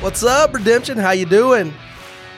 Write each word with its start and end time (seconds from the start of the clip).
What's 0.00 0.22
up, 0.22 0.54
Redemption? 0.54 0.96
How 0.96 1.10
you 1.10 1.26
doing? 1.26 1.74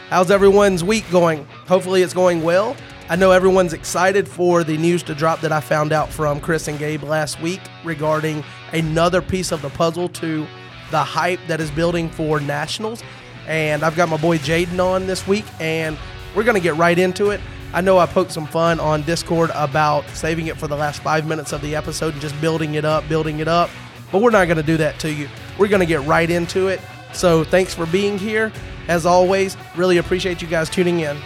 How's 0.08 0.32
everyone's 0.32 0.82
week 0.82 1.08
going? 1.12 1.44
Hopefully 1.68 2.02
it's 2.02 2.12
going 2.12 2.42
well. 2.42 2.76
I 3.08 3.14
know 3.14 3.30
everyone's 3.30 3.72
excited 3.72 4.26
for 4.26 4.64
the 4.64 4.76
news 4.76 5.04
to 5.04 5.14
drop 5.14 5.40
that 5.42 5.52
I 5.52 5.60
found 5.60 5.92
out 5.92 6.08
from 6.08 6.40
Chris 6.40 6.66
and 6.66 6.76
Gabe 6.76 7.04
last 7.04 7.40
week 7.40 7.60
regarding 7.84 8.42
another 8.72 9.22
piece 9.22 9.52
of 9.52 9.62
the 9.62 9.70
puzzle 9.70 10.08
to 10.08 10.44
the 10.90 11.04
hype 11.04 11.38
that 11.46 11.60
is 11.60 11.70
building 11.70 12.10
for 12.10 12.40
nationals. 12.40 13.00
And 13.46 13.84
I've 13.84 13.94
got 13.94 14.08
my 14.08 14.16
boy 14.16 14.38
Jaden 14.38 14.84
on 14.84 15.06
this 15.06 15.28
week, 15.28 15.44
and 15.60 15.96
we're 16.34 16.42
going 16.42 16.56
to 16.56 16.60
get 16.60 16.74
right 16.74 16.98
into 16.98 17.30
it. 17.30 17.40
I 17.72 17.80
know 17.80 17.96
I 17.96 18.06
poked 18.06 18.32
some 18.32 18.48
fun 18.48 18.80
on 18.80 19.02
Discord 19.02 19.52
about 19.54 20.04
saving 20.08 20.48
it 20.48 20.56
for 20.56 20.66
the 20.66 20.76
last 20.76 21.00
five 21.00 21.28
minutes 21.28 21.52
of 21.52 21.62
the 21.62 21.76
episode 21.76 22.14
and 22.14 22.20
just 22.20 22.38
building 22.40 22.74
it 22.74 22.84
up, 22.84 23.08
building 23.08 23.38
it 23.38 23.46
up. 23.46 23.70
But 24.10 24.20
we're 24.20 24.30
not 24.30 24.46
going 24.46 24.56
to 24.56 24.64
do 24.64 24.78
that 24.78 24.98
to 24.98 25.12
you. 25.12 25.28
We're 25.58 25.68
going 25.68 25.78
to 25.78 25.86
get 25.86 26.04
right 26.08 26.28
into 26.28 26.66
it. 26.66 26.80
So 27.12 27.44
thanks 27.44 27.74
for 27.74 27.86
being 27.86 28.18
here. 28.18 28.52
As 28.88 29.06
always, 29.06 29.56
really 29.76 29.98
appreciate 29.98 30.42
you 30.42 30.48
guys 30.48 30.68
tuning 30.68 31.00
in. 31.00 31.16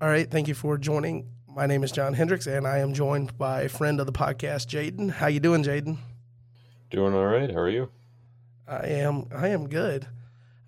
All 0.00 0.08
right, 0.08 0.30
thank 0.30 0.46
you 0.46 0.54
for 0.54 0.76
joining. 0.76 1.26
My 1.48 1.66
name 1.66 1.82
is 1.82 1.90
John 1.90 2.12
Hendricks, 2.12 2.46
and 2.46 2.66
I 2.66 2.78
am 2.78 2.92
joined 2.92 3.38
by 3.38 3.62
a 3.62 3.68
friend 3.68 3.98
of 3.98 4.04
the 4.06 4.12
podcast, 4.12 4.66
Jaden. 4.68 5.10
How 5.10 5.26
you 5.26 5.40
doing, 5.40 5.64
Jaden? 5.64 5.96
Doing 6.90 7.14
all 7.14 7.24
right. 7.24 7.50
How 7.50 7.60
are 7.60 7.70
you? 7.70 7.88
I 8.68 8.86
am. 8.88 9.26
I 9.34 9.48
am 9.48 9.68
good. 9.68 10.06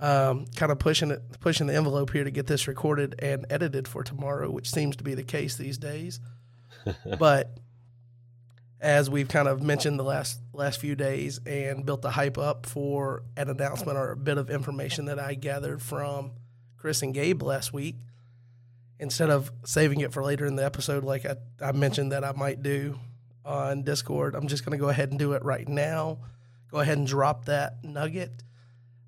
Um, 0.01 0.47
kind 0.57 0.73
of 0.73 0.79
pushing 0.79 1.11
it, 1.11 1.23
pushing 1.41 1.67
the 1.67 1.75
envelope 1.75 2.13
here 2.13 2.25
to 2.25 2.31
get 2.31 2.47
this 2.47 2.67
recorded 2.67 3.17
and 3.19 3.45
edited 3.51 3.87
for 3.87 4.03
tomorrow, 4.03 4.51
which 4.51 4.71
seems 4.71 4.97
to 4.97 5.05
be 5.05 5.15
the 5.15 5.25
case 5.25 5.57
these 5.57 5.77
days. 5.77 6.21
but 7.19 7.59
as 8.81 9.11
we've 9.11 9.29
kind 9.29 9.49
of 9.49 9.63
mentioned 9.63 9.99
the 9.99 10.05
last 10.05 10.39
last 10.53 10.81
few 10.81 10.95
days 10.95 11.41
and 11.47 11.85
built 11.85 12.03
the 12.03 12.11
hype 12.11 12.39
up 12.39 12.67
for 12.67 13.23
an 13.37 13.49
announcement 13.49 13.99
or 13.99 14.13
a 14.13 14.17
bit 14.17 14.39
of 14.39 14.51
information 14.51 15.07
that 15.07 15.19
I 15.19 15.35
gathered 15.35 15.83
from 15.83 16.33
Chris 16.77 17.03
and 17.03 17.13
Gabe 17.13 17.43
last 17.43 17.73
week, 17.73 17.97
instead 18.99 19.31
of 19.31 19.51
saving 19.65 20.01
it 20.01 20.13
for 20.13 20.23
later 20.23 20.47
in 20.47 20.57
the 20.57 20.65
episode, 20.65 21.05
like 21.05 21.27
I, 21.27 21.37
I 21.61 21.73
mentioned 21.73 22.13
that 22.13 22.25
I 22.25 22.33
might 22.33 22.63
do 22.63 22.99
on 23.45 23.83
Discord, 23.83 24.35
I'm 24.35 24.47
just 24.47 24.65
going 24.65 24.79
to 24.79 24.83
go 24.83 24.91
ahead 24.91 25.11
and 25.11 25.19
do 25.19 25.33
it 25.33 25.43
right 25.43 25.67
now. 25.67 26.19
Go 26.71 26.81
ahead 26.81 26.99
and 26.99 27.07
drop 27.07 27.47
that 27.47 27.83
nugget. 27.83 28.43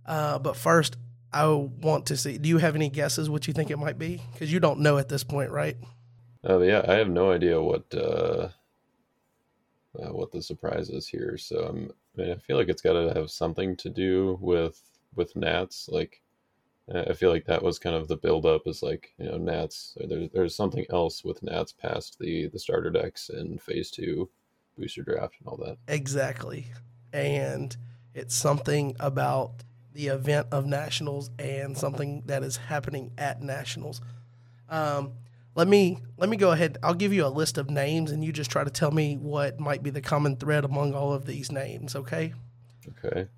Uh, 0.07 0.39
but 0.39 0.57
first, 0.57 0.97
I 1.33 1.47
want 1.47 2.07
to 2.07 2.17
see. 2.17 2.39
Do 2.39 2.49
you 2.49 2.59
have 2.59 2.75
any 2.75 2.89
guesses 2.89 3.29
what 3.29 3.47
you 3.47 3.53
think 3.53 3.71
it 3.71 3.79
might 3.79 3.99
be? 3.99 4.23
Because 4.33 4.53
you 4.53 4.59
don't 4.59 4.81
know 4.81 4.99
at 4.99 5.09
this 5.09 5.23
point, 5.23 5.51
right? 5.51 5.77
Oh 6.43 6.63
yeah, 6.63 6.83
I 6.89 6.95
have 6.95 7.11
no 7.11 7.31
idea 7.31 7.61
what 7.61 7.95
uh, 7.95 8.49
uh, 9.99 10.13
what 10.13 10.31
the 10.31 10.43
surprise 10.43 10.91
is 10.91 11.07
here. 11.07 11.37
So 11.37 11.67
I'm, 11.67 11.91
I 12.17 12.23
mean, 12.23 12.33
I 12.33 12.37
feel 12.37 12.57
like 12.57 12.69
it's 12.69 12.83
got 12.83 12.93
to 12.93 13.13
have 13.15 13.31
something 13.31 13.77
to 13.77 13.91
do 13.91 14.39
with 14.41 14.81
with 15.17 15.35
Nats. 15.35 15.89
Like, 15.91 16.23
I 16.95 17.13
feel 17.13 17.31
like 17.31 17.47
that 17.47 17.63
was 17.63 17.79
kind 17.79 17.97
of 17.97 18.09
the 18.09 18.17
build 18.17 18.47
up. 18.47 18.63
Is 18.67 18.83
like 18.83 19.15
you 19.19 19.27
know 19.27 19.39
Nats. 19.39 19.97
There's 20.09 20.31
there's 20.31 20.55
something 20.55 20.87
else 20.91 21.25
with 21.25 21.43
Nats 21.43 21.73
past 21.73 22.19
the 22.19 22.49
the 22.49 22.59
starter 22.59 22.91
decks 22.91 23.29
and 23.29 23.61
Phase 23.61 23.91
Two, 23.91 24.31
booster 24.79 25.03
draft 25.03 25.35
and 25.39 25.49
all 25.49 25.57
that. 25.59 25.79
Exactly, 25.89 26.67
and 27.13 27.77
it's 28.15 28.35
something 28.35 28.97
about 29.01 29.65
the 29.93 30.09
event 30.09 30.47
of 30.53 30.67
nationals 30.67 31.31
and 31.39 31.77
something 31.77 32.23
that 32.27 32.43
is 32.43 32.57
happening 32.57 33.13
at 33.19 33.43
nationals. 33.43 34.01
Um, 34.69 35.15
let 35.55 35.69
me 35.69 35.99
let 36.17 36.29
me 36.29 36.37
go 36.37 36.53
ahead. 36.53 36.79
I'll 36.83 36.95
give 36.95 37.13
you 37.13 37.27
a 37.27 37.29
list 37.29 37.59
of 37.59 37.71
names, 37.71 38.13
and 38.13 38.25
you 38.25 38.33
just 38.33 38.51
try 38.51 38.65
to 38.65 38.71
tell 38.71 38.91
me 38.91 39.17
what 39.17 39.59
might 39.59 39.83
be 39.83 39.91
the 39.91 40.01
common 40.01 40.37
thread 40.37 40.65
among 40.65 40.95
all 40.95 41.13
of 41.13 41.27
these 41.27 41.51
names. 41.51 41.97
Okay. 41.97 42.35
Okay. 43.05 43.29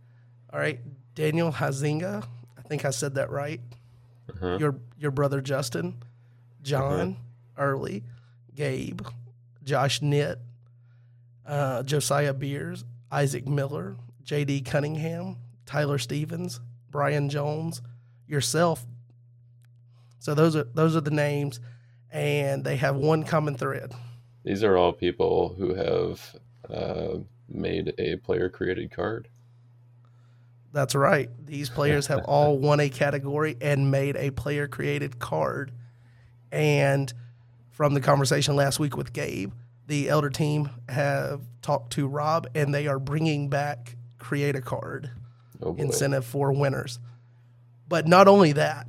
All 0.53 0.61
right. 0.61 0.81
Daniel 1.15 1.53
Hazinga. 1.53 2.25
I 2.59 2.63
think 2.63 2.85
I 2.85 2.91
said 2.91 3.15
that 3.15 3.31
right. 3.31 3.61
Uh-huh. 4.29 4.57
Your 4.59 4.77
your 4.99 5.11
brother 5.11 5.41
Justin, 5.41 6.03
John 6.63 7.17
Early, 7.59 8.05
Gabe, 8.55 9.03
Josh 9.65 10.01
Nitt, 10.01 10.37
uh, 11.47 11.83
Josiah 11.83 12.33
Beers, 12.33 12.85
Isaac 13.11 13.47
Miller, 13.47 13.97
J.D. 14.23 14.63
Cunningham, 14.63 15.37
Tyler 15.67 15.99
Stevens, 15.99 16.61
Brian 16.91 17.29
Jones, 17.29 17.83
yourself. 18.27 18.87
So 20.19 20.35
those 20.35 20.55
are 20.55 20.65
those 20.65 20.95
are 20.95 21.01
the 21.01 21.11
names, 21.11 21.61
and 22.13 22.63
they 22.63 22.77
have 22.77 22.97
one 22.97 23.25
common 23.25 23.57
thread. 23.57 23.93
These 24.45 24.63
are 24.63 24.77
all 24.77 24.93
people 24.93 25.55
who 25.57 25.75
have 25.75 26.37
uh, 26.69 27.19
made 27.49 27.95
a 27.99 28.17
player 28.17 28.49
created 28.49 28.91
card. 28.91 29.29
That's 30.73 30.95
right. 30.95 31.31
These 31.45 31.71
players 31.71 32.07
have 32.09 32.21
all 32.25 32.59
won 32.59 32.81
a 32.81 32.89
category 32.89 33.57
and 33.61 33.91
made 33.91 34.17
a 34.17 34.31
player 34.31 34.69
created 34.69 35.19
card. 35.19 35.73
And 36.51 37.13
from 37.71 37.95
the 37.95 38.01
conversation 38.01 38.57
last 38.57 38.79
week 38.79 38.97
with 38.97 39.13
Gabe, 39.13 39.53
the 39.87 40.09
elder 40.09 40.31
team 40.31 40.71
have 40.89 41.43
talked 41.61 41.93
to 41.95 42.07
Rob 42.07 42.49
and 42.55 42.75
they 42.75 42.87
are 42.87 42.99
bringing 42.99 43.49
back 43.49 43.97
create 44.19 44.55
a 44.55 44.61
card 44.61 45.11
Oh 45.61 45.75
incentive 45.77 46.25
for 46.25 46.53
winners. 46.53 46.99
But 47.89 48.07
not 48.07 48.29
only 48.29 48.53
that, 48.53 48.87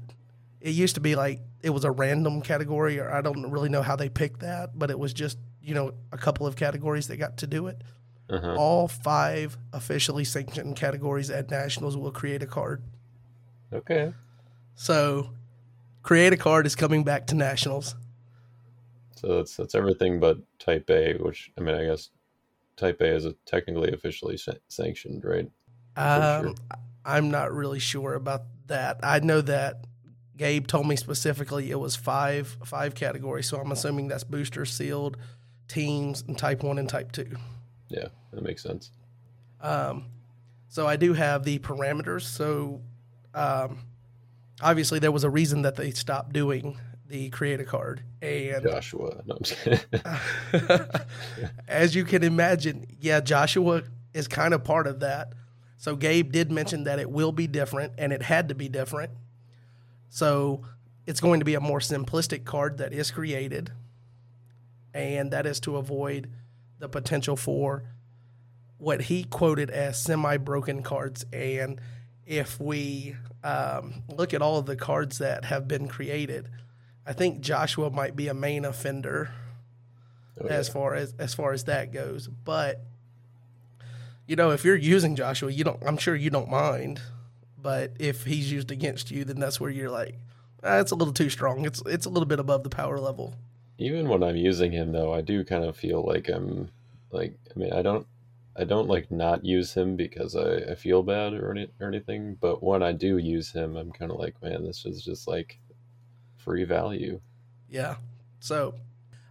it 0.61 0.71
used 0.71 0.95
to 0.95 1.01
be 1.01 1.15
like 1.15 1.41
it 1.63 1.69
was 1.69 1.85
a 1.85 1.91
random 1.91 2.41
category, 2.41 2.99
or 2.99 3.11
I 3.11 3.21
don't 3.21 3.49
really 3.49 3.69
know 3.69 3.81
how 3.81 3.95
they 3.95 4.09
picked 4.09 4.41
that, 4.41 4.77
but 4.77 4.91
it 4.91 4.99
was 4.99 5.13
just, 5.13 5.37
you 5.61 5.73
know, 5.73 5.93
a 6.11 6.17
couple 6.17 6.45
of 6.45 6.57
categories 6.57 7.07
that 7.07 7.17
got 7.17 7.37
to 7.37 7.47
do 7.47 7.67
it. 7.67 7.81
Uh-huh. 8.29 8.55
All 8.55 8.87
five 8.89 9.57
officially 9.71 10.25
sanctioned 10.25 10.75
categories 10.75 11.29
at 11.29 11.49
Nationals 11.49 11.95
will 11.95 12.11
create 12.11 12.43
a 12.43 12.45
card. 12.45 12.83
Okay. 13.71 14.13
So, 14.75 15.29
create 16.01 16.33
a 16.33 16.37
card 16.37 16.65
is 16.65 16.75
coming 16.75 17.03
back 17.03 17.27
to 17.27 17.35
Nationals. 17.35 17.95
So 19.15 19.37
that's 19.37 19.55
that's 19.55 19.73
everything 19.73 20.19
but 20.19 20.39
Type 20.59 20.89
A, 20.89 21.13
which 21.13 21.51
I 21.57 21.61
mean, 21.61 21.75
I 21.75 21.85
guess 21.85 22.09
Type 22.75 22.99
A 22.99 23.15
is 23.15 23.25
a 23.25 23.33
technically 23.45 23.93
officially 23.93 24.35
sa- 24.35 24.53
sanctioned, 24.67 25.23
right? 25.23 25.49
Um, 25.95 26.43
sure. 26.43 26.55
I'm 27.05 27.31
not 27.31 27.53
really 27.53 27.79
sure 27.79 28.15
about 28.15 28.41
that. 28.67 28.99
I 29.01 29.19
know 29.19 29.39
that 29.41 29.85
Gabe 30.37 30.65
told 30.65 30.87
me 30.87 30.95
specifically 30.95 31.69
it 31.69 31.79
was 31.79 31.95
five 31.95 32.57
five 32.65 32.95
categories, 32.95 33.47
so 33.47 33.59
I'm 33.59 33.71
assuming 33.71 34.07
that's 34.07 34.23
booster, 34.23 34.65
sealed, 34.65 35.17
teams, 35.67 36.23
and 36.27 36.37
Type 36.37 36.63
One 36.63 36.79
and 36.79 36.89
Type 36.89 37.11
Two. 37.11 37.35
Yeah, 37.89 38.07
that 38.31 38.43
makes 38.43 38.63
sense. 38.63 38.91
Um, 39.61 40.05
so 40.67 40.87
I 40.87 40.95
do 40.95 41.13
have 41.13 41.43
the 41.43 41.59
parameters. 41.59 42.23
So 42.23 42.81
um, 43.33 43.79
obviously 44.61 44.99
there 44.99 45.11
was 45.11 45.23
a 45.23 45.29
reason 45.29 45.61
that 45.63 45.75
they 45.75 45.91
stopped 45.91 46.33
doing 46.33 46.79
the 47.07 47.29
create 47.29 47.59
a 47.59 47.65
card, 47.65 48.01
and 48.21 48.63
Joshua. 48.63 49.21
No, 49.25 49.35
I'm 49.35 49.43
just 49.43 49.63
kidding. 49.63 49.79
as 51.67 51.93
you 51.93 52.05
can 52.05 52.23
imagine, 52.23 52.87
yeah, 52.99 53.19
Joshua 53.19 53.83
is 54.13 54.27
kind 54.27 54.53
of 54.53 54.63
part 54.63 54.87
of 54.87 55.01
that. 55.01 55.33
So 55.77 55.95
Gabe 55.95 56.31
did 56.31 56.51
mention 56.51 56.85
that 56.85 56.97
it 56.97 57.09
will 57.09 57.31
be 57.31 57.45
different, 57.45 57.93
and 57.97 58.11
it 58.11 58.23
had 58.23 58.49
to 58.49 58.55
be 58.55 58.69
different. 58.69 59.11
So 60.13 60.61
it's 61.07 61.19
going 61.19 61.39
to 61.39 61.43
be 61.43 61.55
a 61.55 61.59
more 61.59 61.79
simplistic 61.79 62.45
card 62.45 62.77
that 62.77 62.93
is 62.93 63.09
created, 63.09 63.71
and 64.93 65.31
that 65.31 65.47
is 65.47 65.59
to 65.61 65.77
avoid 65.77 66.29
the 66.77 66.87
potential 66.87 67.35
for 67.35 67.83
what 68.77 69.01
he 69.01 69.23
quoted 69.23 69.71
as 69.71 69.99
semi-broken 69.99 70.83
cards. 70.83 71.25
And 71.33 71.81
if 72.27 72.59
we 72.59 73.15
um, 73.43 74.03
look 74.07 74.35
at 74.35 74.43
all 74.43 74.59
of 74.59 74.67
the 74.67 74.75
cards 74.75 75.17
that 75.17 75.45
have 75.45 75.67
been 75.67 75.87
created, 75.87 76.47
I 77.07 77.13
think 77.13 77.41
Joshua 77.41 77.89
might 77.89 78.15
be 78.15 78.27
a 78.27 78.35
main 78.35 78.65
offender 78.65 79.31
Oh, 80.39 80.45
as 80.45 80.69
far 80.69 80.93
as 80.93 81.15
as 81.17 81.33
far 81.33 81.53
as 81.53 81.63
that 81.63 81.91
goes. 81.91 82.27
But 82.27 82.81
you 84.27 84.35
know, 84.35 84.51
if 84.51 84.63
you're 84.63 84.75
using 84.75 85.15
Joshua, 85.15 85.51
you 85.51 85.63
don't. 85.63 85.81
I'm 85.83 85.97
sure 85.97 86.15
you 86.15 86.29
don't 86.29 86.51
mind. 86.51 87.01
But 87.63 87.93
if 87.97 88.25
he's 88.25 88.51
used 88.51 88.69
against 88.69 89.09
you, 89.09 89.23
then 89.23 89.39
that's 89.39 89.59
where 89.59 89.71
you're 89.71 89.89
like, 89.89 90.19
ah, 90.63 90.79
it's 90.79 90.91
a 90.91 90.95
little 90.95 91.13
too 91.13 91.29
strong. 91.29 91.65
It's 91.65 91.81
it's 91.85 92.05
a 92.05 92.09
little 92.09 92.27
bit 92.27 92.39
above 92.39 92.63
the 92.63 92.69
power 92.69 92.99
level. 92.99 93.35
Even 93.79 94.09
when 94.09 94.21
I'm 94.21 94.35
using 94.35 94.71
him, 94.71 94.91
though, 94.91 95.13
I 95.13 95.21
do 95.21 95.43
kind 95.43 95.63
of 95.63 95.75
feel 95.75 96.05
like 96.05 96.29
I'm 96.29 96.69
like. 97.11 97.39
I 97.55 97.59
mean, 97.59 97.73
I 97.73 97.81
don't. 97.81 98.05
I 98.55 98.65
don't 98.65 98.87
like 98.87 99.09
not 99.09 99.43
use 99.43 99.73
him 99.73 99.95
because 99.95 100.35
I, 100.35 100.57
I 100.57 100.75
feel 100.75 101.01
bad 101.01 101.33
or, 101.33 101.51
any, 101.51 101.69
or 101.79 101.87
anything. 101.87 102.37
But 102.39 102.61
when 102.61 102.83
I 102.83 102.91
do 102.91 103.17
use 103.17 103.51
him, 103.51 103.75
I'm 103.75 103.91
kind 103.91 104.11
of 104.11 104.19
like, 104.19 104.39
man, 104.43 104.63
this 104.63 104.85
is 104.85 105.03
just 105.03 105.27
like 105.27 105.59
free 106.37 106.63
value. 106.63 107.19
Yeah. 107.67 107.95
So, 108.39 108.75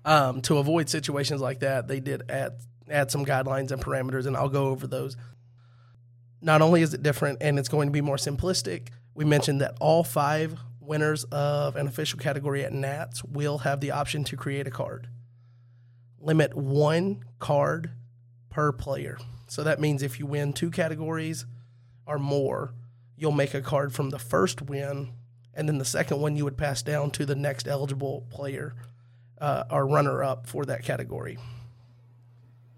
um, 0.05 0.41
to 0.43 0.59
avoid 0.59 0.89
situations 0.89 1.41
like 1.41 1.61
that, 1.61 1.87
they 1.87 2.01
did 2.01 2.29
add 2.31 2.55
add 2.91 3.11
some 3.11 3.25
guidelines 3.25 3.71
and 3.71 3.81
parameters, 3.81 4.27
and 4.27 4.37
I'll 4.37 4.49
go 4.49 4.67
over 4.69 4.87
those. 4.87 5.17
Not 6.43 6.61
only 6.61 6.83
is 6.83 6.93
it 6.93 7.03
different 7.03 7.39
and 7.41 7.59
it's 7.59 7.69
going 7.69 7.89
to 7.89 7.93
be 7.93 8.01
more 8.01 8.17
simplistic, 8.17 8.89
we 9.15 9.25
mentioned 9.25 9.61
that 9.61 9.77
all 9.81 10.03
five 10.05 10.59
winners 10.81 11.25
of 11.25 11.77
an 11.77 11.87
official 11.87 12.19
category 12.19 12.65
at 12.65 12.73
Nats 12.73 13.23
will 13.25 13.59
have 13.59 13.81
the 13.81 13.93
option 13.93 14.25
to 14.25 14.37
create 14.37 14.67
a 14.67 14.71
card. 14.71 15.09
limit 16.19 16.55
one 16.55 17.25
card 17.39 17.91
per 18.51 18.73
player. 18.73 19.19
So 19.49 19.63
that 19.65 19.81
means 19.81 20.03
if 20.03 20.19
you 20.19 20.27
win 20.27 20.53
two 20.53 20.71
categories 20.71 21.47
or 22.07 22.19
more, 22.19 22.75
you'll 23.17 23.33
make 23.33 23.55
a 23.55 23.61
card 23.61 23.93
from 23.93 24.11
the 24.11 24.19
first 24.19 24.63
win, 24.63 25.13
and 25.55 25.69
then 25.69 25.79
the 25.79 25.85
second 25.85 26.21
one 26.21 26.37
you 26.37 26.45
would 26.45 26.57
pass 26.57 26.83
down 26.83 27.11
to 27.13 27.27
the 27.27 27.35
next 27.35 27.69
eligible 27.69 28.27
player 28.31 28.75
uh, 29.41 29.65
or 29.71 29.87
runner 29.87 30.23
up 30.23 30.47
for 30.47 30.65
that 30.65 30.83
category. 30.85 31.39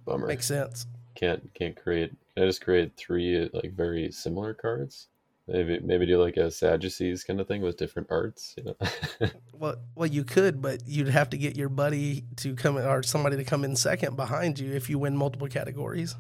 Bummer. 0.05 0.27
Makes 0.27 0.47
sense. 0.47 0.87
Can't 1.15 1.53
can't 1.55 1.77
create. 1.77 2.13
Can 2.35 2.45
I 2.45 2.47
just 2.47 2.65
create 2.65 2.97
three 2.97 3.49
like 3.53 3.73
very 3.75 4.11
similar 4.11 4.55
cards? 4.55 5.09
Maybe 5.47 5.79
maybe 5.81 6.07
do 6.07 6.21
like 6.21 6.37
a 6.37 6.51
Sadducees 6.51 7.23
kind 7.23 7.41
of 7.41 7.47
thing 7.47 7.61
with 7.61 7.77
different 7.77 8.09
arts. 8.11 8.55
You 8.57 8.65
know. 8.65 9.29
Well, 9.53 9.77
well, 9.95 10.09
you 10.09 10.25
could, 10.25 10.61
but 10.61 10.83
you'd 10.87 11.09
have 11.09 11.31
to 11.31 11.39
get 11.39 11.57
your 11.57 11.69
buddy 11.69 12.25
to 12.39 12.55
come 12.57 12.77
in, 12.77 12.85
or 12.85 13.03
somebody 13.05 13.37
to 13.37 13.45
come 13.45 13.65
in 13.65 13.77
second 13.77 14.17
behind 14.17 14.59
you 14.59 14.73
if 14.73 14.91
you 14.91 14.99
win 14.99 15.17
multiple 15.17 15.47
categories. 15.47 16.17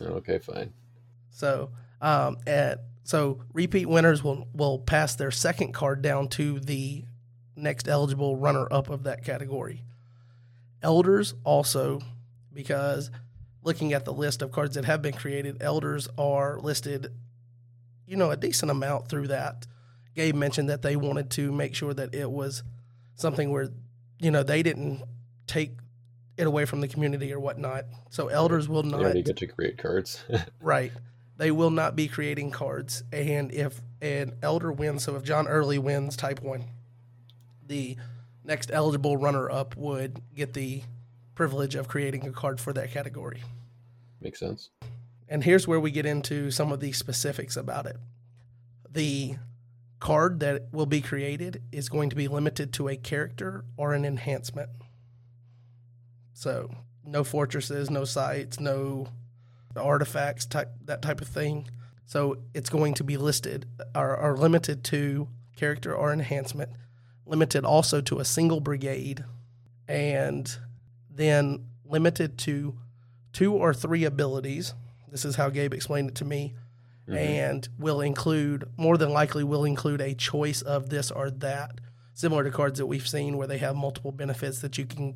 okay, 0.00 0.38
fine. 0.38 0.72
So, 1.30 1.70
um, 2.00 2.36
at 2.46 2.84
so 3.02 3.40
repeat 3.52 3.86
winners 3.86 4.22
will 4.22 4.46
will 4.54 4.78
pass 4.78 5.16
their 5.16 5.30
second 5.30 5.72
card 5.72 6.02
down 6.02 6.28
to 6.28 6.60
the 6.60 7.04
next 7.56 7.88
eligible 7.88 8.36
runner 8.36 8.68
up 8.70 8.90
of 8.90 9.04
that 9.04 9.24
category. 9.24 9.82
Elders 10.82 11.34
also, 11.42 12.00
because 12.52 13.10
looking 13.64 13.92
at 13.92 14.04
the 14.04 14.12
list 14.12 14.42
of 14.42 14.52
cards 14.52 14.76
that 14.76 14.84
have 14.84 15.02
been 15.02 15.14
created, 15.14 15.56
elders 15.60 16.06
are 16.16 16.60
listed, 16.60 17.08
you 18.06 18.16
know, 18.16 18.30
a 18.30 18.36
decent 18.36 18.70
amount 18.70 19.08
through 19.08 19.28
that. 19.28 19.66
Gabe 20.14 20.36
mentioned 20.36 20.68
that 20.68 20.82
they 20.82 20.94
wanted 20.94 21.30
to 21.30 21.50
make 21.50 21.74
sure 21.74 21.92
that 21.92 22.14
it 22.14 22.30
was 22.30 22.62
something 23.16 23.50
where, 23.50 23.70
you 24.20 24.30
know, 24.30 24.42
they 24.42 24.62
didn't 24.62 25.02
take 25.46 25.72
it 26.36 26.46
away 26.46 26.66
from 26.66 26.80
the 26.80 26.88
community 26.88 27.32
or 27.32 27.40
whatnot. 27.40 27.86
So 28.10 28.28
elders 28.28 28.68
will 28.68 28.82
not 28.82 29.00
already 29.00 29.22
get 29.22 29.38
to 29.38 29.46
create 29.46 29.78
cards. 29.78 30.22
Right. 30.60 30.92
They 31.36 31.50
will 31.50 31.70
not 31.70 31.96
be 31.96 32.06
creating 32.06 32.52
cards. 32.52 33.02
And 33.12 33.52
if 33.52 33.80
an 34.00 34.34
elder 34.40 34.70
wins, 34.70 35.02
so 35.02 35.16
if 35.16 35.24
John 35.24 35.48
Early 35.48 35.78
wins 35.78 36.16
type 36.16 36.40
one, 36.40 36.66
the 37.66 37.96
next 38.44 38.70
eligible 38.72 39.16
runner 39.16 39.50
up 39.50 39.76
would 39.76 40.20
get 40.36 40.52
the 40.52 40.82
privilege 41.34 41.74
of 41.74 41.88
creating 41.88 42.26
a 42.26 42.32
card 42.32 42.60
for 42.60 42.72
that 42.72 42.90
category. 42.90 43.42
Makes 44.20 44.40
sense. 44.40 44.70
And 45.28 45.42
here's 45.42 45.66
where 45.66 45.80
we 45.80 45.90
get 45.90 46.06
into 46.06 46.50
some 46.50 46.72
of 46.72 46.80
the 46.80 46.92
specifics 46.92 47.56
about 47.56 47.86
it. 47.86 47.96
The 48.90 49.36
card 50.00 50.40
that 50.40 50.68
will 50.72 50.86
be 50.86 51.00
created 51.00 51.62
is 51.72 51.88
going 51.88 52.10
to 52.10 52.16
be 52.16 52.28
limited 52.28 52.72
to 52.74 52.88
a 52.88 52.96
character 52.96 53.64
or 53.76 53.94
an 53.94 54.04
enhancement. 54.04 54.68
So, 56.34 56.70
no 57.04 57.24
fortresses, 57.24 57.90
no 57.90 58.04
sites, 58.04 58.60
no 58.60 59.08
artifacts, 59.76 60.46
type, 60.46 60.70
that 60.84 61.00
type 61.00 61.20
of 61.20 61.28
thing. 61.28 61.68
So, 62.06 62.36
it's 62.52 62.68
going 62.68 62.94
to 62.94 63.04
be 63.04 63.16
listed 63.16 63.66
or, 63.94 64.16
or 64.16 64.36
limited 64.36 64.84
to 64.84 65.28
character 65.56 65.94
or 65.94 66.12
enhancement, 66.12 66.72
limited 67.24 67.64
also 67.64 68.00
to 68.02 68.18
a 68.18 68.24
single 68.24 68.60
brigade, 68.60 69.24
and 69.88 70.58
then 71.14 71.66
limited 71.84 72.36
to 72.38 72.76
two 73.32 73.52
or 73.52 73.72
three 73.72 74.04
abilities. 74.04 74.74
This 75.10 75.24
is 75.24 75.36
how 75.36 75.48
Gabe 75.50 75.74
explained 75.74 76.10
it 76.10 76.14
to 76.16 76.24
me. 76.24 76.54
Mm-hmm. 77.08 77.16
And 77.16 77.68
will 77.78 78.00
include, 78.00 78.64
more 78.78 78.96
than 78.96 79.10
likely, 79.10 79.44
will 79.44 79.64
include 79.64 80.00
a 80.00 80.14
choice 80.14 80.62
of 80.62 80.88
this 80.88 81.10
or 81.10 81.30
that, 81.30 81.80
similar 82.14 82.44
to 82.44 82.50
cards 82.50 82.78
that 82.78 82.86
we've 82.86 83.06
seen 83.06 83.36
where 83.36 83.46
they 83.46 83.58
have 83.58 83.76
multiple 83.76 84.10
benefits 84.10 84.60
that 84.60 84.78
you 84.78 84.86
can, 84.86 85.14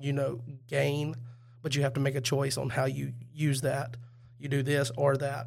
you 0.00 0.12
know, 0.12 0.42
gain, 0.66 1.14
but 1.62 1.76
you 1.76 1.82
have 1.82 1.92
to 1.92 2.00
make 2.00 2.16
a 2.16 2.20
choice 2.20 2.56
on 2.56 2.70
how 2.70 2.86
you 2.86 3.12
use 3.32 3.60
that. 3.60 3.96
You 4.38 4.48
do 4.48 4.64
this 4.64 4.90
or 4.96 5.16
that. 5.18 5.46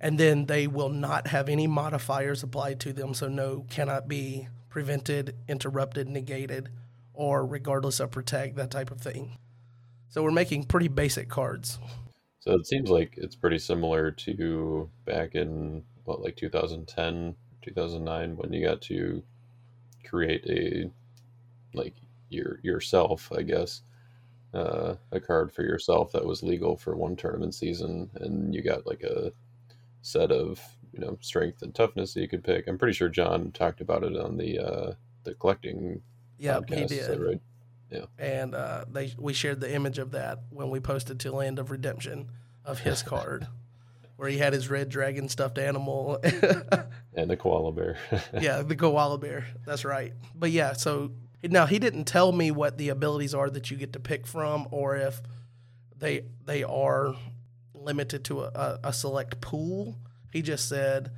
And 0.00 0.18
then 0.18 0.46
they 0.46 0.66
will 0.66 0.88
not 0.88 1.26
have 1.26 1.48
any 1.48 1.66
modifiers 1.66 2.42
applied 2.42 2.80
to 2.80 2.92
them. 2.94 3.12
So, 3.12 3.28
no, 3.28 3.66
cannot 3.68 4.08
be 4.08 4.48
prevented, 4.70 5.36
interrupted, 5.46 6.08
negated, 6.08 6.70
or 7.14 7.46
regardless 7.46 8.00
of 8.00 8.10
protect, 8.10 8.56
that 8.56 8.70
type 8.70 8.90
of 8.90 9.00
thing. 9.00 9.38
So, 10.08 10.22
we're 10.22 10.30
making 10.30 10.64
pretty 10.64 10.88
basic 10.88 11.28
cards. 11.28 11.78
So 12.42 12.54
it 12.54 12.66
seems 12.66 12.90
like 12.90 13.14
it's 13.18 13.36
pretty 13.36 13.60
similar 13.60 14.10
to 14.10 14.90
back 15.04 15.36
in 15.36 15.84
what 16.02 16.20
like 16.20 16.34
2010, 16.34 17.36
2009 17.62 18.36
when 18.36 18.52
you 18.52 18.66
got 18.66 18.82
to 18.82 19.22
create 20.04 20.44
a 20.48 20.90
like 21.72 21.94
your 22.30 22.58
yourself, 22.64 23.30
I 23.30 23.42
guess, 23.42 23.82
uh, 24.54 24.94
a 25.12 25.20
card 25.20 25.52
for 25.52 25.62
yourself 25.62 26.10
that 26.12 26.26
was 26.26 26.42
legal 26.42 26.76
for 26.76 26.96
one 26.96 27.14
tournament 27.14 27.54
season, 27.54 28.10
and 28.16 28.52
you 28.52 28.60
got 28.60 28.88
like 28.88 29.04
a 29.04 29.32
set 30.02 30.32
of 30.32 30.60
you 30.92 30.98
know 30.98 31.16
strength 31.20 31.62
and 31.62 31.72
toughness 31.72 32.12
that 32.14 32.22
you 32.22 32.28
could 32.28 32.42
pick. 32.42 32.66
I'm 32.66 32.76
pretty 32.76 32.94
sure 32.94 33.08
John 33.08 33.52
talked 33.52 33.80
about 33.80 34.02
it 34.02 34.16
on 34.16 34.36
the 34.36 34.58
uh, 34.58 34.92
the 35.22 35.34
collecting 35.34 36.02
Yep, 36.42 36.70
he 36.70 36.84
did. 36.86 37.20
Right? 37.20 37.40
and 38.18 38.54
uh, 38.54 38.84
they 38.90 39.12
we 39.18 39.32
shared 39.32 39.60
the 39.60 39.72
image 39.72 39.98
of 39.98 40.12
that 40.12 40.40
when 40.50 40.70
we 40.70 40.80
posted 40.80 41.20
to 41.20 41.32
Land 41.32 41.58
of 41.58 41.70
Redemption 41.70 42.30
of 42.64 42.80
his 42.80 43.02
card, 43.12 43.46
where 44.16 44.28
he 44.28 44.38
had 44.38 44.52
his 44.52 44.68
red 44.68 44.88
dragon 44.88 45.28
stuffed 45.28 45.58
animal. 45.58 46.20
And 47.14 47.28
the 47.28 47.36
koala 47.36 47.72
bear. 47.72 47.98
yeah, 48.40 48.62
the 48.62 48.74
koala 48.74 49.18
bear. 49.18 49.46
That's 49.66 49.84
right. 49.84 50.14
But 50.34 50.50
yeah, 50.50 50.72
so 50.72 51.12
now 51.42 51.66
he 51.66 51.78
didn't 51.78 52.04
tell 52.04 52.32
me 52.32 52.50
what 52.50 52.78
the 52.78 52.88
abilities 52.88 53.34
are 53.34 53.50
that 53.50 53.70
you 53.70 53.76
get 53.76 53.92
to 53.92 54.00
pick 54.00 54.26
from, 54.26 54.66
or 54.70 54.96
if 54.96 55.20
they 55.94 56.24
they 56.46 56.64
are 56.64 57.14
limited 57.74 58.24
to 58.24 58.44
a, 58.44 58.46
a, 58.46 58.78
a 58.84 58.92
select 58.94 59.42
pool. 59.42 59.98
He 60.32 60.40
just 60.40 60.70
said 60.70 61.10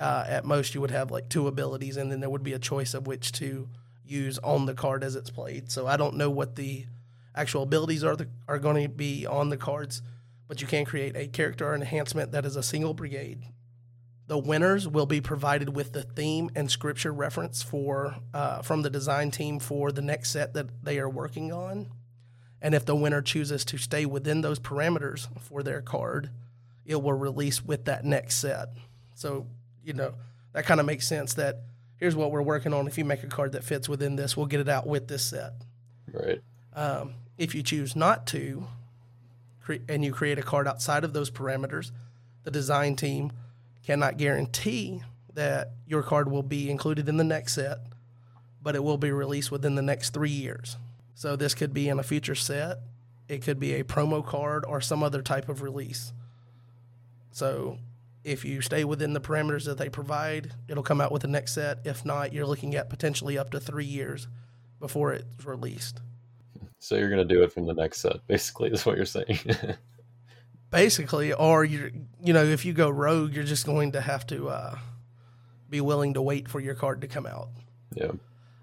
uh, 0.00 0.24
at 0.26 0.46
most 0.46 0.74
you 0.74 0.80
would 0.80 0.90
have 0.90 1.10
like 1.10 1.28
two 1.28 1.48
abilities, 1.48 1.98
and 1.98 2.10
then 2.10 2.20
there 2.20 2.30
would 2.30 2.42
be 2.42 2.54
a 2.54 2.58
choice 2.58 2.94
of 2.94 3.06
which 3.06 3.32
to 3.32 3.68
use 4.06 4.38
on 4.38 4.66
the 4.66 4.74
card 4.74 5.02
as 5.04 5.16
it's 5.16 5.30
played. 5.30 5.70
So 5.70 5.86
I 5.86 5.96
don't 5.96 6.16
know 6.16 6.30
what 6.30 6.56
the 6.56 6.86
actual 7.34 7.62
abilities 7.62 8.04
are 8.04 8.16
the, 8.16 8.28
are 8.48 8.58
going 8.58 8.82
to 8.82 8.88
be 8.88 9.26
on 9.26 9.50
the 9.50 9.56
cards, 9.56 10.02
but 10.48 10.60
you 10.60 10.66
can 10.66 10.84
create 10.84 11.16
a 11.16 11.28
character 11.28 11.74
enhancement 11.74 12.32
that 12.32 12.46
is 12.46 12.56
a 12.56 12.62
single 12.62 12.94
brigade. 12.94 13.42
The 14.28 14.38
winners 14.38 14.88
will 14.88 15.06
be 15.06 15.20
provided 15.20 15.76
with 15.76 15.92
the 15.92 16.02
theme 16.02 16.50
and 16.56 16.70
scripture 16.70 17.12
reference 17.12 17.62
for 17.62 18.16
uh, 18.34 18.62
from 18.62 18.82
the 18.82 18.90
design 18.90 19.30
team 19.30 19.60
for 19.60 19.92
the 19.92 20.02
next 20.02 20.30
set 20.30 20.54
that 20.54 20.84
they 20.84 20.98
are 20.98 21.08
working 21.08 21.52
on. 21.52 21.90
And 22.60 22.74
if 22.74 22.84
the 22.84 22.96
winner 22.96 23.22
chooses 23.22 23.64
to 23.66 23.78
stay 23.78 24.06
within 24.06 24.40
those 24.40 24.58
parameters 24.58 25.28
for 25.40 25.62
their 25.62 25.82
card, 25.82 26.30
it 26.84 27.00
will 27.00 27.12
release 27.12 27.64
with 27.64 27.84
that 27.84 28.04
next 28.04 28.38
set. 28.38 28.68
So, 29.14 29.46
you 29.84 29.92
know, 29.92 30.14
that 30.52 30.64
kind 30.64 30.80
of 30.80 30.86
makes 30.86 31.06
sense 31.06 31.34
that 31.34 31.60
here's 31.98 32.16
what 32.16 32.30
we're 32.30 32.42
working 32.42 32.72
on. 32.72 32.86
If 32.86 32.98
you 32.98 33.04
make 33.04 33.22
a 33.22 33.28
card 33.28 33.52
that 33.52 33.64
fits 33.64 33.88
within 33.88 34.16
this, 34.16 34.36
we'll 34.36 34.46
get 34.46 34.60
it 34.60 34.68
out 34.68 34.86
with 34.86 35.08
this 35.08 35.24
set. 35.24 35.52
right. 36.12 36.40
Um, 36.74 37.14
if 37.38 37.54
you 37.54 37.62
choose 37.62 37.96
not 37.96 38.26
to, 38.28 38.66
cre- 39.62 39.74
and 39.88 40.04
you 40.04 40.12
create 40.12 40.38
a 40.38 40.42
card 40.42 40.68
outside 40.68 41.04
of 41.04 41.12
those 41.12 41.30
parameters, 41.30 41.90
the 42.44 42.50
design 42.50 42.96
team 42.96 43.32
cannot 43.84 44.18
guarantee 44.18 45.02
that 45.34 45.70
your 45.86 46.02
card 46.02 46.30
will 46.30 46.42
be 46.42 46.70
included 46.70 47.08
in 47.08 47.16
the 47.16 47.24
next 47.24 47.54
set, 47.54 47.78
but 48.62 48.74
it 48.74 48.82
will 48.82 48.98
be 48.98 49.10
released 49.10 49.50
within 49.50 49.74
the 49.74 49.82
next 49.82 50.10
three 50.12 50.30
years. 50.30 50.76
So 51.14 51.36
this 51.36 51.54
could 51.54 51.72
be 51.72 51.88
in 51.88 51.98
a 51.98 52.02
future 52.02 52.34
set, 52.34 52.78
it 53.28 53.42
could 53.42 53.58
be 53.58 53.74
a 53.74 53.84
promo 53.84 54.24
card 54.24 54.64
or 54.64 54.80
some 54.80 55.02
other 55.02 55.22
type 55.22 55.48
of 55.48 55.62
release. 55.62 56.12
So 57.32 57.78
if 58.26 58.44
you 58.44 58.60
stay 58.60 58.84
within 58.84 59.12
the 59.12 59.20
parameters 59.20 59.64
that 59.66 59.78
they 59.78 59.88
provide, 59.88 60.52
it'll 60.68 60.82
come 60.82 61.00
out 61.00 61.12
with 61.12 61.22
the 61.22 61.28
next 61.28 61.54
set. 61.54 61.78
If 61.84 62.04
not, 62.04 62.32
you're 62.32 62.44
looking 62.44 62.74
at 62.74 62.90
potentially 62.90 63.38
up 63.38 63.50
to 63.52 63.60
three 63.60 63.84
years 63.84 64.26
before 64.80 65.12
it's 65.12 65.44
released. 65.44 66.00
So 66.80 66.96
you're 66.96 67.08
gonna 67.08 67.24
do 67.24 67.44
it 67.44 67.52
from 67.52 67.66
the 67.66 67.72
next 67.72 68.00
set, 68.00 68.26
basically, 68.26 68.70
is 68.72 68.84
what 68.84 68.96
you're 68.96 69.06
saying. 69.06 69.38
basically 70.70 71.32
or 71.32 71.64
you're 71.64 71.90
you 72.20 72.32
know 72.32 72.44
if 72.44 72.64
you 72.64 72.72
go 72.72 72.90
rogue 72.90 73.32
you're 73.32 73.44
just 73.44 73.64
going 73.64 73.92
to 73.92 74.00
have 74.00 74.26
to 74.26 74.48
uh, 74.48 74.76
be 75.70 75.80
willing 75.80 76.14
to 76.14 76.20
wait 76.20 76.48
for 76.48 76.58
your 76.58 76.74
card 76.74 77.00
to 77.00 77.06
come 77.06 77.24
out 77.24 77.48
yeah. 77.94 78.10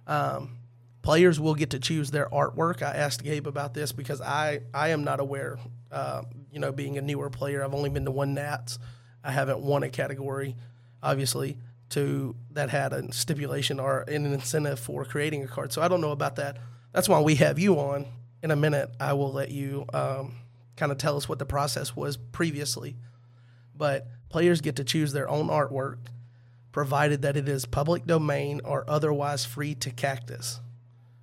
um, 0.05 0.57
players 1.01 1.39
will 1.39 1.55
get 1.55 1.69
to 1.69 1.79
choose 1.79 2.11
their 2.11 2.27
artwork 2.29 2.81
i 2.81 2.93
asked 2.93 3.23
gabe 3.23 3.47
about 3.47 3.73
this 3.73 3.93
because 3.93 4.19
i 4.19 4.59
i 4.73 4.89
am 4.89 5.03
not 5.05 5.21
aware 5.21 5.57
uh, 5.91 6.21
you 6.51 6.59
know 6.59 6.73
being 6.73 6.97
a 6.97 7.01
newer 7.01 7.29
player 7.29 7.63
i've 7.63 7.73
only 7.73 7.89
been 7.89 8.05
to 8.05 8.11
one 8.11 8.33
nats 8.33 8.77
i 9.23 9.31
haven't 9.31 9.59
won 9.59 9.83
a 9.83 9.89
category 9.89 10.55
obviously 11.01 11.57
to 11.89 12.35
that 12.51 12.69
had 12.69 12.93
a 12.93 13.11
stipulation 13.13 13.79
or 13.79 14.01
an 14.07 14.25
incentive 14.25 14.79
for 14.79 15.05
creating 15.05 15.43
a 15.43 15.47
card 15.47 15.71
so 15.71 15.81
i 15.81 15.87
don't 15.87 16.01
know 16.01 16.11
about 16.11 16.35
that 16.37 16.57
that's 16.91 17.09
why 17.09 17.19
we 17.19 17.35
have 17.35 17.59
you 17.59 17.79
on 17.79 18.05
in 18.41 18.51
a 18.51 18.55
minute 18.55 18.89
i 18.99 19.13
will 19.13 19.31
let 19.31 19.51
you 19.51 19.85
um, 19.93 20.33
kind 20.75 20.91
of 20.91 20.97
tell 20.97 21.17
us 21.17 21.29
what 21.29 21.39
the 21.39 21.45
process 21.45 21.95
was 21.95 22.17
previously. 22.17 22.95
But 23.75 24.07
players 24.29 24.61
get 24.61 24.75
to 24.77 24.83
choose 24.83 25.13
their 25.13 25.29
own 25.29 25.47
artwork, 25.47 25.97
provided 26.71 27.21
that 27.21 27.37
it 27.37 27.47
is 27.47 27.65
public 27.65 28.05
domain 28.05 28.61
or 28.63 28.83
otherwise 28.87 29.45
free 29.45 29.75
to 29.75 29.91
Cactus. 29.91 30.59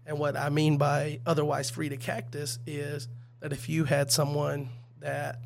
And 0.06 0.18
what 0.18 0.36
I 0.36 0.48
mean 0.48 0.76
by 0.76 1.20
otherwise 1.26 1.70
free 1.70 1.88
to 1.88 1.96
Cactus 1.96 2.58
is 2.66 3.08
that 3.40 3.52
if 3.52 3.68
you 3.68 3.84
had 3.84 4.10
someone 4.10 4.70
that 5.00 5.38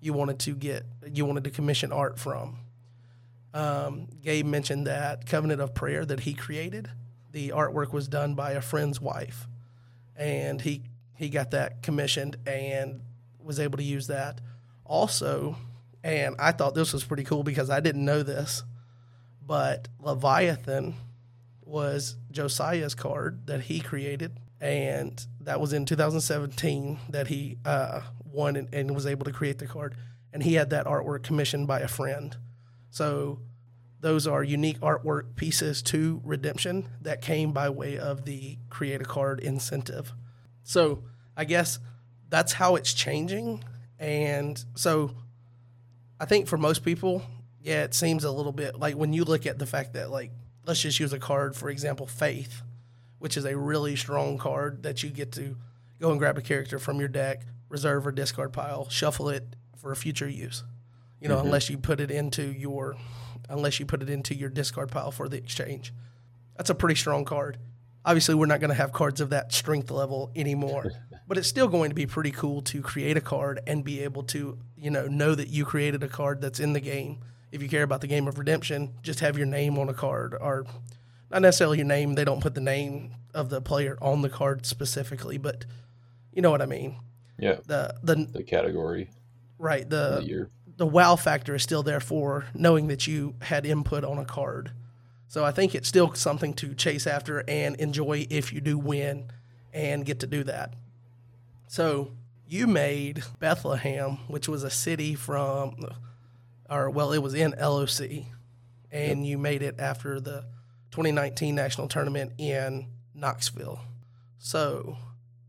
you 0.00 0.12
wanted 0.12 0.38
to 0.40 0.54
get, 0.54 0.84
you 1.12 1.24
wanted 1.24 1.44
to 1.44 1.50
commission 1.50 1.92
art 1.92 2.18
from, 2.18 2.56
um, 3.52 4.08
Gabe 4.22 4.46
mentioned 4.46 4.86
that 4.86 5.26
Covenant 5.26 5.60
of 5.60 5.74
Prayer 5.74 6.04
that 6.04 6.20
he 6.20 6.34
created. 6.34 6.90
The 7.32 7.50
artwork 7.50 7.92
was 7.92 8.08
done 8.08 8.34
by 8.34 8.52
a 8.52 8.60
friend's 8.60 9.00
wife, 9.00 9.46
and 10.16 10.60
he 10.60 10.82
he 11.16 11.28
got 11.28 11.50
that 11.50 11.82
commissioned 11.82 12.36
and 12.46 13.00
was 13.42 13.60
able 13.60 13.76
to 13.78 13.84
use 13.84 14.06
that. 14.06 14.40
Also, 14.84 15.56
and 16.02 16.34
I 16.38 16.52
thought 16.52 16.74
this 16.74 16.92
was 16.92 17.04
pretty 17.04 17.24
cool 17.24 17.42
because 17.42 17.70
I 17.70 17.80
didn't 17.80 18.04
know 18.04 18.22
this, 18.22 18.62
but 19.46 19.88
Leviathan 20.00 20.94
was 21.64 22.16
Josiah's 22.30 22.94
card 22.94 23.46
that 23.46 23.62
he 23.62 23.80
created, 23.80 24.38
and 24.60 25.24
that 25.42 25.60
was 25.60 25.72
in 25.72 25.84
2017 25.86 26.98
that 27.10 27.28
he 27.28 27.58
uh, 27.64 28.00
won 28.32 28.56
and, 28.56 28.72
and 28.72 28.94
was 28.94 29.06
able 29.06 29.24
to 29.24 29.32
create 29.32 29.58
the 29.58 29.66
card. 29.66 29.94
And 30.32 30.42
he 30.42 30.54
had 30.54 30.70
that 30.70 30.86
artwork 30.86 31.22
commissioned 31.22 31.66
by 31.66 31.80
a 31.80 31.88
friend. 31.88 32.36
So 32.90 33.40
those 34.00 34.26
are 34.26 34.42
unique 34.42 34.80
artwork 34.80 35.36
pieces 35.36 35.82
to 35.82 36.20
Redemption 36.24 36.88
that 37.02 37.20
came 37.20 37.52
by 37.52 37.68
way 37.68 37.98
of 37.98 38.24
the 38.24 38.58
create 38.68 39.00
a 39.00 39.04
card 39.04 39.40
incentive. 39.40 40.12
So 40.62 41.04
I 41.36 41.44
guess 41.44 41.78
that's 42.28 42.52
how 42.54 42.76
it's 42.76 42.94
changing. 42.94 43.64
And 43.98 44.62
so 44.74 45.10
I 46.18 46.24
think 46.24 46.46
for 46.46 46.56
most 46.56 46.84
people, 46.84 47.22
yeah, 47.62 47.82
it 47.82 47.94
seems 47.94 48.24
a 48.24 48.30
little 48.30 48.52
bit 48.52 48.78
like 48.78 48.94
when 48.94 49.12
you 49.12 49.24
look 49.24 49.46
at 49.46 49.58
the 49.58 49.66
fact 49.66 49.92
that, 49.94 50.10
like, 50.10 50.30
let's 50.64 50.80
just 50.80 50.98
use 50.98 51.12
a 51.12 51.18
card, 51.18 51.54
for 51.54 51.68
example, 51.68 52.06
Faith, 52.06 52.62
which 53.18 53.36
is 53.36 53.44
a 53.44 53.56
really 53.56 53.96
strong 53.96 54.38
card 54.38 54.82
that 54.84 55.02
you 55.02 55.10
get 55.10 55.32
to 55.32 55.56
go 56.00 56.10
and 56.10 56.18
grab 56.18 56.38
a 56.38 56.40
character 56.42 56.78
from 56.78 56.98
your 56.98 57.08
deck, 57.08 57.42
reserve 57.70 58.06
or 58.06 58.12
discard 58.12 58.52
pile, 58.52 58.90
shuffle 58.90 59.30
it 59.30 59.56
for 59.78 59.90
a 59.90 59.96
future 59.96 60.28
use. 60.28 60.62
You 61.20 61.28
know, 61.28 61.36
mm-hmm. 61.36 61.46
unless 61.46 61.70
you 61.70 61.78
put 61.78 62.00
it 62.00 62.10
into 62.10 62.42
your 62.42 62.96
unless 63.48 63.80
you 63.80 63.86
put 63.86 64.02
it 64.02 64.10
into 64.10 64.34
your 64.34 64.50
discard 64.50 64.90
pile 64.90 65.10
for 65.10 65.28
the 65.28 65.38
exchange. 65.38 65.92
That's 66.56 66.70
a 66.70 66.74
pretty 66.74 66.94
strong 66.94 67.24
card. 67.24 67.58
Obviously, 68.04 68.34
we're 68.34 68.46
not 68.46 68.60
going 68.60 68.70
to 68.70 68.76
have 68.76 68.92
cards 68.92 69.20
of 69.20 69.30
that 69.30 69.52
strength 69.52 69.90
level 69.90 70.30
anymore, 70.36 70.90
but 71.28 71.36
it's 71.36 71.48
still 71.48 71.68
going 71.68 71.90
to 71.90 71.94
be 71.94 72.06
pretty 72.06 72.30
cool 72.30 72.62
to 72.62 72.80
create 72.80 73.16
a 73.16 73.20
card 73.20 73.60
and 73.66 73.84
be 73.84 74.00
able 74.02 74.22
to, 74.24 74.58
you 74.76 74.90
know, 74.90 75.06
know 75.06 75.34
that 75.34 75.48
you 75.48 75.64
created 75.64 76.02
a 76.02 76.08
card 76.08 76.40
that's 76.40 76.60
in 76.60 76.72
the 76.72 76.80
game. 76.80 77.20
If 77.52 77.62
you 77.62 77.68
care 77.68 77.82
about 77.82 78.00
the 78.00 78.06
game 78.06 78.28
of 78.28 78.38
redemption, 78.38 78.94
just 79.02 79.20
have 79.20 79.36
your 79.36 79.46
name 79.46 79.78
on 79.78 79.88
a 79.88 79.94
card 79.94 80.34
or 80.40 80.64
not 81.30 81.42
necessarily 81.42 81.78
your 81.78 81.86
name. 81.86 82.14
They 82.14 82.24
don't 82.24 82.40
put 82.40 82.54
the 82.54 82.60
name 82.60 83.14
of 83.34 83.50
the 83.50 83.60
player 83.60 83.98
on 84.00 84.22
the 84.22 84.28
card 84.28 84.66
specifically, 84.66 85.38
but 85.38 85.64
you 86.32 86.42
know 86.42 86.50
what 86.50 86.62
I 86.62 86.66
mean. 86.66 86.96
Yeah. 87.40 87.56
The 87.66 87.94
the 88.02 88.28
the 88.32 88.42
category. 88.42 89.10
Right. 89.58 89.88
The, 89.88 90.20
the 90.20 90.26
year 90.26 90.50
the 90.80 90.86
wow 90.86 91.14
factor 91.14 91.54
is 91.54 91.62
still 91.62 91.82
there 91.82 92.00
for 92.00 92.46
knowing 92.54 92.88
that 92.88 93.06
you 93.06 93.34
had 93.42 93.66
input 93.66 94.02
on 94.02 94.16
a 94.16 94.24
card. 94.24 94.70
So 95.28 95.44
I 95.44 95.52
think 95.52 95.74
it's 95.74 95.86
still 95.86 96.14
something 96.14 96.54
to 96.54 96.74
chase 96.74 97.06
after 97.06 97.44
and 97.46 97.76
enjoy 97.76 98.26
if 98.30 98.50
you 98.50 98.62
do 98.62 98.78
win 98.78 99.30
and 99.74 100.06
get 100.06 100.20
to 100.20 100.26
do 100.26 100.42
that. 100.44 100.72
So 101.68 102.12
you 102.48 102.66
made 102.66 103.22
Bethlehem, 103.38 104.20
which 104.26 104.48
was 104.48 104.64
a 104.64 104.70
city 104.70 105.14
from, 105.14 105.84
or 106.70 106.88
well, 106.88 107.12
it 107.12 107.18
was 107.18 107.34
in 107.34 107.54
LOC, 107.60 108.24
and 108.90 109.26
you 109.26 109.36
made 109.36 109.62
it 109.62 109.74
after 109.78 110.18
the 110.18 110.46
2019 110.92 111.54
national 111.54 111.88
tournament 111.88 112.32
in 112.38 112.86
Knoxville. 113.14 113.80
So, 114.38 114.96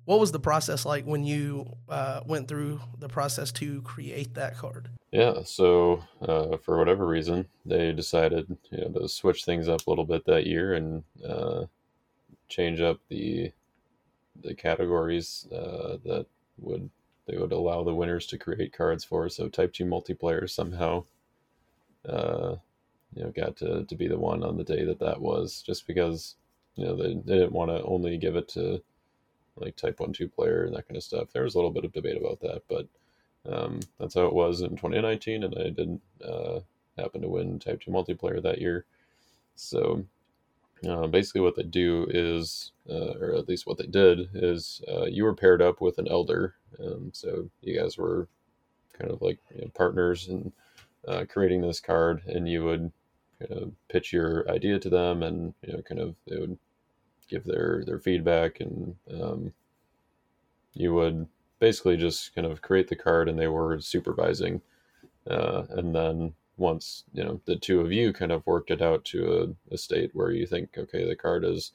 what 0.06 0.20
was 0.20 0.32
the 0.32 0.40
process 0.40 0.86
like 0.86 1.06
when 1.06 1.24
you 1.24 1.78
uh, 1.90 2.22
went 2.26 2.48
through 2.48 2.82
the 3.00 3.08
process 3.08 3.52
to 3.54 3.82
create 3.84 4.34
that 4.34 4.58
card? 4.58 4.90
Yeah, 5.12 5.44
so 5.44 6.04
uh, 6.22 6.58
for 6.58 6.78
whatever 6.78 7.06
reason, 7.06 7.48
they 7.66 7.92
decided 7.92 8.58
you 8.72 8.78
know 8.78 9.00
to 9.00 9.10
switch 9.10 9.44
things 9.44 9.68
up 9.68 9.86
a 9.86 9.90
little 9.90 10.06
bit 10.06 10.26
that 10.26 10.48
year 10.48 10.74
and 10.74 11.04
uh, 11.28 11.66
change 12.48 12.82
up 12.82 13.00
the 13.10 13.52
the 14.44 14.56
categories 14.56 15.48
uh, 15.52 15.98
that 16.06 16.26
would 16.58 16.90
they 17.28 17.38
would 17.38 17.52
allow 17.52 17.84
the 17.84 17.94
winners 17.94 18.26
to 18.28 18.38
create 18.38 18.74
cards 18.74 19.04
for. 19.04 19.30
So 19.30 19.50
Type 19.50 19.74
Two 19.74 19.86
multiplayer 19.86 20.50
somehow, 20.50 21.04
uh, 22.08 22.56
you 23.14 23.24
know, 23.24 23.32
got 23.32 23.58
to 23.58 23.86
to 23.86 23.96
be 23.96 24.08
the 24.08 24.18
one 24.18 24.44
on 24.44 24.58
the 24.58 24.64
day 24.64 24.84
that 24.86 25.00
that 25.00 25.22
was, 25.22 25.62
just 25.62 25.86
because 25.86 26.36
you 26.76 26.86
know 26.86 26.96
they, 26.96 27.14
they 27.14 27.36
didn't 27.40 27.52
want 27.52 27.70
to 27.70 27.84
only 27.84 28.18
give 28.18 28.36
it 28.36 28.48
to 28.50 28.82
like 29.58 29.76
Type 29.76 30.00
One 30.00 30.14
Two 30.14 30.28
player 30.28 30.64
and 30.64 30.76
that 30.76 30.88
kind 30.88 30.98
of 30.98 31.04
stuff. 31.04 31.30
There 31.32 31.44
was 31.44 31.56
a 31.56 31.58
little 31.58 31.72
bit 31.72 31.86
of 31.86 31.94
debate 31.94 32.18
about 32.18 32.40
that, 32.42 32.64
but 32.70 32.88
um, 33.50 33.80
that's 34.00 34.16
how 34.16 34.26
it 34.26 34.34
was 34.34 34.62
in 34.62 34.72
2019, 34.72 35.44
and 35.44 35.56
I 35.58 35.70
didn't 35.70 36.02
uh, 36.24 36.60
happen 36.98 37.22
to 37.22 37.28
win 37.28 37.60
Type 37.60 37.82
2 37.82 37.92
multiplayer 37.92 38.42
that 38.42 38.62
year. 38.62 38.86
So 39.56 40.06
uh, 40.88 41.08
basically, 41.08 41.42
what 41.42 41.56
they 41.56 41.64
do 41.64 42.08
is, 42.10 42.72
uh, 42.90 43.14
or 43.20 43.36
at 43.36 43.48
least 43.48 43.68
what 43.68 43.78
they 43.78 43.86
did, 43.86 44.30
is 44.34 44.82
uh, 44.92 45.06
you 45.06 45.24
were 45.24 45.36
paired 45.36 45.62
up 45.62 45.82
with 45.82 45.98
an 45.98 46.08
elder. 46.08 46.56
Um, 46.80 47.12
so 47.14 47.50
you 47.62 47.80
guys 47.80 47.98
were 47.98 48.28
kind 48.98 49.12
of 49.12 49.22
like 49.22 49.40
you 49.56 49.62
know, 49.62 49.72
partners 49.74 50.28
in 50.28 50.52
uh, 51.08 51.26
creating 51.30 51.62
this 51.62 51.80
card, 51.80 52.24
and 52.26 52.48
you 52.48 52.64
would 52.64 52.92
kind 53.40 53.52
of 53.52 53.72
pitch 53.90 54.14
your 54.14 54.50
idea 54.50 54.80
to 54.80 54.90
them, 54.90 55.22
and 55.24 55.54
you 55.62 55.74
know, 55.74 55.82
kind 55.82 56.02
of 56.02 56.16
they 56.28 56.38
would 56.38 56.58
give 57.32 57.46
their 57.46 57.84
their 57.86 58.00
feedback, 58.00 58.60
and 58.60 58.96
um, 59.20 59.54
you 60.74 60.94
would 60.94 61.28
basically 61.60 61.98
just 61.98 62.36
kind 62.36 62.46
of 62.46 62.62
create 62.62 62.88
the 62.90 62.96
card 62.96 63.30
and 63.30 63.40
they 63.40 63.48
were 63.48 63.80
supervising. 63.80 64.62
Uh, 65.30 65.64
and 65.70 65.96
then 65.96 66.34
once, 66.58 67.04
you 67.14 67.24
know, 67.24 67.40
the 67.46 67.56
two 67.56 67.82
of 67.82 67.92
you 67.92 68.12
kind 68.14 68.32
of 68.32 68.46
worked 68.46 68.72
it 68.72 68.82
out 68.82 69.06
to 69.06 69.56
a, 69.72 69.74
a 69.76 69.78
state 69.78 70.12
where 70.14 70.32
you 70.32 70.46
think, 70.48 70.78
okay, 70.78 71.08
the 71.08 71.16
card 71.16 71.44
is 71.46 71.72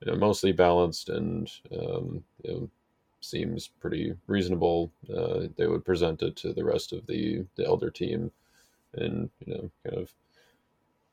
you 0.00 0.10
know, 0.10 0.18
mostly 0.18 0.52
balanced 0.52 1.08
and 1.08 1.50
um, 1.72 2.22
you 2.44 2.52
know, 2.52 2.70
seems 3.20 3.68
pretty 3.80 4.14
reasonable, 4.26 4.92
uh, 5.14 5.48
they 5.56 5.66
would 5.66 5.84
present 5.84 6.22
it 6.22 6.36
to 6.36 6.52
the 6.52 6.64
rest 6.64 6.92
of 6.92 7.06
the, 7.06 7.44
the 7.56 7.66
elder 7.66 7.90
team 7.90 8.30
and, 8.94 9.30
you 9.44 9.54
know, 9.54 9.70
kind 9.84 9.98
of 9.98 10.12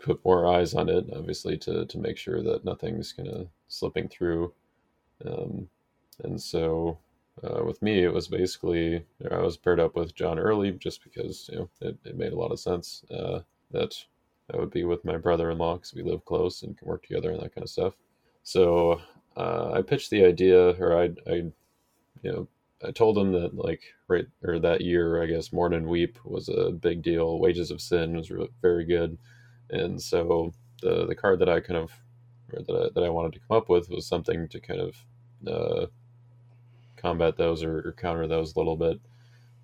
put 0.03 0.24
more 0.25 0.45
eyes 0.45 0.74
on 0.74 0.89
it, 0.89 1.05
obviously, 1.15 1.57
to, 1.57 1.86
to 1.86 1.98
make 1.98 2.17
sure 2.17 2.43
that 2.43 2.65
nothing's 2.65 3.13
kind 3.13 3.29
of 3.29 3.48
slipping 3.69 4.07
through. 4.10 4.53
Um, 5.25 5.67
and 6.24 6.39
so 6.39 7.00
uh, 7.43 7.63
with 7.63 7.81
me, 7.81 8.03
it 8.03 8.13
was 8.13 8.27
basically 8.27 9.03
I 9.31 9.38
was 9.38 9.57
paired 9.57 9.79
up 9.79 9.95
with 9.95 10.13
John 10.13 10.38
Early 10.38 10.72
just 10.72 11.03
because 11.03 11.50
you 11.51 11.60
know 11.60 11.69
it, 11.81 11.98
it 12.05 12.17
made 12.17 12.33
a 12.33 12.38
lot 12.38 12.51
of 12.51 12.60
sense 12.60 13.03
uh, 13.10 13.39
that 13.72 13.95
I 14.53 14.57
would 14.57 14.72
be 14.72 14.83
with 14.83 15.03
my 15.05 15.17
brother-in-law 15.17 15.75
because 15.75 15.93
we 15.93 16.03
live 16.03 16.25
close 16.25 16.62
and 16.62 16.77
can 16.77 16.88
work 16.88 17.03
together 17.03 17.31
and 17.31 17.41
that 17.41 17.55
kind 17.55 17.63
of 17.63 17.69
stuff. 17.69 17.93
So 18.43 19.01
uh, 19.36 19.72
I 19.72 19.81
pitched 19.81 20.10
the 20.10 20.25
idea, 20.25 20.72
or 20.79 20.98
I, 20.98 21.05
I, 21.29 21.33
you 21.33 22.31
know, 22.31 22.48
I 22.86 22.91
told 22.91 23.17
him 23.17 23.31
that 23.31 23.55
like 23.55 23.81
right 24.07 24.27
or 24.43 24.60
that 24.60 24.81
year, 24.81 25.24
I 25.24 25.25
guess 25.25 25.53
Mourn 25.53 25.74
and 25.74 25.88
Weep 25.88 26.19
was 26.25 26.50
a 26.50 26.72
big 26.72 27.01
deal. 27.01 27.39
Wages 27.39 27.72
of 27.72 27.81
Sin 27.81 28.15
was 28.15 28.29
really, 28.29 28.50
very 28.62 28.86
good, 28.86 29.17
and 29.74 30.01
so 30.01 30.53
the 30.82 31.06
the 31.08 31.15
card 31.15 31.39
that 31.39 31.50
I 31.50 31.60
kind 31.60 31.80
of 31.80 31.92
that 32.50 32.70
I, 32.70 32.89
that 32.94 33.03
I 33.03 33.10
wanted 33.10 33.34
to 33.34 33.39
come 33.39 33.58
up 33.58 33.70
with 33.70 33.89
was 33.89 34.08
something 34.08 34.48
to 34.50 34.60
kind 34.60 34.80
of 34.80 34.96
uh, 35.48 35.88
combat 36.96 37.38
those 37.38 37.63
or, 37.63 37.80
or 37.80 37.96
counter 37.98 38.27
those 38.27 38.56
a 38.56 38.60
little 38.60 38.77
bit. 38.77 39.00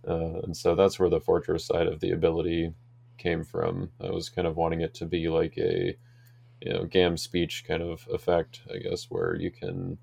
Uh, 0.08 0.42
and 0.44 0.56
so 0.56 0.76
that's 0.76 1.00
where 1.00 1.10
the 1.10 1.20
fortress 1.20 1.66
side 1.66 1.88
of 1.88 2.00
the 2.00 2.12
ability 2.12 2.74
came 3.18 3.44
from. 3.44 3.92
I 4.02 4.10
was 4.10 4.30
kind 4.30 4.48
of 4.48 4.58
wanting 4.58 4.82
it 4.82 4.94
to 4.96 5.06
be 5.06 5.30
like 5.30 5.58
a, 5.58 5.96
you 6.62 6.74
know, 6.74 6.86
GAM 6.86 7.18
speech 7.18 7.66
kind 7.68 7.84
of 7.84 8.08
effect, 8.12 8.62
I 8.74 8.78
guess, 8.80 9.06
where 9.10 9.36
you 9.36 9.52
can, 9.52 9.98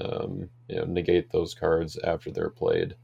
um, 0.00 0.48
you 0.68 0.76
know, 0.76 0.84
negate 0.84 1.30
those 1.30 1.54
cards 1.54 1.98
after 2.02 2.30
they're 2.30 2.50
played. 2.50 2.94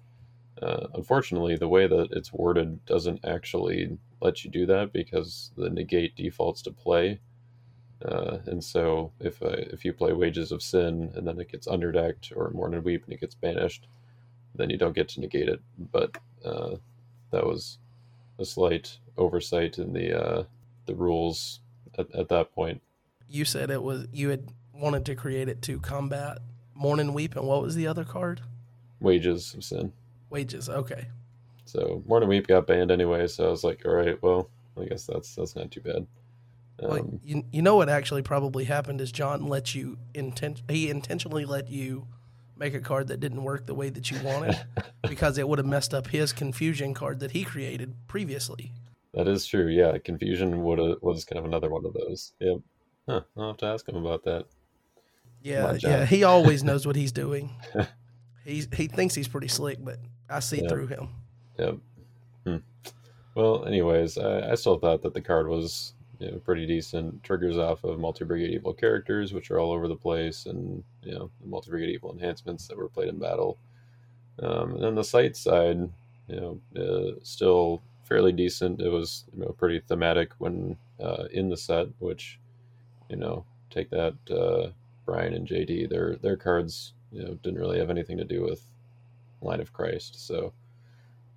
Uh, 0.63 0.87
unfortunately, 0.95 1.57
the 1.57 1.69
way 1.69 1.87
that 1.87 2.09
it's 2.13 2.33
worded 2.33 2.85
doesn't 2.87 3.25
actually 3.25 3.99
let 4.21 4.45
you 4.45 4.50
do 4.50 4.67
that 4.67 4.93
because 4.93 5.50
the 5.57 5.71
negate 5.71 6.17
defaults 6.17 6.62
to 6.62 6.71
play. 6.71 7.21
Uh, 8.05 8.39
and 8.47 8.62
so 8.62 9.12
if 9.21 9.43
uh, 9.43 9.49
if 9.49 9.85
you 9.85 9.93
play 9.93 10.12
Wages 10.12 10.53
of 10.53 10.62
Sin 10.62 11.11
and 11.15 11.27
then 11.27 11.39
it 11.39 11.50
gets 11.50 11.67
underdecked 11.67 12.35
or 12.35 12.50
Mourn 12.50 12.75
and 12.75 12.85
Weep 12.85 13.05
and 13.05 13.12
it 13.12 13.21
gets 13.21 13.35
banished, 13.35 13.89
then 14.55 14.71
you 14.71 14.79
don't 14.79 14.95
get 14.95 15.09
to 15.11 15.21
negate 15.21 15.49
it. 15.49 15.61
But 15.93 16.17
uh, 16.45 16.77
that 17.31 17.45
was 17.45 17.79
a 18.39 18.45
slight 18.45 18.99
oversight 19.19 19.79
in 19.79 19.93
the 19.93 20.19
uh, 20.19 20.45
the 20.87 20.95
rules 20.95 21.61
at, 21.99 22.15
at 22.15 22.29
that 22.31 22.55
point. 22.55 22.81
You 23.29 23.45
said 23.45 23.71
it 23.71 23.83
was 23.83 24.07
you 24.12 24.31
had 24.31 24.49
wanted 24.73 25.05
to 25.07 25.15
create 25.15 25.49
it 25.49 25.61
to 25.62 25.79
combat 25.79 26.39
Mourn 26.75 27.00
and 27.00 27.15
Weep, 27.15 27.37
and 27.37 27.47
what 27.47 27.62
was 27.62 27.75
the 27.75 27.87
other 27.87 28.05
card? 28.05 28.41
Wages 29.00 29.55
of 29.55 29.62
Sin. 29.62 29.93
Wages. 30.31 30.69
Okay. 30.69 31.09
So 31.71 32.03
Mourn 32.07 32.25
and 32.25 32.29
Weep 32.31 32.49
got 32.49 32.67
banned 32.67 32.91
anyway, 32.91 33.29
so 33.29 33.47
I 33.47 33.50
was 33.50 33.62
like, 33.62 33.83
all 33.87 33.95
right, 33.95 34.21
well, 34.23 34.50
I 34.81 34.87
guess 34.87 35.07
that's 35.07 35.37
that's 35.37 35.55
not 35.55 35.71
too 35.71 35.81
bad. 35.81 36.07
Um, 36.83 36.89
well, 36.91 37.21
you, 37.23 37.45
you 37.53 37.62
know 37.62 37.77
what 37.77 37.89
actually 37.89 38.23
probably 38.23 38.65
happened 38.65 39.00
is 39.00 39.12
John 39.12 39.47
let 39.47 39.75
you 39.75 39.97
intent 40.15 40.62
he 40.69 40.91
intentionally 40.91 41.45
let 41.45 41.69
you 41.69 42.09
make 42.57 42.75
a 42.75 42.81
card 42.81 43.09
that 43.09 43.21
didn't 43.21 43.45
work 43.45 43.67
the 43.67 43.75
way 43.75 43.89
that 43.89 44.11
you 44.11 44.19
wanted 44.25 44.59
because 45.09 45.39
it 45.39 45.49
would 45.49 45.59
have 45.59 45.67
messed 45.67 45.95
up 45.95 46.09
his 46.09 46.33
confusion 46.33 46.93
card 46.93 47.21
that 47.21 47.31
he 47.31 47.45
created 47.45 47.95
previously. 48.09 48.73
That 49.15 49.29
is 49.29 49.47
true. 49.47 49.69
Yeah, 49.69 49.97
confusion 49.99 50.65
would 50.65 50.79
have 50.79 50.97
was 51.03 51.25
kind 51.25 51.39
of 51.39 51.45
another 51.45 51.71
one 51.71 51.85
of 51.85 51.93
those. 51.95 52.33
Yep. 52.41 52.59
Huh. 53.09 53.21
I'll 53.37 53.49
have 53.49 53.57
to 53.59 53.67
ask 53.67 53.89
him 53.89 53.97
about 53.97 54.25
that. 54.25 54.47
Yeah, 55.43 55.67
on, 55.67 55.79
yeah, 55.81 56.05
he 56.05 56.25
always 56.25 56.65
knows 56.65 56.85
what 56.87 56.97
he's 56.97 57.12
doing. 57.12 57.50
He's 58.45 58.67
he 58.75 58.89
thinks 58.89 59.15
he's 59.15 59.29
pretty 59.29 59.49
slick, 59.49 59.79
but 59.85 59.99
I 60.29 60.41
see 60.41 60.62
Yeah. 60.62 60.69
through 60.69 60.87
him. 60.87 61.09
Yep. 61.61 61.76
Hmm. 62.47 62.57
Well, 63.35 63.67
anyways, 63.67 64.17
I, 64.17 64.52
I 64.52 64.55
still 64.55 64.79
thought 64.79 65.02
that 65.02 65.12
the 65.12 65.21
card 65.21 65.47
was 65.47 65.93
you 66.19 66.31
know, 66.31 66.38
pretty 66.38 66.67
decent. 66.67 67.23
Triggers 67.23 67.59
off 67.59 67.85
of 67.85 67.99
multi 68.00 68.25
brigade 68.25 68.55
evil 68.55 68.73
characters, 68.73 69.35
which 69.35 69.50
are 69.50 69.61
all 69.61 69.73
over 69.73 69.88
the 69.88 69.97
place, 69.97 70.47
and 70.47 70.83
you 71.02 71.12
know 71.12 71.31
the 71.40 71.47
multi 71.47 71.71
brigade 71.71 71.90
evil 71.90 72.12
enhancements 72.12 72.67
that 72.67 72.79
were 72.79 72.88
played 72.88 73.09
in 73.09 73.19
battle. 73.19 73.59
Um, 74.43 74.75
and 74.76 74.83
then 74.83 74.95
the 74.95 75.05
sight 75.05 75.37
side, 75.37 75.90
you 76.29 76.40
know, 76.40 76.61
uh, 76.83 77.19
still 77.23 77.83
fairly 78.05 78.33
decent. 78.33 78.81
It 78.81 78.88
was 78.88 79.25
you 79.37 79.45
know 79.45 79.55
pretty 79.59 79.81
thematic 79.81 80.33
when 80.38 80.79
uh, 80.99 81.25
in 81.31 81.50
the 81.50 81.59
set, 81.59 81.88
which 81.99 82.38
you 83.11 83.17
know 83.17 83.45
take 83.71 83.90
that 83.90 84.14
uh, 84.31 84.71
Brian 85.05 85.35
and 85.35 85.47
JD. 85.47 85.90
Their 85.90 86.17
their 86.17 86.37
cards 86.37 86.95
you 87.12 87.23
know 87.23 87.35
didn't 87.43 87.61
really 87.61 87.79
have 87.79 87.90
anything 87.90 88.17
to 88.17 88.25
do 88.25 88.43
with 88.43 88.64
Line 89.43 89.61
of 89.61 89.73
Christ, 89.75 90.26
so 90.26 90.52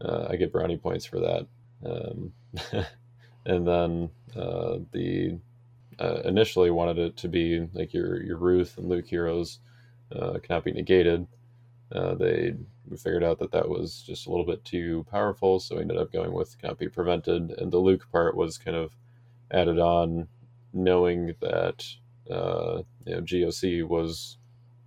uh, 0.03 0.27
I 0.29 0.35
get 0.35 0.51
brownie 0.51 0.77
points 0.77 1.05
for 1.05 1.19
that. 1.19 1.47
Um, 1.85 2.33
and 3.45 3.67
then 3.67 4.09
uh, 4.35 4.79
the 4.91 5.39
uh, 5.99 6.21
initially 6.25 6.71
wanted 6.71 6.97
it 6.97 7.17
to 7.17 7.27
be 7.27 7.67
like 7.73 7.93
your 7.93 8.21
your 8.23 8.37
Ruth 8.37 8.77
and 8.77 8.89
Luke 8.89 9.07
heroes 9.07 9.59
uh, 10.15 10.39
cannot 10.41 10.63
be 10.63 10.71
negated. 10.71 11.27
Uh, 11.91 12.15
they 12.15 12.55
figured 12.97 13.23
out 13.23 13.39
that 13.39 13.51
that 13.51 13.69
was 13.69 14.01
just 14.01 14.25
a 14.25 14.29
little 14.29 14.45
bit 14.45 14.63
too 14.65 15.05
powerful, 15.11 15.59
so 15.59 15.75
we 15.75 15.81
ended 15.81 15.97
up 15.97 16.11
going 16.11 16.33
with 16.33 16.59
cannot 16.59 16.79
be 16.79 16.89
prevented. 16.89 17.51
And 17.51 17.71
the 17.71 17.77
Luke 17.77 18.07
part 18.11 18.35
was 18.35 18.57
kind 18.57 18.75
of 18.75 18.95
added 19.51 19.79
on, 19.79 20.27
knowing 20.73 21.35
that 21.39 21.85
uh, 22.29 22.81
you 23.05 23.15
know 23.15 23.21
GOC 23.21 23.87
was 23.87 24.37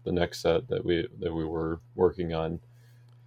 the 0.04 0.12
next 0.12 0.40
set 0.40 0.68
that 0.68 0.84
we 0.84 1.06
that 1.20 1.32
we 1.32 1.44
were 1.44 1.80
working 1.94 2.32
on, 2.34 2.60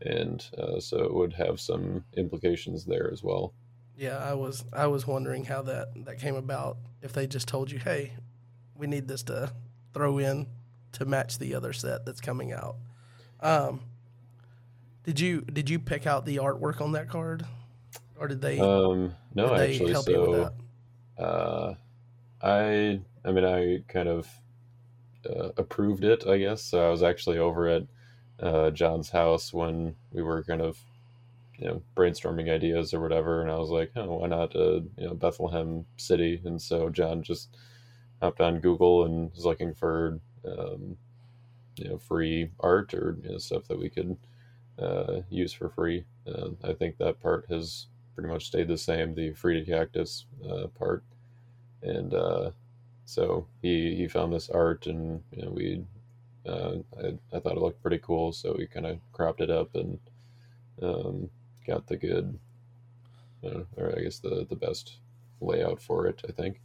and 0.01 0.45
uh, 0.57 0.79
so 0.79 1.03
it 1.03 1.13
would 1.13 1.33
have 1.33 1.59
some 1.59 2.03
implications 2.15 2.85
there 2.85 3.09
as 3.11 3.23
well. 3.23 3.53
Yeah, 3.97 4.17
I 4.17 4.33
was 4.33 4.63
I 4.71 4.87
was 4.87 5.05
wondering 5.05 5.45
how 5.45 5.61
that 5.63 6.05
that 6.05 6.19
came 6.19 6.35
about. 6.35 6.77
If 7.01 7.13
they 7.13 7.27
just 7.27 7.47
told 7.47 7.69
you, 7.71 7.79
"Hey, 7.79 8.13
we 8.75 8.87
need 8.87 9.07
this 9.07 9.23
to 9.23 9.51
throw 9.93 10.17
in 10.17 10.47
to 10.93 11.05
match 11.05 11.37
the 11.37 11.53
other 11.55 11.73
set 11.73 12.05
that's 12.05 12.21
coming 12.21 12.53
out." 12.53 12.77
Um, 13.41 13.81
did 15.03 15.19
you 15.19 15.41
did 15.41 15.69
you 15.69 15.79
pick 15.79 16.07
out 16.07 16.25
the 16.25 16.37
artwork 16.37 16.81
on 16.81 16.93
that 16.93 17.09
card, 17.09 17.45
or 18.17 18.27
did 18.27 18.41
they 18.41 18.59
Um, 18.59 19.15
no, 19.33 19.55
they 19.55 19.73
actually, 19.73 19.91
help 19.91 20.07
you 20.07 20.19
with 20.21 20.31
so 20.31 20.53
that? 21.17 21.23
uh, 21.23 21.73
I 22.41 23.01
I 23.25 23.31
mean 23.31 23.45
I 23.45 23.79
kind 23.91 24.07
of 24.07 24.29
uh, 25.29 25.49
approved 25.57 26.03
it, 26.03 26.25
I 26.25 26.37
guess. 26.37 26.63
So 26.63 26.85
I 26.87 26.89
was 26.89 27.03
actually 27.03 27.37
over 27.37 27.67
at 27.67 27.83
uh, 28.41 28.71
John's 28.71 29.09
house 29.09 29.53
when 29.53 29.95
we 30.11 30.21
were 30.21 30.43
kind 30.43 30.61
of 30.61 30.79
you 31.57 31.67
know 31.67 31.81
brainstorming 31.95 32.49
ideas 32.49 32.93
or 32.93 33.01
whatever, 33.01 33.41
and 33.41 33.51
I 33.51 33.57
was 33.57 33.69
like, 33.69 33.91
oh, 33.95 34.19
why 34.19 34.27
not 34.27 34.55
uh, 34.55 34.81
you 34.97 35.07
know 35.07 35.13
Bethlehem 35.13 35.85
City? 35.97 36.41
And 36.45 36.61
so 36.61 36.89
John 36.89 37.21
just 37.23 37.49
hopped 38.21 38.41
on 38.41 38.59
Google 38.59 39.05
and 39.05 39.31
was 39.33 39.45
looking 39.45 39.73
for 39.73 40.19
um, 40.45 40.97
you 41.77 41.89
know 41.89 41.97
free 41.97 42.49
art 42.59 42.93
or 42.93 43.17
you 43.23 43.31
know, 43.31 43.37
stuff 43.37 43.67
that 43.67 43.79
we 43.79 43.89
could 43.89 44.17
uh, 44.79 45.21
use 45.29 45.53
for 45.53 45.69
free. 45.69 46.05
Uh, 46.27 46.49
I 46.63 46.73
think 46.73 46.97
that 46.97 47.21
part 47.21 47.45
has 47.49 47.87
pretty 48.15 48.29
much 48.29 48.47
stayed 48.47 48.67
the 48.67 48.77
same, 48.77 49.15
the 49.15 49.33
to 49.33 49.65
cactus 49.65 50.25
uh, 50.49 50.67
part, 50.67 51.03
and 51.81 52.13
uh, 52.13 52.51
so 53.05 53.47
he 53.61 53.95
he 53.95 54.07
found 54.07 54.33
this 54.33 54.49
art, 54.49 54.87
and 54.87 55.23
you 55.31 55.43
know 55.43 55.51
we 55.51 55.83
uh, 56.45 56.75
I, 56.97 57.17
I 57.35 57.39
thought 57.39 57.57
it 57.57 57.61
looked 57.61 57.81
pretty 57.81 57.99
cool, 57.99 58.31
so 58.31 58.55
we 58.57 58.67
kind 58.67 58.85
of 58.85 58.99
cropped 59.13 59.41
it 59.41 59.49
up 59.49 59.75
and 59.75 59.99
um, 60.81 61.29
got 61.67 61.87
the 61.87 61.97
good, 61.97 62.37
uh, 63.43 63.61
or 63.77 63.93
I 63.97 64.01
guess 64.03 64.19
the 64.19 64.45
the 64.49 64.55
best 64.55 64.97
layout 65.41 65.81
for 65.81 66.07
it. 66.07 66.21
I 66.27 66.31
think. 66.31 66.59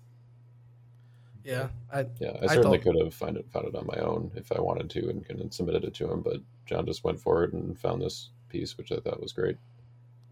Yeah, 1.45 1.69
I 1.93 2.07
Yeah, 2.21 2.37
I 2.41 2.45
I 2.45 2.47
certainly 2.55 2.79
thought- 2.79 2.85
could 2.95 3.03
have 3.05 3.15
found 3.15 3.37
it 3.37 3.47
found 3.53 3.67
it 3.67 3.75
on 3.75 3.87
my 3.87 3.99
own 3.99 4.31
if 4.35 4.51
I 4.51 4.61
wanted 4.61 4.89
to 4.91 5.11
and 5.11 5.27
of 5.41 5.53
submitted 5.53 5.85
it 5.85 5.95
to 5.95 6.11
him, 6.11 6.23
but 6.23 6.41
John 6.67 6.87
just 6.87 7.05
went 7.05 7.21
for 7.21 7.45
it 7.45 7.53
and 7.53 7.79
found 7.79 8.01
this 8.01 8.31
piece, 8.49 8.79
which 8.79 8.93
I 8.93 8.97
thought 8.97 9.21
was 9.21 9.33
great. 9.33 9.57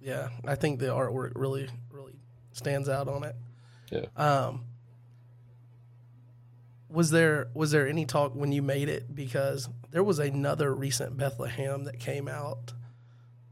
yeah 0.01 0.31
I 0.45 0.55
think 0.55 0.79
the 0.81 0.87
artwork 0.87 1.33
really 1.35 1.69
really 1.91 2.15
stands 2.53 2.89
out 2.89 3.09
on 3.09 3.25
it. 3.25 3.37
Yeah. 3.91 4.07
Um, 4.17 4.65
was 6.93 7.11
there 7.11 7.49
was 7.55 7.71
there 7.71 7.89
any 7.89 8.05
talk 8.05 8.35
when 8.35 8.53
you 8.53 8.63
made 8.63 8.89
it 8.89 9.15
because 9.15 9.69
there 9.91 10.05
was 10.05 10.19
another 10.19 10.75
recent 10.75 11.17
Bethlehem 11.17 11.85
that 11.85 11.99
came 11.99 12.29
out? 12.29 12.75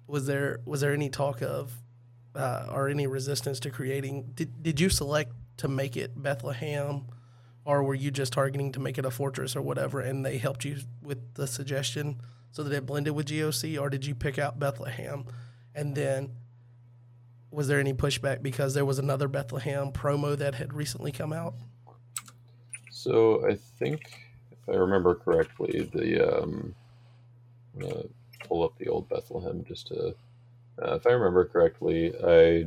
Was 0.06 0.26
there 0.26 0.60
was 0.64 0.82
there 0.82 0.92
any 0.92 1.08
talk 1.08 1.40
of 1.40 1.72
uh, 2.34 2.66
or 2.70 2.88
any 2.88 3.06
resistance 3.06 3.58
to 3.60 3.70
creating? 3.70 4.32
Did 4.34 4.62
did 4.62 4.80
you 4.80 4.90
select 4.90 5.32
to 5.56 5.68
make 5.68 5.96
it 5.96 6.20
Bethlehem, 6.20 7.06
or 7.64 7.82
were 7.82 7.94
you 7.94 8.10
just 8.10 8.32
targeting 8.32 8.72
to 8.72 8.80
make 8.80 8.98
it 8.98 9.04
a 9.04 9.10
fortress 9.10 9.56
or 9.56 9.62
whatever, 9.62 10.00
and 10.00 10.24
they 10.24 10.38
helped 10.38 10.64
you 10.64 10.78
with 11.02 11.34
the 11.34 11.46
suggestion 11.46 12.20
so 12.52 12.62
that 12.62 12.72
it 12.72 12.86
blended 12.86 13.14
with 13.14 13.28
GOC, 13.28 13.80
or 13.80 13.88
did 13.88 14.04
you 14.04 14.14
pick 14.14 14.38
out 14.38 14.58
Bethlehem, 14.58 15.24
and 15.74 15.94
then 15.94 16.30
was 17.50 17.68
there 17.68 17.80
any 17.80 17.94
pushback 17.94 18.42
because 18.42 18.74
there 18.74 18.84
was 18.84 18.98
another 18.98 19.28
Bethlehem 19.28 19.92
promo 19.92 20.36
that 20.36 20.54
had 20.54 20.74
recently 20.74 21.10
come 21.10 21.32
out? 21.32 21.54
So 23.02 23.46
I 23.48 23.54
think, 23.54 24.28
if 24.52 24.68
I 24.68 24.76
remember 24.76 25.14
correctly, 25.14 25.88
the 25.90 26.42
um, 26.42 26.74
I'm 27.74 27.80
gonna 27.80 28.02
pull 28.46 28.62
up 28.62 28.76
the 28.76 28.88
old 28.88 29.08
Bethlehem 29.08 29.64
just 29.66 29.86
to, 29.86 30.14
uh, 30.82 30.96
if 30.96 31.06
I 31.06 31.12
remember 31.12 31.46
correctly, 31.46 32.12
I 32.22 32.66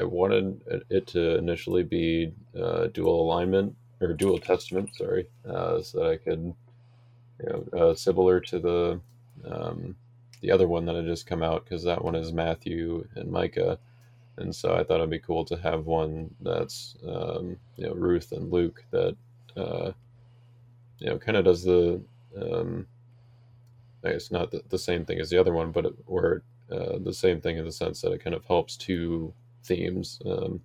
I 0.00 0.04
wanted 0.04 0.62
it 0.88 1.06
to 1.08 1.36
initially 1.36 1.82
be 1.82 2.32
uh, 2.58 2.86
dual 2.86 3.20
alignment 3.20 3.76
or 4.00 4.14
dual 4.14 4.38
testament, 4.38 4.96
sorry, 4.96 5.28
uh, 5.46 5.82
so 5.82 5.98
that 5.98 6.10
I 6.12 6.16
could, 6.16 6.54
you 7.40 7.46
know, 7.46 7.78
uh, 7.78 7.94
similar 7.94 8.40
to 8.40 8.58
the 8.58 9.00
um, 9.44 9.96
the 10.40 10.50
other 10.50 10.66
one 10.66 10.86
that 10.86 10.96
had 10.96 11.04
just 11.04 11.26
come 11.26 11.42
out 11.42 11.64
because 11.64 11.84
that 11.84 12.02
one 12.02 12.14
is 12.14 12.32
Matthew 12.32 13.06
and 13.16 13.30
Micah. 13.30 13.78
And 14.40 14.54
so 14.54 14.74
I 14.74 14.82
thought 14.82 14.96
it'd 14.96 15.10
be 15.10 15.18
cool 15.18 15.44
to 15.46 15.56
have 15.56 15.86
one 15.86 16.34
that's 16.40 16.96
um, 17.06 17.56
you 17.76 17.86
know 17.86 17.94
Ruth 17.94 18.32
and 18.32 18.52
Luke 18.52 18.84
that 18.90 19.16
uh, 19.56 19.92
you 20.98 21.08
know 21.08 21.18
kind 21.18 21.36
of 21.36 21.44
does 21.44 21.62
the 21.62 22.00
um, 22.40 22.86
I 24.04 24.12
guess 24.12 24.30
not 24.30 24.50
the, 24.50 24.62
the 24.68 24.78
same 24.78 25.04
thing 25.04 25.20
as 25.20 25.30
the 25.30 25.38
other 25.38 25.52
one, 25.52 25.72
but 25.72 25.86
it, 25.86 25.94
where 26.06 26.42
uh, 26.70 26.98
the 26.98 27.12
same 27.12 27.40
thing 27.40 27.58
in 27.58 27.64
the 27.64 27.72
sense 27.72 28.00
that 28.00 28.12
it 28.12 28.22
kind 28.24 28.34
of 28.34 28.44
helps 28.46 28.76
two 28.76 29.32
themes. 29.64 30.20
Um, 30.24 30.60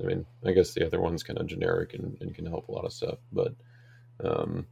I 0.00 0.04
mean, 0.04 0.26
I 0.44 0.52
guess 0.52 0.74
the 0.74 0.86
other 0.86 1.00
one's 1.00 1.22
kind 1.22 1.38
of 1.38 1.46
generic 1.46 1.94
and, 1.94 2.16
and 2.20 2.34
can 2.34 2.46
help 2.46 2.68
a 2.68 2.72
lot 2.72 2.84
of 2.84 2.92
stuff, 2.92 3.18
but 3.32 3.54
um, 4.24 4.66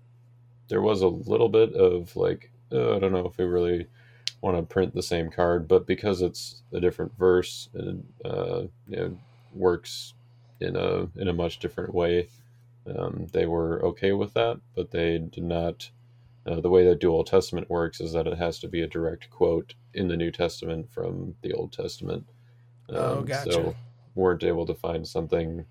there 0.69 0.83
was 0.83 1.03
a 1.03 1.09
little 1.09 1.49
bit 1.49 1.73
of 1.75 2.14
like 2.17 2.51
uh, 2.73 2.97
I 2.97 2.99
don't 2.99 3.12
know 3.12 3.27
if 3.27 3.38
we 3.38 3.45
really 3.45 3.87
want 4.40 4.57
to 4.57 4.62
print 4.62 4.94
the 4.94 5.03
same 5.03 5.31
card, 5.31 5.66
but 5.66 5.87
because 5.87 6.22
it's 6.22 6.62
a 6.72 6.81
different 6.81 7.16
verse 7.18 7.68
and 7.74 8.07
uh, 8.24 8.62
you 8.87 8.96
know 8.96 9.18
works 9.55 10.14
in 10.61 10.77
a 10.77 11.09
in 11.16 11.29
a 11.29 11.33
much 11.33 11.59
different 11.59 11.94
way, 11.94 12.29
um, 12.96 13.27
they 13.33 13.46
were 13.46 13.83
okay 13.85 14.12
with 14.12 14.35
that. 14.35 14.61
But 14.74 14.90
they 14.90 15.18
did 15.18 15.44
not. 15.44 15.90
Uh, 16.46 16.61
the 16.61 16.70
way 16.70 16.83
that 16.88 17.01
Dual 17.01 17.24
Testament 17.24 17.68
works 17.68 18.01
is 18.01 18.12
that 18.12 18.27
it 18.27 18.38
has 18.38 18.59
to 18.61 18.68
be 18.68 18.81
a 18.81 18.87
direct 18.87 19.29
quote 19.29 19.74
in 19.92 20.09
the 20.09 20.16
New 20.16 20.31
Testament 20.31 20.90
from 20.90 21.35
the 21.42 21.53
Old 21.53 21.72
Testament. 21.72 22.24
Oh, 22.88 23.20
gotcha. 23.20 23.53
So 23.53 23.77
weren't 24.14 24.44
able 24.44 24.64
to 24.64 24.74
find 24.74 25.07
something. 25.07 25.66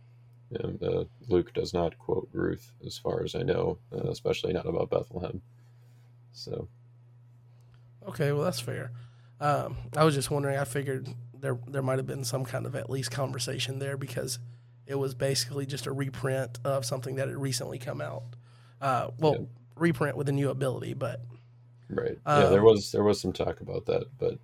And 0.51 0.81
uh, 0.83 1.05
Luke 1.27 1.53
does 1.53 1.73
not 1.73 1.97
quote 1.97 2.29
Ruth, 2.31 2.71
as 2.85 2.97
far 2.97 3.23
as 3.23 3.33
I 3.33 3.41
know, 3.41 3.79
uh, 3.91 4.09
especially 4.09 4.53
not 4.53 4.67
about 4.67 4.91
Bethlehem. 4.91 5.41
So 6.31 6.67
Okay, 8.07 8.31
well 8.31 8.43
that's 8.43 8.59
fair. 8.59 8.91
Um, 9.39 9.77
I 9.95 10.03
was 10.03 10.15
just 10.15 10.31
wondering. 10.31 10.57
I 10.57 10.63
figured 10.63 11.09
there 11.33 11.59
there 11.67 11.81
might 11.83 11.97
have 11.99 12.07
been 12.07 12.23
some 12.23 12.45
kind 12.45 12.65
of 12.65 12.75
at 12.75 12.89
least 12.89 13.11
conversation 13.11 13.79
there 13.79 13.97
because 13.97 14.39
it 14.85 14.95
was 14.95 15.13
basically 15.13 15.65
just 15.65 15.85
a 15.85 15.91
reprint 15.91 16.59
of 16.63 16.85
something 16.85 17.15
that 17.15 17.27
had 17.27 17.37
recently 17.37 17.77
come 17.77 18.01
out. 18.01 18.23
Uh, 18.81 19.09
well, 19.19 19.33
Yeah. 19.33 19.45
reprint 19.75 20.17
with 20.17 20.29
a 20.29 20.31
new 20.31 20.49
ability, 20.49 20.93
but 20.93 21.21
Right. 21.89 22.17
yeah, 22.33 22.47
there 22.47 22.59
Um, 22.59 22.65
was 22.65 22.91
there 22.91 23.03
was 23.03 23.19
some 23.21 23.33
talk 23.33 23.61
about 23.61 23.85
that, 23.87 24.07
but 24.17 24.33
it 24.33 24.39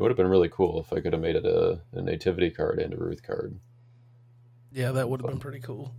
would 0.00 0.10
have 0.10 0.16
been 0.16 0.28
really 0.28 0.48
cool 0.48 0.80
if 0.80 0.92
I 0.92 1.00
could 1.00 1.12
have 1.12 1.22
made 1.22 1.36
it 1.36 1.44
a, 1.44 1.80
a 1.92 2.00
nativity 2.00 2.50
card 2.50 2.78
and 2.78 2.94
a 2.94 2.96
Ruth 2.96 3.22
card. 3.22 3.58
yeah, 4.72 4.92
that 4.92 5.08
would 5.08 5.20
have 5.20 5.26
been 5.26 5.40
pretty 5.40 5.60
cool. 5.60 5.92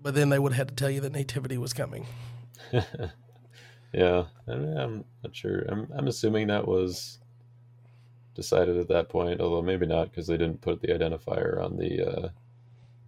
But 0.00 0.14
then 0.14 0.28
they 0.30 0.38
would 0.38 0.52
have 0.52 0.68
had 0.68 0.68
to 0.68 0.74
tell 0.74 0.90
you 0.90 1.00
that 1.00 1.12
nativity 1.12 1.58
was 1.58 1.72
coming. 1.72 2.06
Yeah, 3.92 4.26
I 4.48 4.54
mean, 4.56 4.76
I'm 4.76 5.04
not 5.22 5.34
sure. 5.36 5.60
I'm 5.68 5.88
I'm 5.94 6.08
assuming 6.08 6.48
that 6.48 6.66
was 6.66 7.18
decided 8.34 8.76
at 8.78 8.88
that 8.88 9.08
point, 9.08 9.40
although 9.40 9.62
maybe 9.62 9.86
not 9.86 10.10
because 10.10 10.26
they 10.26 10.36
didn't 10.36 10.60
put 10.60 10.80
the 10.80 10.88
identifier 10.88 11.62
on 11.62 11.76
the 11.76 12.06
uh, 12.06 12.28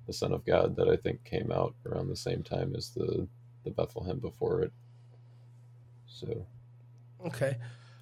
the 0.07 0.13
Son 0.13 0.33
of 0.33 0.45
God 0.45 0.77
that 0.77 0.89
I 0.89 0.97
think 0.97 1.25
came 1.25 1.53
out 1.53 1.75
around 1.87 2.09
the 2.09 2.17
same 2.17 2.43
time 2.43 2.75
as 2.77 2.91
the 2.91 3.29
the 3.65 3.71
Bethlehem 3.71 4.19
before 4.19 4.63
it. 4.63 4.73
So 6.07 6.47
Okay. 7.27 7.57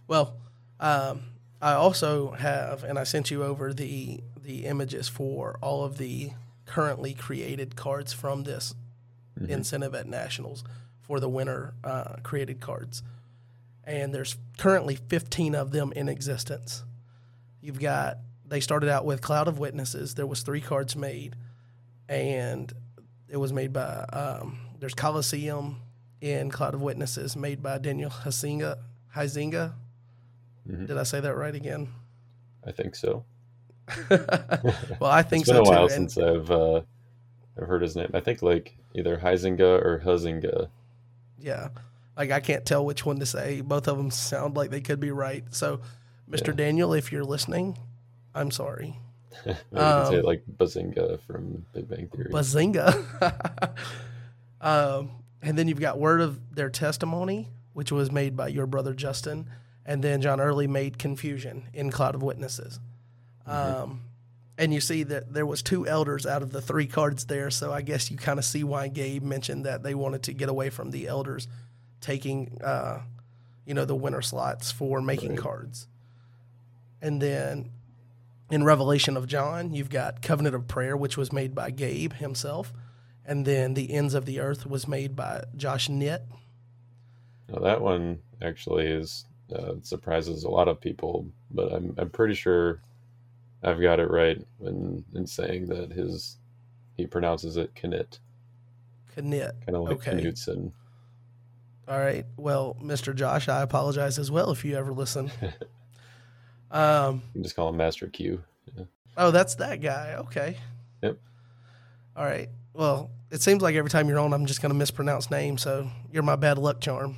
Well, 0.08 0.36
um, 0.80 1.22
I 1.60 1.74
also 1.74 2.32
have, 2.32 2.82
and 2.84 2.98
I 2.98 3.04
sent 3.04 3.30
you 3.30 3.44
over 3.44 3.72
the 3.72 4.22
the 4.42 4.64
images 4.66 5.08
for 5.08 5.56
all 5.62 5.84
of 5.84 5.98
the 5.98 6.32
currently 6.66 7.14
created 7.14 7.76
cards 7.76 8.12
from 8.12 8.42
this 8.42 8.74
Mhm. 9.38 9.50
incentive 9.50 9.94
at 9.94 10.06
Nationals 10.08 10.64
for 11.02 11.20
the 11.20 11.28
winner 11.28 11.74
uh, 11.84 12.16
created 12.22 12.60
cards. 12.60 13.02
And 13.84 14.14
there's 14.14 14.36
currently 14.58 14.96
15 14.96 15.54
of 15.54 15.72
them 15.72 15.92
in 15.94 16.08
existence. 16.08 16.84
You've 17.60 17.80
got 17.80 18.18
they 18.46 18.60
started 18.60 18.88
out 18.90 19.04
with 19.04 19.20
Cloud 19.22 19.48
of 19.48 19.58
Witnesses. 19.58 20.14
There 20.14 20.26
was 20.26 20.42
three 20.42 20.60
cards 20.60 20.94
made, 20.94 21.36
and 22.08 22.70
it 23.28 23.36
was 23.38 23.52
made 23.52 23.72
by 23.72 24.04
um, 24.12 24.58
there's 24.78 24.94
Coliseum 24.94 25.80
in 26.20 26.50
Cloud 26.50 26.74
of 26.74 26.82
Witnesses 26.82 27.34
made 27.36 27.62
by 27.62 27.78
Daniel 27.78 28.10
Huizinga. 28.10 28.76
Huizinga. 29.16 29.72
Mhm. 30.68 30.86
Did 30.86 30.98
I 30.98 31.02
say 31.04 31.20
that 31.20 31.34
right 31.34 31.54
again? 31.54 31.88
I 32.64 32.70
think 32.72 32.94
so. 32.94 33.24
well, 34.10 35.10
I 35.10 35.22
think 35.22 35.42
it's 35.42 35.50
been 35.50 35.64
so 35.64 35.70
a 35.72 35.74
while 35.76 35.88
too. 35.88 35.94
and- 35.94 36.10
since 36.12 36.18
I've 36.18 36.50
uh, 36.50 36.82
I've 37.60 37.66
heard 37.68 37.82
his 37.82 37.96
name. 37.96 38.10
I 38.14 38.20
think 38.20 38.42
like 38.42 38.76
either 38.94 39.16
Heisinga 39.18 39.60
or 39.84 40.00
Huzinga. 40.04 40.68
Yeah. 41.42 41.68
Like 42.16 42.30
I 42.30 42.40
can't 42.40 42.64
tell 42.64 42.84
which 42.84 43.04
one 43.04 43.18
to 43.20 43.26
say. 43.26 43.60
Both 43.60 43.88
of 43.88 43.96
them 43.96 44.10
sound 44.10 44.56
like 44.56 44.70
they 44.70 44.80
could 44.80 45.00
be 45.00 45.10
right. 45.10 45.44
So, 45.50 45.80
Mr. 46.30 46.48
Yeah. 46.48 46.54
Daniel, 46.54 46.94
if 46.94 47.10
you're 47.12 47.24
listening, 47.24 47.78
I'm 48.34 48.50
sorry. 48.50 48.96
You 49.46 49.54
could 49.72 50.06
say 50.08 50.18
Um, 50.18 50.24
like 50.24 50.42
Bazinga 50.56 51.18
from 51.26 51.64
Big 51.72 51.88
Bang 51.88 52.08
Theory. 52.08 52.30
Bazinga. 52.30 53.72
um, 54.60 55.10
and 55.40 55.58
then 55.58 55.68
you've 55.68 55.80
got 55.80 55.98
Word 55.98 56.20
of 56.20 56.54
Their 56.54 56.68
Testimony, 56.70 57.48
which 57.72 57.90
was 57.90 58.12
made 58.12 58.36
by 58.36 58.48
your 58.48 58.66
brother 58.66 58.92
Justin. 58.94 59.48
And 59.84 60.04
then 60.04 60.20
John 60.20 60.40
Early 60.40 60.66
made 60.68 60.98
Confusion 60.98 61.68
in 61.72 61.90
Cloud 61.90 62.14
of 62.14 62.22
Witnesses. 62.22 62.78
Um, 63.46 64.02
and 64.58 64.72
you 64.72 64.80
see 64.80 65.02
that 65.04 65.32
there 65.32 65.46
was 65.46 65.62
two 65.62 65.86
elders 65.86 66.26
out 66.26 66.42
of 66.42 66.52
the 66.52 66.60
three 66.60 66.86
cards 66.86 67.24
there. 67.26 67.50
So 67.50 67.72
I 67.72 67.82
guess 67.82 68.10
you 68.10 68.16
kind 68.16 68.38
of 68.38 68.44
see 68.44 68.64
why 68.64 68.88
Gabe 68.88 69.22
mentioned 69.22 69.64
that 69.64 69.82
they 69.82 69.94
wanted 69.94 70.22
to 70.24 70.32
get 70.32 70.48
away 70.48 70.70
from 70.70 70.90
the 70.90 71.08
elders 71.08 71.48
taking, 72.00 72.58
uh, 72.62 73.00
you 73.64 73.74
know, 73.74 73.84
the 73.84 73.94
winner 73.96 74.22
slots 74.22 74.70
for 74.70 75.00
making 75.00 75.30
Right. 75.30 75.38
cards. 75.38 75.86
And 77.00 77.20
then 77.20 77.70
in 78.50 78.64
Revelation 78.64 79.16
of 79.16 79.26
John, 79.26 79.72
you've 79.72 79.90
got 79.90 80.20
Covenant 80.22 80.54
of 80.54 80.68
Prayer, 80.68 80.96
which 80.96 81.16
was 81.16 81.32
made 81.32 81.54
by 81.54 81.70
Gabe 81.70 82.12
himself. 82.14 82.72
And 83.24 83.46
then 83.46 83.74
The 83.74 83.92
Ends 83.92 84.14
of 84.14 84.26
the 84.26 84.40
Earth 84.40 84.66
was 84.66 84.86
made 84.86 85.16
by 85.16 85.44
Josh 85.56 85.88
Knit. 85.88 86.22
Now, 87.48 87.60
that 87.60 87.80
one 87.80 88.18
actually 88.40 88.86
is 88.86 89.24
uh, 89.54 89.74
surprises 89.82 90.44
a 90.44 90.48
lot 90.50 90.68
of 90.68 90.80
people, 90.80 91.26
but 91.50 91.72
I'm 91.72 91.94
I'm 91.98 92.10
pretty 92.10 92.34
sure 92.34 92.80
I've 93.62 93.80
got 93.80 94.00
it 94.00 94.10
right 94.10 94.38
when 94.58 95.04
in 95.14 95.26
saying 95.26 95.66
that 95.66 95.92
his 95.92 96.38
he 96.96 97.06
pronounces 97.06 97.56
it 97.56 97.70
Knit, 97.82 98.18
Knit. 99.16 99.52
kind 99.64 99.76
of 99.76 99.82
like 99.84 99.92
Okay. 99.94 100.12
Knutson. 100.22 100.72
All 101.88 101.98
right. 101.98 102.24
Well, 102.36 102.76
Mr. 102.82 103.14
Josh, 103.14 103.48
I 103.48 103.62
apologize 103.62 104.18
as 104.18 104.30
well 104.30 104.50
if 104.50 104.64
you 104.64 104.76
ever 104.76 104.92
listen. 104.92 105.30
um, 106.70 107.16
You 107.16 107.32
can 107.34 107.42
just 107.42 107.56
call 107.56 107.68
him 107.68 107.76
Master 107.76 108.06
Q. 108.08 108.42
oh, 109.16 109.30
that's 109.30 109.56
that 109.56 109.80
guy. 109.80 110.14
Okay. 110.18 110.56
Yep. 111.02 111.18
All 112.16 112.24
right. 112.24 112.48
Well, 112.74 113.10
it 113.30 113.42
seems 113.42 113.62
like 113.62 113.74
every 113.74 113.90
time 113.90 114.08
you're 114.08 114.18
on, 114.18 114.32
I'm 114.32 114.46
just 114.46 114.62
going 114.62 114.72
to 114.72 114.78
mispronounce 114.78 115.30
names. 115.30 115.62
So 115.62 115.88
you're 116.12 116.22
my 116.22 116.36
bad 116.36 116.58
luck 116.58 116.80
charm. 116.80 117.16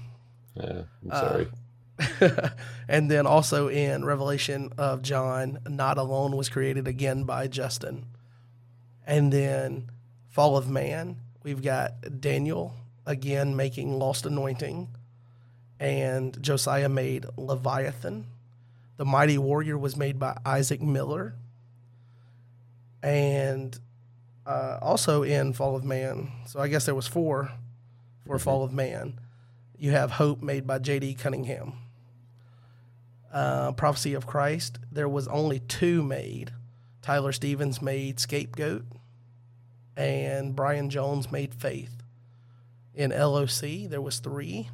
Yeah, 0.57 0.83
I'm 1.03 1.11
Uh, 1.11 1.21
sorry. 1.21 1.49
and 2.89 3.11
then 3.11 3.27
also 3.27 3.69
in 3.69 4.05
Revelation 4.05 4.73
of 4.79 5.03
John, 5.03 5.59
Not 5.69 5.99
Alone 5.99 6.37
was 6.37 6.49
created 6.49 6.89
again 6.89 7.25
by 7.25 7.47
Justin. 7.47 8.07
And 9.07 9.33
then 9.33 9.91
Fall 10.29 10.57
of 10.57 10.69
Man, 10.69 11.17
we've 11.43 11.63
got 11.63 12.21
Daniel 12.21 12.75
again 13.07 13.55
making 13.55 13.99
Lost 13.99 14.27
Anointing, 14.27 14.89
and 15.79 16.43
Josiah 16.43 16.89
made 16.89 17.27
Leviathan. 17.37 18.27
The 18.97 19.05
Mighty 19.05 19.39
Warrior 19.39 19.77
was 19.77 19.97
made 19.97 20.19
by 20.19 20.39
Isaac 20.47 20.81
Miller. 20.81 21.35
And 23.03 23.79
uh, 24.47 24.79
also 24.81 25.23
in 25.23 25.53
Fall 25.53 25.77
of 25.77 25.85
Man, 25.85 26.31
so 26.47 26.61
I 26.61 26.69
guess 26.69 26.87
there 26.87 26.95
was 26.95 27.07
four 27.07 27.53
for 28.27 28.37
Mhm. 28.37 28.41
Fall 28.41 28.65
of 28.65 28.73
Man. 28.73 29.19
You 29.79 29.91
have 29.91 30.13
Hope 30.13 30.43
made 30.43 30.67
by 30.67 30.79
J.D. 30.79 31.15
Cunningham. 31.15 31.75
Uh, 33.35 33.73
Prophecy 33.73 34.15
of 34.15 34.29
Christ, 34.29 34.79
there 34.93 35.09
was 35.09 35.27
only 35.27 35.59
two 35.59 36.05
made. 36.05 36.53
Tyler 37.03 37.33
Stevens 37.33 37.83
made 37.83 38.21
Scapegoat, 38.21 38.85
and 39.97 40.55
Brian 40.55 40.89
Jones 40.89 41.33
made 41.33 41.53
Faith. 41.53 42.05
In 42.95 43.11
LOC, 43.11 43.91
there 43.91 44.01
was 44.01 44.21
three. 44.21 44.71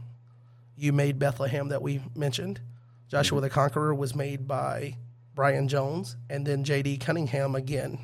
You 0.77 0.93
made 0.93 1.19
Bethlehem 1.19 1.69
that 1.69 1.81
we 1.81 2.03
mentioned. 2.15 2.61
Joshua 3.09 3.41
the 3.41 3.49
Conqueror 3.49 3.95
was 3.95 4.15
made 4.15 4.47
by 4.47 4.97
Brian 5.35 5.67
Jones, 5.67 6.17
and 6.29 6.47
then 6.47 6.63
J.D. 6.63 6.99
Cunningham 6.99 7.55
again. 7.55 7.99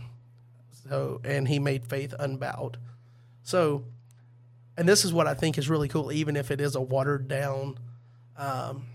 So, 0.89 1.21
and 1.23 1.47
he 1.47 1.59
made 1.59 1.87
Faith 1.87 2.15
Unbowed. 2.19 2.79
So, 3.43 3.85
and 4.77 4.89
this 4.89 5.05
is 5.05 5.13
what 5.13 5.27
I 5.27 5.35
think 5.35 5.59
is 5.59 5.69
really 5.69 5.89
cool, 5.89 6.11
even 6.11 6.35
if 6.35 6.51
it 6.51 6.63
is 6.63 6.75
a 6.75 6.81
watered 6.81 7.29
down, 7.29 7.79
um, 8.39 8.87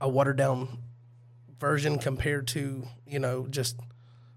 a 0.00 0.08
watered 0.08 0.36
down 0.36 0.78
version 1.58 1.98
compared 1.98 2.46
to 2.48 2.86
you 3.06 3.18
know 3.18 3.46
just 3.48 3.76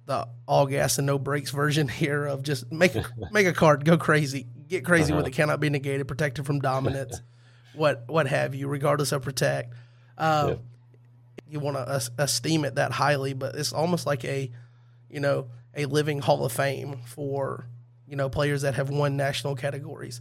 the 0.06 0.28
all 0.48 0.66
gas 0.68 0.98
and 0.98 1.08
no 1.08 1.18
brakes 1.18 1.52
version 1.52 1.88
here 2.02 2.26
of 2.26 2.44
just 2.44 2.72
make 2.72 2.94
make 3.32 3.48
a 3.48 3.54
card 3.54 3.86
go 3.86 3.98
crazy, 3.98 4.46
get 4.68 4.84
crazy 4.86 5.14
with 5.14 5.22
Uh-huh. 5.22 5.30
it, 5.30 5.34
cannot 5.34 5.60
be 5.60 5.70
negated, 5.70 6.08
protected 6.08 6.46
from 6.46 6.60
dominance, 6.60 7.22
what 7.74 8.04
what 8.08 8.28
have 8.28 8.54
you, 8.56 8.68
regardless 8.68 9.12
of 9.12 9.22
protect. 9.22 9.74
Um, 10.18 10.50
Yeah. 10.50 10.56
You 11.48 11.60
want 11.60 11.78
to 11.78 12.02
esteem 12.18 12.66
it 12.66 12.76
that 12.76 12.92
highly, 12.92 13.34
but 13.34 13.54
it's 13.56 13.74
almost 13.74 14.08
like 14.08 14.26
a, 14.26 14.50
you 15.08 15.20
know, 15.20 15.50
a 15.76 15.86
living 15.86 16.20
Hall 16.20 16.44
of 16.46 16.52
Fame 16.52 17.02
for 17.06 17.68
you 18.08 18.16
know 18.16 18.28
players 18.28 18.64
that 18.64 18.74
have 18.76 18.90
won 18.90 19.16
national 19.18 19.56
categories. 19.56 20.20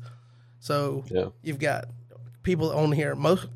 So 0.60 1.04
Yeah, 1.08 1.28
you've 1.42 1.58
got 1.58 1.86
people 2.42 2.70
on 2.72 2.92
here 2.92 3.14
most 3.14 3.46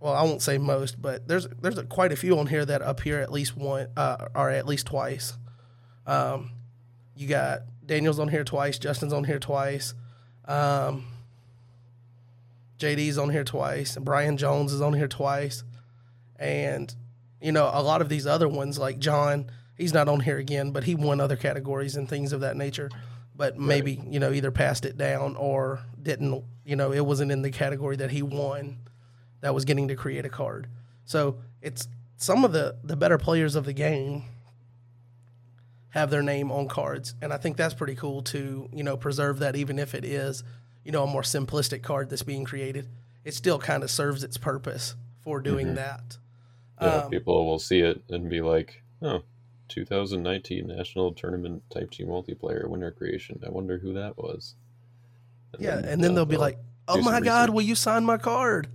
well 0.00 0.14
i 0.14 0.22
won't 0.22 0.42
say 0.42 0.58
most 0.58 1.00
but 1.00 1.26
there's 1.26 1.46
there's 1.60 1.78
a, 1.78 1.84
quite 1.84 2.12
a 2.12 2.16
few 2.16 2.38
on 2.38 2.46
here 2.46 2.64
that 2.64 2.82
appear 2.82 3.20
at 3.20 3.32
least 3.32 3.56
one 3.56 3.88
uh, 3.96 4.28
or 4.34 4.50
at 4.50 4.66
least 4.66 4.86
twice. 4.86 5.34
Um, 6.06 6.52
you 7.16 7.26
got 7.26 7.62
daniel's 7.84 8.18
on 8.18 8.28
here 8.28 8.44
twice 8.44 8.78
justin's 8.78 9.12
on 9.12 9.24
here 9.24 9.38
twice 9.38 9.94
um, 10.46 11.06
jd's 12.78 13.18
on 13.18 13.30
here 13.30 13.44
twice 13.44 13.96
and 13.96 14.04
brian 14.04 14.36
jones 14.36 14.72
is 14.72 14.80
on 14.80 14.92
here 14.94 15.08
twice. 15.08 15.64
And 16.38 16.94
you 17.40 17.50
know 17.52 17.70
a 17.72 17.82
lot 17.82 18.02
of 18.02 18.08
these 18.08 18.26
other 18.26 18.48
ones 18.48 18.78
like 18.78 18.98
john 18.98 19.50
he's 19.76 19.94
not 19.94 20.08
on 20.08 20.20
here 20.20 20.36
again 20.36 20.70
but 20.70 20.84
he 20.84 20.94
won 20.94 21.20
other 21.20 21.36
categories 21.36 21.96
and 21.96 22.08
things 22.08 22.32
of 22.32 22.40
that 22.40 22.56
nature. 22.56 22.90
But 23.34 23.58
maybe 23.58 24.00
you 24.08 24.18
know 24.20 24.32
either 24.32 24.50
passed 24.50 24.84
it 24.84 24.96
down 24.96 25.36
or 25.36 25.80
didn't 26.00 26.44
you 26.64 26.76
know 26.76 26.92
it 26.92 27.04
wasn't 27.04 27.32
in 27.32 27.42
the 27.42 27.50
category 27.50 27.96
that 27.96 28.10
he 28.10 28.22
won 28.22 28.78
that 29.46 29.54
was 29.54 29.64
getting 29.64 29.86
to 29.86 29.94
create 29.94 30.24
a 30.26 30.28
card 30.28 30.66
so 31.04 31.38
it's 31.62 31.86
some 32.16 32.44
of 32.44 32.50
the 32.50 32.76
the 32.82 32.96
better 32.96 33.16
players 33.16 33.54
of 33.54 33.64
the 33.64 33.72
game 33.72 34.24
have 35.90 36.10
their 36.10 36.20
name 36.22 36.50
on 36.50 36.66
cards 36.66 37.14
and 37.22 37.32
i 37.32 37.36
think 37.36 37.56
that's 37.56 37.74
pretty 37.74 37.94
cool 37.94 38.22
to 38.22 38.68
you 38.72 38.82
know 38.82 38.96
preserve 38.96 39.38
that 39.38 39.54
even 39.54 39.78
if 39.78 39.94
it 39.94 40.04
is 40.04 40.42
you 40.84 40.90
know 40.90 41.04
a 41.04 41.06
more 41.06 41.22
simplistic 41.22 41.80
card 41.82 42.10
that's 42.10 42.24
being 42.24 42.44
created 42.44 42.88
it 43.24 43.34
still 43.34 43.58
kind 43.60 43.84
of 43.84 43.90
serves 43.90 44.24
its 44.24 44.36
purpose 44.36 44.96
for 45.22 45.40
doing 45.40 45.68
Mhm. 45.68 45.74
that 45.76 46.18
yeah. 46.82 46.96
Um, 47.04 47.10
people 47.10 47.46
will 47.46 47.60
see 47.60 47.80
it 47.80 48.02
and 48.10 48.28
be 48.28 48.42
like, 48.42 48.82
"Oh, 49.00 49.22
2019 49.68 50.66
National 50.66 51.14
Tournament 51.14 51.62
Type 51.70 51.90
Two 51.90 52.04
multiplayer 52.04 52.68
winner 52.68 52.90
creation. 52.90 53.40
I 53.46 53.48
wonder 53.48 53.78
who 53.78 53.94
that 53.94 54.18
was." 54.18 54.56
yeah 55.58 55.78
and 55.78 56.04
then 56.04 56.10
uh, 56.10 56.16
they'll 56.16 56.26
be 56.26 56.36
like 56.36 56.58
oh 56.86 57.00
my 57.00 57.12
some 57.14 57.22
god 57.24 57.40
research. 57.48 57.54
will 57.54 57.62
you 57.62 57.74
sign 57.74 58.04
my 58.04 58.18
card 58.18 58.68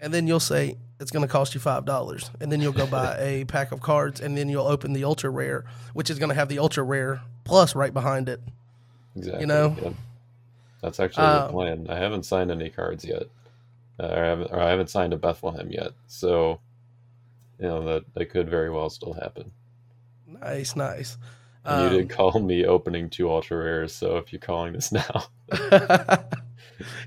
and 0.00 0.12
then 0.14 0.26
you'll 0.26 0.40
say 0.40 0.76
it's 1.00 1.10
going 1.10 1.22
to 1.26 1.28
cost 1.30 1.54
you 1.54 1.60
five 1.60 1.84
dollars, 1.84 2.30
and 2.40 2.50
then 2.50 2.60
you'll 2.60 2.72
go 2.72 2.86
buy 2.86 3.16
a 3.18 3.44
pack 3.48 3.72
of 3.72 3.80
cards, 3.80 4.20
and 4.20 4.36
then 4.36 4.48
you'll 4.48 4.66
open 4.66 4.92
the 4.92 5.04
ultra 5.04 5.30
rare, 5.30 5.64
which 5.94 6.10
is 6.10 6.18
going 6.18 6.28
to 6.30 6.34
have 6.34 6.48
the 6.48 6.58
ultra 6.58 6.82
rare 6.84 7.20
plus 7.44 7.74
right 7.74 7.92
behind 7.92 8.28
it. 8.28 8.40
exactly. 9.16 9.40
You 9.40 9.46
know? 9.46 9.76
yeah. 9.82 9.90
That's 10.82 11.00
actually 11.00 11.24
Uh, 11.24 11.46
the 11.46 11.52
plan. 11.52 11.86
I 11.88 11.96
haven't 11.96 12.24
signed 12.24 12.50
any 12.50 12.70
cards 12.70 13.04
yet. 13.04 13.24
uh, 13.98 14.06
or, 14.06 14.24
I 14.24 14.26
haven't, 14.26 14.50
or 14.52 14.60
I 14.60 14.70
haven't 14.70 14.90
signed 14.90 15.12
a 15.12 15.16
Bethlehem 15.16 15.68
yet. 15.70 15.92
So, 16.06 16.60
you 17.58 17.66
know 17.66 17.82
that 17.86 18.04
that 18.14 18.26
could 18.26 18.48
very 18.50 18.70
well 18.70 18.90
still 18.90 19.14
happen. 19.14 19.50
Nice, 20.26 20.76
nice. 20.76 21.16
And 21.64 21.80
you 21.82 21.88
Um, 21.88 21.94
did 21.96 22.10
call 22.10 22.38
me 22.40 22.64
opening 22.66 23.08
two 23.10 23.30
ultra 23.30 23.56
rares, 23.56 23.92
so 23.94 24.18
if 24.18 24.32
you're 24.32 24.40
calling 24.40 24.74
this 24.74 24.92
now, 24.92 25.24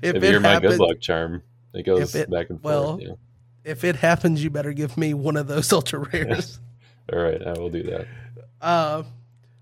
if 0.02 0.22
you're 0.22 0.40
my 0.40 0.58
good 0.60 0.78
luck 0.80 1.00
charm, 1.00 1.42
it 1.74 1.84
goes 1.84 2.14
it- 2.14 2.30
back 2.30 2.50
and 2.50 2.60
forth. 2.60 2.74
well, 2.74 2.98
know. 2.98 3.18
if 3.64 3.84
it 3.84 3.96
happens, 3.96 4.42
you 4.42 4.50
better 4.50 4.72
give 4.72 4.96
me 4.96 5.14
one 5.14 5.36
of 5.36 5.46
those 5.46 5.72
ultra 5.74 6.00
rares. 6.00 6.58
All 7.12 7.18
right, 7.18 7.44
I 7.44 7.52
will 7.52 7.70
do 7.70 7.82
that. 7.84 8.06
uh, 8.60 9.02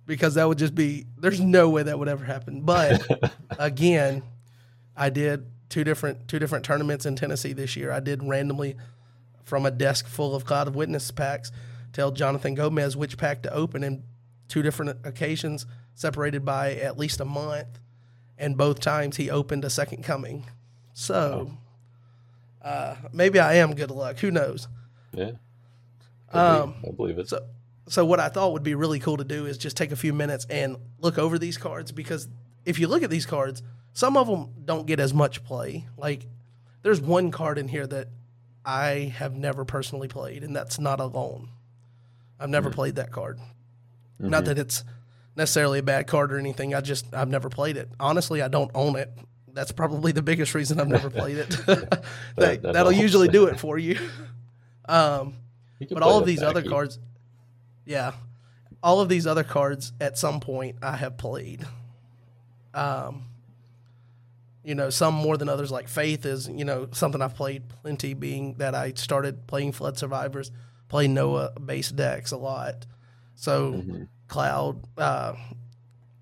because 0.06 0.34
that 0.34 0.48
would 0.48 0.58
just 0.58 0.74
be 0.74 1.06
there's 1.18 1.40
no 1.40 1.68
way 1.68 1.82
that 1.82 1.98
would 1.98 2.08
ever 2.08 2.24
happen. 2.24 2.62
But 2.62 3.06
again, 3.58 4.22
I 4.96 5.10
did 5.10 5.46
two 5.68 5.84
different 5.84 6.28
two 6.28 6.38
different 6.38 6.64
tournaments 6.64 7.06
in 7.06 7.16
Tennessee 7.16 7.52
this 7.52 7.76
year. 7.76 7.92
I 7.92 8.00
did 8.00 8.22
randomly 8.22 8.76
from 9.44 9.64
a 9.66 9.70
desk 9.70 10.06
full 10.06 10.34
of 10.34 10.44
Cloud 10.44 10.68
of 10.68 10.76
Witness 10.76 11.10
packs 11.10 11.50
tell 11.92 12.10
Jonathan 12.10 12.54
Gomez 12.54 12.96
which 12.96 13.16
pack 13.16 13.42
to 13.42 13.52
open 13.52 13.82
in 13.82 14.02
two 14.48 14.62
different 14.62 14.98
occasions, 15.04 15.66
separated 15.94 16.44
by 16.44 16.74
at 16.74 16.98
least 16.98 17.20
a 17.20 17.24
month, 17.24 17.80
and 18.36 18.56
both 18.56 18.80
times 18.80 19.16
he 19.16 19.30
opened 19.30 19.64
a 19.64 19.70
second 19.70 20.04
coming. 20.04 20.46
So 20.94 21.50
uh, 22.62 22.96
maybe 23.12 23.38
I 23.38 23.54
am 23.54 23.74
good 23.74 23.90
luck. 23.90 24.18
Who 24.18 24.30
knows? 24.30 24.68
yeah, 25.12 25.32
I 26.32 26.38
Um, 26.58 26.74
I 26.86 26.90
believe 26.90 27.18
it. 27.18 27.28
so, 27.28 27.44
so 27.88 28.04
what 28.04 28.20
I 28.20 28.28
thought 28.28 28.52
would 28.52 28.62
be 28.62 28.74
really 28.74 28.98
cool 28.98 29.16
to 29.16 29.24
do 29.24 29.46
is 29.46 29.56
just 29.58 29.76
take 29.76 29.92
a 29.92 29.96
few 29.96 30.12
minutes 30.12 30.46
and 30.50 30.76
look 31.00 31.18
over 31.18 31.38
these 31.38 31.56
cards 31.58 31.92
because 31.92 32.28
if 32.64 32.78
you 32.78 32.86
look 32.88 33.02
at 33.02 33.10
these 33.10 33.26
cards, 33.26 33.62
some 33.92 34.16
of 34.16 34.26
them 34.26 34.50
don't 34.64 34.86
get 34.86 35.00
as 35.00 35.14
much 35.14 35.42
play. 35.44 35.86
Like, 35.96 36.26
there's 36.82 37.00
one 37.00 37.30
card 37.30 37.58
in 37.58 37.68
here 37.68 37.86
that 37.86 38.08
I 38.64 39.12
have 39.16 39.34
never 39.34 39.64
personally 39.64 40.08
played, 40.08 40.44
and 40.44 40.54
that's 40.54 40.78
not 40.78 41.00
alone. 41.00 41.48
I've 42.38 42.50
never 42.50 42.70
played 42.70 42.96
that 42.96 43.10
card. 43.10 43.38
Not 44.18 44.44
that 44.44 44.58
it's 44.58 44.84
necessarily 45.36 45.78
a 45.78 45.82
bad 45.82 46.06
card 46.06 46.32
or 46.32 46.38
anything. 46.38 46.74
I 46.74 46.80
just 46.80 47.06
I've 47.14 47.28
never 47.28 47.48
played 47.48 47.76
it. 47.76 47.88
Honestly, 47.98 48.42
I 48.42 48.48
don't 48.48 48.70
own 48.74 48.96
it. 48.96 49.10
That's 49.54 49.72
probably 49.72 50.12
the 50.12 50.22
biggest 50.22 50.54
reason 50.54 50.80
I've 50.80 50.88
never 50.88 51.10
played 51.10 51.38
it. 51.38 51.48
that, 51.66 51.90
that 52.36 52.62
that'll 52.62 52.90
helps. 52.90 52.98
usually 52.98 53.28
do 53.28 53.46
it 53.46 53.58
for 53.60 53.78
you. 53.78 53.98
Um, 54.88 55.34
You 55.80 55.86
but 55.90 56.02
all 56.02 56.16
of 56.18 56.24
these 56.24 56.42
other 56.42 56.62
cards, 56.62 56.98
yeah, 57.84 58.12
all 58.82 59.02
of 59.02 59.10
these 59.10 59.26
other 59.26 59.44
cards 59.44 59.92
at 60.00 60.16
some 60.16 60.40
point 60.40 60.76
I 60.80 60.96
have 60.96 61.18
played. 61.18 61.66
Um, 62.72 63.24
you 64.64 64.74
know, 64.74 64.88
some 64.88 65.12
more 65.12 65.36
than 65.36 65.50
others. 65.50 65.70
Like 65.70 65.88
Faith 65.88 66.24
is, 66.24 66.48
you 66.48 66.64
know, 66.64 66.88
something 66.92 67.20
I've 67.20 67.34
played 67.34 67.68
plenty. 67.82 68.14
Being 68.14 68.54
that 68.54 68.74
I 68.74 68.92
started 68.94 69.46
playing 69.46 69.72
Flood 69.72 69.98
Survivors, 69.98 70.50
play 70.88 71.06
Noah 71.06 71.52
base 71.62 71.90
decks 71.90 72.32
a 72.32 72.38
lot. 72.38 72.86
So 73.34 73.72
Mm-hmm. 73.72 74.02
Cloud, 74.28 74.84
uh, 74.96 75.34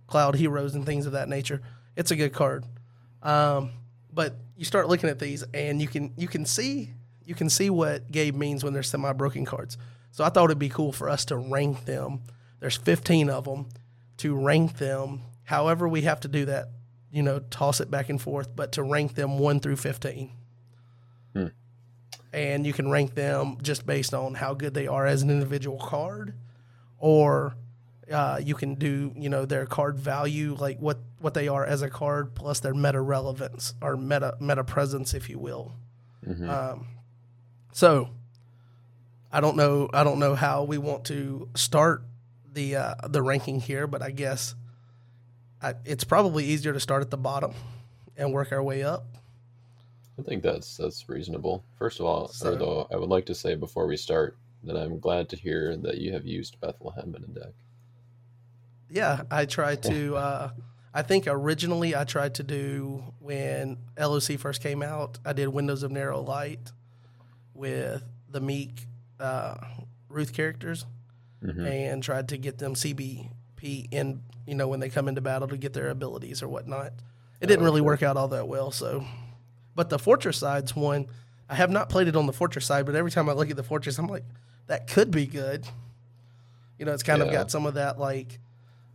Cloud 0.08 0.34
Heroes, 0.34 0.74
and 0.74 0.84
things 0.84 1.06
of 1.06 1.12
that 1.12 1.28
nature. 1.28 1.60
It's 1.96 2.10
a 2.10 2.16
good 2.16 2.32
card. 2.32 2.64
Um, 3.26 3.72
but 4.12 4.36
you 4.56 4.64
start 4.64 4.88
looking 4.88 5.10
at 5.10 5.18
these, 5.18 5.44
and 5.52 5.82
you 5.82 5.88
can 5.88 6.14
you 6.16 6.28
can 6.28 6.46
see 6.46 6.94
you 7.24 7.34
can 7.34 7.50
see 7.50 7.68
what 7.68 8.10
Gabe 8.10 8.36
means 8.36 8.62
when 8.62 8.72
they're 8.72 8.84
semi 8.84 9.12
broken 9.12 9.44
cards. 9.44 9.76
So 10.12 10.24
I 10.24 10.30
thought 10.30 10.44
it'd 10.44 10.58
be 10.58 10.68
cool 10.68 10.92
for 10.92 11.10
us 11.10 11.24
to 11.26 11.36
rank 11.36 11.84
them. 11.84 12.22
There's 12.60 12.76
15 12.76 13.28
of 13.28 13.44
them 13.44 13.68
to 14.18 14.34
rank 14.34 14.78
them. 14.78 15.22
However, 15.44 15.88
we 15.88 16.02
have 16.02 16.20
to 16.20 16.28
do 16.28 16.46
that. 16.46 16.68
You 17.10 17.22
know, 17.22 17.40
toss 17.50 17.80
it 17.80 17.90
back 17.90 18.08
and 18.08 18.22
forth, 18.22 18.54
but 18.54 18.72
to 18.72 18.82
rank 18.82 19.14
them 19.14 19.38
one 19.38 19.60
through 19.60 19.76
15. 19.76 20.30
Hmm. 21.32 21.46
And 22.32 22.66
you 22.66 22.72
can 22.72 22.90
rank 22.90 23.14
them 23.14 23.58
just 23.60 23.86
based 23.86 24.14
on 24.14 24.34
how 24.34 24.54
good 24.54 24.72
they 24.72 24.86
are 24.86 25.04
as 25.04 25.22
an 25.22 25.30
individual 25.30 25.78
card, 25.78 26.34
or 26.98 27.56
uh, 28.12 28.40
you 28.42 28.54
can 28.54 28.74
do 28.76 29.12
you 29.16 29.28
know 29.28 29.44
their 29.44 29.66
card 29.66 29.98
value, 29.98 30.54
like 30.58 30.78
what 30.78 30.98
what 31.18 31.34
they 31.34 31.48
are 31.48 31.64
as 31.64 31.82
a 31.82 31.90
card, 31.90 32.34
plus 32.34 32.60
their 32.60 32.74
meta 32.74 33.00
relevance 33.00 33.74
or 33.82 33.96
meta 33.96 34.36
meta 34.40 34.62
presence, 34.64 35.14
if 35.14 35.28
you 35.28 35.38
will. 35.38 35.74
Mhm. 36.26 36.48
Um, 36.48 36.86
so 37.72 38.10
I 39.32 39.40
don't 39.40 39.56
know. 39.56 39.88
I 39.92 40.04
don't 40.04 40.18
know 40.18 40.34
how 40.34 40.64
we 40.64 40.78
want 40.78 41.04
to 41.06 41.48
start 41.54 42.02
the 42.52 42.76
uh, 42.76 42.94
the 43.08 43.22
ranking 43.22 43.60
here, 43.60 43.86
but 43.86 44.02
I 44.02 44.10
guess 44.10 44.54
I, 45.60 45.74
it's 45.84 46.04
probably 46.04 46.44
easier 46.44 46.72
to 46.72 46.80
start 46.80 47.02
at 47.02 47.10
the 47.10 47.16
bottom 47.18 47.54
and 48.16 48.32
work 48.32 48.52
our 48.52 48.62
way 48.62 48.82
up. 48.82 49.04
I 50.18 50.22
think 50.22 50.42
that's 50.42 50.76
that's 50.76 51.08
reasonable. 51.08 51.64
First 51.78 52.00
of 52.00 52.06
all, 52.06 52.28
So- 52.28 52.86
I 52.90 52.96
would 52.96 53.08
like 53.10 53.26
to 53.26 53.34
say 53.34 53.54
before 53.56 53.86
we 53.86 53.96
start 53.96 54.36
that 54.64 54.76
I'm 54.76 54.98
glad 54.98 55.28
to 55.30 55.36
hear 55.36 55.76
that 55.76 55.98
you 55.98 56.12
have 56.12 56.24
used 56.24 56.58
Bethlehem 56.60 57.14
in 57.16 57.24
a 57.24 57.26
deck. 57.26 57.52
Yeah, 58.90 59.22
I 59.30 59.44
tried 59.46 59.82
to. 59.84 60.16
Uh, 60.16 60.50
I 60.94 61.02
think 61.02 61.24
originally 61.26 61.94
I 61.94 62.04
tried 62.04 62.34
to 62.36 62.42
do 62.42 63.02
when 63.20 63.78
LOC 63.98 64.38
first 64.38 64.62
came 64.62 64.82
out. 64.82 65.18
I 65.24 65.32
did 65.32 65.48
Windows 65.48 65.82
of 65.82 65.90
Narrow 65.90 66.20
Light 66.22 66.72
with 67.54 68.02
the 68.30 68.40
Meek 68.40 68.86
uh, 69.20 69.56
Ruth 70.08 70.32
characters, 70.32 70.86
Mhm. 71.42 71.66
and 71.92 72.02
tried 72.02 72.28
to 72.28 72.36
get 72.38 72.58
them 72.58 72.74
CBP 72.74 73.88
in. 73.90 74.22
You 74.46 74.54
know, 74.54 74.68
when 74.68 74.78
they 74.80 74.88
come 74.88 75.08
into 75.08 75.20
battle 75.20 75.48
to 75.48 75.56
get 75.56 75.72
their 75.72 75.88
abilities 75.88 76.42
or 76.42 76.48
whatnot. 76.48 76.92
It 77.40 77.46
didn't 77.48 77.64
really 77.64 77.80
work 77.80 78.02
out 78.02 78.16
all 78.16 78.28
that 78.28 78.46
well. 78.48 78.70
So, 78.70 79.04
but 79.74 79.90
the 79.90 79.98
Fortress 79.98 80.38
side's 80.38 80.74
one. 80.76 81.06
I 81.50 81.54
have 81.56 81.70
not 81.70 81.88
played 81.88 82.06
it 82.08 82.14
on 82.16 82.26
the 82.26 82.32
Fortress 82.32 82.64
side, 82.64 82.86
but 82.86 82.94
every 82.94 83.10
time 83.10 83.28
I 83.28 83.32
look 83.32 83.50
at 83.50 83.56
the 83.56 83.62
Fortress, 83.64 83.98
I'm 83.98 84.06
like, 84.06 84.24
that 84.68 84.86
could 84.86 85.10
be 85.10 85.26
good. 85.26 85.66
You 86.78 86.86
know, 86.86 86.92
it's 86.92 87.02
kind 87.02 87.22
of 87.22 87.30
got 87.32 87.50
some 87.50 87.66
of 87.66 87.74
that 87.74 87.98
like 87.98 88.38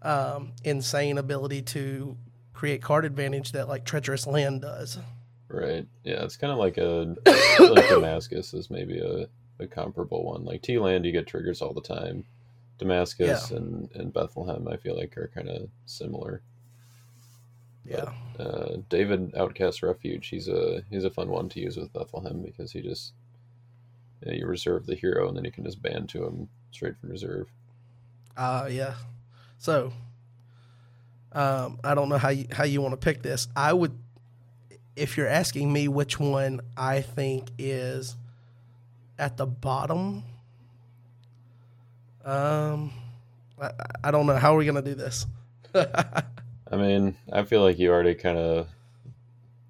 um, 0.01 0.53
insane 0.63 1.17
ability 1.17 1.61
to 1.61 2.17
create 2.53 2.81
card 2.81 3.05
advantage 3.05 3.51
that 3.53 3.67
like 3.67 3.85
Treacherous 3.85 4.27
Land 4.27 4.61
does. 4.61 4.97
Right. 5.47 5.85
Yeah, 6.03 6.23
it's 6.23 6.37
kind 6.37 6.53
of 6.53 6.59
like 6.59 6.77
a 6.77 7.15
like 7.59 7.89
Damascus 7.89 8.53
is 8.53 8.69
maybe 8.69 8.99
a, 8.99 9.27
a 9.61 9.67
comparable 9.67 10.23
one. 10.23 10.45
Like 10.45 10.61
T 10.61 10.77
Land, 10.79 11.05
you 11.05 11.11
get 11.11 11.27
triggers 11.27 11.61
all 11.61 11.73
the 11.73 11.81
time. 11.81 12.23
Damascus 12.77 13.51
and, 13.51 13.89
and 13.93 14.11
Bethlehem, 14.11 14.67
I 14.67 14.75
feel 14.77 14.97
like 14.97 15.15
are 15.17 15.29
kind 15.35 15.49
of 15.49 15.69
similar. 15.85 16.41
Yeah, 17.85 18.11
Uh, 18.39 18.77
David 18.89 19.33
Outcast 19.35 19.81
Refuge, 19.83 20.27
he's 20.27 20.47
a 20.47 20.83
he's 20.89 21.03
a 21.03 21.09
fun 21.09 21.29
one 21.29 21.49
to 21.49 21.59
use 21.59 21.77
with 21.77 21.91
Bethlehem 21.93 22.41
because 22.43 22.71
he 22.71 22.81
just 22.81 23.13
yeah, 24.25 24.33
you 24.33 24.45
reserve 24.45 24.85
the 24.85 24.95
hero 24.95 25.27
and 25.27 25.35
then 25.35 25.45
you 25.45 25.51
can 25.51 25.63
just 25.63 25.81
ban 25.81 26.05
to 26.07 26.25
him 26.25 26.47
straight 26.71 26.95
from 26.99 27.09
reserve. 27.09 27.47
uh, 28.37 28.67
yeah. 28.71 28.93
So, 29.61 29.93
um, 31.33 31.79
I 31.83 31.93
don't 31.93 32.09
know 32.09 32.17
how 32.17 32.29
you, 32.29 32.47
how 32.51 32.63
you 32.63 32.81
want 32.81 32.93
to 32.93 32.97
pick 32.97 33.21
this. 33.21 33.47
I 33.55 33.71
would, 33.71 33.95
if 34.95 35.17
you're 35.17 35.27
asking 35.27 35.71
me 35.71 35.87
which 35.87 36.19
one 36.19 36.61
I 36.75 37.01
think 37.01 37.51
is 37.59 38.15
at 39.19 39.37
the 39.37 39.45
bottom. 39.45 40.23
Um, 42.25 42.91
I, 43.61 43.69
I 44.03 44.09
don't 44.09 44.25
know 44.25 44.35
how 44.35 44.55
are 44.55 44.57
we 44.57 44.65
gonna 44.65 44.81
do 44.81 44.95
this. 44.95 45.27
I 45.75 46.23
mean, 46.75 47.15
I 47.31 47.43
feel 47.43 47.61
like 47.61 47.77
you 47.77 47.91
already 47.91 48.15
kind 48.15 48.39
of 48.39 48.67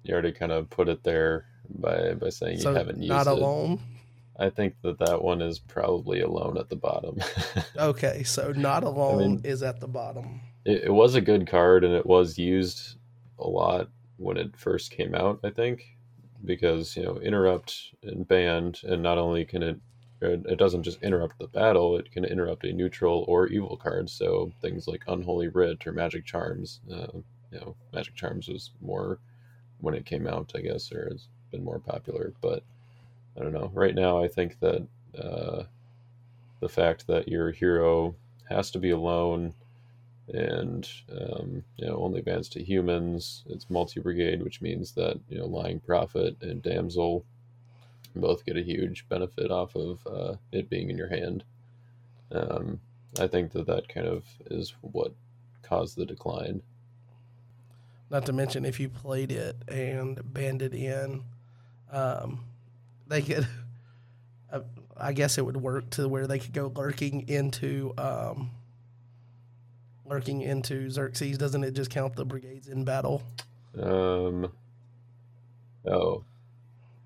you 0.04 0.14
already 0.14 0.32
kind 0.32 0.52
of 0.52 0.70
put 0.70 0.88
it 0.88 1.04
there 1.04 1.44
by 1.68 2.14
by 2.14 2.30
saying 2.30 2.60
you 2.60 2.68
haven't 2.70 2.96
used 2.96 3.10
not 3.10 3.26
it. 3.26 3.30
Not 3.30 3.38
alone. 3.38 3.80
I 4.38 4.48
think 4.50 4.74
that 4.82 4.98
that 5.00 5.22
one 5.22 5.42
is 5.42 5.58
probably 5.58 6.20
alone 6.20 6.56
at 6.58 6.68
the 6.68 6.76
bottom. 6.76 7.18
Okay, 7.76 8.22
so 8.22 8.52
not 8.52 8.84
alone 8.84 9.18
mean- 9.18 9.40
is 9.44 9.62
at 9.62 9.80
the 9.80 9.88
bottom. 9.88 10.40
it, 10.64 10.84
it 10.84 10.92
was 10.92 11.14
a 11.14 11.20
good 11.20 11.46
card 11.46 11.84
and 11.84 11.94
it 11.94 12.06
was 12.06 12.38
used 12.38 12.96
a 13.38 13.48
lot 13.48 13.88
when 14.18 14.36
it 14.36 14.56
first 14.56 14.90
came 14.90 15.14
out. 15.14 15.40
I 15.42 15.50
think 15.50 15.84
because 16.44 16.96
you 16.96 17.02
know 17.04 17.18
interrupt 17.18 17.92
and 18.02 18.26
banned, 18.26 18.80
and 18.84 19.02
not 19.02 19.18
only 19.18 19.44
can 19.44 19.62
it 19.62 19.78
it 20.20 20.42
it 20.46 20.58
doesn't 20.58 20.82
just 20.84 21.02
interrupt 21.02 21.38
the 21.38 21.48
battle; 21.48 21.96
it 21.96 22.10
can 22.12 22.24
interrupt 22.24 22.64
a 22.64 22.72
neutral 22.72 23.24
or 23.26 23.48
evil 23.48 23.76
card. 23.76 24.08
So 24.10 24.52
things 24.60 24.86
like 24.86 25.02
Unholy 25.08 25.48
Writ 25.48 25.86
or 25.86 25.92
Magic 25.92 26.24
Charms. 26.24 26.80
Uh, 26.90 27.06
you 27.50 27.58
know, 27.60 27.74
Magic 27.92 28.14
Charms 28.14 28.48
was 28.48 28.70
more 28.80 29.18
when 29.80 29.94
it 29.94 30.06
came 30.06 30.26
out, 30.26 30.52
I 30.54 30.60
guess, 30.60 30.92
or 30.92 31.08
has 31.10 31.26
been 31.50 31.64
more 31.64 31.80
popular. 31.80 32.32
But 32.40 32.62
I 33.36 33.42
don't 33.42 33.52
know. 33.52 33.70
Right 33.72 33.94
now, 33.94 34.22
I 34.22 34.28
think 34.28 34.58
that 34.60 34.86
uh, 35.18 35.64
the 36.60 36.68
fact 36.68 37.06
that 37.06 37.28
your 37.28 37.50
hero 37.50 38.14
has 38.48 38.70
to 38.72 38.78
be 38.78 38.90
alone 38.90 39.54
and 40.28 40.88
um, 41.10 41.64
you 41.76 41.86
know 41.86 41.96
only 41.96 42.20
bans 42.20 42.48
to 42.50 42.62
humans. 42.62 43.44
It's 43.48 43.68
multi 43.68 44.00
brigade, 44.00 44.42
which 44.42 44.60
means 44.60 44.92
that 44.92 45.18
you 45.28 45.38
know 45.38 45.46
lying 45.46 45.80
prophet 45.80 46.36
and 46.40 46.62
damsel 46.62 47.24
both 48.14 48.44
get 48.44 48.56
a 48.56 48.62
huge 48.62 49.08
benefit 49.08 49.50
off 49.50 49.74
of 49.74 50.06
uh, 50.06 50.34
it 50.52 50.68
being 50.68 50.90
in 50.90 50.98
your 50.98 51.08
hand. 51.08 51.44
Um, 52.30 52.80
I 53.18 53.26
think 53.26 53.52
that 53.52 53.66
that 53.66 53.88
kind 53.88 54.06
of 54.06 54.24
is 54.50 54.74
what 54.80 55.12
caused 55.62 55.96
the 55.96 56.06
decline. 56.06 56.62
Not 58.10 58.26
to 58.26 58.32
mention 58.32 58.64
if 58.64 58.78
you 58.78 58.88
played 58.88 59.32
it 59.32 59.56
and 59.68 60.20
banned 60.32 60.60
it 60.60 60.74
in 60.74 61.24
um, 61.90 62.44
they 63.12 63.22
could. 63.22 63.46
Uh, 64.52 64.60
I 64.98 65.14
guess 65.14 65.38
it 65.38 65.46
would 65.46 65.56
work 65.56 65.88
to 65.92 66.06
where 66.06 66.26
they 66.26 66.38
could 66.38 66.52
go 66.52 66.70
lurking 66.76 67.26
into 67.26 67.94
um, 67.96 68.50
lurking 70.04 70.42
into 70.42 70.90
Xerxes. 70.90 71.38
Doesn't 71.38 71.64
it 71.64 71.72
just 71.72 71.90
count 71.90 72.16
the 72.16 72.26
brigades 72.26 72.68
in 72.68 72.84
battle, 72.84 73.22
Um. 73.80 74.52
Oh, 75.86 76.24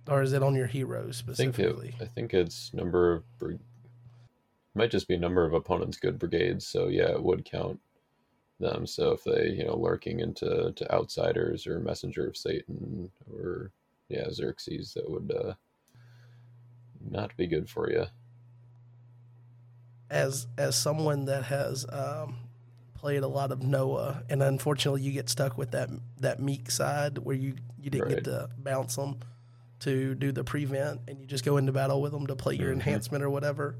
or 0.08 0.22
is 0.22 0.32
it 0.32 0.42
on 0.42 0.56
your 0.56 0.66
heroes 0.66 1.22
I 1.28 1.34
think 1.34 1.50
it, 1.50 1.54
specifically? 1.54 1.94
I 2.00 2.06
think 2.06 2.34
it's 2.34 2.74
number 2.74 3.12
of 3.12 3.38
brig- 3.38 3.60
might 4.74 4.90
just 4.90 5.06
be 5.06 5.16
number 5.16 5.44
of 5.44 5.54
opponents' 5.54 5.98
good 5.98 6.18
brigades. 6.18 6.66
So 6.66 6.88
yeah, 6.88 7.10
it 7.10 7.22
would 7.22 7.44
count 7.44 7.78
them. 8.58 8.88
So 8.88 9.12
if 9.12 9.22
they 9.22 9.50
you 9.50 9.64
know 9.64 9.76
lurking 9.76 10.18
into 10.18 10.72
to 10.74 10.92
outsiders 10.92 11.64
or 11.64 11.78
messenger 11.78 12.26
of 12.26 12.36
Satan 12.36 13.12
or 13.32 13.70
yeah 14.08 14.30
Xerxes, 14.32 14.94
that 14.94 15.08
would 15.08 15.30
uh, 15.30 15.54
not 17.00 17.36
be 17.36 17.46
good 17.46 17.68
for 17.68 17.90
you. 17.90 18.06
as 20.10 20.46
as 20.56 20.76
someone 20.76 21.24
that 21.24 21.44
has 21.44 21.84
um, 21.90 22.36
played 22.94 23.22
a 23.22 23.28
lot 23.28 23.50
of 23.50 23.62
Noah, 23.62 24.22
and 24.30 24.42
unfortunately 24.42 25.02
you 25.02 25.12
get 25.12 25.28
stuck 25.28 25.58
with 25.58 25.72
that 25.72 25.90
that 26.20 26.40
meek 26.40 26.70
side 26.70 27.18
where 27.18 27.36
you 27.36 27.54
you 27.78 27.90
didn't 27.90 28.06
Right. 28.06 28.14
get 28.16 28.24
to 28.24 28.50
bounce 28.58 28.96
them 28.96 29.18
to 29.80 30.14
do 30.14 30.32
the 30.32 30.44
prevent, 30.44 31.00
and 31.08 31.18
you 31.20 31.26
just 31.26 31.44
go 31.44 31.56
into 31.56 31.72
battle 31.72 32.00
with 32.00 32.12
them 32.12 32.26
to 32.28 32.36
play 32.36 32.54
your 32.54 32.70
Mhm. 32.70 32.74
enhancement 32.74 33.22
or 33.24 33.30
whatever, 33.30 33.76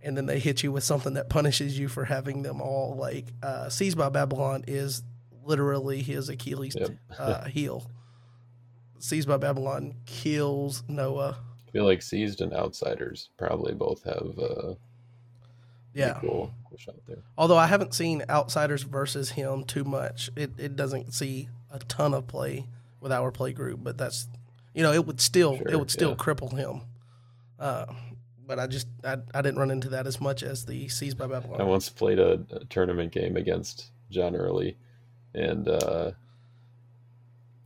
and 0.00 0.16
then 0.16 0.26
they 0.26 0.38
hit 0.38 0.62
you 0.62 0.72
with 0.72 0.84
something 0.84 1.14
that 1.14 1.28
punishes 1.28 1.78
you 1.78 1.88
for 1.88 2.04
having 2.04 2.42
them 2.42 2.60
all 2.60 2.94
like 2.96 3.32
uh, 3.42 3.68
seized 3.68 3.98
by 3.98 4.08
Babylon 4.08 4.64
is 4.68 5.02
literally 5.44 6.02
his 6.02 6.28
Achilles 6.28 6.76
Yep. 6.78 6.90
uh, 7.18 7.44
heel. 7.46 7.90
Seized 9.00 9.28
by 9.28 9.36
Babylon 9.36 9.94
kills 10.06 10.82
Noah. 10.88 11.38
I 11.68 11.70
feel 11.70 11.84
like 11.84 12.02
seized 12.02 12.40
and 12.40 12.52
outsiders 12.52 13.28
probably 13.36 13.74
both 13.74 14.02
have 14.04 14.38
uh, 14.38 14.74
Yeah. 15.92 16.16
equal, 16.18 16.52
equal 16.64 16.78
shot 16.78 16.94
there. 17.06 17.18
Although 17.36 17.58
I 17.58 17.66
haven't 17.66 17.94
seen 17.94 18.24
Outsiders 18.28 18.82
versus 18.82 19.30
him 19.30 19.64
too 19.64 19.84
much, 19.84 20.30
it, 20.34 20.52
it 20.58 20.76
doesn't 20.76 21.12
see 21.12 21.48
a 21.70 21.78
ton 21.80 22.14
of 22.14 22.26
play 22.26 22.66
with 23.00 23.12
our 23.12 23.30
play 23.30 23.52
group. 23.52 23.80
But 23.82 23.98
that's 23.98 24.26
you 24.74 24.82
know 24.82 24.92
it 24.92 25.06
would 25.06 25.20
still 25.20 25.54
it 25.54 25.76
would 25.76 25.90
still 25.90 26.10
yeah. 26.10 26.16
cripple 26.16 26.56
him. 26.56 26.82
Uh, 27.58 27.86
but 28.46 28.58
I 28.58 28.66
just 28.66 28.88
I, 29.04 29.18
I 29.34 29.42
didn't 29.42 29.58
run 29.58 29.70
into 29.70 29.90
that 29.90 30.06
as 30.06 30.20
much 30.20 30.42
as 30.42 30.64
the 30.64 30.88
Seized 30.88 31.18
by 31.18 31.26
I 31.26 31.62
once 31.64 31.88
played 31.90 32.18
a, 32.18 32.40
a 32.52 32.64
tournament 32.66 33.12
game 33.12 33.36
against 33.36 33.90
John 34.10 34.34
Early, 34.34 34.76
and 35.34 35.68
uh, 35.68 36.12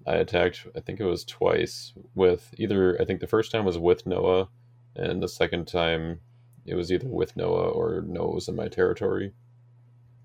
I 0.06 0.14
attacked. 0.16 0.66
I 0.76 0.80
think 0.80 0.98
it 1.00 1.04
was 1.04 1.24
twice 1.24 1.92
with 2.14 2.54
either. 2.58 3.00
I 3.00 3.04
think 3.04 3.20
the 3.20 3.26
first 3.26 3.52
time 3.52 3.64
was 3.64 3.78
with 3.78 4.06
Noah, 4.06 4.48
and 4.96 5.22
the 5.22 5.28
second 5.28 5.66
time 5.68 6.20
it 6.66 6.74
was 6.74 6.92
either 6.92 7.08
with 7.08 7.36
Noah 7.36 7.70
or 7.70 8.02
Noah 8.06 8.34
was 8.34 8.48
in 8.48 8.56
my 8.56 8.68
territory. 8.68 9.32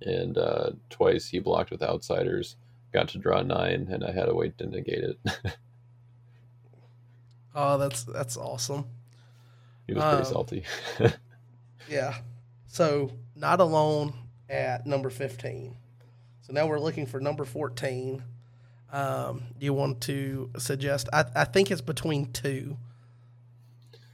And 0.01 0.37
uh, 0.37 0.71
twice 0.89 1.27
he 1.29 1.39
blocked 1.39 1.71
with 1.71 1.81
outsiders, 1.81 2.55
got 2.93 3.07
to 3.09 3.17
draw 3.17 3.41
nine, 3.41 3.87
and 3.91 4.03
I 4.03 4.11
had 4.11 4.25
to 4.25 4.35
wait 4.35 4.57
to 4.59 4.67
negate 4.67 5.03
it. 5.03 5.19
Oh, 7.59 7.77
that's 7.79 8.03
that's 8.03 8.37
awesome. 8.37 8.85
he 9.87 9.93
was 9.95 10.03
pretty 10.03 10.17
Um, 10.19 10.25
salty. 10.25 10.63
Yeah. 11.89 12.15
So 12.67 13.11
not 13.35 13.59
alone 13.61 14.13
at 14.49 14.85
number 14.85 15.09
fifteen. 15.09 15.77
So 16.41 16.53
now 16.53 16.67
we're 16.67 16.79
looking 16.79 17.05
for 17.07 17.19
number 17.19 17.45
fourteen. 17.45 18.23
Um, 18.91 19.43
do 19.59 19.65
you 19.65 19.73
want 19.73 20.01
to 20.01 20.49
suggest? 20.57 21.09
I, 21.11 21.25
I 21.35 21.43
think 21.43 21.71
it's 21.71 21.81
between 21.81 22.31
two. 22.31 22.77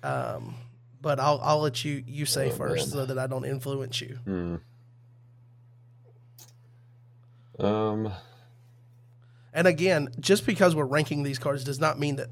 Um, 0.02 0.56
but 1.02 1.20
I'll 1.20 1.40
I'll 1.44 1.60
let 1.62 1.86
you 1.86 2.04
you 2.08 2.26
say 2.26 2.48
Oh, 2.50 2.56
first 2.56 2.88
man. 2.88 2.92
so 2.94 3.06
that 3.06 3.20
I 3.20 3.28
don't 3.28 3.46
influence 3.46 4.02
you. 4.02 4.18
Hmm. 4.26 4.56
Um. 7.60 8.12
And 9.54 9.68
again, 9.68 10.10
just 10.20 10.46
because 10.46 10.76
we're 10.76 10.86
ranking 10.86 11.24
these 11.24 11.38
cards 11.38 11.64
does 11.64 11.80
not 11.80 12.00
mean 12.00 12.16
that 12.16 12.30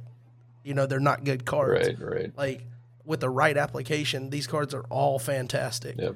you 0.63 0.73
know 0.73 0.85
they're 0.87 0.99
not 0.99 1.23
good 1.23 1.45
cards. 1.45 1.87
Right. 1.87 1.99
Right. 2.01 2.37
Like 2.37 2.65
with 3.05 3.19
the 3.19 3.29
right 3.29 3.55
application, 3.55 4.29
these 4.29 4.47
cards 4.47 4.73
are 4.73 4.85
all 4.89 5.19
fantastic. 5.19 5.97
Yep. 5.99 6.15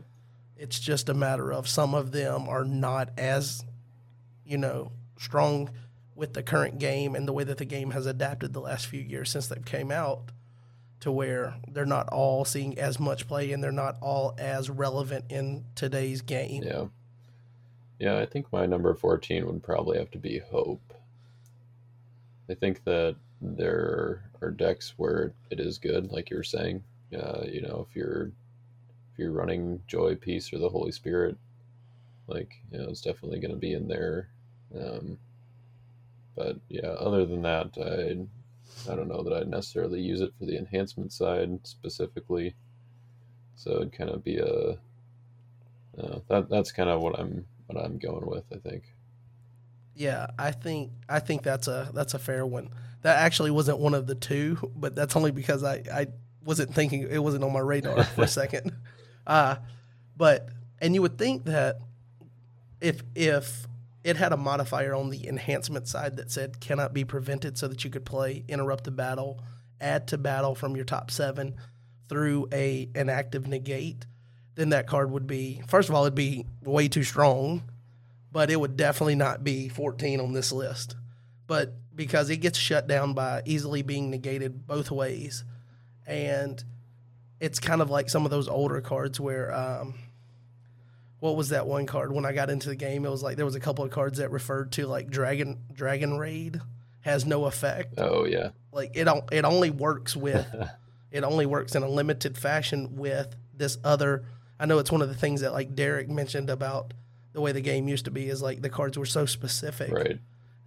It's 0.57 0.79
just 0.79 1.09
a 1.09 1.13
matter 1.13 1.51
of 1.51 1.67
some 1.67 1.93
of 1.93 2.11
them 2.11 2.47
are 2.47 2.63
not 2.63 3.09
as, 3.17 3.65
you 4.45 4.57
know, 4.57 4.91
strong 5.19 5.69
with 6.15 6.33
the 6.33 6.43
current 6.43 6.79
game 6.79 7.15
and 7.15 7.27
the 7.27 7.33
way 7.33 7.43
that 7.43 7.57
the 7.57 7.65
game 7.65 7.91
has 7.91 8.05
adapted 8.05 8.53
the 8.53 8.61
last 8.61 8.87
few 8.87 9.01
years 9.01 9.29
since 9.29 9.47
they've 9.47 9.65
came 9.65 9.91
out 9.91 10.31
to 11.01 11.11
where 11.11 11.55
they're 11.67 11.85
not 11.85 12.07
all 12.09 12.45
seeing 12.45 12.79
as 12.79 12.99
much 12.99 13.27
play 13.27 13.51
and 13.51 13.63
they're 13.63 13.71
not 13.71 13.97
all 14.01 14.33
as 14.37 14.69
relevant 14.69 15.25
in 15.29 15.65
today's 15.75 16.21
game. 16.21 16.63
Yeah. 16.63 16.85
Yeah, 17.99 18.17
I 18.19 18.25
think 18.25 18.51
my 18.51 18.65
number 18.65 18.93
14 18.93 19.45
would 19.45 19.63
probably 19.63 19.97
have 19.97 20.11
to 20.11 20.17
be 20.17 20.39
Hope. 20.39 20.93
I 22.49 22.53
think 22.53 22.83
that 22.83 23.15
there 23.41 24.23
are 24.41 24.51
decks 24.51 24.93
where 24.97 25.33
it 25.49 25.59
is 25.59 25.77
good, 25.77 26.11
like 26.11 26.29
you 26.29 26.37
were 26.37 26.43
saying. 26.43 26.83
Uh, 27.13 27.43
you 27.45 27.61
know, 27.61 27.85
if 27.89 27.95
you're 27.95 28.31
if 29.13 29.19
you're 29.19 29.31
running 29.31 29.81
Joy, 29.87 30.15
Peace, 30.15 30.51
or 30.51 30.59
the 30.59 30.69
Holy 30.69 30.91
Spirit, 30.91 31.37
like 32.27 32.61
you 32.71 32.79
know, 32.79 32.89
it's 32.89 33.01
definitely 33.01 33.39
going 33.39 33.53
to 33.53 33.57
be 33.57 33.73
in 33.73 33.87
there. 33.87 34.29
Um, 34.77 35.17
but 36.35 36.57
yeah, 36.69 36.89
other 36.89 37.25
than 37.25 37.41
that, 37.43 37.77
I 37.77 38.91
I 38.91 38.95
don't 38.95 39.07
know 39.07 39.23
that 39.23 39.33
I'd 39.33 39.47
necessarily 39.47 40.01
use 40.01 40.21
it 40.21 40.33
for 40.37 40.45
the 40.45 40.57
enhancement 40.57 41.13
side 41.13 41.59
specifically. 41.63 42.55
So 43.55 43.71
it'd 43.71 43.93
kind 43.93 44.09
of 44.09 44.23
be 44.23 44.37
a 44.37 44.77
uh, 45.97 46.19
that 46.27 46.49
that's 46.49 46.71
kind 46.71 46.89
of 46.89 47.01
what 47.01 47.19
I'm 47.19 47.45
what 47.67 47.83
I'm 47.83 47.97
going 47.97 48.25
with. 48.25 48.43
I 48.53 48.57
think. 48.57 48.83
Yeah, 49.95 50.27
I 50.37 50.51
think 50.51 50.91
I 51.07 51.19
think 51.19 51.43
that's 51.43 51.67
a 51.67 51.89
that's 51.93 52.13
a 52.13 52.19
fair 52.19 52.45
one. 52.45 52.69
That 53.03 53.19
actually 53.19 53.51
wasn't 53.51 53.79
one 53.79 53.93
of 53.93 54.07
the 54.07 54.15
two, 54.15 54.71
but 54.75 54.95
that's 54.95 55.15
only 55.15 55.31
because 55.31 55.63
I, 55.63 55.83
I 55.93 56.07
wasn't 56.43 56.73
thinking 56.73 57.07
it 57.09 57.23
wasn't 57.23 57.43
on 57.43 57.53
my 57.53 57.59
radar 57.59 58.03
for 58.03 58.23
a 58.23 58.27
second. 58.41 58.73
Uh, 59.25 59.55
but 60.17 60.49
and 60.81 60.93
you 60.93 61.01
would 61.01 61.17
think 61.17 61.45
that 61.45 61.79
if 62.81 63.03
if 63.15 63.67
it 64.05 64.17
had 64.17 64.31
a 64.31 64.37
modifier 64.37 64.93
on 64.93 65.09
the 65.09 65.27
enhancement 65.27 65.87
side 65.87 66.15
that 66.17 66.31
said 66.31 66.59
cannot 66.59 66.93
be 66.93 67.03
prevented 67.03 67.57
so 67.57 67.67
that 67.67 67.83
you 67.83 67.89
could 67.89 68.05
play 68.05 68.43
interrupt 68.47 68.85
the 68.85 68.91
battle, 68.91 69.41
add 69.81 70.07
to 70.07 70.17
battle 70.17 70.55
from 70.55 70.75
your 70.75 70.85
top 70.85 71.11
seven 71.11 71.55
through 72.07 72.47
a 72.53 72.89
an 72.95 73.09
active 73.09 73.47
negate, 73.47 74.05
then 74.55 74.69
that 74.69 74.87
card 74.87 75.11
would 75.11 75.27
be 75.27 75.61
first 75.67 75.89
of 75.89 75.95
all 75.95 76.05
it'd 76.05 76.15
be 76.15 76.45
way 76.63 76.87
too 76.87 77.03
strong 77.03 77.63
but 78.35 78.51
it 78.51 78.59
would 78.59 78.75
definitely 78.75 79.15
not 79.15 79.45
be 79.45 79.69
14 79.69 80.19
on 80.19 80.33
this 80.33 80.51
list. 80.51 80.97
But 81.47 81.73
because 81.95 82.29
it 82.29 82.41
gets 82.41 82.59
shut 82.59 82.85
down 82.85 83.13
by 83.13 83.41
easily 83.45 83.81
being 83.81 84.11
negated 84.11 84.67
both 84.67 84.91
ways, 84.91 85.45
and 86.05 86.61
it's 87.39 87.61
kind 87.61 87.81
of 87.81 87.89
like 87.89 88.09
some 88.09 88.25
of 88.25 88.31
those 88.31 88.49
older 88.49 88.81
cards 88.81 89.21
where, 89.21 89.53
um, 89.53 89.93
what 91.19 91.35
was 91.35 91.49
that 91.49 91.65
one 91.67 91.85
card 91.85 92.11
when 92.11 92.25
I 92.25 92.33
got 92.33 92.49
into 92.49 92.69
the 92.69 92.75
game? 92.75 93.05
It 93.05 93.11
was 93.11 93.23
like 93.23 93.37
there 93.37 93.45
was 93.45 93.55
a 93.55 93.59
couple 93.59 93.85
of 93.85 93.91
cards 93.91 94.19
that 94.19 94.31
referred 94.31 94.71
to 94.73 94.87
like 94.87 95.09
Dragon 95.09 95.59
Dragon 95.73 96.17
Raid 96.17 96.61
has 97.01 97.25
no 97.25 97.45
effect. 97.45 97.95
Oh 97.97 98.25
yeah. 98.25 98.49
Like 98.71 98.91
it 98.95 99.07
it 99.31 99.45
only 99.45 99.69
works 99.69 100.15
with 100.15 100.47
it 101.11 101.23
only 101.23 101.45
works 101.45 101.75
in 101.75 101.83
a 101.83 101.89
limited 101.89 102.37
fashion 102.37 102.95
with 102.97 103.35
this 103.55 103.77
other 103.83 104.25
I 104.59 104.65
know 104.65 104.79
it's 104.79 104.91
one 104.91 105.01
of 105.01 105.09
the 105.09 105.15
things 105.15 105.41
that 105.41 105.53
like 105.53 105.75
Derek 105.75 106.09
mentioned 106.09 106.49
about 106.49 106.93
the 107.33 107.41
way 107.41 107.51
the 107.51 107.61
game 107.61 107.87
used 107.87 108.05
to 108.05 108.11
be 108.11 108.29
is 108.29 108.41
like 108.41 108.61
the 108.61 108.69
cards 108.69 108.97
were 108.97 109.05
so 109.05 109.25
specific 109.25 109.91
right. 109.91 110.19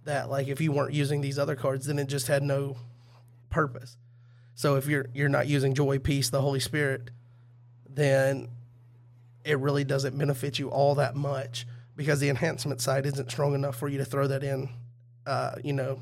that 0.05 0.29
like 0.29 0.47
if 0.47 0.61
you 0.61 0.71
weren't 0.71 0.93
using 0.93 1.21
these 1.21 1.39
other 1.39 1.55
cards 1.55 1.87
then 1.87 1.97
it 1.99 2.07
just 2.07 2.27
had 2.27 2.43
no 2.43 2.77
purpose. 3.49 3.97
So 4.55 4.75
if 4.75 4.87
you're 4.87 5.07
you're 5.13 5.29
not 5.29 5.47
using 5.47 5.73
joy, 5.73 5.99
peace, 5.99 6.29
the 6.29 6.41
Holy 6.41 6.59
Spirit, 6.59 7.11
then 7.87 8.49
it 9.43 9.59
really 9.59 9.83
doesn't 9.83 10.17
benefit 10.17 10.59
you 10.59 10.69
all 10.69 10.95
that 10.95 11.15
much 11.15 11.65
because 11.95 12.19
the 12.19 12.29
enhancement 12.29 12.81
side 12.81 13.05
isn't 13.05 13.31
strong 13.31 13.53
enough 13.53 13.75
for 13.75 13.87
you 13.87 13.97
to 13.97 14.05
throw 14.05 14.27
that 14.27 14.43
in 14.43 14.69
uh, 15.29 15.55
you 15.63 15.73
know, 15.73 16.01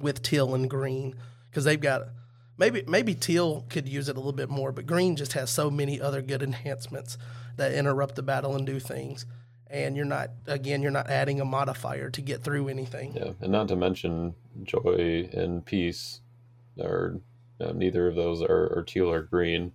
with 0.00 0.22
teal 0.22 0.54
and 0.54 0.68
green 0.68 1.14
because 1.48 1.64
they've 1.64 1.80
got 1.80 2.02
maybe 2.58 2.84
maybe 2.86 3.14
teal 3.14 3.64
could 3.70 3.88
use 3.88 4.08
it 4.08 4.16
a 4.16 4.18
little 4.18 4.32
bit 4.32 4.50
more, 4.50 4.70
but 4.70 4.86
green 4.86 5.16
just 5.16 5.32
has 5.32 5.50
so 5.50 5.70
many 5.70 5.98
other 5.98 6.20
good 6.20 6.42
enhancements 6.42 7.16
that 7.56 7.72
interrupt 7.72 8.16
the 8.16 8.22
battle 8.22 8.54
and 8.54 8.66
do 8.66 8.78
things. 8.78 9.24
And 9.66 9.96
you're 9.96 10.04
not 10.04 10.30
again, 10.46 10.82
you're 10.82 10.90
not 10.90 11.08
adding 11.08 11.40
a 11.40 11.44
modifier 11.44 12.10
to 12.10 12.20
get 12.20 12.42
through 12.42 12.68
anything. 12.68 13.14
Yeah, 13.14 13.32
and 13.40 13.52
not 13.52 13.68
to 13.68 13.76
mention 13.76 14.34
joy 14.62 15.30
and 15.32 15.64
peace, 15.64 16.20
are 16.78 17.20
you 17.58 17.66
know, 17.66 17.72
neither 17.72 18.08
of 18.08 18.14
those 18.14 18.42
are, 18.42 18.78
are 18.78 18.84
teal 18.86 19.10
or 19.10 19.22
green, 19.22 19.72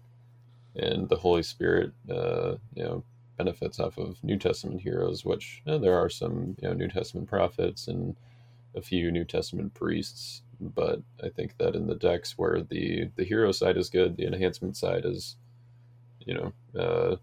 and 0.76 1.10
the 1.10 1.18
Holy 1.18 1.44
Spirit, 1.44 1.92
uh, 2.10 2.56
you 2.74 2.84
know, 2.84 3.04
benefits 3.38 3.80
off 3.80 3.98
of 3.98 4.24
New 4.24 4.38
Testament 4.38 4.82
heroes, 4.82 5.26
which 5.26 5.62
there 5.66 5.96
are 5.96 6.10
some 6.10 6.56
you 6.62 6.68
know 6.68 6.74
New 6.74 6.90
Testament 6.90 7.28
prophets 7.28 7.88
and 7.88 8.16
a 8.76 8.82
few 8.82 9.12
New 9.12 9.26
Testament 9.26 9.74
priests 9.74 10.42
but 10.60 11.02
I 11.24 11.30
think 11.30 11.58
that 11.58 11.76
in 11.76 11.88
the 11.88 11.96
decks 11.96 12.38
where 12.38 12.62
the 12.62 13.10
the 13.16 13.24
hero 13.24 13.52
side 13.52 13.78
is 13.78 13.90
good, 13.90 14.18
the 14.18 14.26
enhancement 14.28 14.78
side 14.78 15.06
is, 15.06 15.38
you 16.20 16.34
know, 16.34 16.54
uh, 16.80 17.16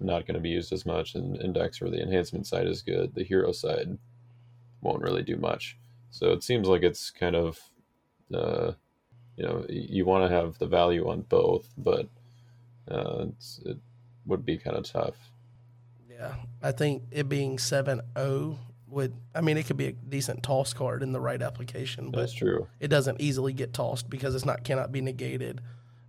not 0.00 0.26
going 0.26 0.34
to 0.34 0.40
be 0.40 0.50
used 0.50 0.72
as 0.72 0.86
much. 0.86 1.14
And 1.14 1.36
in 1.36 1.52
decks 1.52 1.80
where 1.80 1.90
the 1.90 2.02
enhancement 2.02 2.46
side 2.46 2.66
is 2.66 2.82
good, 2.82 3.14
the 3.14 3.24
hero 3.24 3.52
side 3.52 3.98
won't 4.80 5.02
really 5.02 5.22
do 5.22 5.36
much. 5.36 5.76
So 6.10 6.32
it 6.32 6.42
seems 6.42 6.68
like 6.68 6.82
it's 6.82 7.10
kind 7.10 7.36
of, 7.36 7.60
uh, 8.32 8.72
you 9.36 9.44
know, 9.44 9.64
you 9.68 10.04
want 10.04 10.28
to 10.28 10.34
have 10.34 10.58
the 10.58 10.66
value 10.66 11.08
on 11.08 11.22
both, 11.22 11.68
but 11.76 12.08
uh, 12.90 13.26
it 13.64 13.78
would 14.26 14.44
be 14.44 14.58
kind 14.58 14.76
of 14.76 14.84
tough. 14.84 15.14
Yeah, 16.10 16.34
I 16.62 16.72
think 16.72 17.04
it 17.10 17.28
being 17.28 17.58
7 17.58 18.00
0 18.16 18.58
would, 18.88 19.14
I 19.34 19.40
mean, 19.40 19.56
it 19.56 19.66
could 19.66 19.76
be 19.76 19.86
a 19.86 19.92
decent 19.92 20.42
toss 20.42 20.72
card 20.72 21.02
in 21.02 21.12
the 21.12 21.20
right 21.20 21.40
application, 21.40 22.10
but 22.10 22.20
That's 22.20 22.32
true. 22.32 22.66
it 22.80 22.88
doesn't 22.88 23.20
easily 23.20 23.52
get 23.52 23.72
tossed 23.72 24.08
because 24.10 24.34
it's 24.34 24.44
not 24.44 24.64
cannot 24.64 24.90
be 24.90 25.00
negated. 25.00 25.60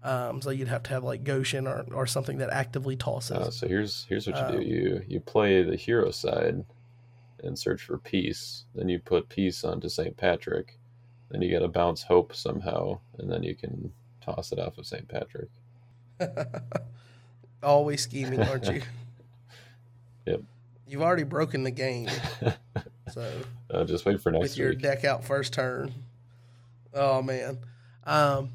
Um, 0.02 0.42
so 0.42 0.50
you'd 0.50 0.70
have 0.70 0.84
to 0.84 0.90
have 0.92 1.04
like 1.04 1.26
Goshen 1.26 1.68
or, 1.68 1.86
or 1.92 2.08
something 2.08 2.38
that 2.38 2.50
actively 2.52 2.96
tosses. 2.96 3.38
Uh, 3.38 3.52
so 3.52 3.68
here's 3.68 4.06
here's 4.06 4.28
what 4.28 4.38
you 4.38 4.42
Um, 4.44 4.52
do: 4.54 4.62
you 4.62 5.02
you 5.08 5.20
play 5.20 5.62
the 5.62 5.76
hero 5.76 6.10
side 6.10 6.64
and 7.44 7.60
search 7.60 7.82
for 7.82 7.98
peace. 7.98 8.64
Then 8.74 8.88
you 8.88 9.00
put 9.00 9.28
peace 9.28 9.66
onto 9.66 9.90
Saint 9.90 10.16
Patrick. 10.16 10.80
Then 11.30 11.42
you 11.42 11.52
got 11.52 11.60
to 11.60 11.68
bounce 11.68 12.02
hope 12.02 12.34
somehow, 12.34 13.00
and 13.18 13.30
then 13.30 13.44
you 13.44 13.56
can 13.56 13.92
toss 14.22 14.54
it 14.54 14.60
off 14.60 14.78
of 14.78 14.88
Saint 14.88 15.08
Patrick. 15.10 15.50
Always 17.64 18.02
scheming, 18.02 18.42
aren't 18.42 18.68
you? 18.68 18.82
Yep. 20.26 20.42
You've 20.88 21.02
already 21.02 21.24
broken 21.24 21.64
the 21.64 21.72
game. 21.72 22.10
So 23.12 23.28
Uh, 23.72 23.86
just 23.86 24.06
wait 24.06 24.22
for 24.22 24.32
next 24.32 24.42
week. 24.42 24.50
with 24.52 24.58
your 24.58 24.70
week. 24.70 24.82
deck 24.82 25.04
out 25.04 25.24
first 25.26 25.52
turn. 25.54 25.92
Oh 26.94 27.24
man. 27.24 27.58
Um, 28.04 28.52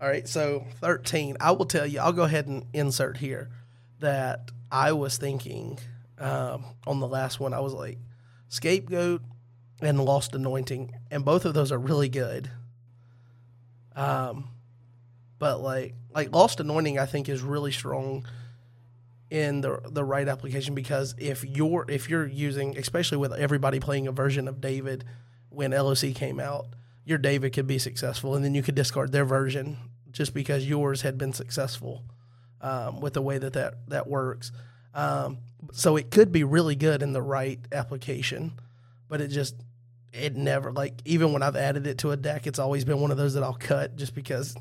all 0.00 0.08
right, 0.08 0.26
so 0.26 0.64
thirteen. 0.80 1.36
I 1.40 1.50
will 1.50 1.66
tell 1.66 1.86
you. 1.86 2.00
I'll 2.00 2.14
go 2.14 2.22
ahead 2.22 2.46
and 2.46 2.64
insert 2.72 3.18
here 3.18 3.50
that 4.00 4.50
I 4.72 4.92
was 4.92 5.18
thinking 5.18 5.78
um, 6.18 6.64
on 6.86 7.00
the 7.00 7.06
last 7.08 7.38
one. 7.38 7.52
I 7.52 7.60
was 7.60 7.74
like 7.74 7.98
scapegoat 8.48 9.20
and 9.82 10.02
lost 10.02 10.34
anointing, 10.34 10.94
and 11.10 11.22
both 11.22 11.44
of 11.44 11.52
those 11.52 11.70
are 11.70 11.78
really 11.78 12.08
good. 12.08 12.50
Um, 13.94 14.48
but 15.38 15.60
like 15.60 15.94
like 16.14 16.32
lost 16.32 16.60
anointing, 16.60 16.98
I 16.98 17.06
think 17.06 17.28
is 17.28 17.42
really 17.42 17.72
strong 17.72 18.26
in 19.30 19.60
the 19.60 19.80
the 19.84 20.04
right 20.04 20.26
application 20.26 20.74
because 20.74 21.14
if 21.18 21.44
you're 21.44 21.84
if 21.88 22.08
you're 22.08 22.26
using 22.26 22.78
especially 22.78 23.18
with 23.18 23.32
everybody 23.32 23.78
playing 23.78 24.06
a 24.06 24.12
version 24.12 24.48
of 24.48 24.60
David 24.60 25.04
when 25.50 25.72
LOC 25.72 26.14
came 26.14 26.40
out, 26.40 26.66
your 27.04 27.18
David 27.18 27.52
could 27.52 27.66
be 27.66 27.78
successful 27.78 28.34
and 28.34 28.44
then 28.44 28.54
you 28.54 28.62
could 28.62 28.74
discard 28.74 29.12
their 29.12 29.24
version 29.24 29.76
just 30.10 30.34
because 30.34 30.66
yours 30.66 31.02
had 31.02 31.18
been 31.18 31.32
successful 31.32 32.02
um, 32.60 33.00
with 33.00 33.14
the 33.14 33.22
way 33.22 33.38
that 33.38 33.52
that, 33.52 33.74
that 33.88 34.06
works. 34.06 34.50
Um, 34.94 35.38
so 35.72 35.96
it 35.96 36.10
could 36.10 36.32
be 36.32 36.44
really 36.44 36.74
good 36.74 37.02
in 37.02 37.12
the 37.12 37.22
right 37.22 37.58
application, 37.72 38.52
but 39.08 39.20
it 39.20 39.28
just 39.28 39.54
it 40.12 40.36
never 40.36 40.72
like 40.72 41.00
even 41.04 41.32
when 41.32 41.42
I've 41.42 41.56
added 41.56 41.86
it 41.86 41.98
to 41.98 42.10
a 42.10 42.16
deck, 42.16 42.46
it's 42.46 42.58
always 42.58 42.84
been 42.84 43.00
one 43.00 43.10
of 43.10 43.16
those 43.16 43.34
that 43.34 43.42
I'll 43.42 43.54
cut 43.54 43.96
just 43.96 44.14
because 44.14 44.56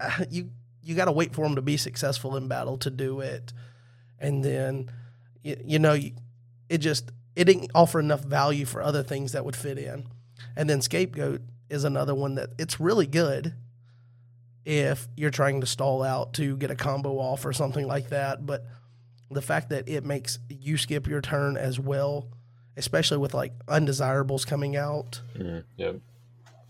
uh, 0.00 0.24
you 0.30 0.50
you 0.86 0.94
got 0.94 1.06
to 1.06 1.12
wait 1.12 1.34
for 1.34 1.42
them 1.42 1.56
to 1.56 1.62
be 1.62 1.76
successful 1.76 2.36
in 2.36 2.46
battle 2.48 2.78
to 2.78 2.90
do 2.90 3.20
it. 3.20 3.52
And 4.18 4.44
then 4.44 4.90
you, 5.42 5.56
you 5.64 5.78
know 5.78 5.98
it 6.68 6.78
just 6.78 7.10
it 7.34 7.44
didn't 7.44 7.70
offer 7.74 8.00
enough 8.00 8.22
value 8.22 8.64
for 8.64 8.80
other 8.80 9.02
things 9.02 9.32
that 9.32 9.44
would 9.44 9.56
fit 9.56 9.78
in. 9.78 10.06
And 10.56 10.70
then 10.70 10.80
scapegoat 10.80 11.42
is 11.68 11.84
another 11.84 12.14
one 12.14 12.36
that 12.36 12.50
it's 12.58 12.78
really 12.80 13.06
good 13.06 13.52
if 14.64 15.06
you're 15.16 15.30
trying 15.30 15.60
to 15.60 15.66
stall 15.66 16.02
out 16.02 16.34
to 16.34 16.56
get 16.56 16.70
a 16.70 16.74
combo 16.76 17.18
off 17.18 17.44
or 17.44 17.52
something 17.52 17.86
like 17.86 18.08
that 18.10 18.44
but 18.44 18.64
the 19.30 19.42
fact 19.42 19.70
that 19.70 19.88
it 19.88 20.04
makes 20.04 20.38
you 20.48 20.76
skip 20.76 21.06
your 21.06 21.20
turn 21.20 21.56
as 21.56 21.78
well 21.78 22.28
especially 22.76 23.18
with 23.18 23.32
like 23.32 23.52
undesirables 23.68 24.44
coming 24.44 24.76
out 24.76 25.20
Mhm, 25.36 25.64
Yep. 25.76 25.96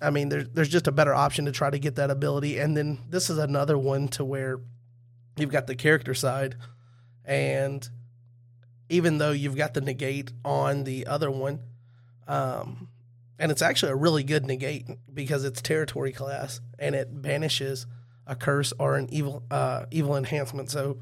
I 0.01 0.11
mean, 0.11 0.29
there's 0.29 0.49
there's 0.51 0.69
just 0.69 0.87
a 0.87 0.93
better 0.93 1.15
option 1.15 1.47
to 1.47 1.53
try 1.53 1.71
to 1.71 1.79
get 1.79 1.97
that 1.97 2.11
ability, 2.11 2.59
and 2.59 2.77
then 2.77 2.99
this 3.09 3.31
is 3.31 3.39
another 3.39 3.79
one 3.79 4.09
to 4.09 4.25
where 4.25 4.61
you've 5.37 5.51
got 5.51 5.67
the 5.67 5.75
character 5.75 6.15
side, 6.15 6.57
and 7.25 7.89
even 8.89 9.19
though 9.19 9.33
you've 9.33 9.57
got 9.57 9.75
the 9.75 9.81
negate 9.81 10.33
on 10.45 10.85
the 10.85 11.07
other 11.07 11.31
one, 11.31 11.61
um, 12.29 12.89
and 13.39 13.51
it's 13.51 13.63
actually 13.63 13.93
a 13.93 13.97
really 13.97 14.23
good 14.23 14.45
negate 14.45 14.87
because 15.13 15.45
it's 15.45 15.63
territory 15.63 16.13
class 16.13 16.61
and 16.79 16.95
it 16.95 17.23
banishes 17.23 17.87
a 18.27 18.37
curse 18.37 18.73
or 18.79 18.97
an 18.97 19.09
evil 19.11 19.45
uh, 19.51 19.87
evil 19.91 20.17
enhancement. 20.17 20.71
So 20.71 20.99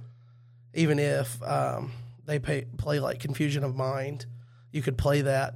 even 0.72 0.98
if 0.98 1.42
um, 1.42 1.92
they 2.26 2.38
pay, 2.38 2.64
play 2.78 3.00
like 3.00 3.18
confusion 3.18 3.64
of 3.64 3.74
mind, 3.74 4.26
you 4.70 4.82
could 4.82 4.98
play 4.98 5.22
that 5.22 5.54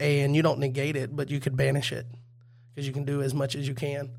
and 0.00 0.34
you 0.36 0.42
don't 0.42 0.58
negate 0.58 0.96
it, 0.96 1.14
but 1.14 1.30
you 1.30 1.40
could 1.40 1.56
banish 1.56 1.92
it 1.92 2.06
because 2.76 2.86
you 2.86 2.92
can 2.92 3.04
do 3.04 3.22
as 3.22 3.32
much 3.32 3.54
as 3.54 3.66
you 3.66 3.74
can. 3.74 4.10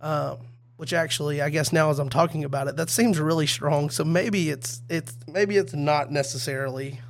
Um, 0.00 0.38
which 0.76 0.92
actually, 0.92 1.40
I 1.40 1.48
guess 1.48 1.72
now 1.72 1.90
as 1.90 2.00
I'm 2.00 2.08
talking 2.08 2.42
about 2.42 2.66
it, 2.66 2.74
that 2.74 2.90
seems 2.90 3.20
really 3.20 3.46
strong. 3.46 3.88
So 3.88 4.02
maybe 4.04 4.50
it's 4.50 4.82
it's 4.88 5.16
maybe 5.28 5.56
it's 5.56 5.72
not 5.74 6.10
necessarily 6.10 7.00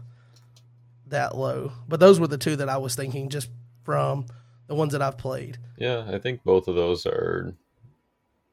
that 1.06 1.34
low. 1.34 1.72
But 1.88 1.98
those 1.98 2.20
were 2.20 2.26
the 2.26 2.36
two 2.36 2.56
that 2.56 2.68
I 2.68 2.76
was 2.76 2.94
thinking 2.94 3.30
just 3.30 3.48
from 3.82 4.26
the 4.66 4.74
ones 4.74 4.92
that 4.92 5.00
I've 5.00 5.16
played. 5.16 5.56
Yeah, 5.78 6.04
I 6.06 6.18
think 6.18 6.44
both 6.44 6.68
of 6.68 6.74
those 6.74 7.06
are 7.06 7.54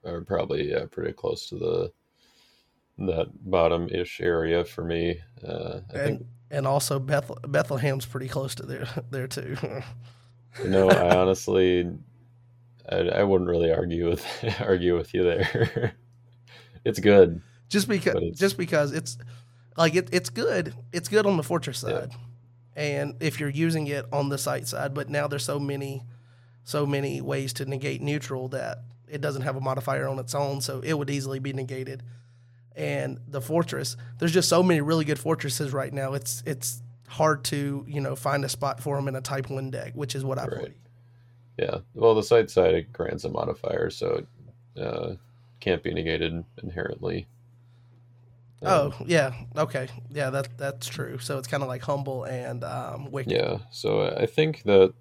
are 0.05 0.21
probably 0.21 0.71
yeah, 0.71 0.85
pretty 0.89 1.11
close 1.11 1.49
to 1.49 1.55
the 1.55 1.91
that 2.99 3.27
bottom 3.49 3.89
ish 3.89 4.21
area 4.21 4.63
for 4.63 4.85
me. 4.85 5.19
Uh, 5.45 5.81
I 5.93 5.97
think 5.97 6.19
And 6.21 6.25
and 6.51 6.67
also 6.67 6.97
Beth, 6.97 7.29
Bethlehem's 7.41 8.05
pretty 8.05 8.29
close 8.29 8.55
to 8.55 8.65
there 8.65 8.87
there 9.11 9.27
too. 9.27 9.57
you 10.63 10.69
know 10.69 10.89
I 10.89 11.17
honestly 11.17 11.91
I, 12.91 12.97
I 13.19 13.23
wouldn't 13.23 13.49
really 13.49 13.71
argue 13.71 14.09
with 14.09 14.25
argue 14.61 14.97
with 14.97 15.13
you 15.13 15.23
there. 15.23 15.93
it's 16.85 16.99
good. 16.99 17.41
just 17.69 17.87
because 17.87 18.15
it's- 18.15 18.37
just 18.39 18.57
because 18.57 18.91
it's 18.91 19.17
like 19.77 19.95
it, 19.95 20.09
it's 20.11 20.29
good 20.29 20.73
it's 20.91 21.07
good 21.07 21.25
on 21.25 21.37
the 21.37 21.43
fortress 21.43 21.83
Yeah. 21.87 22.01
side 22.01 22.11
and 22.75 23.15
if 23.21 23.39
you're 23.39 23.49
using 23.49 23.87
it 23.87 24.05
on 24.11 24.29
the 24.29 24.37
site 24.37 24.67
side 24.67 24.93
but 24.93 25.09
now 25.09 25.27
there's 25.27 25.43
so 25.45 25.59
many 25.59 26.03
so 26.63 26.85
many 26.85 27.21
ways 27.21 27.53
to 27.53 27.65
negate 27.65 28.01
neutral 28.01 28.47
that 28.49 28.79
it 29.07 29.21
doesn't 29.21 29.43
have 29.43 29.55
a 29.55 29.61
modifier 29.61 30.07
on 30.07 30.19
its 30.19 30.33
own 30.35 30.59
so 30.61 30.81
it 30.81 30.93
would 30.93 31.09
easily 31.09 31.39
be 31.39 31.53
negated 31.53 32.03
and 32.75 33.19
the 33.27 33.41
fortress 33.41 33.95
there's 34.17 34.31
just 34.33 34.49
so 34.49 34.61
many 34.63 34.81
really 34.81 35.05
good 35.05 35.19
fortresses 35.19 35.71
right 35.73 35.93
now 35.93 36.13
it's 36.13 36.43
it's 36.45 36.81
hard 37.07 37.43
to 37.45 37.85
you 37.87 38.01
know 38.01 38.15
find 38.15 38.43
a 38.45 38.49
spot 38.49 38.81
for 38.81 38.95
them 38.95 39.07
in 39.07 39.15
a 39.15 39.21
type 39.21 39.49
1 39.49 39.71
deck 39.71 39.93
which 39.93 40.13
is 40.15 40.23
what 40.25 40.37
i 40.37 40.45
Right. 40.45 40.59
play 40.59 40.73
Yeah. 41.59 41.79
Well, 41.93 42.15
the 42.15 42.23
site 42.23 42.49
side 42.49 42.73
it 42.73 42.93
grants 42.93 43.25
a 43.25 43.29
modifier, 43.29 43.89
so 43.89 44.23
it 44.75 44.81
uh, 44.81 45.15
can't 45.59 45.83
be 45.83 45.93
negated 45.93 46.45
inherently. 46.63 47.27
Um, 48.61 48.93
oh 48.99 49.05
yeah. 49.05 49.33
Okay. 49.57 49.89
Yeah 50.09 50.29
that 50.29 50.57
that's 50.57 50.87
true. 50.87 51.17
So 51.17 51.37
it's 51.37 51.47
kind 51.47 51.61
of 51.63 51.67
like 51.67 51.81
humble 51.81 52.23
and 52.23 52.63
um 52.63 53.11
wicked. 53.11 53.31
Yeah, 53.33 53.57
so 53.71 54.15
I 54.17 54.25
think 54.25 54.63
that 54.63 54.93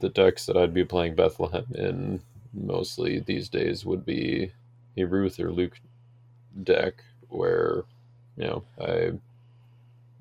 the 0.00 0.08
decks 0.08 0.46
that 0.46 0.56
I'd 0.56 0.74
be 0.74 0.84
playing 0.84 1.14
Bethlehem 1.14 1.66
in 1.74 2.20
mostly 2.54 3.20
these 3.20 3.48
days 3.50 3.84
would 3.84 4.06
be 4.06 4.52
a 4.96 5.04
Ruth 5.04 5.38
or 5.38 5.52
Luke 5.52 5.78
deck 6.62 7.04
where, 7.28 7.84
you 8.36 8.46
know, 8.46 8.64
I 8.80 9.12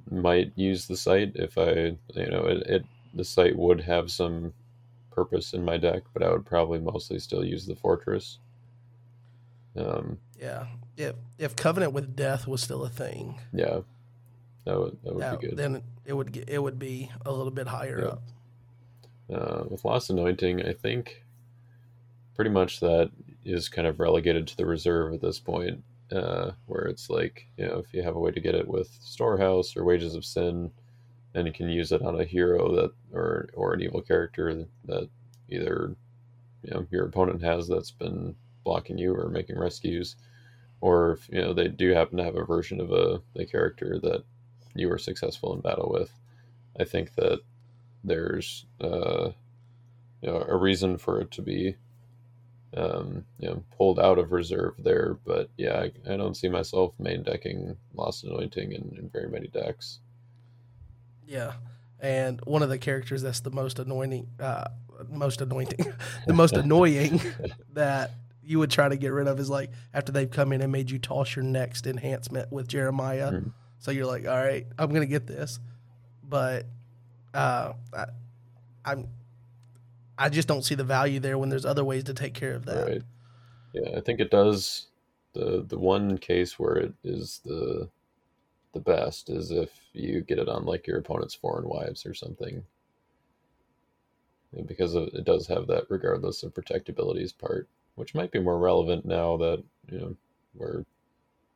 might 0.09 0.51
use 0.55 0.87
the 0.87 0.97
site 0.97 1.31
if 1.35 1.57
I, 1.57 1.97
you 2.13 2.29
know, 2.29 2.45
it, 2.45 2.67
it 2.67 2.85
the 3.13 3.23
site 3.23 3.55
would 3.57 3.81
have 3.81 4.11
some 4.11 4.53
purpose 5.17 5.53
in 5.53 5.65
my 5.65 5.77
deck, 5.77 6.03
but 6.13 6.21
I 6.21 6.29
would 6.29 6.45
probably 6.45 6.77
mostly 6.79 7.17
still 7.17 7.43
use 7.43 7.65
the 7.65 7.75
fortress. 7.75 8.37
Um, 9.75 10.19
Yeah. 10.39 10.67
If 10.95 11.15
if 11.39 11.55
Covenant 11.55 11.93
with 11.93 12.15
Death 12.15 12.47
was 12.47 12.61
still 12.61 12.83
a 12.83 12.89
thing, 12.89 13.39
yeah, 13.53 13.79
that 14.65 14.79
would 14.79 14.97
that 15.03 15.13
would 15.15 15.23
that- 15.23 15.39
be 15.41 15.47
good. 15.47 15.57
then 15.57 15.81
it 16.05 16.13
would 16.13 16.31
get, 16.31 16.47
it 16.49 16.59
would 16.61 16.77
be 16.79 17.11
a 17.25 17.31
little 17.31 17.51
bit 17.51 17.67
higher 17.67 17.99
Yeah. 18.01 18.07
up. 18.07 18.21
Uh, 19.29 19.63
with 19.69 19.83
Lost 19.85 20.09
Anointing, 20.11 20.63
I 20.63 20.73
think 20.73 21.23
pretty 22.35 22.51
much 22.51 22.79
that 22.79 23.11
is 23.43 23.69
kind 23.69 23.87
of 23.87 23.99
relegated 23.99 24.47
to 24.47 24.57
the 24.57 24.65
reserve 24.65 25.13
at 25.15 25.21
this 25.21 25.39
point, 25.39 25.83
uh, 26.11 26.51
where 26.67 26.83
it's 26.85 27.09
like, 27.09 27.47
you 27.57 27.65
know, 27.65 27.79
if 27.79 27.91
you 27.93 28.01
have 28.03 28.15
a 28.15 28.19
way 28.19 28.31
to 28.31 28.39
get 28.39 28.55
it 28.55 28.67
with 28.67 28.89
Storehouse 29.01 29.75
or 29.75 29.83
Wages 29.83 30.13
of 30.15 30.23
Sin, 30.25 30.71
and 31.37 31.47
you 31.47 31.53
can 31.53 31.69
use 31.69 31.91
it 31.91 32.01
on 32.01 32.19
a 32.19 32.25
hero 32.25 32.73
that 32.75 32.91
or 33.13 33.49
or 33.53 33.73
an 33.73 33.81
evil 33.81 34.01
character 34.01 34.65
that 34.85 35.09
either 35.49 35.95
you 36.63 36.71
know 36.71 36.87
your 36.91 37.05
opponent 37.05 37.41
has 37.43 37.67
that's 37.67 37.91
been 37.91 38.35
blocking 38.63 38.97
you 38.97 39.13
or 39.15 39.29
making 39.29 39.59
rescues, 39.59 40.15
or 40.81 41.13
if 41.13 41.29
you 41.31 41.41
know 41.41 41.53
they 41.53 41.67
do 41.67 41.93
happen 41.93 42.17
to 42.17 42.23
have 42.23 42.35
a 42.35 42.45
version 42.45 42.81
of 42.81 42.91
a, 42.91 43.21
a 43.37 43.45
character 43.45 43.99
that 44.01 44.23
you 44.75 44.89
were 44.89 44.97
successful 44.97 45.53
in 45.53 45.61
battle 45.61 45.89
with. 45.91 46.11
I 46.79 46.83
think 46.83 47.15
that 47.15 47.41
there's 48.03 48.65
uh, 48.81 49.31
you 50.21 50.29
know 50.29 50.45
a 50.47 50.57
reason 50.57 50.97
for 50.97 51.21
it 51.21 51.31
to 51.31 51.41
be 51.43 51.75
um, 52.75 53.25
you 53.39 53.49
know, 53.49 53.63
pulled 53.77 53.99
out 53.99 54.19
of 54.19 54.31
reserve 54.31 54.75
there. 54.79 55.17
But 55.25 55.49
yeah, 55.57 55.79
I, 56.07 56.13
I 56.13 56.17
don't 56.17 56.37
see 56.37 56.49
myself 56.49 56.93
main 56.99 57.23
decking 57.23 57.77
Lost 57.95 58.23
Anointing 58.23 58.71
in, 58.71 58.95
in 58.97 59.09
very 59.11 59.29
many 59.29 59.47
decks. 59.47 59.99
Yeah, 61.27 61.53
and 61.99 62.39
one 62.45 62.63
of 62.63 62.69
the 62.69 62.77
characters 62.77 63.21
that's 63.21 63.41
the 63.41 63.51
most 63.51 63.79
anointing, 63.79 64.27
uh, 64.39 64.65
most 65.09 65.41
anointing, 65.41 65.93
the 66.27 66.33
most 66.33 66.53
annoying 66.53 67.19
that 67.73 68.11
you 68.43 68.59
would 68.59 68.71
try 68.71 68.87
to 68.87 68.95
get 68.95 69.11
rid 69.11 69.27
of 69.27 69.39
is 69.39 69.49
like 69.49 69.71
after 69.93 70.11
they've 70.11 70.31
come 70.31 70.53
in 70.53 70.61
and 70.61 70.71
made 70.71 70.89
you 70.89 70.97
toss 70.99 71.35
your 71.35 71.43
next 71.43 71.85
enhancement 71.85 72.51
with 72.51 72.67
Jeremiah. 72.67 73.31
Mhm. 73.33 73.51
So 73.79 73.91
you're 73.91 74.05
like, 74.05 74.25
all 74.25 74.37
right, 74.37 74.65
I'm 74.79 74.91
gonna 74.93 75.05
get 75.05 75.27
this, 75.27 75.59
but 76.23 76.65
uh, 77.33 77.73
I, 77.93 78.05
I'm, 78.85 79.07
I 80.17 80.29
just 80.29 80.47
don't 80.47 80.63
see 80.63 80.75
the 80.75 80.83
value 80.83 81.19
there 81.19 81.37
when 81.37 81.49
there's 81.49 81.65
other 81.65 81.83
ways 81.83 82.05
to 82.05 82.13
take 82.13 82.33
care 82.33 82.53
of 82.53 82.65
that. 82.65 82.87
Right. 82.87 83.01
Yeah, 83.73 83.97
I 83.97 84.01
think 84.01 84.19
it 84.19 84.31
does. 84.31 84.87
the 85.33 85.63
The 85.67 85.77
one 85.77 86.17
case 86.17 86.57
where 86.57 86.75
it 86.77 86.93
is 87.03 87.41
the 87.45 87.89
the 88.73 88.79
best 88.79 89.29
is 89.29 89.51
if 89.51 89.69
you 89.93 90.21
get 90.21 90.39
it 90.39 90.49
on 90.49 90.65
like 90.65 90.87
your 90.87 90.97
opponent's 90.97 91.33
foreign 91.35 91.67
wives 91.67 92.05
or 92.05 92.13
something. 92.13 92.63
Because 94.65 94.95
it 94.95 95.25
does 95.25 95.47
have 95.47 95.67
that 95.67 95.85
regardless 95.89 96.43
of 96.43 96.53
protectabilities 96.53 97.37
part, 97.37 97.67
which 97.95 98.15
might 98.15 98.31
be 98.31 98.39
more 98.39 98.57
relevant 98.57 99.05
now 99.05 99.37
that 99.37 99.63
you 99.91 99.99
know 99.99 100.15
we're 100.55 100.85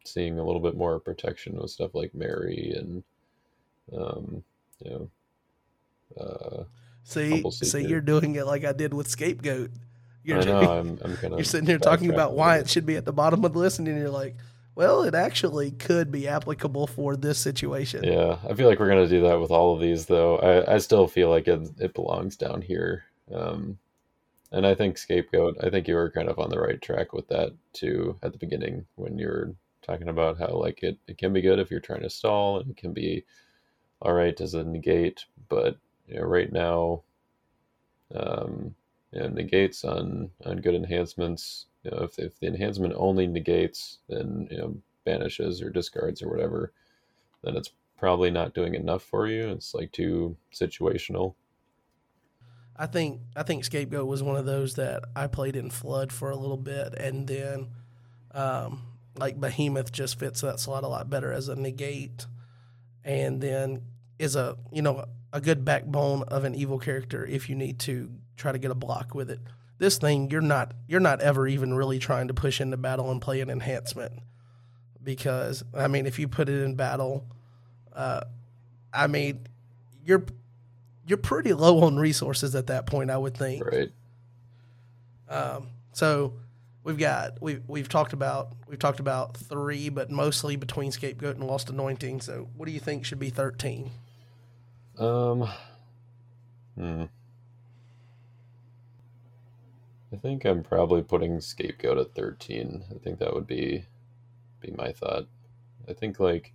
seeing 0.03 0.39
a 0.39 0.43
little 0.43 0.59
bit 0.59 0.75
more 0.75 0.99
protection 0.99 1.57
with 1.57 1.71
stuff 1.71 1.95
like 1.95 2.13
Mary 2.13 2.73
and 2.75 3.03
um, 3.97 4.43
you 4.83 4.91
know 4.91 5.09
uh, 6.19 6.63
See, 7.03 7.43
see, 7.51 7.85
you're 7.87 8.01
doing 8.01 8.35
it 8.35 8.45
like 8.45 8.63
I 8.63 8.73
did 8.73 8.93
with 8.93 9.07
Scapegoat. 9.07 9.71
You're, 10.23 10.39
I 10.39 10.43
know 10.43 10.79
I'm 10.79 10.99
I'm 11.03 11.17
you're 11.33 11.43
sitting 11.43 11.67
here 11.67 11.79
talking 11.79 12.11
about 12.11 12.33
why 12.33 12.57
it 12.59 12.69
should 12.69 12.85
be 12.85 12.95
at 12.95 13.05
the 13.05 13.13
bottom 13.13 13.43
of 13.43 13.53
the 13.53 13.59
list, 13.59 13.79
and 13.79 13.87
then 13.87 13.97
you're 13.97 14.09
like, 14.09 14.35
well, 14.75 15.03
it 15.03 15.13
actually 15.15 15.71
could 15.71 16.11
be 16.11 16.27
applicable 16.27 16.87
for 16.87 17.15
this 17.15 17.39
situation. 17.39 18.03
Yeah, 18.03 18.37
I 18.49 18.53
feel 18.53 18.67
like 18.67 18.79
we're 18.79 18.89
gonna 18.89 19.07
do 19.07 19.21
that 19.21 19.39
with 19.39 19.51
all 19.51 19.73
of 19.73 19.81
these, 19.81 20.05
though. 20.05 20.37
I, 20.37 20.75
I 20.75 20.77
still 20.77 21.07
feel 21.07 21.29
like 21.29 21.47
it 21.47 21.69
it 21.79 21.93
belongs 21.93 22.37
down 22.37 22.61
here, 22.61 23.05
um, 23.33 23.77
and 24.51 24.65
I 24.65 24.75
think 24.75 24.97
scapegoat. 24.97 25.57
I 25.63 25.69
think 25.69 25.87
you 25.87 25.95
were 25.95 26.11
kind 26.11 26.29
of 26.29 26.39
on 26.39 26.49
the 26.49 26.59
right 26.59 26.81
track 26.81 27.13
with 27.13 27.27
that 27.29 27.53
too 27.73 28.17
at 28.23 28.31
the 28.31 28.37
beginning 28.37 28.85
when 28.95 29.17
you 29.17 29.27
were 29.27 29.55
talking 29.81 30.07
about 30.07 30.37
how 30.37 30.49
like 30.49 30.83
it, 30.83 30.97
it 31.07 31.17
can 31.17 31.33
be 31.33 31.41
good 31.41 31.59
if 31.59 31.71
you're 31.71 31.79
trying 31.79 32.03
to 32.03 32.09
stall, 32.09 32.59
and 32.59 32.71
it 32.71 32.77
can 32.77 32.93
be 32.93 33.25
all 34.01 34.13
right 34.13 34.39
as 34.39 34.53
a 34.53 34.63
negate, 34.63 35.25
but 35.49 35.77
you 36.07 36.15
know 36.15 36.23
right 36.23 36.51
now, 36.51 37.03
um, 38.15 38.73
know, 39.19 39.27
negates 39.27 39.83
on 39.83 40.31
on 40.45 40.57
good 40.57 40.75
enhancements. 40.75 41.65
You 41.83 41.91
know, 41.91 42.03
if 42.03 42.17
if 42.19 42.39
the 42.39 42.47
enhancement 42.47 42.93
only 42.95 43.27
negates, 43.27 43.99
then 44.07 44.47
you 44.49 44.57
know 44.57 44.77
banishes 45.05 45.61
or 45.61 45.69
discards 45.69 46.21
or 46.21 46.29
whatever 46.29 46.71
then 47.43 47.55
it's 47.57 47.71
probably 47.97 48.31
not 48.31 48.53
doing 48.53 48.75
enough 48.75 49.03
for 49.03 49.27
you. 49.27 49.49
It's 49.49 49.73
like 49.73 49.91
too 49.91 50.37
situational. 50.53 51.35
I 52.75 52.87
think 52.87 53.21
I 53.35 53.43
think 53.43 53.63
Scapegoat 53.63 54.07
was 54.07 54.23
one 54.23 54.37
of 54.37 54.45
those 54.45 54.75
that 54.75 55.03
I 55.15 55.27
played 55.27 55.55
in 55.55 55.69
Flood 55.69 56.11
for 56.11 56.31
a 56.31 56.35
little 56.35 56.57
bit, 56.57 56.95
and 56.95 57.27
then 57.27 57.69
um, 58.33 58.81
like 59.17 59.39
Behemoth 59.39 59.91
just 59.91 60.17
fits 60.17 60.41
that 60.41 60.59
slot 60.59 60.83
a 60.83 60.87
lot 60.87 61.09
better 61.09 61.31
as 61.31 61.47
a 61.47 61.55
negate, 61.55 62.25
and 63.03 63.41
then 63.41 63.83
is 64.17 64.35
a 64.35 64.57
you 64.71 64.81
know 64.81 65.05
a 65.33 65.41
good 65.41 65.63
backbone 65.63 66.23
of 66.23 66.43
an 66.43 66.55
evil 66.55 66.79
character 66.79 67.25
if 67.25 67.49
you 67.49 67.55
need 67.55 67.79
to 67.79 68.11
try 68.41 68.51
to 68.51 68.57
get 68.57 68.71
a 68.71 68.75
block 68.75 69.13
with 69.13 69.29
it. 69.29 69.39
This 69.77 69.97
thing 69.97 70.29
you're 70.29 70.41
not 70.41 70.73
you're 70.87 70.99
not 70.99 71.21
ever 71.21 71.47
even 71.47 71.73
really 71.73 71.99
trying 71.99 72.27
to 72.27 72.33
push 72.33 72.59
into 72.59 72.77
battle 72.77 73.11
and 73.11 73.21
play 73.21 73.41
an 73.41 73.49
enhancement 73.49 74.13
because 75.03 75.63
I 75.73 75.87
mean 75.87 76.05
if 76.05 76.19
you 76.19 76.27
put 76.27 76.49
it 76.49 76.61
in 76.63 76.75
battle, 76.75 77.25
uh, 77.93 78.21
I 78.93 79.07
mean 79.07 79.47
you're 80.05 80.25
you're 81.05 81.17
pretty 81.17 81.53
low 81.53 81.83
on 81.83 81.97
resources 81.97 82.55
at 82.55 82.67
that 82.67 82.85
point. 82.85 83.09
I 83.09 83.17
would 83.17 83.35
think. 83.35 83.65
Right. 83.65 83.91
Um, 85.29 85.69
so 85.93 86.33
we've 86.83 86.97
got 86.97 87.41
we've 87.41 87.63
we've 87.67 87.89
talked 87.89 88.13
about 88.13 88.53
we've 88.67 88.79
talked 88.79 88.99
about 88.99 89.37
three, 89.37 89.89
but 89.89 90.11
mostly 90.11 90.55
between 90.55 90.91
scapegoat 90.91 91.37
and 91.37 91.47
lost 91.47 91.69
anointing. 91.69 92.21
So 92.21 92.49
what 92.55 92.65
do 92.65 92.71
you 92.71 92.79
think 92.79 93.05
should 93.05 93.19
be 93.19 93.29
thirteen? 93.29 93.91
Um. 94.97 95.49
Hmm. 96.77 97.05
I 100.13 100.17
think 100.17 100.45
I'm 100.45 100.63
probably 100.63 101.01
putting 101.01 101.39
scapegoat 101.39 101.97
at 101.97 102.15
13. 102.15 102.83
I 102.93 102.97
think 102.99 103.19
that 103.19 103.33
would 103.33 103.47
be 103.47 103.85
be 104.59 104.71
my 104.71 104.91
thought. 104.91 105.27
I 105.89 105.93
think 105.93 106.19
like 106.19 106.53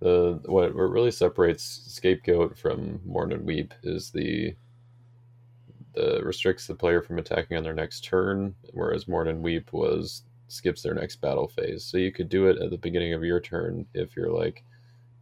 the 0.00 0.40
what 0.46 0.74
what 0.74 0.90
really 0.90 1.10
separates 1.12 1.62
scapegoat 1.86 2.58
from 2.58 3.00
mourn 3.04 3.32
and 3.32 3.46
weep 3.46 3.72
is 3.82 4.10
the 4.10 4.56
the 5.94 6.22
restricts 6.24 6.66
the 6.66 6.74
player 6.74 7.02
from 7.02 7.18
attacking 7.18 7.56
on 7.56 7.62
their 7.62 7.74
next 7.74 8.04
turn, 8.04 8.54
whereas 8.72 9.08
mourn 9.08 9.28
and 9.28 9.42
weep 9.42 9.72
was 9.72 10.24
skips 10.48 10.82
their 10.82 10.94
next 10.94 11.20
battle 11.20 11.48
phase. 11.48 11.84
So 11.84 11.98
you 11.98 12.12
could 12.12 12.28
do 12.28 12.46
it 12.48 12.60
at 12.60 12.70
the 12.70 12.78
beginning 12.78 13.14
of 13.14 13.24
your 13.24 13.40
turn 13.40 13.86
if 13.94 14.16
you're 14.16 14.30
like, 14.30 14.64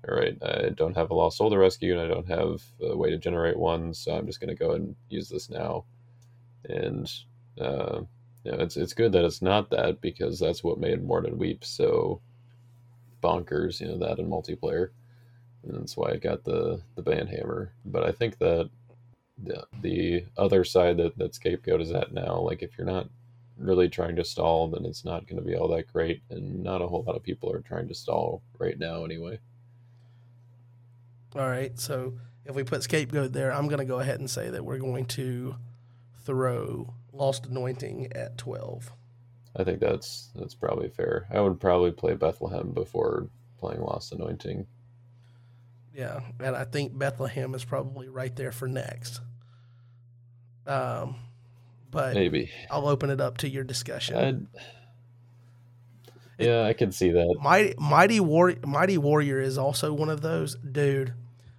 all 0.08 0.16
right, 0.16 0.36
I 0.42 0.70
don't 0.70 0.96
have 0.96 1.10
a 1.10 1.14
lost 1.14 1.38
soul 1.38 1.50
to 1.50 1.58
rescue 1.58 1.92
and 1.92 2.00
I 2.00 2.08
don't 2.12 2.28
have 2.28 2.62
a 2.82 2.96
way 2.96 3.10
to 3.10 3.18
generate 3.18 3.58
one, 3.58 3.94
so 3.94 4.12
I'm 4.12 4.26
just 4.26 4.40
going 4.40 4.48
to 4.48 4.54
go 4.54 4.72
and 4.72 4.96
use 5.08 5.28
this 5.28 5.50
now. 5.50 5.84
And 6.64 7.10
uh, 7.60 8.02
you 8.44 8.52
know, 8.52 8.58
it's 8.58 8.76
it's 8.76 8.94
good 8.94 9.12
that 9.12 9.24
it's 9.24 9.42
not 9.42 9.70
that 9.70 10.00
because 10.00 10.38
that's 10.38 10.64
what 10.64 10.78
made 10.78 11.04
Mourn 11.04 11.26
and 11.26 11.38
Weep 11.38 11.64
so 11.64 12.20
bonkers. 13.22 13.80
You 13.80 13.88
know 13.88 13.98
that 13.98 14.18
in 14.18 14.28
multiplayer, 14.28 14.90
and 15.62 15.74
that's 15.74 15.96
why 15.96 16.10
it 16.10 16.22
got 16.22 16.44
the 16.44 16.80
the 16.96 17.02
band 17.02 17.28
hammer. 17.28 17.72
But 17.84 18.04
I 18.04 18.12
think 18.12 18.38
that 18.38 18.70
the 19.42 19.64
the 19.82 20.24
other 20.36 20.64
side 20.64 20.96
that 20.98 21.18
that 21.18 21.34
scapegoat 21.34 21.80
is 21.80 21.92
at 21.92 22.12
now, 22.12 22.38
like 22.38 22.62
if 22.62 22.76
you're 22.78 22.86
not 22.86 23.08
really 23.58 23.88
trying 23.88 24.16
to 24.16 24.24
stall, 24.24 24.68
then 24.68 24.86
it's 24.86 25.04
not 25.04 25.26
going 25.26 25.36
to 25.36 25.46
be 25.46 25.54
all 25.54 25.68
that 25.68 25.92
great, 25.92 26.22
and 26.30 26.62
not 26.62 26.82
a 26.82 26.88
whole 26.88 27.02
lot 27.02 27.16
of 27.16 27.22
people 27.22 27.52
are 27.52 27.60
trying 27.60 27.88
to 27.88 27.94
stall 27.94 28.42
right 28.58 28.78
now 28.78 29.04
anyway. 29.04 29.38
All 31.36 31.48
right. 31.48 31.78
So 31.78 32.14
if 32.44 32.54
we 32.54 32.64
put 32.64 32.82
scapegoat 32.82 33.32
there, 33.32 33.52
I'm 33.52 33.68
going 33.68 33.78
to 33.78 33.84
go 33.84 34.00
ahead 34.00 34.18
and 34.18 34.28
say 34.28 34.50
that 34.50 34.64
we're 34.64 34.78
going 34.78 35.06
to 35.06 35.56
throw 36.24 36.94
lost 37.12 37.46
anointing 37.46 38.12
at 38.12 38.38
twelve. 38.38 38.92
I 39.56 39.64
think 39.64 39.80
that's 39.80 40.30
that's 40.34 40.54
probably 40.54 40.88
fair. 40.88 41.26
I 41.30 41.40
would 41.40 41.60
probably 41.60 41.90
play 41.90 42.14
Bethlehem 42.14 42.70
before 42.70 43.28
playing 43.58 43.80
Lost 43.80 44.12
Anointing. 44.12 44.66
Yeah, 45.94 46.20
and 46.38 46.56
I 46.56 46.64
think 46.64 46.96
Bethlehem 46.96 47.54
is 47.54 47.64
probably 47.64 48.08
right 48.08 48.34
there 48.34 48.52
for 48.52 48.68
next. 48.68 49.20
Um, 50.66 51.16
but 51.90 52.14
Maybe. 52.14 52.50
I'll 52.70 52.86
open 52.88 53.10
it 53.10 53.20
up 53.20 53.38
to 53.38 53.48
your 53.48 53.64
discussion. 53.64 54.16
I'd, 54.16 54.46
yeah, 56.38 56.62
I 56.62 56.72
can 56.72 56.92
see 56.92 57.10
that. 57.10 57.36
Mighty 57.42 57.74
Mighty 57.76 58.20
War 58.20 58.54
Mighty 58.64 58.98
Warrior 58.98 59.40
is 59.40 59.58
also 59.58 59.92
one 59.92 60.08
of 60.08 60.20
those, 60.20 60.54
dude. 60.56 61.12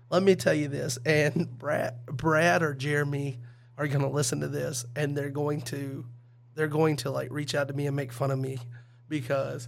Let 0.10 0.24
me 0.24 0.36
tell 0.36 0.54
you 0.54 0.70
this, 0.70 0.97
and 1.06 1.58
Brad 1.58 2.06
Brad 2.06 2.64
or 2.64 2.74
Jeremy 2.74 3.39
are 3.84 3.88
going 3.88 4.01
to 4.01 4.07
listen 4.07 4.39
to 4.41 4.47
this, 4.47 4.86
and 4.95 5.17
they're 5.17 5.29
going 5.32 5.61
to 5.63 6.05
they're 6.53 6.67
going 6.67 6.97
to 6.97 7.09
like 7.09 7.32
reach 7.32 7.55
out 7.55 7.67
to 7.69 7.73
me 7.73 7.88
and 7.88 7.95
make 7.95 8.11
fun 8.11 8.29
of 8.29 8.38
me 8.38 8.59
because 9.07 9.67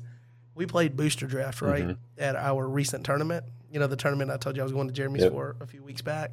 we 0.54 0.66
played 0.66 0.96
booster 0.96 1.26
draft 1.26 1.62
right 1.62 1.86
Mhm. 1.88 1.98
at 2.18 2.36
our 2.36 2.68
recent 2.68 3.06
tournament. 3.06 3.46
You 3.72 3.80
know 3.80 3.88
the 3.88 3.96
tournament 3.96 4.30
I 4.30 4.38
told 4.38 4.56
you 4.56 4.62
I 4.62 4.66
was 4.66 4.72
going 4.74 4.88
to 4.88 4.94
Jeremy's 4.94 5.24
Yep. 5.24 5.32
for 5.32 5.56
a 5.62 5.66
few 5.66 5.82
weeks 5.82 6.02
back, 6.02 6.32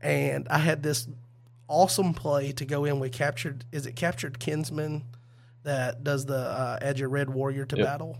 and 0.00 0.48
I 0.48 0.58
had 0.58 0.82
this 0.82 1.06
awesome 1.68 2.12
play 2.14 2.50
to 2.52 2.64
go 2.64 2.84
in 2.84 2.98
with 2.98 3.12
captured. 3.12 3.64
Is 3.70 3.86
it 3.86 3.94
captured 3.94 4.40
kinsman 4.40 5.04
that 5.62 6.02
does 6.02 6.26
the 6.26 6.38
uh, 6.38 6.78
add 6.82 6.98
your 6.98 7.08
red 7.08 7.30
warrior 7.30 7.64
to 7.66 7.76
Yep. 7.76 7.86
battle? 7.86 8.18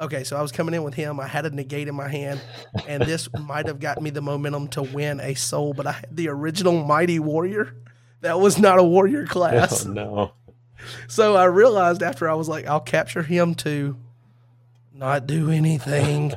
Okay, 0.00 0.22
so 0.22 0.36
I 0.36 0.42
was 0.42 0.52
coming 0.52 0.74
in 0.74 0.84
with 0.84 0.94
him. 0.94 1.18
I 1.18 1.26
had 1.26 1.44
a 1.44 1.50
negate 1.50 1.88
in 1.88 1.94
my 1.94 2.08
hand, 2.08 2.40
and 2.86 3.02
this 3.02 3.28
might 3.46 3.66
have 3.66 3.80
gotten 3.80 4.04
me 4.04 4.10
the 4.10 4.22
momentum 4.22 4.68
to 4.68 4.82
win 4.82 5.20
a 5.20 5.34
soul. 5.34 5.74
But 5.74 5.86
I 5.86 5.92
had 5.92 6.16
the 6.16 6.28
original 6.28 6.84
mighty 6.84 7.18
warrior. 7.18 7.74
That 8.20 8.38
was 8.40 8.58
not 8.58 8.78
a 8.78 8.84
warrior 8.84 9.22
oh, 9.28 9.32
class. 9.32 9.84
Oh, 9.84 9.90
no. 9.90 10.32
So 11.08 11.34
I 11.34 11.44
realized 11.44 12.02
after 12.02 12.28
I 12.28 12.34
was 12.34 12.48
like, 12.48 12.66
I'll 12.66 12.80
capture 12.80 13.22
him 13.22 13.54
to 13.56 13.96
not 14.92 15.26
do 15.26 15.50
anything. 15.50 16.32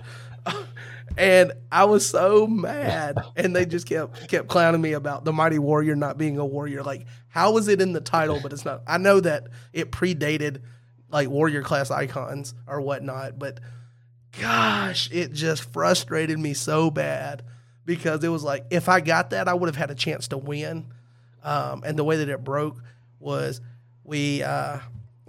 and 1.18 1.52
I 1.72 1.86
was 1.86 2.08
so 2.08 2.48
mad. 2.48 3.20
And 3.36 3.56
they 3.56 3.68
just 3.68 3.88
kept 3.88 4.28
kept 4.28 4.48
clowning 4.48 4.82
me 4.82 4.94
about 4.94 5.24
the 5.24 5.34
mighty 5.34 5.60
warrior 5.60 5.96
not 5.96 6.18
being 6.18 6.40
a 6.40 6.46
warrior. 6.46 6.82
Like, 6.82 7.06
how 7.30 7.58
is 7.58 7.68
it 7.68 7.80
in 7.80 7.94
the 7.94 8.02
title, 8.02 8.40
but 8.42 8.54
it's 8.54 8.66
not? 8.66 8.82
I 8.88 8.98
know 8.98 9.20
that 9.20 9.48
it 9.72 9.92
predated 9.92 10.62
like 11.12 11.30
warrior 11.30 11.62
class 11.62 11.92
icons 11.92 12.54
or 12.68 12.82
whatnot, 12.82 13.38
but 13.38 13.60
gosh, 14.40 15.10
it 15.12 15.34
just 15.34 15.72
frustrated 15.72 16.40
me 16.40 16.54
so 16.54 16.90
bad 16.90 17.44
because 17.86 18.24
it 18.24 18.30
was 18.30 18.44
like 18.44 18.66
if 18.70 18.90
I 18.90 19.02
got 19.02 19.32
that, 19.32 19.48
I 19.48 19.54
would 19.54 19.68
have 19.68 19.76
had 19.76 19.92
a 19.92 19.96
chance 19.96 20.28
to 20.30 20.38
win. 20.38 20.88
Um, 21.44 21.84
and 21.86 21.98
the 21.98 22.04
way 22.04 22.18
that 22.18 22.30
it 22.30 22.44
broke 22.44 22.82
was 23.20 23.62
we 24.04 24.44
uh, 24.44 24.78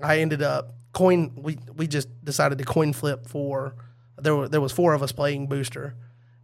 I 0.03 0.18
ended 0.18 0.43
up 0.43 0.74
coin. 0.93 1.33
We 1.37 1.59
we 1.74 1.87
just 1.87 2.09
decided 2.24 2.59
to 2.59 2.64
coin 2.64 2.93
flip 2.93 3.26
for 3.26 3.74
there. 4.18 4.37
Were, 4.37 4.49
there 4.49 4.61
was 4.61 4.72
four 4.72 4.95
of 4.95 5.03
us 5.03 5.12
playing 5.12 5.49
booster, 5.49 5.95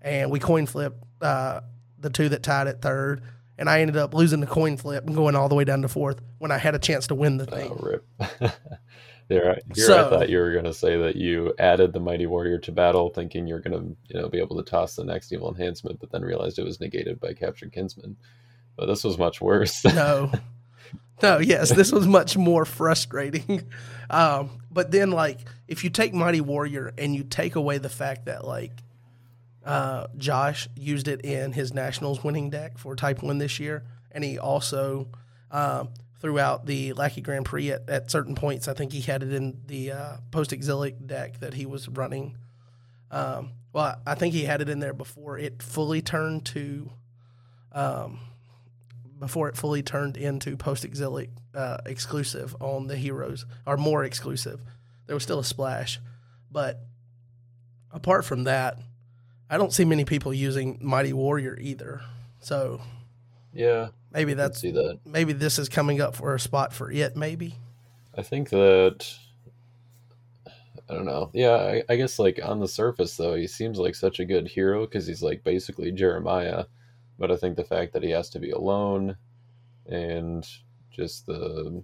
and 0.02 0.30
we 0.30 0.38
coin 0.38 0.66
flipped 0.66 1.02
uh, 1.20 1.60
the 1.98 2.10
two 2.10 2.28
that 2.30 2.42
tied 2.42 2.66
at 2.66 2.82
third. 2.82 3.22
And 3.60 3.68
I 3.68 3.80
ended 3.80 3.96
up 3.96 4.14
losing 4.14 4.38
the 4.38 4.46
coin 4.46 4.76
flip 4.76 5.04
and 5.04 5.16
going 5.16 5.34
all 5.34 5.48
the 5.48 5.56
way 5.56 5.64
down 5.64 5.82
to 5.82 5.88
fourth 5.88 6.20
when 6.38 6.52
I 6.52 6.58
had 6.58 6.76
a 6.76 6.78
chance 6.78 7.08
to 7.08 7.16
win 7.16 7.38
the 7.38 7.46
thing. 7.46 7.72
Oh, 7.72 7.74
rip. 7.74 8.06
There, 9.28 9.58
here 9.74 9.84
So- 9.84 10.06
I 10.06 10.10
thought 10.10 10.28
you 10.30 10.38
were 10.38 10.52
going 10.52 10.64
to 10.64 10.74
say 10.74 10.96
that 10.96 11.16
you 11.16 11.54
added 11.58 11.92
the 11.92 12.00
mighty 12.00 12.26
warrior 12.26 12.58
to 12.58 12.72
battle, 12.72 13.10
thinking 13.10 13.46
you're 13.46 13.60
going 13.60 13.78
to, 13.78 13.96
you 14.14 14.20
know, 14.20 14.28
be 14.28 14.38
able 14.38 14.56
to 14.56 14.62
toss 14.62 14.96
the 14.96 15.04
next 15.04 15.32
evil 15.32 15.48
enhancement, 15.50 16.00
but 16.00 16.10
then 16.10 16.22
realized 16.22 16.58
it 16.58 16.64
was 16.64 16.80
negated 16.80 17.20
by 17.20 17.34
captured 17.34 17.72
kinsman. 17.72 18.16
But 18.76 18.86
this 18.86 19.04
was 19.04 19.18
much 19.18 19.40
worse. 19.40 19.84
no 19.84 20.32
no 21.22 21.38
yes 21.38 21.72
this 21.72 21.90
was 21.90 22.06
much 22.06 22.36
more 22.36 22.64
frustrating 22.64 23.68
um, 24.10 24.50
but 24.70 24.92
then 24.92 25.10
like 25.10 25.40
if 25.66 25.82
you 25.82 25.90
take 25.90 26.14
mighty 26.14 26.40
warrior 26.40 26.92
and 26.96 27.14
you 27.14 27.24
take 27.24 27.56
away 27.56 27.76
the 27.78 27.88
fact 27.88 28.26
that 28.26 28.44
like 28.44 28.70
uh, 29.64 30.06
josh 30.16 30.68
used 30.76 31.08
it 31.08 31.20
in 31.22 31.52
his 31.52 31.74
nationals 31.74 32.22
winning 32.22 32.50
deck 32.50 32.78
for 32.78 32.94
type 32.94 33.20
1 33.20 33.38
this 33.38 33.58
year 33.58 33.82
and 34.12 34.22
he 34.22 34.38
also 34.38 35.08
um, 35.50 35.88
throughout 36.20 36.66
the 36.66 36.92
lackey 36.94 37.20
grand 37.20 37.44
prix 37.44 37.70
at, 37.70 37.88
at 37.88 38.10
certain 38.10 38.34
points 38.34 38.68
i 38.68 38.74
think 38.74 38.92
he 38.92 39.00
had 39.00 39.22
it 39.22 39.32
in 39.32 39.60
the 39.66 39.92
uh, 39.92 40.16
post 40.30 40.52
exilic 40.52 41.06
deck 41.06 41.38
that 41.40 41.54
he 41.54 41.66
was 41.66 41.88
running 41.88 42.36
um, 43.10 43.50
well 43.72 43.96
i 44.06 44.14
think 44.14 44.34
he 44.34 44.44
had 44.44 44.60
it 44.60 44.68
in 44.68 44.80
there 44.80 44.94
before 44.94 45.38
it 45.38 45.62
fully 45.62 46.02
turned 46.02 46.44
to 46.44 46.90
um, 47.72 48.18
before 49.18 49.48
it 49.48 49.56
fully 49.56 49.82
turned 49.82 50.16
into 50.16 50.56
post 50.56 50.84
exilic 50.84 51.30
uh, 51.54 51.78
exclusive 51.86 52.54
on 52.60 52.86
the 52.86 52.96
heroes 52.96 53.46
or 53.66 53.76
more 53.76 54.04
exclusive. 54.04 54.60
There 55.06 55.16
was 55.16 55.22
still 55.22 55.38
a 55.38 55.44
splash, 55.44 56.00
but 56.50 56.80
apart 57.90 58.24
from 58.24 58.44
that, 58.44 58.78
I 59.50 59.56
don't 59.56 59.72
see 59.72 59.84
many 59.84 60.04
people 60.04 60.32
using 60.34 60.78
Mighty 60.80 61.12
Warrior 61.12 61.56
either. 61.60 62.02
So 62.40 62.80
yeah, 63.52 63.88
maybe 64.12 64.34
that's 64.34 64.60
see 64.60 64.70
that. 64.70 64.98
maybe 65.04 65.32
this 65.32 65.58
is 65.58 65.68
coming 65.68 66.00
up 66.00 66.14
for 66.14 66.34
a 66.34 66.40
spot 66.40 66.72
for 66.72 66.90
it. 66.90 67.16
Maybe 67.16 67.56
I 68.16 68.22
think 68.22 68.50
that 68.50 69.06
I 70.88 70.94
don't 70.94 71.04
know. 71.04 71.30
Yeah, 71.34 71.54
I, 71.54 71.82
I 71.88 71.96
guess 71.96 72.18
like 72.18 72.40
on 72.42 72.60
the 72.60 72.68
surface 72.68 73.16
though, 73.16 73.34
he 73.34 73.46
seems 73.46 73.78
like 73.78 73.94
such 73.94 74.20
a 74.20 74.24
good 74.24 74.48
hero 74.48 74.86
because 74.86 75.06
he's 75.06 75.22
like 75.22 75.44
basically 75.44 75.92
Jeremiah. 75.92 76.64
But 77.18 77.30
I 77.30 77.36
think 77.36 77.56
the 77.56 77.64
fact 77.64 77.92
that 77.92 78.02
he 78.02 78.10
has 78.10 78.30
to 78.30 78.38
be 78.38 78.50
alone 78.50 79.16
and 79.86 80.46
just 80.90 81.26
the 81.26 81.82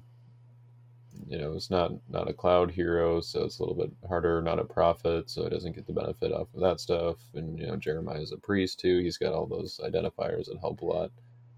you 1.28 1.38
know, 1.38 1.52
it's 1.52 1.70
not 1.70 1.92
not 2.08 2.28
a 2.28 2.34
cloud 2.34 2.70
hero, 2.70 3.20
so 3.20 3.44
it's 3.44 3.58
a 3.58 3.62
little 3.62 3.76
bit 3.76 3.92
harder, 4.08 4.42
not 4.42 4.58
a 4.58 4.64
prophet, 4.64 5.30
so 5.30 5.44
he 5.44 5.50
doesn't 5.50 5.74
get 5.74 5.86
the 5.86 5.92
benefit 5.92 6.32
off 6.32 6.48
of 6.54 6.60
that 6.60 6.80
stuff. 6.80 7.16
And 7.34 7.58
you 7.58 7.66
know, 7.66 7.76
Jeremiah 7.76 8.20
is 8.20 8.32
a 8.32 8.36
priest 8.38 8.80
too. 8.80 8.98
He's 8.98 9.18
got 9.18 9.32
all 9.32 9.46
those 9.46 9.80
identifiers 9.84 10.46
that 10.46 10.58
help 10.60 10.80
a 10.80 10.86
lot. 10.86 11.10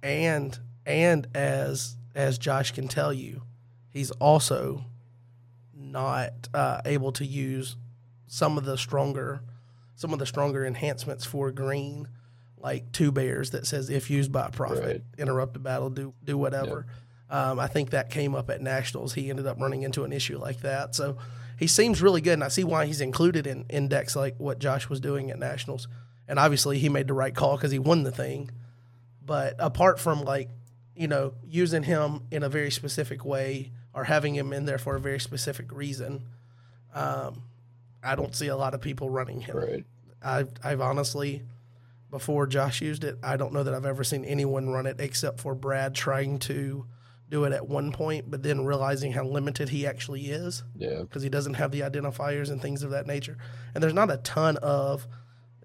And 0.07 0.59
and 0.87 1.27
as 1.35 1.97
as 2.15 2.39
Josh 2.39 2.71
can 2.73 2.89
tell 2.89 3.13
you, 3.13 3.43
he's 3.91 4.11
also 4.13 4.85
not 5.75 6.33
uh, 6.55 6.81
able 6.85 7.13
to 7.13 7.25
use 7.27 7.77
some 8.27 8.57
of 8.59 8.65
the 8.65 8.77
stronger 8.79 9.41
some 9.95 10.13
of 10.13 10.19
the 10.19 10.27
stronger 10.27 10.65
enhancements 10.67 11.25
for 11.25 11.51
green, 11.51 12.07
like 12.59 12.93
two 12.93 13.11
bears 13.11 13.51
that 13.51 13.67
says 13.67 13.89
if 13.89 14.11
used 14.11 14.31
by 14.31 14.47
a 14.47 14.51
prophet, 14.51 14.85
Right. 14.85 15.03
interrupt 15.19 15.57
a 15.57 15.59
battle, 15.61 15.89
do 15.91 16.13
do 16.23 16.37
whatever. 16.39 16.87
Um, 17.29 17.59
I 17.59 17.67
think 17.67 17.91
that 17.91 18.09
came 18.11 18.35
up 18.37 18.51
at 18.51 18.61
nationals. 18.61 19.15
He 19.15 19.31
ended 19.31 19.47
up 19.47 19.59
running 19.61 19.83
into 19.83 20.05
an 20.05 20.13
issue 20.13 20.39
like 20.39 20.61
that. 20.61 20.95
So 20.95 21.17
he 21.59 21.67
seems 21.67 22.01
really 22.01 22.21
good, 22.21 22.35
and 22.35 22.45
I 22.45 22.49
see 22.49 22.63
why 22.63 22.87
he's 22.87 23.01
included 23.01 23.47
in 23.47 23.65
index 23.69 24.15
like 24.15 24.37
what 24.39 24.59
Josh 24.61 24.89
was 24.89 25.01
doing 25.01 25.31
at 25.31 25.39
nationals. 25.39 25.89
And 26.29 26.39
obviously, 26.39 26.79
he 26.79 26.89
made 26.89 27.09
the 27.09 27.15
right 27.15 27.35
call 27.35 27.57
because 27.57 27.73
he 27.73 27.79
won 27.79 28.03
the 28.05 28.13
thing. 28.13 28.51
But 29.27 29.57
apart 29.59 29.99
from 30.01 30.23
like, 30.23 30.49
you 30.95 31.09
know, 31.09 31.35
using 31.45 31.83
him 31.83 32.23
in 32.31 32.43
a 32.43 32.49
very 32.49 32.71
specific 32.71 33.25
way 33.25 33.73
or 33.93 34.05
having 34.05 34.35
him 34.35 34.53
in 34.53 34.65
there 34.65 34.79
for 34.79 34.97
a 34.97 35.01
very 35.01 35.19
specific 35.21 35.71
reason, 35.73 36.25
um, 36.95 37.43
I 38.03 38.15
don't 38.15 38.35
see 38.35 38.47
a 38.47 38.57
lot 38.57 38.73
of 38.75 38.81
people 38.81 39.11
running 39.11 39.41
him. 39.41 39.57
Right. 39.57 39.85
I've, 40.23 40.51
I've 40.63 40.81
honestly, 40.81 41.43
before 42.11 42.47
Josh 42.47 42.81
used 42.81 43.05
it, 43.05 43.19
I 43.23 43.37
don't 43.37 43.53
know 43.53 43.63
that 43.65 43.75
I've 43.75 43.85
ever 43.85 44.05
seen 44.05 44.25
anyone 44.25 44.71
run 44.71 44.87
it 44.87 45.01
except 45.01 45.41
for 45.41 45.55
Brad 45.55 45.95
trying 45.95 46.39
to 46.41 46.87
do 47.29 47.45
it 47.45 47.53
at 47.53 47.69
one 47.69 47.91
point, 47.93 48.31
but 48.31 48.45
then 48.45 48.65
realizing 48.65 49.11
how 49.13 49.25
limited 49.25 49.69
he 49.71 49.85
actually 49.87 50.27
is 50.27 50.63
Yeah. 50.77 51.01
because 51.01 51.25
he 51.25 51.29
doesn't 51.29 51.55
have 51.55 51.73
the 51.73 51.81
identifiers 51.81 52.51
and 52.51 52.63
things 52.63 52.85
of 52.85 52.91
that 52.91 53.07
nature. 53.09 53.37
And 53.75 53.83
there's 53.83 53.93
not 53.93 54.11
a 54.13 54.19
ton 54.19 54.57
of, 54.59 55.09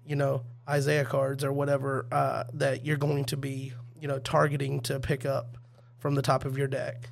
you 0.04 0.16
know, 0.16 0.42
Isaiah 0.68 1.04
cards 1.04 1.44
or 1.44 1.52
whatever 1.52 2.06
uh, 2.12 2.44
that 2.54 2.84
you're 2.84 2.96
going 2.96 3.24
to 3.26 3.36
be, 3.36 3.72
you 4.00 4.08
know, 4.08 4.18
targeting 4.18 4.80
to 4.82 5.00
pick 5.00 5.26
up 5.26 5.56
from 5.98 6.14
the 6.14 6.22
top 6.22 6.44
of 6.44 6.56
your 6.58 6.68
deck. 6.68 7.10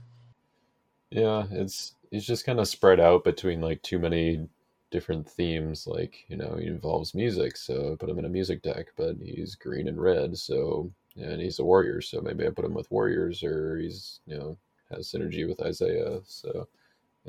Yeah, 1.10 1.46
it's 1.50 1.94
it's 2.12 2.26
just 2.26 2.46
kind 2.46 2.60
of 2.60 2.68
spread 2.68 3.00
out 3.00 3.24
between 3.24 3.60
like 3.60 3.82
too 3.82 3.98
many 3.98 4.48
different 4.90 5.28
themes. 5.28 5.86
Like 5.86 6.24
you 6.28 6.36
know, 6.36 6.56
he 6.56 6.66
involves 6.66 7.14
music, 7.14 7.56
so 7.56 7.92
I 7.92 7.96
put 7.96 8.10
him 8.10 8.18
in 8.18 8.24
a 8.24 8.28
music 8.28 8.62
deck. 8.62 8.88
But 8.96 9.16
he's 9.22 9.54
green 9.56 9.88
and 9.88 10.00
red, 10.00 10.36
so 10.38 10.92
and 11.16 11.40
he's 11.40 11.58
a 11.58 11.64
warrior, 11.64 12.00
so 12.00 12.20
maybe 12.20 12.46
I 12.46 12.50
put 12.50 12.64
him 12.64 12.74
with 12.74 12.90
warriors, 12.90 13.42
or 13.42 13.78
he's 13.78 14.20
you 14.26 14.38
know 14.38 14.56
has 14.90 15.10
synergy 15.10 15.48
with 15.48 15.60
Isaiah, 15.60 16.20
so 16.24 16.68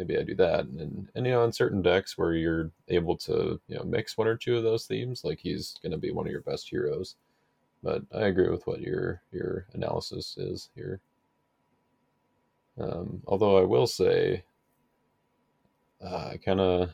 maybe 0.01 0.19
I 0.19 0.23
do 0.23 0.35
that. 0.35 0.65
And 0.65 1.09
and 1.15 1.25
you 1.25 1.31
know, 1.31 1.43
in 1.43 1.51
certain 1.51 1.81
decks 1.81 2.17
where 2.17 2.33
you're 2.33 2.71
able 2.87 3.15
to 3.17 3.59
you 3.67 3.75
know 3.75 3.83
mix 3.83 4.17
one 4.17 4.27
or 4.27 4.35
two 4.35 4.57
of 4.57 4.63
those 4.63 4.85
themes, 4.85 5.23
like 5.23 5.39
he's 5.39 5.75
going 5.83 5.91
to 5.91 5.97
be 5.97 6.11
one 6.11 6.25
of 6.25 6.31
your 6.31 6.41
best 6.41 6.69
heroes. 6.69 7.15
But 7.83 8.03
I 8.13 8.21
agree 8.21 8.49
with 8.49 8.65
what 8.65 8.81
your 8.81 9.21
your 9.31 9.67
analysis 9.73 10.37
is 10.37 10.69
here. 10.75 11.01
Um, 12.79 13.21
although 13.27 13.57
I 13.57 13.63
will 13.63 13.87
say, 13.87 14.43
uh, 16.03 16.31
I 16.33 16.37
kind 16.43 16.59
of 16.59 16.89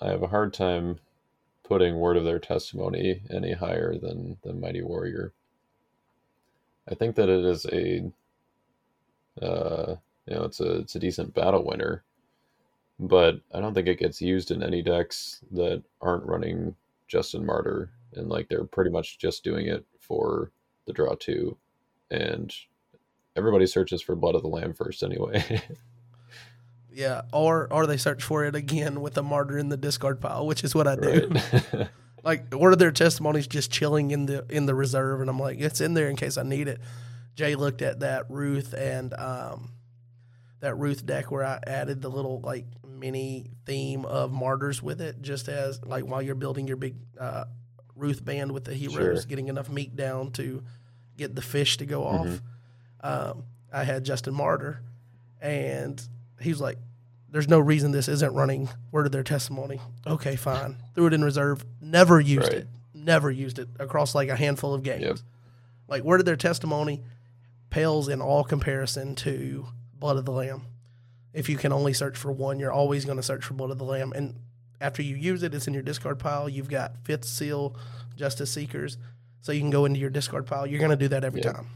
I 0.00 0.08
have 0.08 0.22
a 0.22 0.28
hard 0.28 0.52
time 0.52 0.98
putting 1.62 1.96
word 1.96 2.16
of 2.16 2.24
their 2.24 2.40
testimony 2.40 3.22
any 3.30 3.52
higher 3.52 3.96
than 3.96 4.38
than 4.42 4.60
Mighty 4.60 4.82
Warrior. 4.82 5.32
I 6.88 6.94
think 6.96 7.14
that 7.16 7.28
it 7.28 7.44
is 7.44 7.66
a 7.66 8.10
uh, 9.40 9.96
you 10.26 10.34
know 10.34 10.44
it's 10.44 10.60
a 10.60 10.78
it's 10.80 10.96
a 10.96 11.00
decent 11.00 11.34
battle 11.34 11.64
winner, 11.64 12.02
but 13.00 13.40
I 13.52 13.60
don't 13.60 13.74
think 13.74 13.88
it 13.88 13.98
gets 13.98 14.20
used 14.20 14.50
in 14.50 14.62
any 14.62 14.82
decks 14.82 15.40
that 15.52 15.82
aren't 16.00 16.26
running 16.26 16.76
Justin 17.08 17.44
Martyr 17.44 17.90
and 18.14 18.28
like 18.28 18.48
they're 18.48 18.64
pretty 18.64 18.90
much 18.90 19.18
just 19.18 19.44
doing 19.44 19.66
it 19.66 19.84
for 19.98 20.52
the 20.86 20.92
draw 20.92 21.14
two, 21.14 21.56
and 22.10 22.52
everybody 23.36 23.66
searches 23.66 24.02
for 24.02 24.14
Blood 24.16 24.34
of 24.34 24.42
the 24.42 24.48
Lamb 24.48 24.74
first 24.74 25.02
anyway. 25.02 25.62
Yeah, 26.92 27.22
or 27.32 27.72
or 27.72 27.86
they 27.86 27.96
search 27.96 28.22
for 28.22 28.44
it 28.44 28.56
again 28.56 29.00
with 29.00 29.16
a 29.16 29.22
martyr 29.22 29.56
in 29.58 29.68
the 29.68 29.76
discard 29.76 30.20
pile, 30.20 30.44
which 30.44 30.64
is 30.64 30.74
what 30.74 30.88
I 30.88 30.96
do. 30.96 31.30
right? 31.30 31.88
like, 32.24 32.52
or 32.52 32.74
their 32.74 32.90
testimonies 32.90 33.46
just 33.46 33.70
chilling 33.70 34.10
in 34.10 34.26
the 34.26 34.44
in 34.48 34.66
the 34.66 34.74
reserve, 34.74 35.20
and 35.20 35.30
I'm 35.30 35.38
like, 35.38 35.60
it's 35.60 35.80
in 35.80 35.94
there 35.94 36.08
in 36.10 36.16
case 36.16 36.36
I 36.36 36.42
need 36.42 36.66
it. 36.66 36.80
Jay 37.36 37.54
looked 37.54 37.80
at 37.80 38.00
that 38.00 38.28
Ruth 38.28 38.74
and 38.74 39.14
um, 39.14 39.70
that 40.58 40.74
Ruth 40.74 41.06
deck 41.06 41.30
where 41.30 41.44
I 41.44 41.60
added 41.64 42.02
the 42.02 42.10
little 42.10 42.40
like 42.40 42.66
mini 43.00 43.50
theme 43.66 44.04
of 44.04 44.30
martyrs 44.30 44.82
with 44.82 45.00
it, 45.00 45.20
just 45.22 45.48
as 45.48 45.82
like 45.84 46.04
while 46.04 46.22
you're 46.22 46.34
building 46.34 46.68
your 46.68 46.76
big 46.76 46.94
uh, 47.18 47.44
Ruth 47.96 48.24
band 48.24 48.52
with 48.52 48.64
the 48.64 48.74
heroes, 48.74 49.22
Sure. 49.22 49.28
getting 49.28 49.48
enough 49.48 49.68
meat 49.68 49.96
down 49.96 50.30
to 50.32 50.62
get 51.16 51.34
the 51.34 51.42
fish 51.42 51.76
to 51.78 51.86
go 51.86 52.04
off. 52.04 52.40
Um, 53.02 53.44
I 53.72 53.84
had 53.84 54.04
Justin 54.04 54.34
Martyr, 54.34 54.80
and 55.40 56.00
he 56.40 56.50
was 56.50 56.60
like, 56.60 56.78
"There's 57.30 57.48
no 57.48 57.58
reason 57.58 57.90
this 57.92 58.08
isn't 58.08 58.32
running 58.34 58.68
word 58.92 59.06
of 59.06 59.12
their 59.12 59.22
testimony." 59.24 59.80
Okay, 60.06 60.36
fine. 60.36 60.76
Threw 60.94 61.06
it 61.06 61.12
in 61.14 61.22
reserve. 61.24 61.64
Never 61.80 62.20
used 62.20 62.48
Right. 62.48 62.58
it. 62.62 62.68
Never 62.94 63.30
used 63.30 63.58
it 63.58 63.68
across 63.78 64.14
like 64.14 64.28
a 64.28 64.36
handful 64.36 64.74
of 64.74 64.82
games. 64.82 65.02
Yep. 65.02 65.18
Like 65.88 66.02
word 66.04 66.20
of 66.20 66.26
their 66.26 66.36
testimony 66.36 67.02
pales 67.70 68.08
in 68.08 68.20
all 68.20 68.44
comparison 68.44 69.14
to 69.16 69.66
Blood 69.98 70.16
of 70.16 70.24
the 70.24 70.32
Lamb. 70.32 70.62
If 71.32 71.48
you 71.48 71.56
can 71.56 71.72
only 71.72 71.92
search 71.92 72.16
for 72.16 72.32
one, 72.32 72.58
you're 72.58 72.72
always 72.72 73.04
going 73.04 73.16
to 73.16 73.22
search 73.22 73.44
for 73.44 73.54
Blood 73.54 73.70
of 73.70 73.78
the 73.78 73.84
Lamb. 73.84 74.12
And 74.14 74.34
after 74.80 75.02
you 75.02 75.14
use 75.16 75.42
it, 75.42 75.54
it's 75.54 75.66
in 75.68 75.74
your 75.74 75.82
discard 75.82 76.18
pile. 76.18 76.48
You've 76.48 76.70
got 76.70 76.96
Fifth 77.04 77.24
Seal, 77.24 77.76
Justice 78.16 78.52
Seekers, 78.52 78.98
so 79.40 79.52
you 79.52 79.60
can 79.60 79.70
go 79.70 79.84
into 79.84 80.00
your 80.00 80.10
discard 80.10 80.46
pile. 80.46 80.66
You're 80.66 80.80
going 80.80 80.90
to 80.90 80.96
do 80.96 81.08
that 81.08 81.24
every 81.24 81.40
Yep. 81.42 81.54
time. 81.54 81.66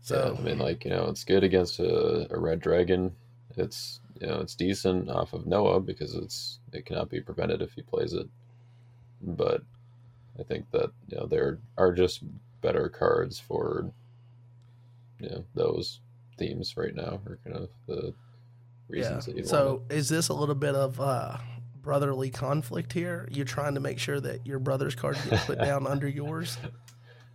So 0.00 0.34
So 0.34 0.36
I 0.38 0.42
mean, 0.42 0.58
like 0.58 0.84
you 0.84 0.90
know, 0.90 1.08
it's 1.08 1.24
good 1.24 1.44
against 1.44 1.78
a, 1.78 2.26
a 2.34 2.38
red 2.38 2.60
dragon. 2.60 3.14
It's 3.56 4.00
you 4.20 4.26
know, 4.26 4.40
it's 4.40 4.54
decent 4.54 5.10
off 5.10 5.32
of 5.32 5.46
Noah 5.46 5.80
because 5.80 6.14
it's 6.14 6.58
it 6.72 6.86
cannot 6.86 7.08
be 7.10 7.20
prevented 7.20 7.62
if 7.62 7.72
he 7.74 7.82
plays 7.82 8.12
it. 8.12 8.28
But 9.20 9.62
I 10.38 10.42
think 10.42 10.70
that 10.72 10.90
you 11.08 11.18
know 11.18 11.26
there 11.26 11.58
are 11.76 11.92
just 11.92 12.22
better 12.60 12.88
cards 12.88 13.38
for 13.38 13.92
you 15.20 15.28
know 15.28 15.44
those 15.54 16.00
themes 16.38 16.76
right 16.76 16.94
now, 16.94 17.20
or 17.26 17.38
kind 17.44 17.56
of 17.56 17.68
the 17.86 18.14
reasons 18.88 19.26
yeah. 19.26 19.34
that 19.34 19.40
you 19.40 19.46
So 19.46 19.82
is 19.90 20.08
this 20.08 20.28
a 20.28 20.34
little 20.34 20.54
bit 20.54 20.74
of 20.74 21.00
uh, 21.00 21.38
brotherly 21.80 22.30
conflict 22.30 22.92
here? 22.92 23.28
You're 23.30 23.44
trying 23.44 23.74
to 23.74 23.80
make 23.80 23.98
sure 23.98 24.20
that 24.20 24.46
your 24.46 24.58
brother's 24.58 24.94
card 24.94 25.16
gets 25.28 25.44
put 25.44 25.58
down 25.62 25.86
under 25.86 26.08
yours. 26.08 26.58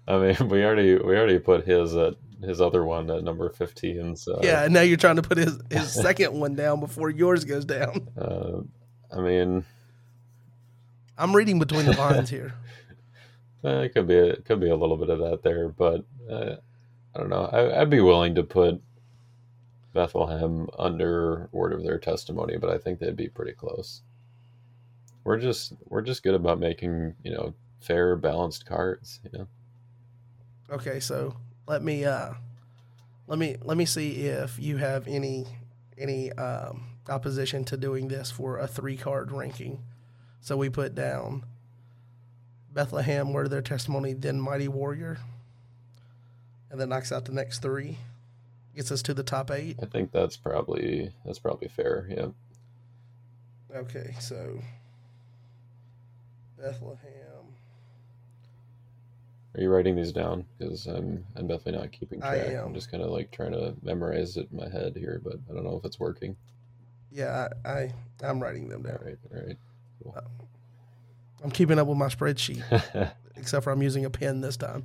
I 0.07 0.17
mean, 0.17 0.49
we 0.49 0.63
already 0.63 0.95
we 0.95 1.15
already 1.17 1.39
put 1.39 1.65
his 1.65 1.95
at 1.95 2.15
his 2.41 2.61
other 2.61 2.85
one 2.85 3.09
at 3.09 3.23
number 3.23 3.49
fifteen. 3.49 4.15
So 4.15 4.39
Yeah, 4.41 4.63
and 4.63 4.73
now 4.73 4.81
you're 4.81 4.97
trying 4.97 5.17
to 5.17 5.21
put 5.21 5.37
his 5.37 5.59
his 5.69 5.91
second 5.91 6.33
one 6.33 6.55
down 6.55 6.79
before 6.79 7.09
yours 7.09 7.43
goes 7.43 7.65
down. 7.65 8.07
Uh, 8.17 8.61
I 9.15 9.21
mean, 9.21 9.65
I'm 11.17 11.35
reading 11.35 11.59
between 11.59 11.85
the 11.85 11.93
lines 11.93 12.29
here. 12.29 12.53
eh, 13.63 13.81
it 13.81 13.93
could 13.93 14.07
be 14.07 14.15
a, 14.15 14.25
it 14.25 14.45
could 14.45 14.59
be 14.59 14.69
a 14.69 14.75
little 14.75 14.97
bit 14.97 15.09
of 15.09 15.19
that 15.19 15.43
there, 15.43 15.69
but 15.69 16.05
uh, 16.29 16.55
I 17.15 17.19
don't 17.19 17.29
know. 17.29 17.45
I, 17.51 17.81
I'd 17.81 17.89
be 17.89 18.01
willing 18.01 18.35
to 18.35 18.43
put 18.43 18.81
Bethlehem 19.97 20.69
under 20.77 21.49
word 21.51 21.73
of 21.73 21.81
their 21.81 21.97
testimony, 21.97 22.55
but 22.55 22.69
I 22.69 22.77
think 22.77 22.99
they'd 22.99 23.15
be 23.15 23.29
pretty 23.29 23.53
close. 23.53 24.03
We're 25.23 25.39
just 25.39 25.73
we're 25.87 26.03
just 26.03 26.21
good 26.21 26.35
about 26.35 26.59
making 26.59 27.15
you 27.23 27.31
know 27.31 27.55
fair, 27.79 28.15
balanced 28.15 28.67
cards. 28.67 29.19
You 29.23 29.39
know. 29.39 29.47
Okay, 30.69 30.99
so 30.99 31.35
let 31.67 31.81
me 31.81 32.05
uh 32.05 32.33
let 33.25 33.39
me 33.39 33.55
let 33.63 33.75
me 33.75 33.85
see 33.85 34.27
if 34.27 34.59
you 34.59 34.77
have 34.77 35.07
any 35.07 35.47
any 35.97 36.31
um 36.33 36.89
opposition 37.09 37.63
to 37.63 37.75
doing 37.75 38.07
this 38.07 38.29
for 38.29 38.59
a 38.59 38.67
three 38.67 38.97
card 38.97 39.31
ranking. 39.31 39.79
So 40.41 40.57
we 40.57 40.69
put 40.69 40.93
down 40.93 41.43
Bethlehem, 42.71 43.33
word 43.33 43.47
of 43.47 43.51
their 43.51 43.63
testimony, 43.63 44.13
then 44.13 44.39
Mighty 44.39 44.67
Warrior. 44.67 45.17
And 46.69 46.79
then 46.79 46.89
knocks 46.89 47.11
out 47.11 47.25
the 47.25 47.31
next 47.31 47.63
three. 47.63 47.97
Gets 48.77 48.91
us 48.91 49.01
to 49.01 49.13
the 49.15 49.23
top 49.23 49.49
eight. 49.49 49.75
I 49.81 49.87
think 49.87 50.11
that's 50.11 50.37
probably 50.37 51.11
that's 51.25 51.39
probably 51.39 51.67
fair. 51.67 52.07
Yeah. 52.11 52.27
Okay, 53.75 54.13
so 54.19 54.59
Bethlehem. 56.59 56.99
Are 59.55 59.61
you 59.61 59.69
writing 59.71 59.95
these 59.95 60.11
down? 60.11 60.45
Because 60.59 60.85
I'm 60.85 61.25
I'm 61.35 61.47
definitely 61.47 61.79
not 61.79 61.91
keeping 61.91 62.21
I 62.21 62.37
track. 62.37 62.47
am. 62.53 62.65
I'm 62.65 62.73
just 62.75 62.91
kind 62.91 63.01
of 63.01 63.09
like 63.09 63.31
trying 63.31 63.53
to 63.53 63.73
memorize 63.81 64.37
it 64.37 64.47
in 64.51 64.57
my 64.57 64.69
head 64.69 64.95
here, 64.95 65.19
but 65.23 65.37
I 65.49 65.55
don't 65.55 65.63
know 65.63 65.75
if 65.75 65.83
it's 65.83 65.99
working. 65.99 66.35
Yeah, 67.11 67.47
I, 67.65 67.69
I 67.69 67.93
I'm 68.23 68.39
writing 68.39 68.69
them 68.69 68.83
down. 68.83 68.99
right, 69.03 69.17
all 69.33 69.41
right. 69.47 69.57
Uh, 70.15 70.21
I'm 71.43 71.49
keeping 71.49 71.79
up 71.79 71.87
with 71.87 71.97
my 71.97 72.09
spreadsheet, 72.09 72.61
except 73.35 73.63
for 73.63 73.71
I'm 73.71 73.81
using 73.81 74.05
a 74.05 74.09
pen 74.11 74.41
this 74.41 74.55
time. 74.57 74.83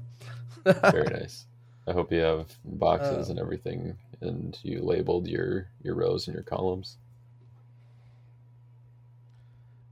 Very 0.65 1.05
nice. 1.11 1.47
I 1.87 1.93
hope 1.93 2.13
you 2.13 2.21
have 2.21 2.47
boxes 2.65 3.29
Uh, 3.29 3.33
and 3.33 3.39
everything, 3.41 3.97
and 4.21 4.57
you 4.63 4.83
labeled 4.83 5.27
your 5.27 5.69
your 5.83 5.95
rows 5.95 6.27
and 6.29 6.35
your 6.35 6.45
columns. 6.45 6.97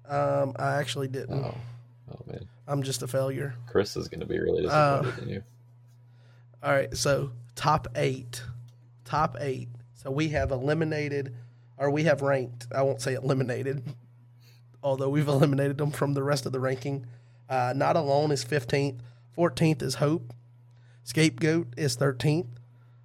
Um, 0.08 0.54
I 0.56 0.76
actually 0.76 1.08
didn't. 1.08 1.44
Oh, 1.44 1.54
oh 2.12 2.18
man, 2.26 2.48
I'm 2.66 2.82
just 2.82 3.02
a 3.02 3.08
failure. 3.08 3.54
Chris 3.66 3.96
is 3.96 4.08
going 4.08 4.20
to 4.20 4.26
be 4.26 4.38
really 4.40 4.66
Uh, 4.68 5.00
disappointed 5.02 5.22
in 5.24 5.28
you. 5.34 5.42
All 6.62 6.72
right, 6.72 6.94
so 6.96 7.30
top 7.54 7.88
eight, 7.94 8.42
top 9.04 9.36
eight. 9.40 9.68
So 9.94 10.10
we 10.10 10.28
have 10.28 10.50
eliminated, 10.50 11.34
or 11.76 11.90
we 11.90 12.04
have 12.04 12.22
ranked. 12.22 12.66
I 12.74 12.82
won't 12.82 13.00
say 13.02 13.14
eliminated, 13.14 13.82
although 14.82 15.08
we've 15.08 15.28
eliminated 15.36 15.78
them 15.78 15.90
from 15.90 16.14
the 16.14 16.22
rest 16.22 16.46
of 16.46 16.52
the 16.52 16.60
ranking. 16.60 17.06
Uh, 17.48 17.72
Not 17.76 17.96
alone 17.96 18.30
is 18.30 18.44
15th. 18.44 19.00
14th 19.36 19.82
is 19.82 19.96
Hope. 19.96 20.32
Scapegoat 21.04 21.68
is 21.76 21.96
13th. 21.96 22.46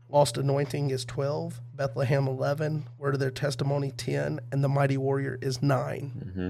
Lost 0.09 0.37
Anointing 0.37 0.91
is 0.91 1.03
12. 1.05 1.61
Bethlehem 1.75 2.27
11. 2.27 2.87
Word 2.97 3.15
of 3.15 3.19
their 3.19 3.31
testimony 3.31 3.91
10. 3.91 4.39
And 4.51 4.63
the 4.63 4.69
Mighty 4.69 4.97
Warrior 4.97 5.37
is 5.41 5.61
9. 5.61 6.31
hmm 6.33 6.49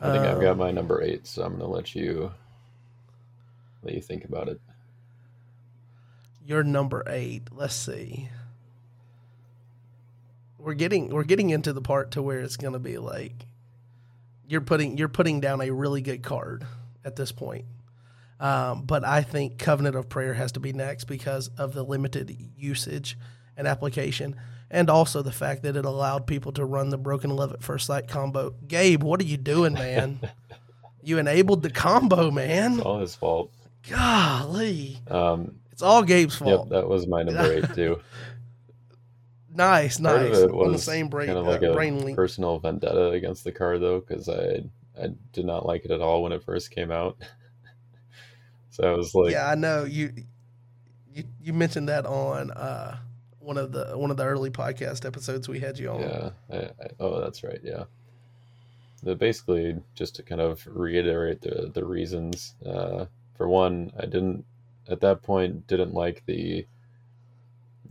I 0.00 0.12
think 0.12 0.24
I've 0.24 0.40
got 0.40 0.52
Um, 0.52 0.58
my 0.58 0.70
number 0.70 1.02
eight, 1.02 1.26
so 1.26 1.42
I'm 1.42 1.56
going 1.58 1.60
to 1.62 1.66
let 1.66 1.94
you 1.96 2.30
let 3.82 3.94
you 3.94 4.00
think 4.00 4.24
about 4.24 4.48
it. 4.48 4.60
Your 6.44 6.62
number 6.62 7.02
eight. 7.08 7.48
Let's 7.52 7.74
see. 7.74 8.28
We're 10.56 10.74
getting 10.74 11.08
we're 11.10 11.24
getting 11.24 11.50
into 11.50 11.72
the 11.72 11.80
part 11.80 12.12
to 12.12 12.22
where 12.22 12.40
it's 12.40 12.56
gonna 12.56 12.78
be 12.78 12.98
like 12.98 13.46
you're 14.48 14.60
putting 14.60 14.96
you're 14.98 15.08
putting 15.08 15.40
down 15.40 15.60
a 15.60 15.70
really 15.70 16.00
good 16.00 16.22
card 16.22 16.66
at 17.04 17.16
this 17.16 17.32
point. 17.32 17.64
Um, 18.40 18.82
but 18.82 19.04
I 19.04 19.22
think 19.22 19.58
Covenant 19.58 19.96
of 19.96 20.08
Prayer 20.08 20.34
has 20.34 20.52
to 20.52 20.60
be 20.60 20.72
next 20.72 21.04
because 21.04 21.48
of 21.58 21.74
the 21.74 21.82
limited 21.82 22.36
usage 22.56 23.18
and 23.56 23.66
application, 23.66 24.36
and 24.70 24.88
also 24.88 25.22
the 25.22 25.32
fact 25.32 25.62
that 25.64 25.76
it 25.76 25.84
allowed 25.84 26.26
people 26.26 26.52
to 26.52 26.64
run 26.64 26.90
the 26.90 26.98
Broken 26.98 27.30
Love 27.30 27.52
at 27.52 27.62
First 27.62 27.86
Sight 27.86 28.06
combo. 28.06 28.54
Gabe, 28.68 29.02
what 29.02 29.20
are 29.20 29.24
you 29.24 29.36
doing, 29.36 29.74
man? 29.74 30.20
you 31.02 31.18
enabled 31.18 31.62
the 31.62 31.70
combo, 31.70 32.30
man. 32.30 32.74
It's 32.74 32.82
all 32.82 33.00
his 33.00 33.14
fault. 33.16 33.52
Golly, 33.88 34.98
Um, 35.10 35.56
it's 35.72 35.82
all 35.82 36.02
Gabe's 36.02 36.36
fault. 36.36 36.68
yep, 36.70 36.80
that 36.80 36.88
was 36.88 37.06
my 37.06 37.22
number 37.22 37.52
eight 37.52 37.74
too. 37.74 38.00
Nice, 39.52 39.98
nice. 39.98 40.36
On 40.42 40.72
the 40.72 40.78
same 40.78 41.08
brain, 41.08 41.26
kind 41.28 41.38
of 41.38 41.46
uh, 41.46 41.50
like 41.50 41.62
a 41.62 41.70
link. 41.72 42.14
personal 42.14 42.58
vendetta 42.60 43.10
against 43.10 43.42
the 43.44 43.50
car 43.52 43.78
though, 43.78 44.00
because 44.00 44.28
I 44.28 44.62
I 45.00 45.08
did 45.32 45.44
not 45.46 45.66
like 45.66 45.84
it 45.84 45.90
at 45.90 46.00
all 46.00 46.22
when 46.22 46.32
it 46.32 46.44
first 46.44 46.70
came 46.70 46.90
out. 46.92 47.16
So 48.80 48.92
I 48.92 48.96
was 48.96 49.14
like, 49.14 49.32
yeah, 49.32 49.48
I 49.48 49.54
know 49.54 49.84
you. 49.84 50.12
You 51.12 51.24
you 51.40 51.52
mentioned 51.52 51.88
that 51.88 52.06
on 52.06 52.50
uh, 52.52 52.98
one 53.40 53.56
of 53.56 53.72
the 53.72 53.96
one 53.96 54.10
of 54.10 54.16
the 54.16 54.24
early 54.24 54.50
podcast 54.50 55.04
episodes 55.04 55.48
we 55.48 55.58
had 55.58 55.78
you 55.78 55.90
on. 55.90 56.00
Yeah. 56.00 56.30
I, 56.50 56.56
I, 56.56 56.88
oh, 57.00 57.20
that's 57.20 57.42
right. 57.42 57.60
Yeah. 57.62 57.84
The, 59.02 59.14
basically, 59.14 59.76
just 59.94 60.16
to 60.16 60.22
kind 60.22 60.40
of 60.40 60.66
reiterate 60.66 61.40
the 61.40 61.70
the 61.72 61.84
reasons. 61.84 62.54
Uh, 62.64 63.06
for 63.36 63.48
one, 63.48 63.92
I 63.98 64.02
didn't 64.02 64.44
at 64.88 65.00
that 65.00 65.22
point 65.22 65.66
didn't 65.66 65.94
like 65.94 66.24
the 66.26 66.66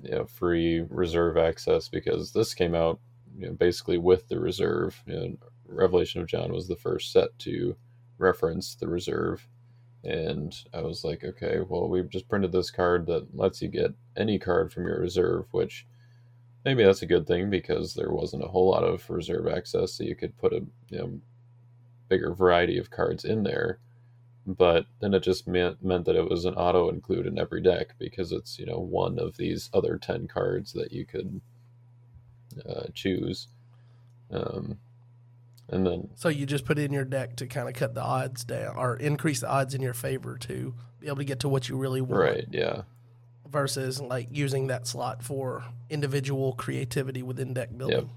you 0.03 0.11
know, 0.11 0.25
free 0.25 0.81
reserve 0.89 1.37
access 1.37 1.89
because 1.89 2.31
this 2.33 2.53
came 2.53 2.75
out 2.75 2.99
you 3.37 3.47
know, 3.47 3.53
basically 3.53 3.97
with 3.97 4.27
the 4.27 4.39
reserve. 4.39 5.01
You 5.05 5.15
know, 5.15 5.37
Revelation 5.65 6.21
of 6.21 6.27
John 6.27 6.51
was 6.51 6.67
the 6.67 6.75
first 6.75 7.11
set 7.11 7.37
to 7.39 7.75
reference 8.17 8.75
the 8.75 8.87
reserve. 8.87 9.47
And 10.03 10.55
I 10.73 10.81
was 10.81 11.03
like, 11.03 11.23
okay, 11.23 11.59
well, 11.67 11.89
we've 11.89 12.09
just 12.09 12.29
printed 12.29 12.51
this 12.51 12.71
card 12.71 13.07
that 13.07 13.35
lets 13.35 13.61
you 13.61 13.67
get 13.67 13.93
any 14.15 14.39
card 14.39 14.71
from 14.71 14.85
your 14.85 14.99
reserve, 14.99 15.45
which 15.51 15.85
maybe 16.63 16.83
that's 16.83 17.01
a 17.01 17.07
good 17.07 17.27
thing 17.27 17.49
because 17.49 17.93
there 17.93 18.11
wasn't 18.11 18.43
a 18.43 18.47
whole 18.47 18.69
lot 18.69 18.83
of 18.83 19.09
reserve 19.09 19.47
access, 19.47 19.93
so 19.93 20.03
you 20.03 20.15
could 20.15 20.37
put 20.37 20.53
a 20.53 20.63
you 20.89 20.97
know, 20.97 21.19
bigger 22.09 22.33
variety 22.33 22.77
of 22.77 22.91
cards 22.91 23.25
in 23.25 23.43
there. 23.43 23.79
But 24.45 24.85
then 25.01 25.13
it 25.13 25.23
just 25.23 25.45
meant 25.47 25.83
meant 25.83 26.05
that 26.05 26.15
it 26.15 26.29
was 26.29 26.45
an 26.45 26.53
auto 26.53 26.89
include 26.89 27.25
in 27.25 27.37
every 27.37 27.61
deck 27.61 27.95
because 27.99 28.31
it's 28.31 28.57
you 28.57 28.65
know 28.65 28.79
one 28.79 29.19
of 29.19 29.35
these 29.35 29.69
other 29.73 29.97
ten 29.97 30.27
cards 30.27 30.71
that 30.71 30.93
you 30.93 31.05
could 31.05 31.41
uh, 32.67 32.85
choose. 32.93 33.47
Um, 34.31 34.79
and 35.69 35.85
then 35.85 36.09
So 36.15 36.29
you 36.29 36.45
just 36.45 36.65
put 36.65 36.77
it 36.79 36.83
in 36.85 36.93
your 36.93 37.05
deck 37.05 37.35
to 37.37 37.47
kind 37.47 37.67
of 37.67 37.73
cut 37.75 37.93
the 37.93 38.01
odds 38.03 38.43
down 38.43 38.75
or 38.77 38.95
increase 38.97 39.41
the 39.41 39.49
odds 39.49 39.73
in 39.73 39.81
your 39.81 39.93
favor 39.93 40.37
to 40.39 40.73
be 40.99 41.07
able 41.07 41.17
to 41.17 41.25
get 41.25 41.39
to 41.41 41.49
what 41.49 41.67
you 41.69 41.77
really 41.77 42.01
want. 42.01 42.21
right, 42.21 42.45
yeah, 42.51 42.83
Versus 43.49 44.01
like 44.01 44.27
using 44.31 44.67
that 44.67 44.85
slot 44.87 45.23
for 45.23 45.63
individual 45.89 46.53
creativity 46.53 47.23
within 47.23 47.53
deck 47.53 47.69
building. 47.77 48.09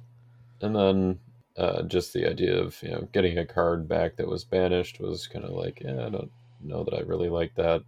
and 0.61 0.75
then 0.75 1.19
uh, 1.57 1.83
just 1.83 2.13
the 2.13 2.29
idea 2.29 2.57
of 2.61 2.81
you 2.83 2.91
know 2.91 3.09
getting 3.13 3.39
a 3.39 3.47
card 3.47 3.87
back 3.89 4.17
that 4.17 4.27
was 4.29 4.45
banished 4.45 4.99
was 5.01 5.27
kind 5.27 5.45
of 5.45 5.51
like 5.53 5.81
yeah, 5.85 6.07
I 6.07 6.09
don't 6.09 6.31
know 6.61 6.83
that 6.85 6.95
I 6.95 7.01
really 7.01 7.29
like 7.29 7.55
that. 7.57 7.83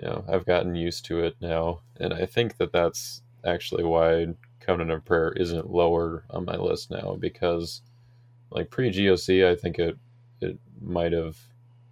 You 0.00 0.08
know, 0.08 0.24
I've 0.28 0.46
gotten 0.46 0.74
used 0.74 1.04
to 1.06 1.20
it 1.20 1.36
now, 1.40 1.80
and 1.98 2.12
I 2.14 2.24
think 2.26 2.56
that 2.58 2.72
that's 2.72 3.22
actually 3.44 3.84
why 3.84 4.28
Covenant 4.60 4.90
of 4.92 5.04
Prayer 5.04 5.32
isn't 5.32 5.70
lower 5.70 6.24
on 6.30 6.44
my 6.44 6.56
list 6.56 6.90
now 6.90 7.16
because, 7.18 7.82
like 8.50 8.70
pre 8.70 8.90
GOC, 8.90 9.46
I 9.46 9.56
think 9.56 9.78
it 9.78 9.96
it 10.40 10.58
might 10.80 11.12
have 11.12 11.36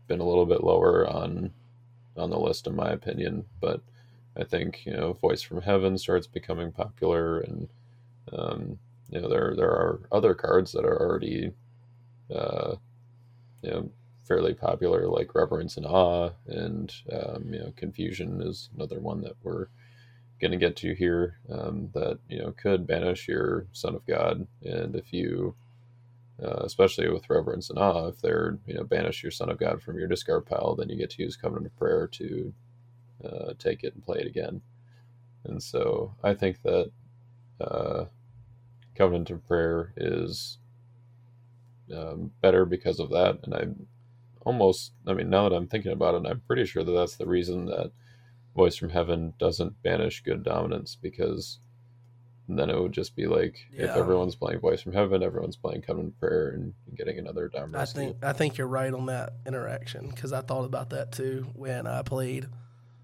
been 0.09 0.21
a 0.21 0.27
little 0.27 0.47
bit 0.47 0.65
lower 0.65 1.07
on 1.09 1.53
on 2.17 2.31
the 2.31 2.39
list 2.39 2.67
in 2.67 2.77
my 2.77 2.91
opinion, 2.91 3.45
but 3.61 3.83
I 4.37 4.45
think 4.45 4.87
you 4.87 4.93
know 4.93 5.13
Voice 5.15 5.43
from 5.43 5.63
Heaven 5.63 5.99
starts 5.99 6.27
becoming 6.27 6.73
popular 6.73 7.41
and. 7.41 7.69
Um, 8.33 8.79
you 9.11 9.21
know 9.21 9.29
there 9.29 9.55
there 9.57 9.71
are 9.71 10.01
other 10.13 10.35
cards 10.35 10.73
that 10.73 10.85
are 10.85 11.01
already 11.01 11.53
uh, 12.35 12.77
you 13.63 13.71
know 13.71 13.91
fairly 14.25 14.55
popular 14.55 15.07
like 15.09 15.35
reverence 15.35 15.77
and 15.77 15.87
awe 15.87 16.31
and 16.47 16.93
um, 17.13 17.53
you 17.53 17.61
know 17.61 17.73
confusion 17.77 18.43
is 18.43 18.69
another 18.77 19.01
one 19.01 19.21
that 19.21 19.37
we're 19.43 19.67
going 20.41 20.51
to 20.51 20.57
get 20.57 20.77
to 20.77 20.95
here 20.95 21.39
um, 21.51 21.89
that 21.95 22.19
you 22.29 22.39
know 22.39 22.53
could 22.53 22.87
banish 22.87 23.29
your 23.29 23.67
son 23.73 23.95
of 23.95 24.07
god 24.07 24.47
and 24.65 24.97
if 24.97 25.13
you 25.13 25.55
uh, 26.43 26.63
especially 26.65 27.09
with 27.09 27.31
reverence 27.31 27.71
and 27.71 27.79
awe 27.79 28.09
if 28.09 28.21
they're 28.21 28.59
you 28.67 28.75
know 28.75 28.85
banish 28.85 29.23
your 29.23 29.33
son 29.33 29.51
of 29.51 29.59
god 29.59 29.83
from 29.83 29.99
your 29.99 30.09
discard 30.09 30.45
pile 30.45 30.75
then 30.75 30.89
you 30.89 30.97
get 30.97 31.11
to 31.11 31.23
use 31.23 31.37
covenant 31.37 31.67
of 31.67 31.77
prayer 31.77 32.07
to 32.07 32.53
uh, 33.25 33.55
take 33.59 33.85
it 33.85 33.95
and 33.95 34.05
play 34.05 34.19
it 34.19 34.27
again. 34.27 34.61
And 35.45 35.63
so 35.63 36.15
I 36.23 36.35
think 36.35 36.63
that 36.63 36.91
uh, 37.61 38.05
Covenant 38.95 39.31
of 39.31 39.47
Prayer 39.47 39.93
is 39.97 40.59
um, 41.95 42.33
better 42.43 42.65
because 42.65 42.99
of 42.99 43.11
that, 43.11 43.39
and 43.45 43.55
I 43.55 43.67
almost, 44.45 44.93
I 45.07 45.15
mean, 45.15 45.31
now 45.31 45.49
that 45.49 45.55
I'm 45.55 45.69
thinking 45.69 45.93
about 45.93 46.15
it, 46.15 46.29
I'm 46.29 46.43
pretty 46.47 46.67
sure 46.67 46.85
that 46.85 46.93
that's 46.93 47.17
the 47.17 47.27
reason 47.27 47.67
that 47.67 47.93
Voice 48.55 48.77
from 48.77 48.91
Heaven 48.91 49.35
doesn't 49.39 49.83
banish 49.83 50.23
good 50.23 50.43
dominance 50.43 50.97
because 51.01 51.61
then 52.49 52.71
it 52.71 52.81
would 52.81 52.93
just 52.93 53.17
be 53.17 53.27
like 53.27 53.59
if 53.73 53.91
everyone's 53.91 54.37
playing 54.37 54.61
Voice 54.61 54.81
from 54.81 54.93
Heaven, 54.93 55.23
everyone's 55.23 55.57
playing 55.57 55.83
Covenant 55.83 56.15
of 56.15 56.21
Prayer 56.21 56.51
and 56.51 56.75
getting 56.97 57.19
another 57.19 57.51
I 57.75 57.85
think 57.85 58.25
I 58.25 58.33
think 58.33 58.57
you're 58.57 58.67
right 58.69 58.93
on 58.93 59.07
that 59.07 59.35
interaction 59.47 60.09
because 60.09 60.33
I 60.33 60.43
thought 60.43 60.65
about 60.65 60.91
that 60.91 61.13
too 61.13 61.47
when 61.55 61.87
I 61.87 62.03
played. 62.03 62.47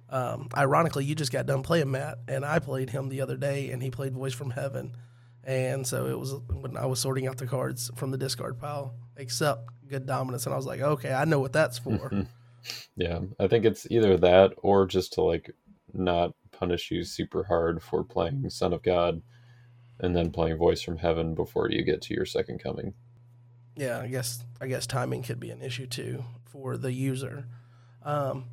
Um, 0.09 0.49
ironically, 0.55 1.07
you 1.07 1.15
just 1.15 1.33
got 1.33 1.47
done 1.47 1.63
playing 1.63 1.91
Matt, 1.91 2.19
and 2.29 2.45
I 2.45 2.59
played 2.59 2.91
him 2.91 3.09
the 3.09 3.23
other 3.23 3.37
day, 3.37 3.71
and 3.71 3.83
he 3.83 3.91
played 3.91 4.13
Voice 4.13 4.35
from 4.35 4.51
Heaven, 4.51 4.95
and 5.43 5.87
so 5.87 6.07
it 6.07 6.19
was 6.19 6.35
when 6.51 6.77
I 6.77 6.85
was 6.85 7.01
sorting 7.01 7.27
out 7.27 7.39
the 7.39 7.47
cards 7.47 7.91
from 7.97 8.11
the 8.11 8.19
discard 8.19 8.59
pile, 8.61 8.95
except 9.17 9.71
good 9.89 10.05
dominance, 10.07 10.45
and 10.45 10.53
I 10.53 10.57
was 10.57 10.67
like, 10.67 10.83
okay, 10.83 11.13
I 11.13 11.25
know 11.25 11.41
what 11.41 11.53
that's 11.53 11.79
for. 11.79 12.27
Yeah, 12.97 13.21
I 13.41 13.49
think 13.49 13.65
it's 13.65 13.87
either 13.91 14.17
that 14.19 14.53
or 14.59 14.87
just 14.87 15.15
to 15.15 15.23
like 15.23 15.51
not 15.93 16.33
punish 16.53 16.91
you 16.91 17.05
super 17.05 17.45
hard 17.45 17.83
for 17.83 18.05
playing 18.05 18.49
Son 18.51 18.73
of 18.73 18.83
God 18.83 19.23
and 20.03 20.15
then 20.15 20.31
playing 20.31 20.57
Voice 20.59 20.83
from 20.83 20.99
Heaven 20.99 21.35
before 21.35 21.71
you 21.71 21.83
get 21.83 22.03
to 22.03 22.15
your 22.15 22.27
second 22.27 22.59
coming. 22.63 22.93
yeah, 23.77 24.01
I 24.01 24.09
guess 24.09 24.45
I 24.61 24.67
guess 24.67 24.87
timing 24.87 25.23
could 25.23 25.41
be 25.41 25.51
an 25.51 25.63
issue 25.63 25.87
too 25.87 26.25
for 26.45 26.77
the 26.77 26.93
user. 26.93 27.47
Um, 28.03 28.45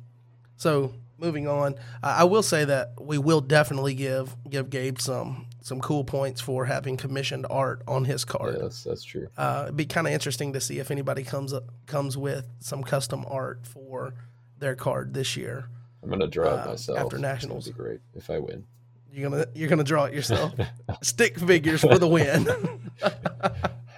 so 0.56 0.94
moving 1.18 1.46
on, 1.48 1.74
I 2.02 2.20
I 2.20 2.24
will 2.24 2.42
say 2.42 2.64
that 2.64 2.92
we 3.00 3.18
will 3.18 3.40
definitely 3.42 3.94
give 3.94 4.34
give 4.48 4.70
Gabe 4.70 4.98
some 4.98 5.46
some 5.62 5.80
cool 5.80 6.04
points 6.04 6.40
for 6.40 6.64
having 6.64 6.96
commissioned 6.96 7.46
art 7.50 7.82
on 7.86 8.06
his 8.06 8.24
card. 8.24 8.54
Yeah, 8.54 8.62
that's 8.62 8.84
that's 8.84 9.04
true. 9.04 9.28
Uh, 9.36 9.62
it'd 9.64 9.76
be 9.76 9.84
kind 9.86 10.06
of 10.06 10.12
interesting 10.14 10.52
to 10.54 10.60
see 10.60 10.78
if 10.78 10.90
anybody 10.90 11.22
comes 11.24 11.52
up, 11.52 11.64
comes 11.86 12.16
with 12.16 12.48
some 12.60 12.82
custom 12.82 13.24
art 13.28 13.66
for 13.66 14.14
their 14.58 14.74
card 14.74 15.12
this 15.12 15.36
year. 15.36 15.68
I'm 16.02 16.08
gonna 16.08 16.26
draw 16.28 16.48
Uh, 16.54 16.62
it 16.64 16.66
myself. 16.68 16.98
after 16.98 17.18
nationals. 17.18 17.66
gonna 17.66 17.76
be 17.76 17.82
great 17.82 18.00
if 18.14 18.30
I 18.30 18.38
win. 18.38 18.64
You're 19.12 19.28
gonna 19.30 19.46
you're 19.54 19.68
gonna 19.68 19.84
draw 19.84 20.04
it 20.04 20.14
yourself. 20.14 20.54
Stick 21.02 21.38
figures 21.38 21.80
for 21.80 21.98
the 21.98 22.06
win. 22.06 22.46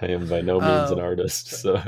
I 0.01 0.07
am 0.07 0.27
by 0.27 0.41
no 0.41 0.59
means 0.59 0.91
an 0.91 0.99
Um, 0.99 1.05
artist, 1.05 1.47
so 1.47 1.81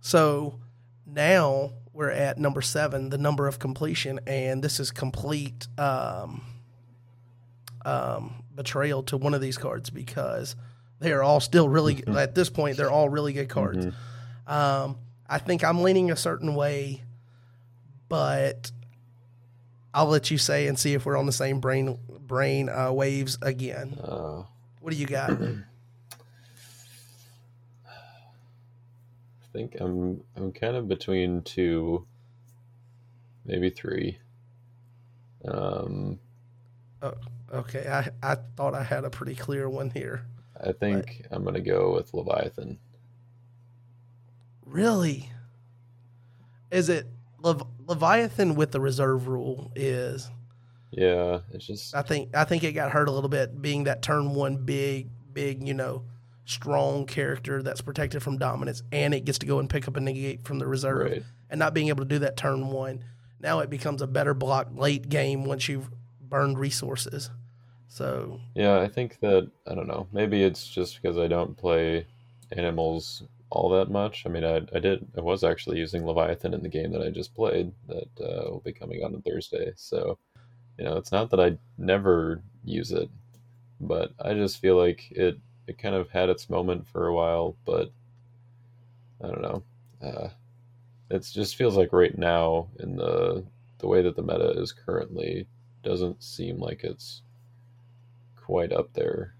So 0.00 0.58
now 1.06 1.72
we're 1.92 2.10
at 2.10 2.38
number 2.38 2.60
seven, 2.60 3.08
the 3.10 3.18
number 3.18 3.46
of 3.46 3.58
completion, 3.58 4.20
and 4.26 4.62
this 4.62 4.78
is 4.80 4.90
complete 4.90 5.66
um, 5.78 6.42
um, 7.84 8.44
betrayal 8.54 9.02
to 9.04 9.16
one 9.16 9.32
of 9.34 9.40
these 9.40 9.56
cards 9.56 9.88
because 9.90 10.56
they 10.98 11.12
are 11.12 11.22
all 11.22 11.40
still 11.40 11.68
really 11.68 12.02
at 12.16 12.34
this 12.34 12.50
point 12.50 12.76
they're 12.76 12.90
all 12.90 13.08
really 13.08 13.32
good 13.32 13.48
cards. 13.48 13.86
Um, 14.46 14.98
I 15.28 15.38
think 15.38 15.64
I'm 15.64 15.82
leaning 15.82 16.10
a 16.10 16.16
certain 16.16 16.54
way, 16.54 17.02
but 18.08 18.70
I'll 19.96 20.06
let 20.08 20.30
you 20.30 20.36
say 20.36 20.66
and 20.68 20.78
see 20.78 20.92
if 20.92 21.06
we're 21.06 21.16
on 21.16 21.24
the 21.24 21.32
same 21.32 21.58
brain 21.58 21.98
brain 22.26 22.68
uh, 22.68 22.92
waves 22.92 23.38
again. 23.40 23.94
uh, 24.04 24.42
What 24.80 24.92
do 24.92 24.96
you 24.98 25.06
got? 25.06 25.30
I 25.40 25.48
think 29.54 29.76
I'm 29.80 30.22
I'm 30.36 30.52
kind 30.52 30.76
of 30.76 30.86
between 30.86 31.40
two, 31.42 32.06
maybe 33.46 33.70
three. 33.70 34.18
Um, 35.46 36.18
okay, 37.50 37.88
I 37.88 38.10
I 38.32 38.34
thought 38.54 38.74
I 38.74 38.82
had 38.82 39.04
a 39.04 39.10
pretty 39.10 39.34
clear 39.34 39.66
one 39.70 39.88
here. 39.88 40.26
I 40.62 40.72
think 40.72 41.26
I'm 41.30 41.42
gonna 41.42 41.60
go 41.62 41.94
with 41.94 42.12
Leviathan. 42.12 42.78
Really? 44.66 45.30
Is 46.70 46.90
it 46.90 47.06
Lev- 47.40 47.62
Leviathan 47.86 48.54
with 48.54 48.72
the 48.72 48.80
reserve 48.80 49.28
rule? 49.28 49.70
Is 49.74 50.30
Yeah, 50.90 51.40
it's 51.52 51.66
just 51.66 51.94
I 51.94 52.02
think 52.02 52.34
I 52.34 52.44
think 52.44 52.64
it 52.64 52.72
got 52.72 52.92
hurt 52.92 53.08
a 53.08 53.12
little 53.12 53.28
bit 53.28 53.60
being 53.60 53.84
that 53.84 54.02
turn 54.02 54.34
one 54.34 54.64
big 54.64 55.08
big 55.32 55.66
you 55.66 55.74
know 55.74 56.04
strong 56.44 57.06
character 57.06 57.62
that's 57.62 57.80
protected 57.80 58.22
from 58.22 58.38
dominance 58.38 58.82
and 58.92 59.12
it 59.12 59.24
gets 59.24 59.38
to 59.38 59.46
go 59.46 59.58
and 59.58 59.68
pick 59.68 59.88
up 59.88 59.96
a 59.96 60.00
negate 60.00 60.44
from 60.44 60.60
the 60.60 60.66
reserve 60.66 61.10
right. 61.10 61.22
and 61.50 61.58
not 61.58 61.74
being 61.74 61.88
able 61.88 62.04
to 62.04 62.08
do 62.08 62.20
that 62.20 62.36
turn 62.36 62.68
one. 62.68 63.04
Now 63.40 63.58
it 63.60 63.68
becomes 63.68 64.00
a 64.00 64.06
better 64.06 64.32
block 64.32 64.68
late 64.72 65.08
game 65.08 65.44
once 65.44 65.68
you've 65.68 65.90
burned 66.20 66.58
resources. 66.58 67.30
So 67.88 68.40
Yeah, 68.54 68.80
I 68.80 68.88
think 68.88 69.20
that 69.20 69.50
I 69.66 69.74
don't 69.74 69.88
know. 69.88 70.06
Maybe 70.12 70.42
it's 70.42 70.66
just 70.66 71.00
because 71.00 71.18
I 71.18 71.26
don't 71.26 71.56
play 71.56 72.06
animals 72.52 73.22
all 73.50 73.68
that 73.70 73.90
much. 73.90 74.24
I 74.26 74.28
mean, 74.28 74.44
I 74.44 74.56
I 74.74 74.80
did 74.80 75.06
I 75.16 75.20
was 75.20 75.44
actually 75.44 75.78
using 75.78 76.04
Leviathan 76.04 76.54
in 76.54 76.62
the 76.62 76.68
game 76.68 76.92
that 76.92 77.02
I 77.02 77.10
just 77.10 77.34
played 77.34 77.72
that 77.88 78.08
uh, 78.20 78.50
will 78.50 78.62
be 78.64 78.72
coming 78.72 79.02
out 79.02 79.14
on 79.14 79.22
Thursday. 79.22 79.72
So, 79.76 80.18
you 80.78 80.84
know, 80.84 80.96
it's 80.96 81.12
not 81.12 81.30
that 81.30 81.40
I 81.40 81.58
never 81.78 82.42
use 82.64 82.92
it, 82.92 83.08
but 83.80 84.12
I 84.20 84.34
just 84.34 84.60
feel 84.60 84.76
like 84.76 85.10
it 85.10 85.38
it 85.66 85.78
kind 85.78 85.94
of 85.94 86.10
had 86.10 86.28
its 86.28 86.50
moment 86.50 86.86
for 86.88 87.06
a 87.06 87.14
while, 87.14 87.56
but 87.64 87.90
I 89.22 89.28
don't 89.28 89.42
know. 89.42 89.62
Uh, 90.02 90.28
it 91.10 91.28
just 91.32 91.56
feels 91.56 91.76
like 91.76 91.92
right 91.92 92.16
now 92.16 92.68
in 92.80 92.96
the 92.96 93.44
the 93.78 93.86
way 93.86 94.02
that 94.02 94.16
the 94.16 94.22
meta 94.22 94.50
is 94.60 94.72
currently 94.72 95.46
doesn't 95.84 96.22
seem 96.22 96.58
like 96.58 96.82
it's 96.82 97.22
quite 98.36 98.72
up 98.72 98.92
there. 98.94 99.35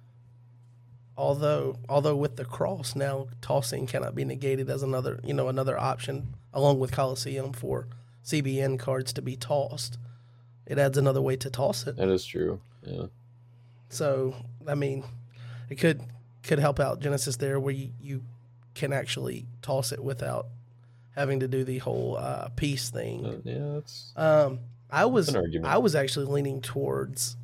Although 1.16 1.78
although 1.88 2.16
with 2.16 2.36
the 2.36 2.44
cross 2.44 2.94
now 2.94 3.28
tossing 3.40 3.86
cannot 3.86 4.14
be 4.14 4.24
negated 4.24 4.68
as 4.68 4.82
another 4.82 5.18
you 5.24 5.32
know 5.32 5.48
another 5.48 5.78
option 5.78 6.34
along 6.52 6.78
with 6.78 6.92
Coliseum 6.92 7.52
for 7.52 7.88
CBN 8.24 8.78
cards 8.78 9.12
to 9.14 9.22
be 9.22 9.36
tossed. 9.36 9.98
It 10.66 10.78
adds 10.78 10.98
another 10.98 11.22
way 11.22 11.36
to 11.36 11.48
toss 11.48 11.86
it. 11.86 11.96
That 11.96 12.08
is 12.08 12.24
true. 12.24 12.60
Yeah. 12.82 13.06
So 13.88 14.34
I 14.66 14.74
mean, 14.74 15.04
it 15.70 15.76
could 15.76 16.02
could 16.42 16.58
help 16.58 16.80
out 16.80 17.00
Genesis 17.00 17.36
there 17.36 17.58
where 17.58 17.74
you, 17.74 17.90
you 18.00 18.22
can 18.74 18.92
actually 18.92 19.46
toss 19.62 19.92
it 19.92 20.02
without 20.02 20.46
having 21.14 21.40
to 21.40 21.48
do 21.48 21.64
the 21.64 21.78
whole 21.78 22.16
uh, 22.16 22.48
peace 22.56 22.90
thing. 22.90 23.26
Uh, 23.26 23.38
yeah, 23.44 23.74
that's 23.74 24.12
Um, 24.16 24.60
I 24.90 25.06
was 25.06 25.28
an 25.28 25.36
argument. 25.36 25.72
I 25.72 25.78
was 25.78 25.94
actually 25.94 26.26
leaning 26.26 26.60
towards, 26.60 27.36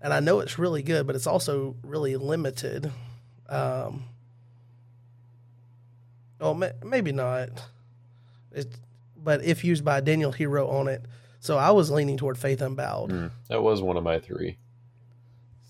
and 0.00 0.12
I 0.12 0.20
know 0.20 0.40
it's 0.40 0.58
really 0.58 0.82
good, 0.82 1.06
but 1.06 1.16
it's 1.16 1.26
also 1.26 1.76
really 1.82 2.16
limited. 2.16 2.90
Um, 3.48 4.04
oh, 6.40 6.54
ma- 6.54 6.68
maybe 6.84 7.12
not. 7.12 7.48
It, 8.52 8.68
but 9.16 9.42
if 9.44 9.64
used 9.64 9.84
by 9.84 9.98
a 9.98 10.02
Daniel 10.02 10.32
Hero 10.32 10.68
on 10.68 10.88
it, 10.88 11.02
so 11.40 11.58
I 11.58 11.70
was 11.70 11.90
leaning 11.90 12.16
toward 12.16 12.38
Faith 12.38 12.60
Unbowed. 12.62 13.10
mm, 13.10 13.30
that 13.48 13.62
was 13.62 13.82
one 13.82 13.96
of 13.96 14.04
my 14.04 14.18
three. 14.18 14.56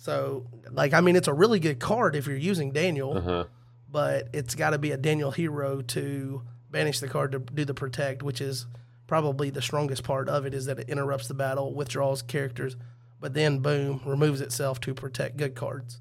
So, 0.01 0.47
like, 0.71 0.93
I 0.93 1.01
mean, 1.01 1.17
it's 1.17 1.29
a 1.29 1.33
really 1.33 1.61
good 1.61 1.81
card 1.81 2.15
if 2.15 2.27
you're 2.27 2.37
using 2.37 2.73
Daniel, 2.73 3.17
Uh 3.17 3.21
huh. 3.21 3.45
but 3.91 4.29
it's 4.33 4.55
got 4.55 4.71
to 4.71 4.79
be 4.79 4.91
a 4.91 4.97
Daniel 4.97 5.31
Hero 5.31 5.81
to 5.81 6.43
banish 6.71 7.01
the 7.01 7.09
card 7.09 7.33
to 7.33 7.39
do 7.39 7.65
the 7.65 7.75
protect, 7.75 8.23
which 8.23 8.41
is 8.41 8.67
probably 9.07 9.51
the 9.51 9.63
strongest 9.63 10.03
part 10.05 10.29
of 10.29 10.45
it 10.47 10.53
is 10.55 10.67
that 10.67 10.79
it 10.79 10.89
interrupts 10.89 11.29
the 11.29 11.35
battle, 11.35 11.73
withdraws 11.75 12.21
characters, 12.23 12.77
but 13.21 13.35
then 13.35 13.59
boom, 13.61 14.01
removes 14.05 14.41
itself 14.41 14.81
to 14.81 14.95
protect 14.95 15.37
good 15.37 15.55
cards. 15.55 16.01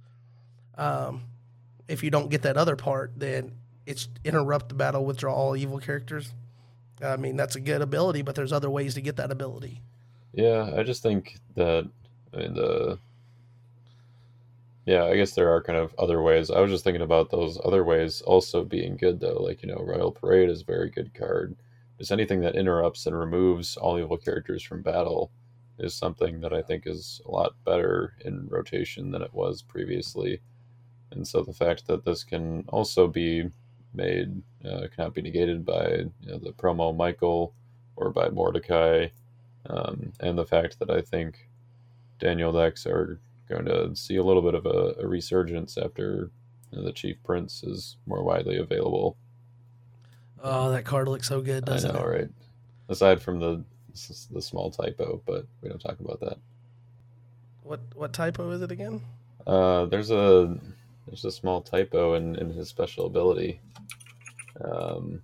Um, 0.77 1.23
if 1.87 2.03
you 2.03 2.09
don't 2.09 2.29
get 2.29 2.41
that 2.43 2.57
other 2.57 2.75
part, 2.75 3.13
then 3.15 3.53
it's 3.85 4.09
interrupt 4.23 4.69
the 4.69 4.75
battle, 4.75 5.05
withdraw 5.05 5.33
all 5.33 5.55
evil 5.55 5.79
characters. 5.79 6.33
I 7.01 7.17
mean, 7.17 7.35
that's 7.35 7.55
a 7.55 7.59
good 7.59 7.81
ability, 7.81 8.21
but 8.21 8.35
there's 8.35 8.53
other 8.53 8.69
ways 8.69 8.93
to 8.95 9.01
get 9.01 9.17
that 9.17 9.31
ability. 9.31 9.81
Yeah, 10.33 10.71
I 10.75 10.83
just 10.83 11.03
think 11.03 11.37
that 11.55 11.89
I 12.33 12.37
mean 12.37 12.53
the 12.55 12.97
yeah, 14.85 15.05
I 15.05 15.15
guess 15.15 15.33
there 15.33 15.53
are 15.53 15.61
kind 15.61 15.79
of 15.79 15.95
other 15.97 16.21
ways. 16.21 16.51
I 16.51 16.59
was 16.59 16.71
just 16.71 16.83
thinking 16.83 17.01
about 17.01 17.29
those 17.31 17.57
other 17.63 17.83
ways 17.83 18.21
also 18.21 18.65
being 18.65 18.97
good 18.97 19.19
though. 19.19 19.41
Like, 19.41 19.63
you 19.63 19.69
know, 19.69 19.81
Royal 19.81 20.11
Parade 20.11 20.49
is 20.49 20.61
a 20.61 20.65
very 20.65 20.89
good 20.89 21.13
card. 21.13 21.55
Just 21.97 22.11
anything 22.11 22.41
that 22.41 22.55
interrupts 22.55 23.05
and 23.05 23.17
removes 23.17 23.77
all 23.77 23.97
evil 23.97 24.17
characters 24.17 24.61
from 24.61 24.81
battle 24.81 25.31
is 25.83 25.93
something 25.93 26.41
that 26.41 26.53
I 26.53 26.61
think 26.61 26.87
is 26.87 27.21
a 27.25 27.31
lot 27.31 27.55
better 27.65 28.13
in 28.23 28.47
rotation 28.49 29.11
than 29.11 29.21
it 29.21 29.33
was 29.33 29.61
previously. 29.61 30.41
And 31.11 31.27
so 31.27 31.41
the 31.41 31.53
fact 31.53 31.87
that 31.87 32.05
this 32.05 32.23
can 32.23 32.65
also 32.69 33.07
be 33.07 33.49
made 33.93 34.41
uh, 34.65 34.87
cannot 34.95 35.13
be 35.13 35.21
negated 35.21 35.65
by 35.65 35.87
you 35.89 36.31
know, 36.31 36.37
the 36.39 36.51
promo 36.51 36.95
Michael 36.95 37.53
or 37.95 38.09
by 38.09 38.29
Mordecai, 38.29 39.07
um, 39.67 40.11
and 40.19 40.37
the 40.37 40.45
fact 40.45 40.79
that 40.79 40.89
I 40.89 41.01
think 41.01 41.49
Daniel 42.19 42.51
decks 42.51 42.85
are 42.85 43.19
going 43.47 43.65
to 43.65 43.95
see 43.95 44.15
a 44.15 44.23
little 44.23 44.41
bit 44.41 44.55
of 44.55 44.65
a, 44.65 44.95
a 44.99 45.07
resurgence 45.07 45.77
after 45.77 46.31
you 46.71 46.79
know, 46.79 46.83
the 46.83 46.91
Chief 46.91 47.17
Prince 47.23 47.63
is 47.63 47.97
more 48.07 48.23
widely 48.23 48.57
available. 48.57 49.15
Oh, 50.41 50.71
that 50.71 50.85
card 50.85 51.07
looks 51.07 51.27
so 51.27 51.41
good, 51.41 51.69
I 51.69 51.73
doesn't 51.73 51.93
know, 51.93 52.01
it? 52.01 52.07
right? 52.07 52.29
Aside 52.89 53.21
from 53.21 53.39
the 53.39 53.63
the 54.31 54.41
small 54.41 54.71
typo, 54.71 55.21
but 55.25 55.45
we 55.61 55.69
don't 55.69 55.79
talk 55.79 55.99
about 55.99 56.19
that. 56.21 56.37
What 57.63 57.79
what 57.95 58.13
typo 58.13 58.49
is 58.51 58.61
it 58.61 58.71
again? 58.71 59.01
Uh, 59.45 59.85
there's 59.85 60.11
a 60.11 60.57
there's 61.07 61.25
a 61.25 61.31
small 61.31 61.61
typo 61.61 62.15
in, 62.15 62.35
in 62.35 62.51
his 62.51 62.69
special 62.69 63.05
ability. 63.05 63.61
Um, 64.63 65.21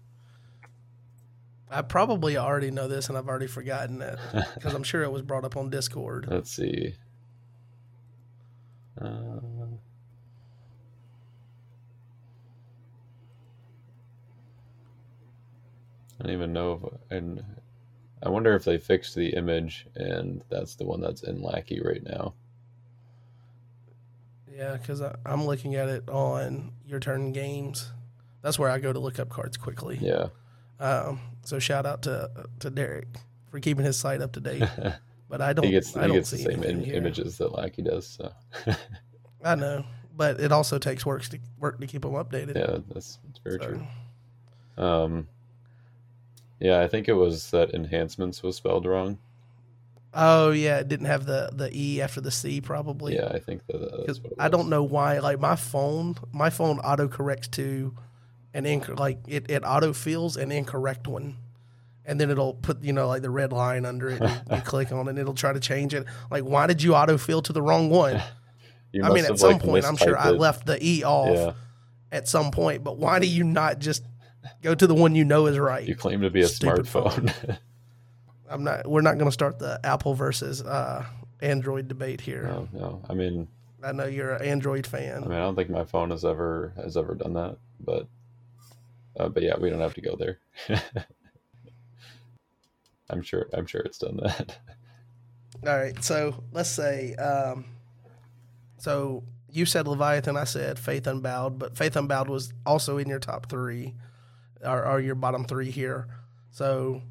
I 1.71 1.81
probably 1.83 2.37
already 2.37 2.71
know 2.71 2.87
this 2.87 3.09
and 3.09 3.17
I've 3.17 3.27
already 3.27 3.47
forgotten 3.47 4.01
it 4.01 4.17
because 4.55 4.73
I'm 4.73 4.83
sure 4.83 5.03
it 5.03 5.11
was 5.11 5.21
brought 5.21 5.45
up 5.45 5.55
on 5.55 5.69
Discord. 5.69 6.27
let's 6.29 6.51
see. 6.51 6.95
Uh, 8.99 9.39
I 16.19 16.23
don't 16.23 16.33
even 16.33 16.51
know 16.51 16.91
if 17.11 17.17
and 17.17 17.43
I 18.23 18.29
wonder 18.29 18.53
if 18.55 18.63
they 18.65 18.77
fixed 18.77 19.15
the 19.15 19.29
image 19.29 19.87
and 19.95 20.43
that's 20.49 20.75
the 20.75 20.85
one 20.85 20.99
that's 21.01 21.23
in 21.23 21.41
Lackey 21.41 21.81
right 21.81 22.03
now. 22.03 22.33
Yeah, 24.55 24.73
because 24.77 25.01
I'm 25.25 25.45
looking 25.45 25.75
at 25.75 25.87
it 25.87 26.09
on 26.09 26.71
Your 26.85 26.99
Turn 26.99 27.31
Games. 27.31 27.91
That's 28.41 28.59
where 28.59 28.69
I 28.69 28.79
go 28.79 28.91
to 28.91 28.99
look 28.99 29.19
up 29.19 29.29
cards 29.29 29.55
quickly. 29.57 29.97
Yeah. 30.01 30.27
Um, 30.79 31.19
so 31.43 31.59
shout 31.59 31.85
out 31.85 32.01
to 32.03 32.29
to 32.59 32.69
Derek 32.69 33.07
for 33.49 33.59
keeping 33.59 33.85
his 33.85 33.97
site 33.97 34.21
up 34.21 34.31
to 34.33 34.39
date. 34.39 34.63
But 35.29 35.41
I 35.43 35.53
don't. 35.53 35.63
he 35.65 35.69
gets 35.69 35.95
I 35.95 36.01
he 36.01 36.07
don't 36.07 36.15
gets 36.17 36.31
the 36.31 36.37
same 36.39 36.63
im- 36.63 36.83
images 36.85 37.37
that 37.37 37.51
Lackey 37.53 37.83
does. 37.83 38.07
So 38.07 38.31
I 39.45 39.53
know, 39.53 39.85
but 40.17 40.39
it 40.39 40.51
also 40.51 40.79
takes 40.79 41.05
work 41.05 41.21
to 41.25 41.37
work 41.59 41.79
to 41.79 41.85
keep 41.85 42.01
them 42.01 42.13
updated. 42.13 42.55
yeah, 42.55 42.79
that's, 42.91 43.19
that's 43.23 43.39
very 43.43 43.59
So, 43.59 43.67
true. 43.67 44.83
Um, 44.83 45.27
yeah, 46.59 46.79
I 46.81 46.87
think 46.87 47.07
it 47.07 47.13
was 47.13 47.51
that 47.51 47.73
enhancements 47.73 48.43
was 48.43 48.55
spelled 48.57 48.85
wrong. 48.85 49.17
Oh 50.13 50.51
yeah, 50.51 50.79
it 50.79 50.87
didn't 50.87 51.05
have 51.05 51.25
the 51.25 51.49
the 51.53 51.69
e 51.71 52.01
after 52.01 52.19
the 52.19 52.31
c 52.31 52.61
probably. 52.61 53.15
Yeah, 53.15 53.27
I 53.27 53.39
think 53.39 53.65
that 53.67 53.75
uh, 53.75 53.97
Because 53.99 54.17
it 54.19 54.33
I 54.39 54.45
was. 54.47 54.51
don't 54.51 54.69
know 54.69 54.83
why. 54.83 55.19
Like 55.19 55.39
my 55.39 55.55
phone, 55.55 56.15
my 56.33 56.49
phone 56.49 56.79
auto 56.79 57.07
corrects 57.07 57.47
to 57.49 57.93
an 58.53 58.63
inc 58.63 58.97
like 58.97 59.19
it, 59.27 59.49
it 59.49 59.63
auto 59.63 59.93
fills 59.93 60.35
an 60.35 60.51
incorrect 60.51 61.07
one. 61.07 61.37
And 62.05 62.19
then 62.19 62.31
it'll 62.31 62.55
put, 62.55 62.81
you 62.81 62.91
know, 62.91 63.07
like 63.07 63.21
the 63.21 63.29
red 63.29 63.51
line 63.53 63.85
under 63.85 64.09
it. 64.09 64.19
And 64.19 64.41
you 64.49 64.61
click 64.65 64.91
on 64.91 65.05
it, 65.05 65.11
and 65.11 65.19
it'll 65.19 65.35
try 65.35 65.53
to 65.53 65.59
change 65.59 65.93
it. 65.93 66.07
Like, 66.31 66.43
why 66.43 66.65
did 66.65 66.81
you 66.81 66.95
auto 66.95 67.19
fill 67.19 67.43
to 67.43 67.53
the 67.53 67.61
wrong 67.61 67.91
one? 67.91 68.15
I 69.03 69.09
mean, 69.13 69.25
at 69.25 69.37
some 69.37 69.51
like, 69.51 69.61
point, 69.61 69.85
I'm 69.85 69.95
sure 69.95 70.15
mistyped 70.15 70.25
I 70.25 70.29
left 70.31 70.65
the 70.65 70.83
e 70.83 71.03
off 71.03 71.35
Yeah, 71.35 71.53
at 72.11 72.27
some 72.27 72.49
point. 72.49 72.83
But 72.83 72.97
why 72.97 73.19
do 73.19 73.27
you 73.27 73.43
not 73.43 73.77
just 73.77 74.03
go 74.61 74.75
to 74.75 74.87
the 74.87 74.95
one 74.95 75.15
you 75.15 75.25
know 75.25 75.45
is 75.45 75.57
right? 75.57 75.87
you 75.87 75.95
claim 75.95 76.21
to 76.21 76.29
be 76.29 76.41
a 76.41 76.47
Stupid 76.47 76.85
smartphone. 76.85 77.57
I'm 78.49 78.63
not. 78.63 78.87
We're 78.87 79.01
not 79.01 79.15
going 79.15 79.27
to 79.27 79.31
start 79.31 79.59
the 79.59 79.79
Apple 79.83 80.15
versus 80.15 80.61
uh, 80.63 81.05
Android 81.41 81.87
debate 81.87 82.21
here. 82.21 82.43
no, 82.43 82.67
no. 82.73 83.01
I 83.07 83.13
mean, 83.13 83.47
I 83.83 83.91
know 83.91 84.05
you're 84.05 84.33
an 84.33 84.43
Android 84.43 84.87
fan. 84.87 85.23
I 85.23 85.27
mean, 85.27 85.37
I 85.37 85.41
don't 85.41 85.55
think 85.55 85.69
my 85.69 85.83
phone 85.85 86.09
has 86.11 86.25
ever 86.25 86.73
has 86.75 86.97
ever 86.97 87.15
done 87.15 87.33
that, 87.33 87.57
but 87.79 88.07
uh, 89.19 89.29
but 89.29 89.43
yeah, 89.43 89.57
we 89.59 89.69
don't 89.69 89.81
have 89.81 89.93
to 89.95 90.01
go 90.01 90.15
there. 90.15 90.39
I'm 93.09 93.21
sure. 93.21 93.47
I'm 93.53 93.65
sure 93.65 93.81
it's 93.81 93.97
done 93.99 94.17
that. 94.23 94.57
All 95.67 95.77
right, 95.77 96.01
so 96.01 96.41
let's 96.53 96.69
say, 96.69 97.15
um, 97.15 97.65
so 98.77 99.23
you 99.51 99.65
said 99.65 99.89
Leviathan, 99.89 100.37
I 100.37 100.45
said 100.45 100.79
Faith 100.79 101.05
Unbowed, 101.05 101.59
but 101.59 101.75
Faith 101.75 101.97
Unbowed 101.97 102.29
was 102.29 102.53
also 102.65 102.97
in 102.97 103.09
your 103.09 103.19
top 103.19 103.49
three, 103.49 103.95
or, 104.63 104.85
or 104.85 104.99
your 104.99 105.15
bottom 105.15 105.45
three 105.45 105.71
here. 105.71 106.07
So 106.51 107.01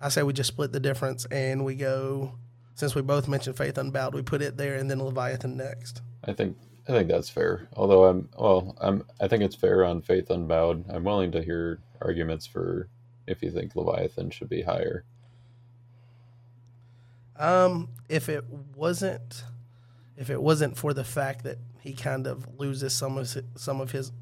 I 0.00 0.08
say 0.08 0.22
we 0.22 0.32
just 0.32 0.48
split 0.48 0.72
the 0.72 0.80
difference 0.80 1.24
and 1.26 1.64
we 1.64 1.74
go, 1.74 2.38
since 2.74 2.94
we 2.94 3.02
both 3.02 3.28
mentioned 3.28 3.56
Faith 3.56 3.78
Unbowed, 3.78 4.14
we 4.14 4.22
put 4.22 4.42
it 4.42 4.56
there 4.56 4.76
and 4.76 4.90
then 4.90 5.02
Leviathan 5.02 5.56
next. 5.56 6.02
I 6.24 6.32
think 6.32 6.56
I 6.88 6.92
think 6.92 7.08
that's 7.08 7.30
fair. 7.30 7.68
Although 7.74 8.04
I'm 8.04 8.28
well, 8.38 8.76
I'm 8.80 9.04
I 9.20 9.28
think 9.28 9.42
it's 9.42 9.56
fair 9.56 9.84
on 9.84 10.02
Faith 10.02 10.30
Unbowed. 10.30 10.84
I'm 10.88 11.04
willing 11.04 11.32
to 11.32 11.42
hear 11.42 11.80
arguments 12.00 12.46
for 12.46 12.88
if 13.26 13.42
you 13.42 13.50
think 13.50 13.74
Leviathan 13.74 14.30
should 14.30 14.48
be 14.48 14.62
higher. 14.62 15.04
Um, 17.38 17.88
if 18.08 18.28
it 18.28 18.44
wasn't, 18.74 19.44
if 20.16 20.30
it 20.30 20.40
wasn't 20.40 20.76
for 20.76 20.94
the 20.94 21.04
fact 21.04 21.44
that 21.44 21.58
he 21.80 21.92
kind 21.92 22.26
of 22.26 22.58
loses 22.58 22.94
some 22.94 23.18
of 23.18 23.30
his, 23.30 23.42
some 23.56 23.80
of 23.80 23.90
his, 23.90 24.12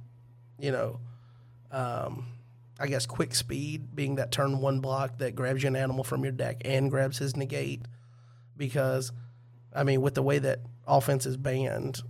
you 0.59 0.73
know, 0.73 0.99
um, 1.71 2.27
I 2.79 2.87
guess 2.89 3.07
quick 3.07 3.35
speed 3.35 3.95
being 3.95 4.17
that 4.17 4.33
turn 4.33 4.61
one 4.61 4.81
block 4.81 5.19
that 5.19 5.37
grabs 5.37 5.63
you 5.63 5.69
an 5.69 5.77
animal 5.77 6.05
from 6.05 6.25
your 6.25 6.33
deck 6.33 6.63
and 6.65 6.91
grabs 6.91 7.19
his 7.19 7.37
negate, 7.37 7.83
because, 8.57 9.13
I 9.73 9.85
mean, 9.85 10.03
with 10.03 10.15
the 10.15 10.23
way 10.23 10.39
that 10.41 10.61
offense 10.87 11.25
is 11.27 11.37
banned, 11.37 12.03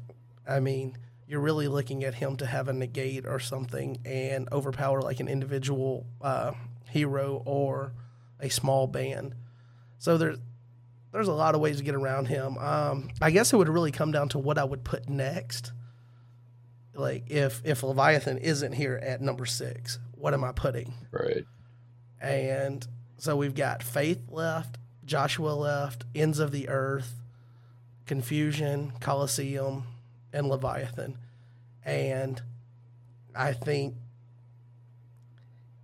I 0.49 0.61
mean, 0.61 0.97
you're 1.27 1.41
really 1.41 1.69
looking 1.69 2.05
at 2.05 2.15
him 2.15 2.37
to 2.37 2.47
have 2.47 2.69
a 2.69 2.73
negate 2.73 3.27
or 3.27 3.39
something 3.39 3.99
and 4.05 4.49
overpower 4.53 5.01
like 5.01 5.21
an 5.21 5.29
individual 5.29 6.07
uh, 6.21 6.53
hero 6.91 7.43
or 7.47 7.93
a 8.41 8.51
small 8.51 8.87
band. 8.87 9.35
So 9.99 10.19
there's 10.19 10.39
there's 11.13 11.29
a 11.29 11.33
lot 11.33 11.55
of 11.55 11.61
ways 11.61 11.79
to 11.79 11.85
get 11.85 11.95
around 11.95 12.27
him. 12.27 12.59
Um, 12.59 13.09
I 13.23 13.31
guess 13.31 13.53
it 13.53 13.57
would 13.57 13.69
really 13.69 13.93
come 13.93 14.13
down 14.13 14.29
to 14.31 14.39
what 14.39 14.59
I 14.59 14.65
would 14.65 14.85
put 14.85 15.09
next. 15.09 15.73
Like 16.95 17.31
if 17.31 17.63
if 17.65 17.83
Leviathan 17.83 18.39
isn't 18.39 18.73
here 18.73 19.01
at 19.03 19.23
number 19.23 19.47
six, 19.47 19.99
what 20.25 20.33
am 20.33 20.43
I 20.43 20.53
putting? 20.53 20.95
Right. 21.11 21.45
And 22.19 22.87
so 23.19 23.37
we've 23.37 23.55
got 23.55 23.83
Faith 23.83 24.23
left, 24.31 24.79
Joshua 25.05 25.51
left, 25.51 26.05
Ends 26.15 26.39
of 26.39 26.51
the 26.51 26.71
Earth, 26.71 27.21
Confusion, 28.07 28.95
Colosseum, 29.01 29.85
and 30.33 30.49
Leviathan. 30.49 31.19
And 31.85 32.41
I 33.37 33.53
think 33.53 33.97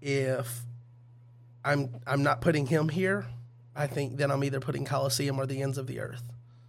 if 0.01 0.62
I'm 1.62 2.01
I'm 2.07 2.22
not 2.22 2.41
putting 2.41 2.64
him 2.64 2.88
here, 2.88 3.26
I 3.76 3.88
think 3.88 4.16
then 4.16 4.30
I'm 4.30 4.43
either 4.43 4.59
putting 4.59 4.86
Colosseum 4.86 5.38
or 5.38 5.45
the 5.45 5.61
Ends 5.61 5.76
of 5.76 5.86
the 5.86 6.01
Earth. 6.01 6.22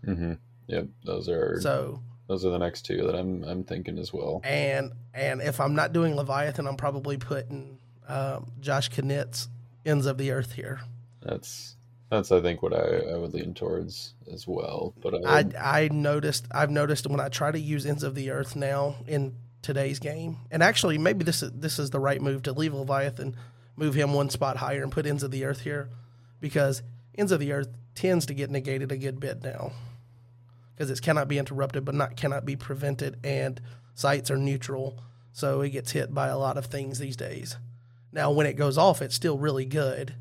Mm-hmm. 0.05 0.33
Yep. 0.67 0.87
Those 1.05 1.29
are 1.29 1.61
So 1.61 2.03
those 2.27 2.45
are 2.45 2.49
the 2.49 2.57
next 2.59 2.83
two 2.83 3.05
that 3.05 3.15
I'm 3.15 3.43
I'm 3.43 3.63
thinking 3.63 3.97
as 3.99 4.13
well. 4.13 4.41
and 4.43 4.91
and 5.13 5.41
if 5.41 5.59
I'm 5.59 5.75
not 5.75 5.91
doing 5.93 6.15
Leviathan, 6.15 6.67
I'm 6.67 6.77
probably 6.77 7.17
putting 7.17 7.79
um, 8.07 8.51
Josh 8.59 8.89
Knitt's 8.97 9.49
Ends 9.85 10.05
of 10.05 10.17
the 10.17 10.31
Earth 10.31 10.53
here. 10.53 10.79
That's 11.21 11.75
that's 12.09 12.31
I 12.31 12.41
think 12.41 12.61
what 12.61 12.73
I, 12.73 13.13
I 13.13 13.17
would 13.17 13.33
lean 13.33 13.53
towards 13.53 14.13
as 14.31 14.45
well. 14.47 14.93
But 15.01 15.15
I, 15.15 15.17
I 15.17 15.41
would- 15.43 15.55
I 15.55 15.87
noticed 15.91 16.45
I've 16.51 16.71
noticed 16.71 17.07
when 17.07 17.19
I 17.19 17.29
try 17.29 17.51
to 17.51 17.59
use 17.59 17.85
ends 17.85 18.03
of 18.03 18.15
the 18.15 18.31
earth 18.31 18.55
now 18.55 18.95
in 19.07 19.35
today's 19.61 19.99
game, 19.99 20.37
and 20.49 20.61
actually 20.63 20.97
maybe 20.97 21.23
this 21.23 21.41
is 21.43 21.51
this 21.53 21.79
is 21.79 21.89
the 21.91 21.99
right 21.99 22.21
move 22.21 22.43
to 22.43 22.51
leave 22.53 22.73
Leviathan, 22.73 23.35
move 23.75 23.93
him 23.95 24.13
one 24.13 24.29
spot 24.29 24.57
higher, 24.57 24.83
and 24.83 24.91
put 24.91 25.05
ends 25.05 25.23
of 25.23 25.31
the 25.31 25.45
earth 25.45 25.61
here, 25.61 25.89
because 26.39 26.81
ends 27.17 27.31
of 27.31 27.39
the 27.39 27.51
earth 27.53 27.67
tends 27.95 28.25
to 28.25 28.33
get 28.33 28.49
negated 28.49 28.91
a 28.91 28.97
good 28.97 29.19
bit 29.19 29.43
now, 29.43 29.71
because 30.81 30.97
it 30.97 31.03
cannot 31.03 31.27
be 31.27 31.37
interrupted, 31.37 31.85
but 31.85 31.93
not 31.93 32.15
cannot 32.15 32.43
be 32.43 32.55
prevented, 32.55 33.15
and 33.23 33.61
sites 33.93 34.31
are 34.31 34.35
neutral, 34.35 34.99
so 35.31 35.61
it 35.61 35.69
gets 35.69 35.91
hit 35.91 36.11
by 36.11 36.27
a 36.27 36.37
lot 36.39 36.57
of 36.57 36.65
things 36.65 36.97
these 36.97 37.15
days. 37.15 37.55
Now, 38.11 38.31
when 38.31 38.47
it 38.47 38.53
goes 38.53 38.79
off, 38.79 38.99
it's 38.99 39.13
still 39.13 39.37
really 39.37 39.65
good, 39.65 40.15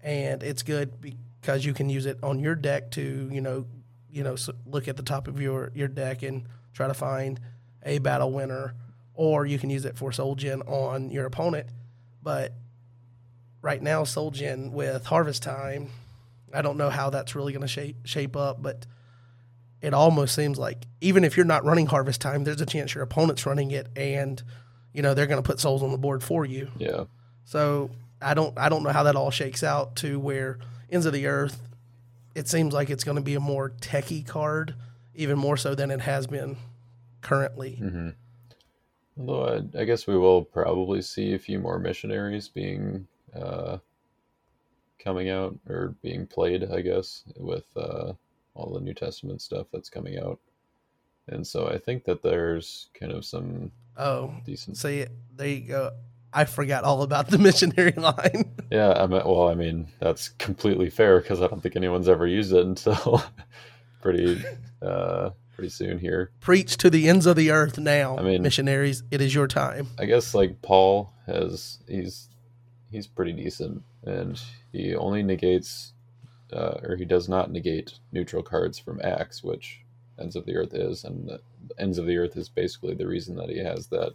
and 0.00 0.42
it's 0.42 0.64
good 0.64 1.00
because 1.00 1.64
you 1.64 1.72
can 1.72 1.88
use 1.88 2.06
it 2.06 2.18
on 2.24 2.40
your 2.40 2.56
deck 2.56 2.90
to 2.90 3.28
you 3.30 3.40
know 3.40 3.66
you 4.10 4.24
know 4.24 4.34
look 4.66 4.88
at 4.88 4.96
the 4.96 5.04
top 5.04 5.28
of 5.28 5.40
your 5.40 5.70
your 5.76 5.86
deck 5.86 6.24
and 6.24 6.48
try 6.72 6.88
to 6.88 6.94
find 6.94 7.38
a 7.84 8.00
battle 8.00 8.32
winner 8.32 8.74
or 9.14 9.46
you 9.46 9.60
can 9.60 9.70
use 9.70 9.84
it 9.84 9.96
for 9.96 10.10
soul 10.10 10.34
gen 10.34 10.60
on 10.62 11.08
your 11.10 11.24
opponent 11.24 11.68
but 12.20 12.52
right 13.62 13.80
now 13.80 14.02
soul 14.02 14.32
gen 14.32 14.72
with 14.72 15.06
harvest 15.06 15.42
time 15.42 15.90
i 16.52 16.62
don't 16.62 16.76
know 16.76 16.90
how 16.90 17.10
that's 17.10 17.34
really 17.36 17.52
going 17.52 17.62
to 17.62 17.68
shape 17.68 17.96
shape 18.04 18.34
up 18.36 18.60
but 18.62 18.86
it 19.84 19.94
almost 19.94 20.34
seems 20.34 20.58
like 20.58 20.86
even 21.00 21.24
if 21.24 21.36
you're 21.36 21.46
not 21.46 21.64
running 21.64 21.86
harvest 21.86 22.20
time 22.20 22.44
there's 22.44 22.60
a 22.60 22.66
chance 22.66 22.94
your 22.94 23.04
opponent's 23.04 23.44
running 23.46 23.70
it 23.70 23.88
and 23.96 24.42
you 24.92 25.02
know 25.02 25.14
they're 25.14 25.26
going 25.26 25.42
to 25.42 25.46
put 25.46 25.60
souls 25.60 25.82
on 25.82 25.90
the 25.90 25.98
board 25.98 26.22
for 26.22 26.44
you 26.44 26.68
yeah. 26.78 27.04
so 27.44 27.90
I 28.24 28.34
don't 28.34 28.56
I 28.58 28.68
don't 28.68 28.82
know 28.82 28.90
how 28.90 29.02
that 29.02 29.16
all 29.16 29.30
shakes 29.30 29.62
out 29.62 29.96
to 29.96 30.18
where 30.18 30.58
ends 30.90 31.06
of 31.06 31.12
the 31.12 31.26
earth. 31.26 31.60
It 32.34 32.48
seems 32.48 32.72
like 32.72 32.90
it's 32.90 33.04
going 33.04 33.16
to 33.16 33.22
be 33.22 33.34
a 33.34 33.40
more 33.40 33.70
techie 33.70 34.26
card, 34.26 34.74
even 35.14 35.38
more 35.38 35.56
so 35.56 35.74
than 35.74 35.90
it 35.90 36.00
has 36.00 36.26
been 36.26 36.56
currently. 37.20 37.78
Mm-hmm. 37.80 38.08
Although 39.20 39.68
I, 39.74 39.80
I 39.80 39.84
guess 39.84 40.06
we 40.06 40.16
will 40.16 40.42
probably 40.42 41.02
see 41.02 41.34
a 41.34 41.38
few 41.38 41.60
more 41.60 41.78
missionaries 41.78 42.48
being 42.48 43.06
uh, 43.38 43.78
coming 44.98 45.28
out 45.28 45.56
or 45.68 45.94
being 46.02 46.26
played. 46.26 46.64
I 46.64 46.80
guess 46.80 47.22
with 47.36 47.66
uh, 47.76 48.14
all 48.54 48.72
the 48.72 48.80
New 48.80 48.94
Testament 48.94 49.42
stuff 49.42 49.66
that's 49.72 49.88
coming 49.90 50.18
out, 50.18 50.38
and 51.28 51.46
so 51.46 51.68
I 51.68 51.78
think 51.78 52.04
that 52.04 52.22
there's 52.22 52.88
kind 52.98 53.12
of 53.12 53.24
some 53.24 53.70
Oh, 53.96 54.34
decent. 54.44 54.76
see, 54.76 55.06
there 55.36 55.46
you 55.48 55.60
go. 55.68 55.90
I 56.32 56.44
forgot 56.46 56.82
all 56.84 57.02
about 57.02 57.28
the 57.28 57.38
missionary 57.48 57.92
line. 57.92 58.54
Yeah, 58.70 58.92
I 58.92 59.06
mean, 59.06 59.22
well, 59.24 59.48
I 59.48 59.54
mean 59.54 59.86
that's 60.00 60.30
completely 60.30 60.90
fair 60.90 61.20
because 61.20 61.40
I 61.40 61.46
don't 61.46 61.62
think 61.62 61.76
anyone's 61.76 62.08
ever 62.08 62.26
used 62.26 62.52
it 62.52 62.66
until 62.66 63.22
pretty 64.02 64.42
uh, 64.82 65.30
pretty 65.54 65.70
soon 65.70 65.98
here. 65.98 66.30
Preach 66.40 66.76
to 66.78 66.90
the 66.90 67.08
ends 67.08 67.26
of 67.26 67.36
the 67.36 67.50
earth 67.52 67.78
now, 67.78 68.18
I 68.18 68.22
mean- 68.22 68.42
missionaries. 68.42 69.02
It 69.12 69.20
is 69.20 69.34
your 69.34 69.46
time. 69.46 69.86
I 69.98 70.06
guess 70.06 70.34
like 70.34 70.60
Paul 70.60 71.12
has 71.26 71.78
he's 71.88 72.28
he's 72.90 73.06
pretty 73.06 73.32
decent, 73.32 73.82
and 74.04 74.40
he 74.72 74.94
only 74.96 75.22
negates 75.22 75.92
uh, 76.54 76.78
or 76.82 76.96
he 76.96 77.04
does 77.04 77.28
not 77.28 77.50
negate 77.50 77.94
neutral 78.12 78.42
cards 78.42 78.78
from 78.78 79.00
Acts, 79.02 79.42
which 79.42 79.80
Ends 80.18 80.36
of 80.36 80.46
the 80.46 80.56
Earth 80.56 80.74
is, 80.74 81.04
and 81.04 81.28
the 81.28 81.40
Ends 81.78 81.98
of 81.98 82.06
the 82.06 82.16
Earth 82.16 82.36
is 82.36 82.48
basically 82.48 82.94
the 82.94 83.06
reason 83.06 83.36
that 83.36 83.50
he 83.50 83.58
has 83.58 83.88
that 83.88 84.12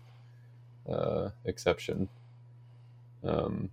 uh, 0.89 1.29
exception. 1.45 2.07
Um, 3.23 3.69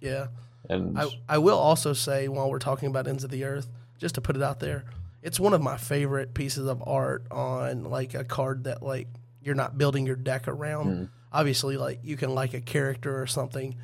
Yeah. 0.00 0.28
and 0.68 0.98
I, 0.98 1.06
I 1.28 1.38
will 1.38 1.58
also 1.58 1.92
say 1.92 2.28
while 2.28 2.50
we're 2.50 2.58
talking 2.58 2.88
about 2.88 3.06
ends 3.06 3.24
of 3.24 3.30
the 3.30 3.44
earth, 3.44 3.68
just 3.98 4.14
to 4.16 4.20
put 4.20 4.36
it 4.36 4.42
out 4.42 4.60
there, 4.60 4.84
it's 5.22 5.38
one 5.38 5.52
of 5.54 5.60
my 5.62 5.76
favorite 5.76 6.34
pieces 6.34 6.66
of 6.66 6.82
art 6.86 7.24
on 7.30 7.84
like 7.84 8.14
a 8.14 8.24
card 8.24 8.64
that 8.64 8.82
like 8.82 9.06
you're 9.42 9.54
not 9.54 9.78
building 9.78 10.06
your 10.06 10.16
deck 10.16 10.48
around. 10.48 10.86
Hmm. 10.86 11.04
Obviously, 11.32 11.76
like 11.76 12.00
you 12.02 12.16
can 12.16 12.34
like 12.34 12.54
a 12.54 12.60
character 12.60 13.20
or 13.20 13.26
something 13.26 13.76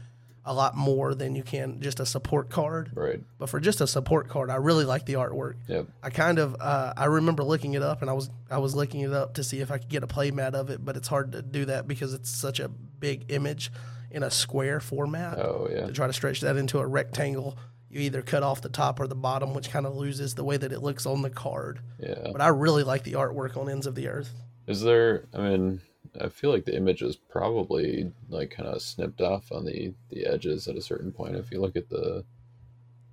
a 0.47 0.55
lot 0.55 0.77
more 0.77 1.15
than 1.15 1.35
you 1.35 1.43
can 1.43 1.81
just 1.81 1.99
a 2.01 2.07
support 2.07 2.49
card. 2.49 2.93
right, 2.95 3.21
But 3.39 3.49
for 3.51 3.61
just 3.61 3.81
a 3.81 3.87
support 3.87 4.29
card, 4.29 4.49
I 4.49 4.57
really 4.57 4.85
like 4.85 5.05
the 5.05 5.15
artwork. 5.15 5.55
yep, 5.67 5.87
I 6.03 6.11
kind 6.11 6.39
of 6.39 6.57
uh, 6.61 6.95
I 6.97 7.07
remember 7.07 7.43
looking 7.43 7.75
it 7.75 7.83
up 7.83 8.01
and 8.01 8.09
I 8.09 8.13
was 8.15 8.31
I 8.51 8.59
was 8.59 8.75
looking 8.75 9.01
it 9.01 9.13
up 9.13 9.35
to 9.35 9.45
see 9.45 9.61
if 9.61 9.71
I 9.71 9.79
could 9.79 9.89
get 9.89 10.03
a 10.03 10.07
play 10.07 10.31
mat 10.31 10.55
of 10.55 10.71
it, 10.71 10.85
but 10.85 10.97
it's 10.97 11.09
hard 11.09 11.33
to 11.33 11.43
do 11.43 11.65
that 11.67 11.87
because 11.89 12.15
it's 12.15 12.31
such 12.31 12.61
a 12.61 12.69
big 12.69 13.31
image 13.31 13.71
in 14.11 14.23
a 14.23 14.31
square 14.31 14.81
format 14.81 15.37
oh 15.39 15.69
yeah, 15.71 15.87
to 15.87 15.93
try 15.93 16.07
to 16.07 16.13
stretch 16.13 16.41
that 16.41 16.57
into 16.57 16.79
a 16.79 16.87
rectangle, 16.87 17.59
you 17.91 18.01
either 18.01 18.23
cut 18.23 18.43
off 18.43 18.63
the 18.63 18.69
top 18.69 19.01
or 19.01 19.07
the 19.09 19.17
bottom, 19.17 19.53
which 19.53 19.71
kind 19.71 19.85
of 19.85 19.97
loses 19.97 20.35
the 20.35 20.45
way 20.45 20.57
that 20.57 20.73
it 20.73 20.81
looks 20.81 21.07
on 21.07 21.23
the 21.23 21.31
card. 21.31 21.81
yeah. 21.99 22.31
But 22.33 22.41
I 22.41 22.49
really 22.49 22.85
like 22.85 23.03
the 23.03 23.15
artwork 23.15 23.57
on 23.57 23.69
Ends 23.69 23.87
of 23.87 23.95
the 23.97 24.09
Earth. 24.09 24.33
Is 24.67 24.81
there? 24.81 25.25
I 25.35 25.39
mean, 25.39 25.81
I 26.21 26.29
feel 26.29 26.51
like 26.51 26.65
the 26.65 26.77
image 26.77 27.03
is 27.03 27.17
probably 27.17 28.13
like 28.29 28.51
kind 28.51 28.69
of 28.69 28.83
snipped 28.83 29.21
off 29.21 29.53
on 29.53 29.65
the 29.65 29.95
the 30.11 30.27
edges 30.27 30.69
at 30.69 30.77
a 30.77 30.83
certain 30.83 31.13
point. 31.13 31.37
If 31.37 31.51
you 31.51 31.61
look 31.61 31.77
at 31.77 31.89
the, 31.89 32.25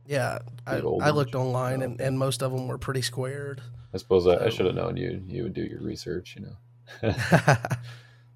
Yeah, 0.08 0.40
I, 0.66 0.78
The 0.78 0.84
old 0.84 1.04
I 1.04 1.12
looked 1.12 1.36
online 1.36 1.82
and, 1.82 2.00
and 2.00 2.18
most 2.18 2.42
of 2.42 2.52
them 2.52 2.68
were 2.68 2.78
pretty 2.78 3.02
squared. 3.02 3.62
I 3.94 3.98
suppose 3.98 4.26
I, 4.28 4.46
I 4.46 4.50
should 4.50 4.66
have 4.66 4.76
known 4.76 4.98
you 4.98 5.24
you 5.28 5.44
would 5.44 5.54
do 5.54 5.64
your 5.64 5.82
research, 5.82 6.36
you 6.38 6.48
know. 6.48 7.16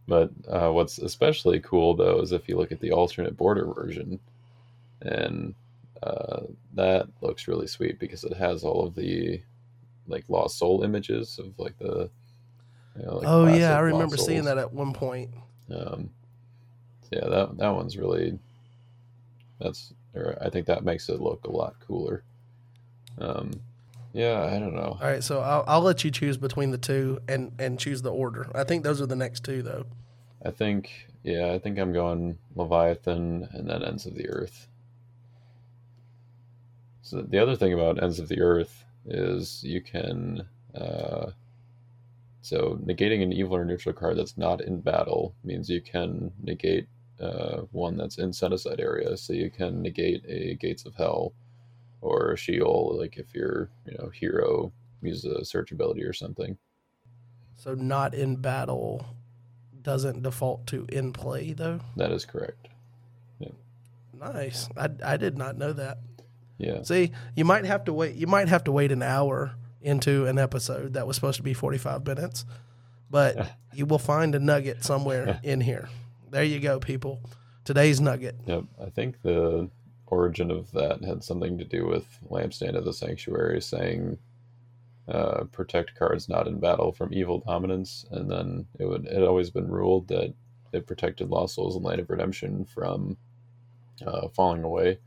But 0.07 0.31
uh, 0.47 0.71
what's 0.71 0.99
especially 0.99 1.59
cool 1.59 1.93
though 1.93 2.21
is 2.21 2.31
if 2.31 2.47
you 2.47 2.55
look 2.55 2.71
at 2.71 2.79
the 2.79 2.91
alternate 2.91 3.35
border 3.35 3.65
version, 3.65 4.19
and 5.01 5.53
uh, 6.01 6.43
that 6.75 7.07
looks 7.21 7.47
really 7.47 7.67
sweet 7.67 7.99
because 7.99 8.23
it 8.23 8.37
has 8.37 8.63
all 8.63 8.85
of 8.85 8.95
the 8.95 9.41
like 10.07 10.23
lost 10.29 10.57
soul 10.57 10.83
images 10.83 11.37
of 11.39 11.59
like 11.59 11.77
the. 11.77 12.09
You 12.97 13.05
know, 13.05 13.15
like 13.17 13.27
oh 13.27 13.47
yeah, 13.47 13.75
I 13.75 13.79
remember 13.79 14.17
seeing 14.17 14.45
that 14.45 14.57
at 14.57 14.73
one 14.73 14.93
point. 14.93 15.31
Um, 15.73 16.09
yeah, 17.11 17.27
that 17.27 17.57
that 17.57 17.69
one's 17.69 17.97
really. 17.97 18.39
That's 19.59 19.93
or 20.15 20.37
I 20.41 20.49
think 20.49 20.67
that 20.67 20.83
makes 20.83 21.09
it 21.09 21.19
look 21.19 21.45
a 21.45 21.51
lot 21.51 21.75
cooler. 21.79 22.23
Um, 23.19 23.51
yeah, 24.13 24.43
I 24.45 24.59
don't 24.59 24.73
know. 24.73 24.97
All 24.99 25.07
right, 25.07 25.23
so 25.23 25.41
I'll, 25.41 25.63
I'll 25.67 25.81
let 25.81 26.03
you 26.03 26.11
choose 26.11 26.37
between 26.37 26.71
the 26.71 26.77
two 26.77 27.19
and 27.27 27.51
and 27.59 27.79
choose 27.79 28.01
the 28.01 28.11
order. 28.11 28.49
I 28.55 28.63
think 28.63 28.83
those 28.83 29.01
are 29.01 29.05
the 29.05 29.15
next 29.15 29.43
two 29.43 29.61
though. 29.61 29.85
I 30.43 30.51
think 30.51 31.07
yeah, 31.23 31.51
I 31.51 31.59
think 31.59 31.77
I'm 31.77 31.93
going 31.93 32.37
Leviathan 32.55 33.49
and 33.51 33.69
then 33.69 33.83
Ends 33.83 34.05
of 34.05 34.15
the 34.15 34.29
Earth. 34.29 34.67
So 37.01 37.21
the 37.21 37.39
other 37.39 37.55
thing 37.55 37.73
about 37.73 38.01
Ends 38.01 38.19
of 38.19 38.27
the 38.27 38.41
Earth 38.41 38.85
is 39.05 39.63
you 39.63 39.81
can 39.81 40.47
uh, 40.75 41.31
so 42.41 42.79
negating 42.85 43.23
an 43.23 43.33
evil 43.33 43.57
or 43.57 43.65
neutral 43.65 43.93
card 43.93 44.17
that's 44.17 44.37
not 44.37 44.61
in 44.61 44.81
battle 44.81 45.35
means 45.43 45.69
you 45.69 45.81
can 45.81 46.31
negate 46.41 46.87
uh, 47.19 47.61
one 47.71 47.97
that's 47.97 48.17
in 48.17 48.31
set 48.31 48.53
aside 48.53 48.79
area. 48.79 49.17
So 49.17 49.33
you 49.33 49.49
can 49.49 49.81
negate 49.81 50.23
a 50.27 50.55
Gates 50.55 50.85
of 50.85 50.95
Hell 50.95 51.33
or 52.01 52.31
a 52.33 52.37
Sheol, 52.37 52.95
like 52.99 53.17
if 53.17 53.33
your 53.33 53.69
you 53.85 53.97
know 53.97 54.09
hero 54.09 54.71
uses 55.01 55.25
a 55.25 55.45
search 55.45 55.71
ability 55.71 56.03
or 56.03 56.13
something. 56.13 56.57
So 57.55 57.73
not 57.73 58.13
in 58.13 58.35
battle 58.37 59.05
doesn't 59.81 60.21
default 60.21 60.67
to 60.67 60.85
in 60.89 61.13
play 61.13 61.53
though. 61.53 61.79
That 61.95 62.11
is 62.11 62.25
correct. 62.25 62.67
Yeah. 63.39 63.49
Nice. 64.13 64.69
I, 64.77 64.89
I 65.03 65.17
did 65.17 65.37
not 65.37 65.57
know 65.57 65.73
that. 65.73 65.97
Yeah. 66.57 66.83
See, 66.83 67.11
you 67.35 67.45
might 67.45 67.65
have 67.65 67.85
to 67.85 67.93
wait. 67.93 68.15
You 68.15 68.27
might 68.27 68.47
have 68.47 68.63
to 68.65 68.71
wait 68.71 68.91
an 68.91 69.03
hour 69.03 69.55
into 69.81 70.25
an 70.25 70.37
episode 70.37 70.93
that 70.93 71.07
was 71.07 71.15
supposed 71.15 71.37
to 71.37 71.43
be 71.43 71.53
forty-five 71.53 72.05
minutes, 72.05 72.45
but 73.09 73.51
you 73.73 73.85
will 73.85 73.99
find 73.99 74.35
a 74.35 74.39
nugget 74.39 74.83
somewhere 74.83 75.39
in 75.43 75.61
here. 75.61 75.89
There 76.29 76.43
you 76.43 76.59
go, 76.59 76.79
people. 76.79 77.21
Today's 77.63 77.99
nugget. 77.99 78.35
Yep, 78.45 78.63
I 78.81 78.89
think 78.89 79.21
the 79.21 79.69
origin 80.07 80.51
of 80.51 80.71
that 80.71 81.03
had 81.03 81.23
something 81.23 81.57
to 81.57 81.65
do 81.65 81.85
with 81.85 82.05
Lampstand 82.29 82.77
of 82.77 82.85
the 82.85 82.93
Sanctuary 82.93 83.61
saying 83.61 84.17
uh, 85.07 85.43
protect 85.51 85.95
cards 85.95 86.29
not 86.29 86.47
in 86.47 86.59
battle 86.59 86.91
from 86.91 87.13
evil 87.13 87.39
dominance, 87.39 88.05
and 88.11 88.29
then 88.29 88.67
it 88.79 88.85
would 88.85 89.05
it 89.05 89.13
had 89.13 89.23
always 89.23 89.49
been 89.49 89.69
ruled 89.69 90.07
that 90.07 90.33
it 90.73 90.85
protected 90.85 91.29
Lost 91.29 91.55
Souls 91.55 91.75
and 91.75 91.85
Land 91.85 92.01
of 92.01 92.09
Redemption 92.09 92.65
from 92.65 93.17
uh, 94.05 94.27
falling 94.29 94.63
away. 94.63 94.99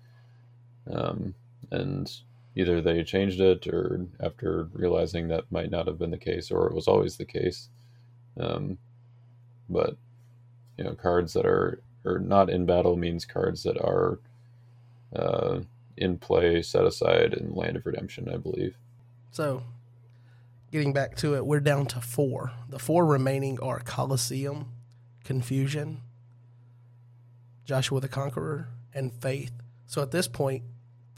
Um, 0.91 1.35
and 1.71 2.11
either 2.55 2.81
they 2.81 3.03
changed 3.05 3.41
it, 3.41 3.67
or 3.67 4.07
after 4.21 4.69
realizing 4.73 5.29
that 5.29 5.51
might 5.51 5.71
not 5.71 5.87
have 5.87 5.99
been 5.99 6.11
the 6.11 6.19
case, 6.19 6.51
or 6.51 6.67
it 6.67 6.75
was 6.75 6.89
always 6.89 7.17
the 7.17 7.25
case. 7.25 7.69
Um, 8.39 8.79
but 9.69 9.97
you 10.77 10.85
know, 10.85 10.95
cards 10.95 11.33
that 11.35 11.47
are 11.47 11.81
or 12.05 12.19
not 12.19 12.51
in 12.51 12.67
battle 12.67 12.97
means 12.97 13.25
cards 13.25 13.63
that 13.65 13.79
are 13.79 14.19
uh, 15.15 15.61
in 15.97 16.19
play, 16.19 16.63
set 16.63 16.85
aside 16.85 17.35
in 17.35 17.55
Land 17.55 17.77
of 17.77 17.87
Redemption, 17.87 18.29
I 18.33 18.37
believe. 18.37 18.77
So, 19.31 19.63
getting 20.73 20.93
back 20.93 21.17
to 21.17 21.35
it, 21.35 21.45
we're 21.45 21.61
down 21.61 21.87
to 21.87 22.01
four. 22.01 22.53
The 22.69 22.79
four 22.79 23.05
remaining 23.05 23.61
are 23.61 23.81
Colosseum, 23.81 24.73
Confusion, 25.25 26.01
Joshua 27.65 28.01
the 28.01 28.09
Conqueror, 28.09 28.69
and 28.95 29.13
Faith. 29.13 29.53
So 29.87 30.03
at 30.03 30.11
this 30.11 30.27
point, 30.27 30.65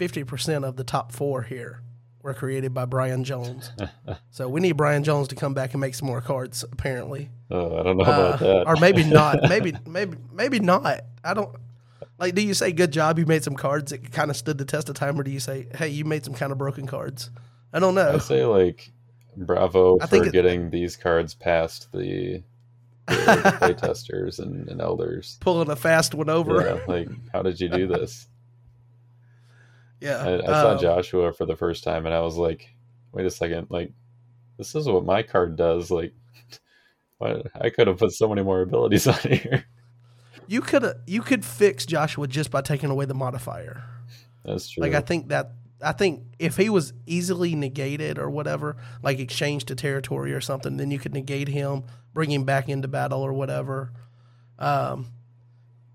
50% 0.09 0.65
of 0.66 0.77
the 0.77 0.85
top 0.85 1.12
four 1.12 1.43
here 1.43 1.81
were 2.23 2.35
created 2.35 2.73
by 2.73 2.85
Brian 2.85 3.24
Jones. 3.24 3.70
so 4.31 4.49
we 4.49 4.61
need 4.61 4.73
Brian 4.77 5.03
Jones 5.05 5.29
to 5.29 5.35
come 5.35 5.55
back 5.55 5.73
and 5.74 5.81
make 5.81 5.95
some 5.95 6.07
more 6.09 6.20
cards, 6.20 6.65
apparently. 6.70 7.31
Oh, 7.51 7.79
I 7.79 7.83
don't 7.83 7.97
know 7.97 8.05
about 8.05 8.35
Uh, 8.35 8.37
that. 8.37 8.66
or 8.69 8.77
maybe 8.77 9.05
not. 9.11 9.39
Maybe, 9.49 9.74
maybe, 9.87 10.16
maybe 10.33 10.59
not. 10.61 11.01
I 11.24 11.35
don't. 11.35 11.55
Like, 12.19 12.35
do 12.35 12.43
you 12.43 12.55
say 12.55 12.70
good 12.73 12.93
job? 12.93 13.19
You 13.19 13.27
made 13.27 13.43
some 13.43 13.57
cards 13.57 13.91
that 13.91 14.12
kind 14.12 14.31
of 14.31 14.37
stood 14.37 14.57
the 14.59 14.65
test 14.65 14.89
of 14.89 14.95
time, 14.95 15.19
or 15.19 15.24
do 15.24 15.31
you 15.33 15.41
say, 15.41 15.66
hey, 15.74 15.89
you 15.89 16.05
made 16.05 16.24
some 16.24 16.35
kind 16.35 16.53
of 16.53 16.59
broken 16.59 16.87
cards? 16.87 17.31
I 17.73 17.81
don't 17.81 17.95
know. 17.97 18.12
I 18.15 18.19
say 18.19 18.45
like 18.45 18.93
bravo 19.37 19.97
I 19.99 20.03
for 20.03 20.07
think 20.09 20.27
it- 20.27 20.33
getting 20.33 20.70
these 20.70 20.97
cards 20.97 21.35
past 21.35 21.91
the, 21.91 22.43
the 23.09 23.55
play 23.59 23.74
testers 23.74 24.39
and, 24.39 24.69
and 24.69 24.81
elders. 24.81 25.39
Pulling 25.41 25.70
a 25.70 25.74
fast 25.77 26.15
one 26.15 26.29
over. 26.31 26.61
Yeah, 26.62 26.79
like 26.87 27.09
how 27.33 27.43
did 27.43 27.59
you 27.61 27.69
do 27.69 27.89
this? 27.89 28.29
Yeah. 30.03 30.19
I, 30.19 30.43
I 30.43 30.47
saw 30.47 30.73
Um, 30.73 30.79
Joshua 30.79 31.33
for 31.33 31.47
the 31.47 31.57
first 31.57 31.85
time 31.85 32.07
and 32.07 32.15
I 32.15 32.20
was 32.20 32.37
like, 32.37 32.69
wait 33.12 33.27
a 33.27 33.31
second, 33.31 33.69
like 33.70 33.93
this 34.59 34.74
is 34.74 34.87
what 34.87 35.05
my 35.05 35.23
card 35.23 35.57
does. 35.57 35.91
Like, 35.91 36.12
why, 37.19 37.43
I 37.61 37.70
could 37.70 37.87
have 37.87 37.99
put 37.99 38.12
so 38.12 38.29
many 38.29 38.43
more 38.43 38.61
abilities 38.62 39.07
on 39.07 39.15
here. 39.20 39.65
You 40.49 40.61
could 40.61 40.85
you 41.07 41.23
could 41.23 41.45
fix 41.45 41.87
Joshua 41.87 42.27
just 42.27 42.51
by 42.51 42.61
taking 42.62 42.91
away 42.91 43.05
the 43.05 43.15
modifier. 43.15 43.85
That's 44.45 44.69
true. 44.69 44.83
Like 44.83 44.95
I 44.95 45.01
think 45.01 45.29
that 45.29 45.53
I 45.81 45.93
think 45.93 46.24
if 46.39 46.57
he 46.57 46.69
was 46.69 46.93
easily 47.07 47.55
negated 47.55 48.19
or 48.19 48.29
whatever, 48.29 48.77
like 49.03 49.19
exchanged 49.19 49.69
to 49.69 49.74
territory 49.74 50.33
or 50.33 50.41
something, 50.41 50.77
then 50.77 50.91
you 50.91 50.99
could 50.99 51.12
negate 51.15 51.49
him, 51.49 51.85
bring 52.12 52.31
him 52.31 52.45
back 52.45 52.69
into 52.69 52.89
battle 52.89 53.20
or 53.23 53.33
whatever. 53.33 53.93
Um, 54.59 55.07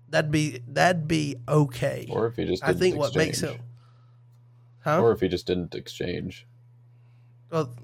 that'd 0.08 0.30
be 0.30 0.60
that'd 0.68 1.06
be 1.06 1.36
okay. 1.48 2.06
or 2.10 2.26
if 2.26 2.36
he 2.36 2.46
just 2.46 2.64
I 2.64 2.72
think 2.72 2.96
what 2.96 3.14
makes 3.14 3.38
exchange. 3.42 3.60
him, 3.60 3.66
huh? 4.96 5.02
or 5.02 5.12
if 5.12 5.20
he 5.20 5.28
just 5.28 5.46
didn't 5.46 5.74
exchange. 5.74 6.46
Well, 7.50 7.74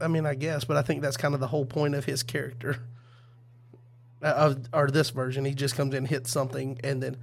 I 0.00 0.08
mean, 0.08 0.26
I 0.26 0.34
guess, 0.34 0.64
but 0.64 0.76
I 0.76 0.82
think 0.82 1.02
that's 1.02 1.16
kind 1.16 1.34
of 1.34 1.40
the 1.40 1.46
whole 1.48 1.64
point 1.66 1.94
of 1.94 2.04
his 2.04 2.22
character. 2.22 2.80
Uh, 4.22 4.26
Of 4.26 4.68
or 4.72 4.90
this 4.90 5.10
version, 5.10 5.44
he 5.44 5.54
just 5.54 5.76
comes 5.76 5.94
in, 5.94 6.06
hits 6.06 6.30
something, 6.30 6.80
and 6.82 7.02
then, 7.02 7.16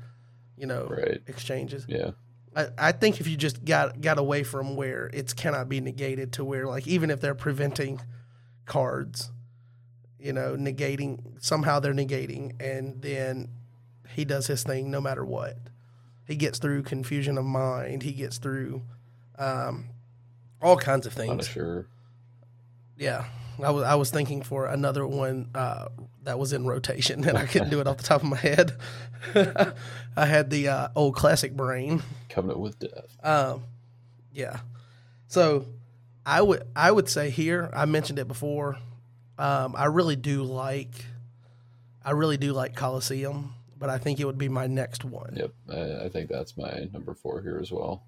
you 0.58 0.68
know, 0.68 0.86
Right. 0.86 1.22
exchanges. 1.28 1.86
Yeah. 1.88 2.12
I, 2.56 2.68
I 2.78 2.92
think 2.92 3.20
if 3.20 3.28
you 3.28 3.36
just 3.36 3.66
got 3.66 4.00
got 4.00 4.20
away 4.20 4.44
from 4.44 4.76
where 4.76 5.10
it 5.14 5.36
cannot 5.36 5.70
be 5.70 5.82
negated 5.82 6.34
to 6.34 6.46
where 6.46 6.68
like 6.68 6.86
even 6.88 7.10
if 7.10 7.20
they're 7.20 7.34
preventing 7.36 8.00
cards, 8.66 9.32
you 10.20 10.34
know, 10.34 10.56
negating 10.56 11.20
somehow 11.40 11.80
they're 11.80 11.94
negating, 11.96 12.62
and 12.62 13.02
then 13.02 13.50
he 14.10 14.24
does 14.24 14.48
his 14.48 14.64
thing 14.64 14.92
no 14.92 15.02
matter 15.02 15.26
what. 15.26 15.58
He 16.28 16.36
gets 16.36 16.60
through 16.60 16.84
confusion 16.84 17.38
of 17.40 17.46
mind. 17.46 18.04
He 18.04 18.14
gets 18.14 18.38
through 18.38 18.84
um, 19.38 19.86
all 20.62 20.78
kinds 20.78 21.06
of 21.06 21.14
things. 21.14 21.30
Punisher. 21.30 21.88
Yeah, 22.98 23.26
I 23.62 23.72
was 23.72 23.84
I 23.84 23.96
was 23.96 24.12
thinking 24.12 24.42
for 24.42 24.66
another 24.68 25.06
one 25.06 25.50
uh, 25.54 25.88
that 26.24 26.40
was 26.40 26.54
in 26.54 26.66
rotation, 26.66 27.24
and 27.28 27.38
I 27.38 27.46
couldn't 27.46 27.70
do 27.70 27.80
it 27.80 27.88
off 27.88 27.98
the 27.98 28.04
top 28.04 28.24
of 28.24 28.30
my 28.30 28.38
head. 28.38 28.78
I 30.16 30.26
had 30.26 30.50
the 30.50 30.68
uh, 30.68 30.88
old 30.96 31.16
classic 31.16 31.56
brain. 31.56 32.04
Covenant 32.30 32.60
with 32.60 32.80
Death. 32.80 33.18
Um, 33.24 33.64
yeah. 34.34 34.60
So 35.28 35.66
I 36.26 36.42
would 36.42 36.64
I 36.76 36.92
would 36.92 37.10
say 37.10 37.30
here 37.30 37.70
I 37.74 37.86
mentioned 37.86 38.20
it 38.20 38.28
before. 38.28 38.78
Um, 39.38 39.76
I 39.76 39.86
really 39.86 40.16
do 40.16 40.44
like 40.44 41.06
I 42.06 42.12
really 42.12 42.38
do 42.38 42.54
like 42.54 42.76
Coliseum, 42.76 43.54
but 43.78 43.90
I 43.90 43.98
think 43.98 44.20
it 44.20 44.26
would 44.26 44.38
be 44.38 44.50
my 44.50 44.68
next 44.68 45.04
one. 45.04 45.36
Yep, 45.36 45.52
I, 45.72 46.06
I 46.06 46.10
think 46.10 46.30
that's 46.30 46.58
my 46.58 46.88
number 46.94 47.14
four 47.14 47.42
here 47.42 47.60
as 47.62 47.72
well. 47.72 48.04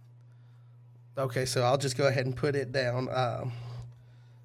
Okay, 1.17 1.45
so 1.45 1.61
I'll 1.61 1.77
just 1.77 1.95
go 1.95 2.07
ahead 2.07 2.25
and 2.25 2.35
put 2.35 2.55
it 2.55 2.73
down. 2.73 3.07
Um, 3.09 3.53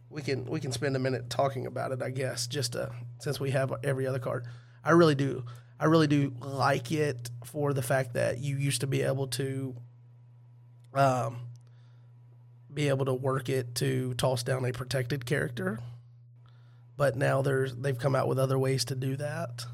we 0.08 0.22
can 0.22 0.44
we 0.46 0.60
can 0.60 0.70
spend 0.70 0.94
a 0.94 1.00
minute 1.00 1.28
talking 1.28 1.66
about 1.66 1.90
it, 1.90 2.00
I 2.00 2.10
guess, 2.10 2.46
just 2.46 2.72
to, 2.72 2.92
since 3.18 3.40
we 3.40 3.50
have 3.50 3.72
every 3.82 4.06
other 4.06 4.18
card. 4.18 4.44
I 4.84 4.90
really 4.92 5.16
do 5.16 5.44
I 5.80 5.86
really 5.86 6.06
do 6.06 6.32
like 6.40 6.92
it 6.92 7.30
for 7.44 7.72
the 7.72 7.82
fact 7.82 8.14
that 8.14 8.38
you 8.38 8.56
used 8.56 8.82
to 8.82 8.86
be 8.86 9.02
able 9.02 9.28
to 9.28 9.74
um, 10.94 11.38
be 12.72 12.88
able 12.88 13.06
to 13.06 13.14
work 13.14 13.48
it 13.48 13.74
to 13.76 14.14
toss 14.14 14.42
down 14.42 14.64
a 14.64 14.72
protected 14.72 15.26
character, 15.26 15.80
but 16.96 17.16
now 17.16 17.42
there's 17.42 17.74
they've 17.74 17.98
come 17.98 18.14
out 18.14 18.28
with 18.28 18.38
other 18.38 18.58
ways 18.58 18.84
to 18.86 18.94
do 18.94 19.16
that. 19.16 19.64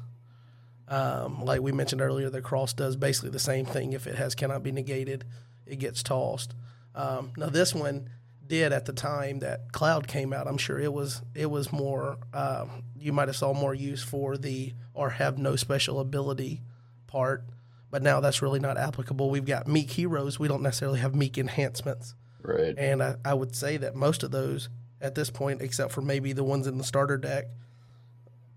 Um, 0.87 1.43
like 1.43 1.61
we 1.61 1.73
mentioned 1.73 2.01
earlier, 2.01 2.29
the 2.29 2.41
cross 2.41 2.73
does 2.73 2.95
basically 2.95 3.29
the 3.29 3.39
same 3.39 3.65
thing. 3.65 3.93
If 3.93 4.07
it 4.07 4.15
has 4.15 4.33
cannot 4.33 4.63
be 4.63 4.71
negated, 4.71 5.25
it 5.67 5.77
gets 5.77 6.01
tossed. 6.01 6.55
Um, 6.97 7.31
now 7.37 7.47
this 7.47 7.73
one 7.75 8.09
did 8.45 8.71
at 8.73 8.85
the 8.85 8.93
time 8.93 9.39
that 9.39 9.71
Cloud 9.71 10.07
came 10.07 10.33
out. 10.33 10.47
I'm 10.47 10.57
sure 10.57 10.79
it 10.79 10.91
was 10.91 11.21
it 11.35 11.45
was 11.49 11.71
more. 11.71 12.17
Um, 12.33 12.83
you 12.97 13.13
might 13.13 13.27
have 13.27 13.35
saw 13.37 13.53
more 13.53 13.73
use 13.73 14.01
for 14.03 14.37
the 14.37 14.73
or 14.93 15.11
have 15.11 15.37
no 15.37 15.55
special 15.55 15.99
ability 15.99 16.61
part, 17.05 17.43
but 17.91 18.01
now 18.01 18.19
that's 18.19 18.41
really 18.41 18.59
not 18.59 18.77
applicable. 18.77 19.29
We've 19.29 19.45
got 19.45 19.67
meek 19.67 19.91
heroes. 19.91 20.39
We 20.39 20.47
don't 20.47 20.63
necessarily 20.63 20.99
have 20.99 21.13
meek 21.13 21.37
enhancements, 21.37 22.15
Right. 22.41 22.73
and 22.77 23.03
I, 23.03 23.15
I 23.23 23.33
would 23.33 23.55
say 23.55 23.77
that 23.77 23.95
most 23.95 24.23
of 24.23 24.31
those 24.31 24.69
at 24.99 25.13
this 25.13 25.29
point, 25.29 25.61
except 25.61 25.91
for 25.91 26.01
maybe 26.01 26.33
the 26.33 26.43
ones 26.43 26.65
in 26.67 26.77
the 26.79 26.83
starter 26.83 27.17
deck. 27.17 27.45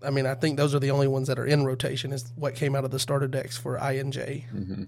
I 0.03 0.09
mean, 0.09 0.25
I 0.25 0.33
think 0.33 0.57
those 0.57 0.73
are 0.73 0.79
the 0.79 0.89
only 0.89 1.07
ones 1.07 1.27
that 1.27 1.37
are 1.37 1.45
in 1.45 1.63
rotation. 1.63 2.11
Is 2.11 2.33
what 2.35 2.55
came 2.55 2.75
out 2.75 2.83
of 2.85 2.89
the 2.91 2.97
starter 2.97 3.27
decks 3.27 3.55
for 3.57 3.77
INJ. 3.77 4.45
hmm 4.49 4.83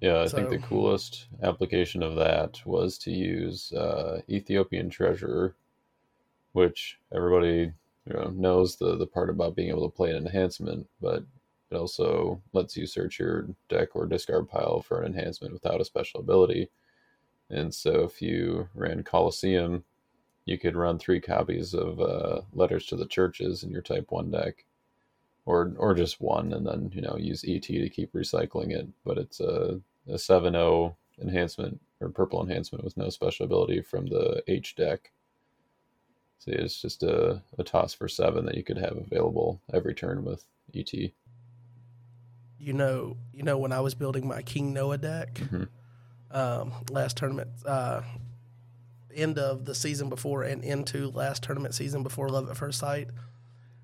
Yeah, 0.00 0.22
I 0.22 0.28
think 0.28 0.48
the 0.48 0.58
coolest 0.58 1.26
application 1.42 2.02
of 2.04 2.14
that 2.16 2.60
was 2.64 2.98
to 2.98 3.10
use 3.10 3.72
uh, 3.72 4.20
Ethiopian 4.28 4.90
Treasurer, 4.90 5.56
which 6.52 6.98
everybody 7.12 7.72
you 8.06 8.12
know 8.12 8.30
knows 8.34 8.76
the 8.76 8.96
the 8.96 9.06
part 9.06 9.28
about 9.28 9.56
being 9.56 9.70
able 9.70 9.88
to 9.88 9.96
play 9.96 10.10
an 10.10 10.16
enhancement, 10.16 10.86
but 11.00 11.24
it 11.70 11.76
also 11.76 12.40
lets 12.52 12.76
you 12.76 12.86
search 12.86 13.18
your 13.18 13.48
deck 13.68 13.88
or 13.94 14.06
discard 14.06 14.48
pile 14.48 14.80
for 14.80 15.00
an 15.02 15.14
enhancement 15.14 15.52
without 15.52 15.80
a 15.80 15.84
special 15.84 16.20
ability. 16.20 16.70
And 17.50 17.74
so, 17.74 18.04
if 18.04 18.22
you 18.22 18.68
ran 18.74 19.02
Colosseum, 19.02 19.84
you 20.44 20.58
could 20.58 20.76
run 20.76 20.98
three 20.98 21.20
copies 21.20 21.74
of 21.74 22.00
uh, 22.00 22.42
Letters 22.52 22.86
to 22.86 22.96
the 22.96 23.06
Churches 23.06 23.64
in 23.64 23.70
your 23.70 23.82
Type 23.82 24.06
One 24.10 24.30
deck, 24.30 24.64
or 25.48 25.72
or 25.78 25.94
just 25.94 26.20
one, 26.20 26.52
and 26.52 26.66
then 26.66 26.90
you 26.94 27.00
know 27.00 27.16
use 27.16 27.42
ET 27.48 27.62
to 27.62 27.88
keep 27.88 28.12
recycling 28.12 28.70
it. 28.70 28.86
But 29.04 29.16
it's 29.18 29.40
a 29.40 29.80
a 30.06 30.12
7-0 30.14 30.94
enhancement 31.20 31.80
or 32.00 32.08
purple 32.08 32.42
enhancement 32.42 32.82
with 32.84 32.96
no 32.96 33.08
special 33.10 33.44
ability 33.44 33.82
from 33.82 34.06
the 34.06 34.42
H 34.46 34.74
deck. 34.76 35.10
So 36.38 36.52
it's 36.52 36.80
just 36.80 37.02
a, 37.02 37.42
a 37.58 37.64
toss 37.64 37.92
for 37.92 38.08
seven 38.08 38.46
that 38.46 38.54
you 38.56 38.62
could 38.64 38.78
have 38.78 38.96
available 38.96 39.60
every 39.72 39.94
turn 39.94 40.24
with 40.24 40.44
ET. 40.74 40.92
you 40.94 41.12
know, 42.72 43.16
you 43.32 43.42
know, 43.42 43.56
when 43.58 43.72
I 43.72 43.80
was 43.80 43.94
building 43.94 44.26
my 44.26 44.42
King 44.42 44.72
Noah 44.72 44.98
deck 44.98 45.34
Mhm. 45.34 45.68
um, 46.30 46.72
last 46.90 47.16
tournament, 47.16 47.50
uh, 47.66 48.02
end 49.14 49.38
of 49.38 49.64
the 49.64 49.74
season 49.74 50.08
before 50.08 50.42
and 50.42 50.62
into 50.64 51.10
last 51.10 51.42
tournament 51.42 51.74
season 51.74 52.02
before 52.02 52.28
Love 52.28 52.48
at 52.50 52.56
First 52.56 52.78
Sight, 52.78 53.08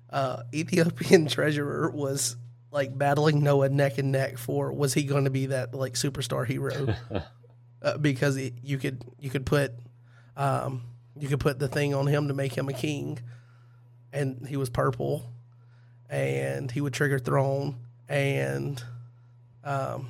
uh, 0.09 0.43
Ethiopian 0.53 1.27
Treasurer 1.29 1.89
was 1.89 2.35
like 2.71 2.97
battling 2.97 3.41
Noah 3.41 3.69
neck 3.69 3.97
and 3.97 4.11
neck 4.11 4.37
for 4.37 4.71
was 4.73 4.93
he 4.93 5.03
going 5.03 5.23
to 5.23 5.29
be 5.29 5.47
that 5.47 5.73
like 5.73 5.93
superstar 5.93 6.45
hero? 6.45 6.95
uh, 7.81 7.97
because 7.97 8.37
it, 8.37 8.53
you 8.63 8.77
could 8.77 9.03
you 9.19 9.29
could 9.29 9.45
put 9.45 9.73
um, 10.35 10.83
you 11.17 11.27
could 11.27 11.39
put 11.39 11.59
the 11.59 11.67
thing 11.67 11.93
on 11.93 12.07
him 12.07 12.27
to 12.27 12.33
make 12.33 12.55
him 12.57 12.67
a 12.67 12.73
king, 12.73 13.19
and 14.11 14.45
he 14.47 14.57
was 14.57 14.69
purple, 14.69 15.31
and 16.09 16.69
he 16.69 16.81
would 16.81 16.93
trigger 16.93 17.19
throne, 17.19 17.77
and 18.09 18.83
um, 19.63 20.09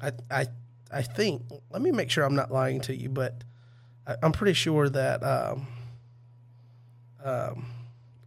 I 0.00 0.12
I 0.30 0.46
I 0.90 1.02
think 1.02 1.42
let 1.70 1.82
me 1.82 1.90
make 1.90 2.10
sure 2.10 2.24
I'm 2.24 2.36
not 2.36 2.50
lying 2.50 2.80
to 2.82 2.96
you, 2.96 3.08
but 3.08 3.44
I, 4.06 4.16
I'm 4.22 4.32
pretty 4.32 4.54
sure 4.54 4.88
that 4.88 5.22
um, 5.22 5.66
um, 7.22 7.66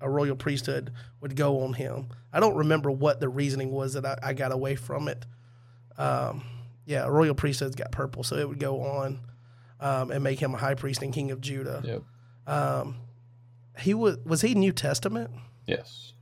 a 0.01 0.09
royal 0.09 0.35
priesthood 0.35 0.91
would 1.21 1.35
go 1.35 1.61
on 1.61 1.73
him. 1.73 2.09
I 2.31 2.39
don't 2.39 2.55
remember 2.55 2.91
what 2.91 3.19
the 3.19 3.29
reasoning 3.29 3.71
was 3.71 3.93
that 3.93 4.05
I, 4.05 4.17
I 4.21 4.33
got 4.33 4.51
away 4.51 4.75
from 4.75 5.07
it. 5.07 5.25
Um, 5.97 6.43
yeah, 6.85 7.05
a 7.05 7.11
royal 7.11 7.35
priesthood's 7.35 7.75
got 7.75 7.91
purple, 7.91 8.23
so 8.23 8.35
it 8.35 8.47
would 8.47 8.59
go 8.59 8.81
on 8.81 9.19
um, 9.79 10.11
and 10.11 10.23
make 10.23 10.39
him 10.39 10.53
a 10.53 10.57
high 10.57 10.75
priest 10.75 11.01
and 11.01 11.13
king 11.13 11.31
of 11.31 11.41
Judah. 11.41 11.81
Yep. 11.83 12.03
Um, 12.47 12.95
he 13.79 13.93
was 13.93 14.17
was 14.25 14.41
he 14.41 14.55
New 14.55 14.71
Testament? 14.71 15.31
Yes. 15.65 16.13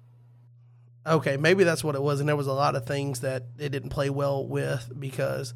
Okay, 1.07 1.37
maybe 1.37 1.63
that's 1.63 1.83
what 1.83 1.93
it 1.93 2.01
was, 2.01 2.19
and 2.19 2.27
there 2.27 2.35
was 2.35 2.47
a 2.47 2.53
lot 2.53 2.75
of 2.75 2.85
things 2.85 3.19
that 3.19 3.43
it 3.59 3.69
didn't 3.69 3.89
play 3.89 4.09
well 4.09 4.45
with 4.47 4.91
because 4.99 5.53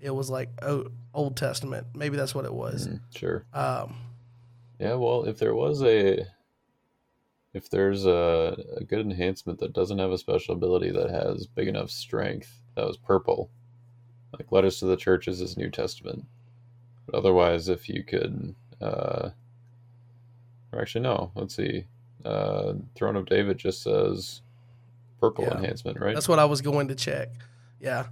it 0.00 0.10
was 0.10 0.28
like 0.28 0.48
oh, 0.62 0.86
Old 1.14 1.36
Testament. 1.36 1.86
Maybe 1.94 2.16
that's 2.16 2.34
what 2.34 2.44
it 2.44 2.52
was. 2.52 2.88
Mm, 2.88 3.00
sure. 3.14 3.44
Um, 3.52 3.96
Yeah, 4.80 4.94
well, 4.94 5.24
if 5.24 5.38
there 5.38 5.54
was 5.54 5.82
a, 5.82 6.26
if 7.58 7.68
there's 7.70 8.06
a, 8.06 8.56
a 8.76 8.84
good 8.84 9.00
enhancement 9.00 9.58
that 9.60 9.72
doesn't 9.72 9.98
have 9.98 10.10
a 10.12 10.18
special 10.18 10.54
ability 10.54 10.90
that 10.90 11.10
has 11.10 11.46
big 11.46 11.68
enough 11.68 11.90
strength, 11.90 12.62
that 12.76 12.86
was 12.86 12.96
purple. 12.96 13.50
Like 14.32 14.50
letters 14.52 14.78
to 14.78 14.86
the 14.86 14.96
churches 14.96 15.40
is 15.40 15.56
New 15.56 15.70
Testament. 15.70 16.24
But 17.06 17.16
otherwise, 17.16 17.68
if 17.68 17.88
you 17.88 18.04
could, 18.04 18.54
uh, 18.80 19.30
or 20.72 20.80
actually 20.80 21.02
no, 21.02 21.32
let's 21.34 21.56
see, 21.56 21.86
uh, 22.24 22.74
Throne 22.94 23.16
of 23.16 23.26
David 23.26 23.58
just 23.58 23.82
says 23.82 24.42
purple 25.20 25.44
Yeah. 25.44 25.56
enhancement, 25.58 25.98
right? 26.00 26.14
That's 26.14 26.28
what 26.28 26.38
I 26.38 26.44
was 26.44 26.60
going 26.60 26.88
to 26.88 26.94
check. 26.94 27.30
Yeah. 27.80 28.06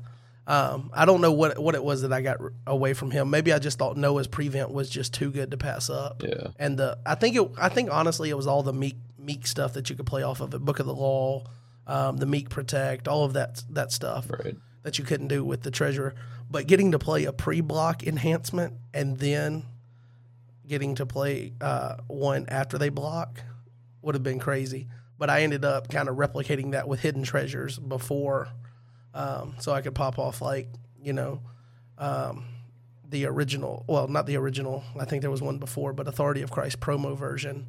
Um, 0.49 0.91
I 0.95 1.05
don't 1.07 1.21
know 1.21 1.33
what 1.33 1.59
what 1.59 1.75
it 1.75 1.83
was 1.83 2.03
that 2.03 2.13
I 2.13 2.21
got 2.23 2.39
away 2.69 2.95
from 2.95 3.11
him. 3.11 3.31
Maybe 3.31 3.53
I 3.53 3.59
just 3.59 3.79
thought 3.79 3.97
Noah's 3.97 4.29
prevent 4.29 4.71
was 4.71 4.89
just 4.89 5.13
too 5.13 5.31
good 5.33 5.51
to 5.51 5.57
pass 5.57 5.91
up. 5.91 6.23
yeah, 6.23 6.49
And 6.59 6.79
the 6.79 6.99
I 7.05 7.17
think 7.17 7.35
it 7.37 7.51
I 7.61 7.69
think 7.69 7.91
honestly 7.91 8.31
it 8.31 8.37
was 8.37 8.47
all 8.47 8.63
the 8.63 8.73
meek 8.73 8.97
meek 9.27 9.47
stuff 9.47 9.75
that 9.75 9.91
you 9.91 9.97
could 9.97 10.07
play 10.07 10.23
off 10.23 10.41
of 10.41 10.55
it. 10.55 10.61
Book 10.61 10.79
of 10.79 10.87
the 10.87 10.95
Law, 10.95 11.45
um, 11.87 12.17
the 12.17 12.27
meek 12.27 12.49
protect, 12.49 13.09
all 13.09 13.25
of 13.25 13.33
that 13.35 13.63
that 13.71 13.93
stuff 13.93 14.31
right. 14.31 14.57
that 14.85 14.99
you 14.99 15.05
couldn't 15.05 15.29
do 15.29 15.45
with 15.45 15.63
the 15.63 15.71
treasurer. 15.71 16.15
But 16.49 16.67
getting 16.67 16.93
to 16.93 16.99
play 16.99 17.25
a 17.25 17.33
pre 17.33 17.61
block 17.61 18.07
enhancement 18.07 18.75
and 18.95 19.19
then 19.19 19.65
getting 20.67 20.95
to 20.97 21.07
play 21.07 21.53
uh, 21.61 21.97
one 22.07 22.47
after 22.49 22.79
they 22.79 22.89
block 22.89 23.43
would 24.03 24.15
have 24.15 24.23
been 24.23 24.39
crazy. 24.39 24.89
But 25.19 25.31
I 25.31 25.43
ended 25.43 25.65
up 25.65 25.89
kind 25.89 26.09
of 26.09 26.17
replicating 26.17 26.73
that 26.73 26.87
with 26.89 27.01
hidden 27.01 27.23
treasures 27.23 27.79
before, 27.79 28.49
um, 29.15 29.57
so 29.59 29.73
I 29.73 29.81
could 29.81 29.95
pop 29.95 30.19
off 30.19 30.41
like 30.41 30.69
you 31.03 31.13
know 31.13 31.41
um, 31.99 32.45
the 33.09 33.27
original. 33.27 33.85
Well, 33.89 34.09
not 34.09 34.27
the 34.27 34.37
original. 34.37 34.85
I 34.99 35.05
think 35.05 35.23
there 35.23 35.31
was 35.31 35.43
one 35.43 35.59
before, 35.59 35.93
but 35.93 36.07
Authority 36.07 36.43
of 36.43 36.51
Christ 36.51 36.81
promo 36.81 37.17
version, 37.17 37.67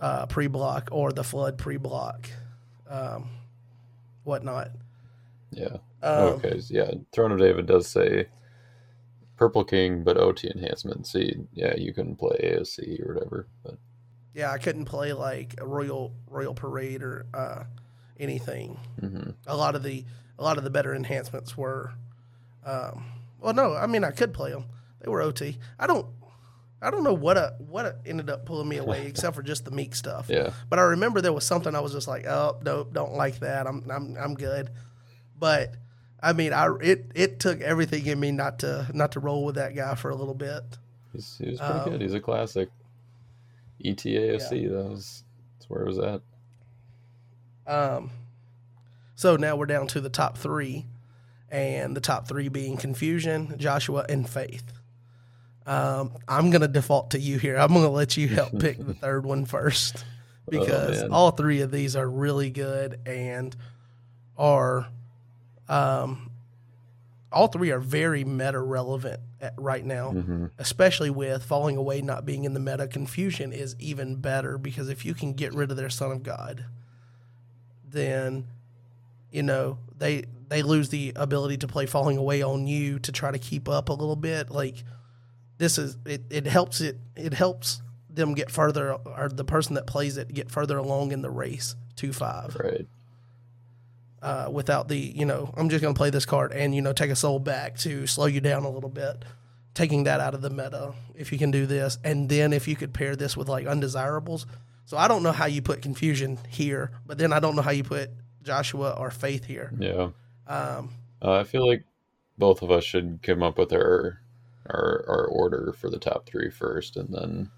uh, 0.00 0.26
pre 0.26 0.46
block 0.46 0.88
or 0.92 1.12
the 1.12 1.24
Flood 1.24 1.58
pre 1.58 1.76
block, 1.76 2.28
um, 2.88 3.28
whatnot. 4.24 4.70
Yeah. 5.52 5.76
Um, 6.02 6.24
okay. 6.34 6.60
yeah. 6.68 6.92
Throne 7.12 7.32
of 7.32 7.38
David 7.38 7.66
does 7.66 7.86
say 7.86 8.26
Purple 9.36 9.64
King, 9.64 10.02
but 10.04 10.16
OT 10.16 10.50
enhancement. 10.50 11.06
See, 11.06 11.34
yeah, 11.52 11.74
you 11.76 11.92
can 11.92 12.16
play 12.16 12.36
AOC 12.42 13.04
or 13.06 13.14
whatever. 13.14 13.46
But 13.62 13.78
Yeah, 14.34 14.50
I 14.52 14.58
couldn't 14.58 14.84
play 14.86 15.12
like 15.12 15.54
a 15.58 15.66
royal 15.66 16.12
royal 16.28 16.54
parade 16.54 17.02
or 17.02 17.26
uh, 17.34 17.64
anything. 18.18 18.78
mhm. 19.00 19.34
A 19.46 19.56
lot 19.56 19.74
of 19.74 19.82
the 19.82 20.04
a 20.38 20.42
lot 20.44 20.56
of 20.56 20.64
the 20.64 20.70
better 20.70 20.94
enhancements 20.94 21.56
were. 21.56 21.92
Um, 22.64 23.04
well, 23.40 23.52
no, 23.54 23.74
I 23.74 23.86
mean 23.86 24.04
I 24.04 24.10
could 24.10 24.32
play 24.32 24.50
them. 24.52 24.64
They 25.00 25.10
were 25.10 25.20
OT. 25.22 25.58
I 25.78 25.86
don't. 25.86 26.06
I 26.82 26.90
don't 26.90 27.04
know 27.04 27.12
what 27.12 27.36
a, 27.36 27.54
what 27.58 27.84
a 27.84 27.96
ended 28.06 28.30
up 28.30 28.46
pulling 28.46 28.68
me 28.68 28.78
away 28.78 29.06
except 29.08 29.36
for 29.36 29.42
just 29.42 29.64
the 29.64 29.70
meek 29.70 29.94
stuff. 29.94 30.26
yeah, 30.28 30.52
But 30.68 30.78
I 30.78 30.82
remember 30.82 31.20
there 31.20 31.32
was 31.32 31.44
something 31.44 31.74
I 31.74 31.80
was 31.80 31.92
just 31.92 32.08
like, 32.08 32.26
oh 32.26 32.58
nope, 32.64 32.92
don't 32.92 33.12
like 33.14 33.40
that. 33.40 33.66
I'm 33.66 33.84
I'm 33.90 34.16
I'm 34.16 34.34
good. 34.34 34.70
But 35.38 35.74
I 36.22 36.32
mean, 36.32 36.52
I 36.52 36.68
it 36.82 37.12
it 37.14 37.38
took 37.40 37.60
everything 37.60 38.06
in 38.06 38.18
me 38.20 38.30
not 38.32 38.58
to 38.60 38.86
not 38.94 39.12
to 39.12 39.20
roll 39.20 39.44
with 39.44 39.56
that 39.56 39.74
guy 39.74 39.94
for 39.94 40.10
a 40.10 40.14
little 40.14 40.34
bit. 40.34 40.62
he's, 41.12 41.36
he 41.38 41.50
was 41.50 41.58
pretty 41.58 41.74
Um, 41.74 41.90
good. 41.90 42.00
He's 42.00 42.14
a 42.14 42.20
classic. 42.20 42.68
ETAFC. 43.84 44.68
That 44.70 44.90
was 44.90 45.24
that's 45.58 45.70
where 45.70 45.82
it 45.82 45.86
was 45.86 45.98
at. 45.98 46.20
Um, 47.66 48.10
so 49.14 49.36
now 49.36 49.56
we're 49.56 49.66
down 49.66 49.86
to 49.88 50.00
the 50.00 50.08
top 50.10 50.36
three, 50.36 50.86
and 51.50 51.96
the 51.96 52.00
top 52.00 52.26
three 52.28 52.48
being 52.48 52.76
Confusion, 52.76 53.54
Joshua, 53.58 54.04
and 54.08 54.28
Faith. 54.28 54.72
Um, 55.66 56.12
I'm 56.26 56.50
gonna 56.50 56.68
default 56.68 57.10
to 57.10 57.18
you 57.20 57.38
here. 57.38 57.56
I'm 57.56 57.72
gonna 57.72 57.90
let 57.90 58.16
you 58.16 58.28
help 58.28 58.58
pick 58.58 58.78
the 58.84 58.94
third 59.00 59.24
one 59.26 59.44
first 59.44 60.04
because 60.48 61.02
man. 61.02 61.12
all 61.12 61.30
three 61.30 61.60
of 61.60 61.70
these 61.70 61.96
are 61.96 62.08
really 62.08 62.50
good 62.50 62.98
and 63.06 63.54
are, 64.36 64.88
um, 65.68 66.30
all 67.30 67.46
three 67.48 67.70
are 67.70 67.78
very 67.78 68.24
meta 68.24 68.58
relevant 68.58 69.20
at, 69.40 69.54
right 69.56 69.84
now, 69.84 70.10
hmm 70.10 70.46
especially 70.58 71.10
with 71.10 71.44
falling 71.44 71.76
away 71.76 72.00
not 72.02 72.24
being 72.26 72.44
in 72.44 72.54
the 72.54 72.60
meta. 72.60 72.88
Confusion 72.88 73.52
is 73.52 73.76
even 73.78 74.16
better 74.16 74.58
because 74.58 74.88
if 74.88 75.04
you 75.04 75.14
can 75.14 75.34
get 75.34 75.54
rid 75.54 75.70
of 75.70 75.76
their 75.76 75.90
Son 75.90 76.10
of 76.10 76.22
God, 76.22 76.64
then 77.88 78.46
you 79.30 79.42
know 79.42 79.78
they 79.98 80.24
they 80.48 80.62
lose 80.62 80.88
the 80.88 81.12
ability 81.14 81.58
to 81.58 81.68
play 81.68 81.86
falling 81.86 82.16
away 82.16 82.42
on 82.42 82.66
you 82.66 82.98
to 82.98 83.12
try 83.12 83.30
to 83.30 83.38
keep 83.38 83.68
up 83.68 83.88
a 83.88 83.92
little 83.92 84.16
bit. 84.16 84.50
Like 84.50 84.82
this 85.60 85.76
is 85.78 85.96
it, 86.06 86.22
it 86.30 86.46
helps 86.46 86.80
it 86.80 86.96
it 87.16 87.34
helps 87.34 87.82
them 88.08 88.34
get 88.34 88.50
further 88.50 88.94
or 88.94 89.28
the 89.28 89.44
person 89.44 89.74
that 89.74 89.86
plays 89.86 90.16
it 90.16 90.32
get 90.34 90.50
further 90.50 90.76
along 90.78 91.12
in 91.12 91.20
the 91.22 91.30
race 91.30 91.76
to 91.96 92.12
five 92.12 92.56
Right. 92.58 92.86
uh, 94.22 94.48
without 94.50 94.88
the 94.88 94.96
you 94.98 95.24
know 95.24 95.52
I'm 95.56 95.68
just 95.68 95.82
gonna 95.82 95.94
play 95.94 96.10
this 96.10 96.26
card 96.26 96.52
and 96.52 96.74
you 96.74 96.82
know 96.82 96.92
take 96.92 97.10
a 97.10 97.16
soul 97.16 97.38
back 97.38 97.76
to 97.78 98.06
slow 98.06 98.26
you 98.26 98.40
down 98.40 98.64
a 98.64 98.70
little 98.70 98.90
bit, 98.90 99.24
taking 99.74 100.04
that 100.04 100.20
out 100.20 100.34
of 100.34 100.42
the 100.42 100.50
meta 100.50 100.94
if 101.14 101.30
you 101.32 101.38
can 101.38 101.50
do 101.50 101.66
this, 101.66 101.98
and 102.04 102.28
then 102.28 102.52
if 102.52 102.66
you 102.66 102.76
could 102.76 102.92
pair 102.92 103.14
this 103.16 103.36
with 103.36 103.48
like 103.48 103.66
undesirables. 103.66 104.46
So 104.86 104.96
I 104.96 105.06
don't 105.06 105.22
know 105.22 105.32
how 105.32 105.46
you 105.46 105.62
put 105.62 105.82
confusion 105.82 106.38
here, 106.48 106.90
but 107.06 107.16
then 107.18 107.32
I 107.32 107.38
don't 107.38 107.54
know 107.54 107.62
how 107.62 107.70
you 107.70 107.84
put 107.84 108.10
Joshua 108.42 108.90
or 108.98 109.10
Faith 109.10 109.44
here. 109.44 109.72
Yeah. 109.78 110.10
Um, 110.48 110.90
Uh, 111.22 111.32
I 111.40 111.44
feel 111.44 111.64
like 111.66 111.84
both 112.36 112.62
of 112.62 112.70
us 112.72 112.82
should 112.82 113.20
come 113.22 113.42
up 113.42 113.56
with 113.58 113.72
our 113.72 114.18
our 114.66 115.04
our 115.08 115.26
order 115.26 115.74
for 115.76 115.88
the 115.88 115.98
top 115.98 116.26
three 116.26 116.50
first, 116.50 116.96
and 116.96 117.12
then 117.12 117.50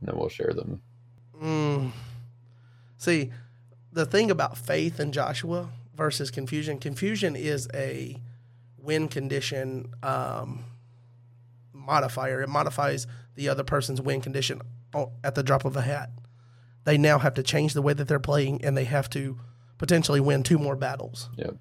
and 0.00 0.08
then 0.08 0.16
we'll 0.16 0.28
share 0.28 0.52
them. 0.52 0.82
Mm. 1.40 1.92
See, 2.98 3.32
the 3.92 4.06
thing 4.06 4.30
about 4.30 4.56
faith 4.56 4.98
and 4.98 5.12
Joshua 5.12 5.68
versus 5.94 6.30
confusion, 6.30 6.78
confusion 6.78 7.36
is 7.36 7.68
a 7.74 8.20
win 8.78 9.08
condition 9.08 9.92
um, 10.02 10.64
modifier. 11.72 12.42
It 12.42 12.48
modifies 12.48 13.06
the 13.34 13.48
other 13.48 13.64
person's 13.64 14.00
win 14.00 14.20
condition 14.20 14.60
at 15.22 15.34
the 15.34 15.42
drop 15.42 15.64
of 15.64 15.76
a 15.76 15.82
hat. 15.82 16.10
They 16.84 16.98
now 16.98 17.18
have 17.18 17.34
to 17.34 17.42
change 17.42 17.72
the 17.72 17.82
way 17.82 17.94
that 17.94 18.08
they're 18.08 18.20
playing, 18.20 18.64
and 18.64 18.76
they 18.76 18.84
have 18.84 19.08
to 19.10 19.38
potentially 19.78 20.20
win 20.20 20.42
two 20.42 20.58
more 20.58 20.76
battles. 20.76 21.30
Yep. 21.36 21.56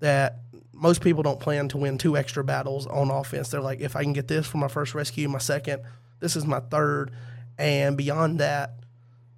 That 0.00 0.40
most 0.82 1.00
people 1.00 1.22
don't 1.22 1.38
plan 1.38 1.68
to 1.68 1.78
win 1.78 1.96
two 1.96 2.16
extra 2.16 2.42
battles 2.42 2.88
on 2.88 3.08
offense. 3.08 3.50
They're 3.50 3.60
like, 3.60 3.80
if 3.80 3.94
I 3.94 4.02
can 4.02 4.12
get 4.12 4.26
this 4.26 4.48
for 4.48 4.58
my 4.58 4.66
first 4.66 4.96
rescue, 4.96 5.28
my 5.28 5.38
second, 5.38 5.80
this 6.18 6.34
is 6.34 6.44
my 6.44 6.58
third, 6.58 7.12
and 7.56 7.96
beyond 7.96 8.40
that, 8.40 8.74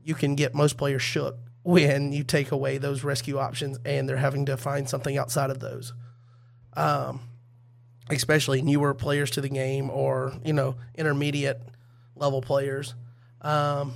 you 0.02 0.14
can 0.14 0.36
get 0.36 0.54
most 0.54 0.78
players 0.78 1.02
shook 1.02 1.36
when 1.62 2.12
you 2.12 2.24
take 2.24 2.50
away 2.50 2.78
those 2.78 3.04
rescue 3.04 3.38
options 3.38 3.78
and 3.84 4.08
they're 4.08 4.16
having 4.16 4.46
to 4.46 4.56
find 4.56 4.88
something 4.88 5.18
outside 5.18 5.50
of 5.50 5.60
those. 5.60 5.92
Um, 6.78 7.20
especially 8.08 8.62
newer 8.62 8.94
players 8.94 9.30
to 9.32 9.42
the 9.42 9.48
game 9.50 9.90
or, 9.90 10.32
you 10.44 10.54
know, 10.54 10.76
intermediate 10.94 11.60
level 12.16 12.40
players. 12.40 12.94
Um, 13.42 13.92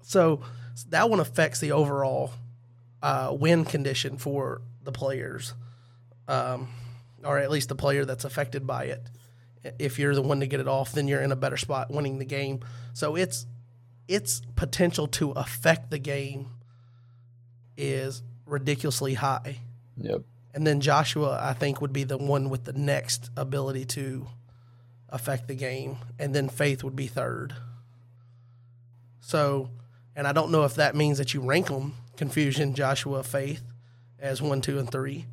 so 0.00 0.40
that 0.88 1.10
one 1.10 1.20
affects 1.20 1.60
the 1.60 1.72
overall 1.72 2.32
uh, 3.02 3.34
win 3.38 3.66
condition 3.66 4.16
for 4.16 4.62
the 4.82 4.92
players, 4.92 5.52
um, 6.28 6.68
or 7.24 7.38
at 7.38 7.50
least 7.50 7.68
the 7.68 7.74
player 7.74 8.04
that's 8.04 8.24
affected 8.24 8.66
by 8.66 8.84
it. 8.84 9.02
If 9.78 9.98
you're 9.98 10.14
the 10.14 10.22
one 10.22 10.40
to 10.40 10.46
get 10.46 10.60
it 10.60 10.68
off, 10.68 10.92
then 10.92 11.08
you're 11.08 11.20
in 11.20 11.32
a 11.32 11.36
better 11.36 11.56
spot 11.56 11.90
winning 11.90 12.18
the 12.18 12.24
game. 12.24 12.60
So 12.92 13.16
it's 13.16 13.46
its 14.06 14.40
potential 14.54 15.08
to 15.08 15.32
affect 15.32 15.90
the 15.90 15.98
game 15.98 16.50
is 17.76 18.22
ridiculously 18.46 19.14
high. 19.14 19.58
Yep. 19.96 20.22
And 20.54 20.66
then 20.66 20.80
Joshua, 20.80 21.38
I 21.40 21.52
think, 21.52 21.80
would 21.80 21.92
be 21.92 22.04
the 22.04 22.16
one 22.16 22.50
with 22.50 22.64
the 22.64 22.72
next 22.72 23.30
ability 23.36 23.84
to 23.86 24.26
affect 25.08 25.46
the 25.48 25.54
game. 25.54 25.98
And 26.18 26.34
then 26.34 26.48
Faith 26.48 26.82
would 26.82 26.96
be 26.96 27.06
third. 27.06 27.54
So, 29.20 29.70
and 30.16 30.26
I 30.26 30.32
don't 30.32 30.50
know 30.50 30.64
if 30.64 30.76
that 30.76 30.96
means 30.96 31.18
that 31.18 31.34
you 31.34 31.40
rank 31.42 31.66
them 31.66 31.94
Confusion, 32.16 32.74
Joshua, 32.74 33.22
Faith 33.22 33.62
as 34.18 34.40
one, 34.42 34.60
two, 34.60 34.78
and 34.78 34.90
three. 34.90 35.26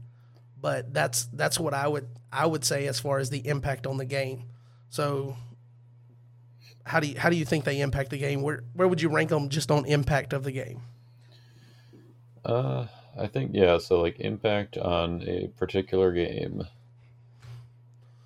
But 0.60 0.94
that's 0.94 1.26
that's 1.26 1.60
what 1.60 1.74
I 1.74 1.88
would 1.88 2.08
I 2.32 2.46
would 2.46 2.66
say 2.66 2.88
as 2.88 3.00
far 3.00 3.20
as 3.20 3.30
the 3.30 3.48
impact 3.48 3.86
on 3.86 3.98
the 3.98 4.06
game. 4.06 4.46
So, 4.90 5.38
how 6.86 7.00
do 7.00 7.08
you 7.08 7.20
how 7.20 7.30
do 7.30 7.36
you 7.36 7.46
think 7.46 7.66
they 7.66 7.82
impact 7.82 8.10
the 8.12 8.18
game? 8.18 8.42
Where 8.42 8.64
where 8.74 8.88
would 8.88 9.02
you 9.02 9.10
rank 9.10 9.30
them 9.30 9.50
just 9.50 9.72
on 9.72 9.86
impact 9.86 10.34
of 10.34 10.44
the 10.44 10.52
game? 10.52 10.82
Uh, 12.46 12.88
I 13.18 13.28
think 13.28 13.52
yeah. 13.54 13.78
So 13.78 14.02
like 14.02 14.20
impact 14.20 14.78
on 14.78 15.22
a 15.28 15.48
particular 15.58 16.12
game. 16.14 16.68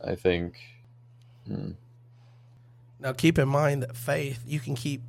I 0.01 0.15
think. 0.15 0.57
Hmm, 1.47 1.71
Now, 2.99 3.13
keep 3.13 3.37
in 3.39 3.47
mind 3.47 3.83
that 3.83 3.95
faith 3.95 4.43
you 4.45 4.59
can 4.59 4.75
keep 4.75 5.01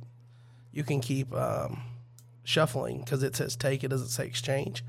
you 0.71 0.83
can 0.83 1.01
keep 1.01 1.33
um, 1.33 1.83
shuffling 2.43 2.99
because 2.99 3.23
it 3.23 3.35
says 3.35 3.55
take 3.55 3.83
it 3.83 3.89
doesn't 3.89 4.09
say 4.09 4.25
exchange. 4.25 4.83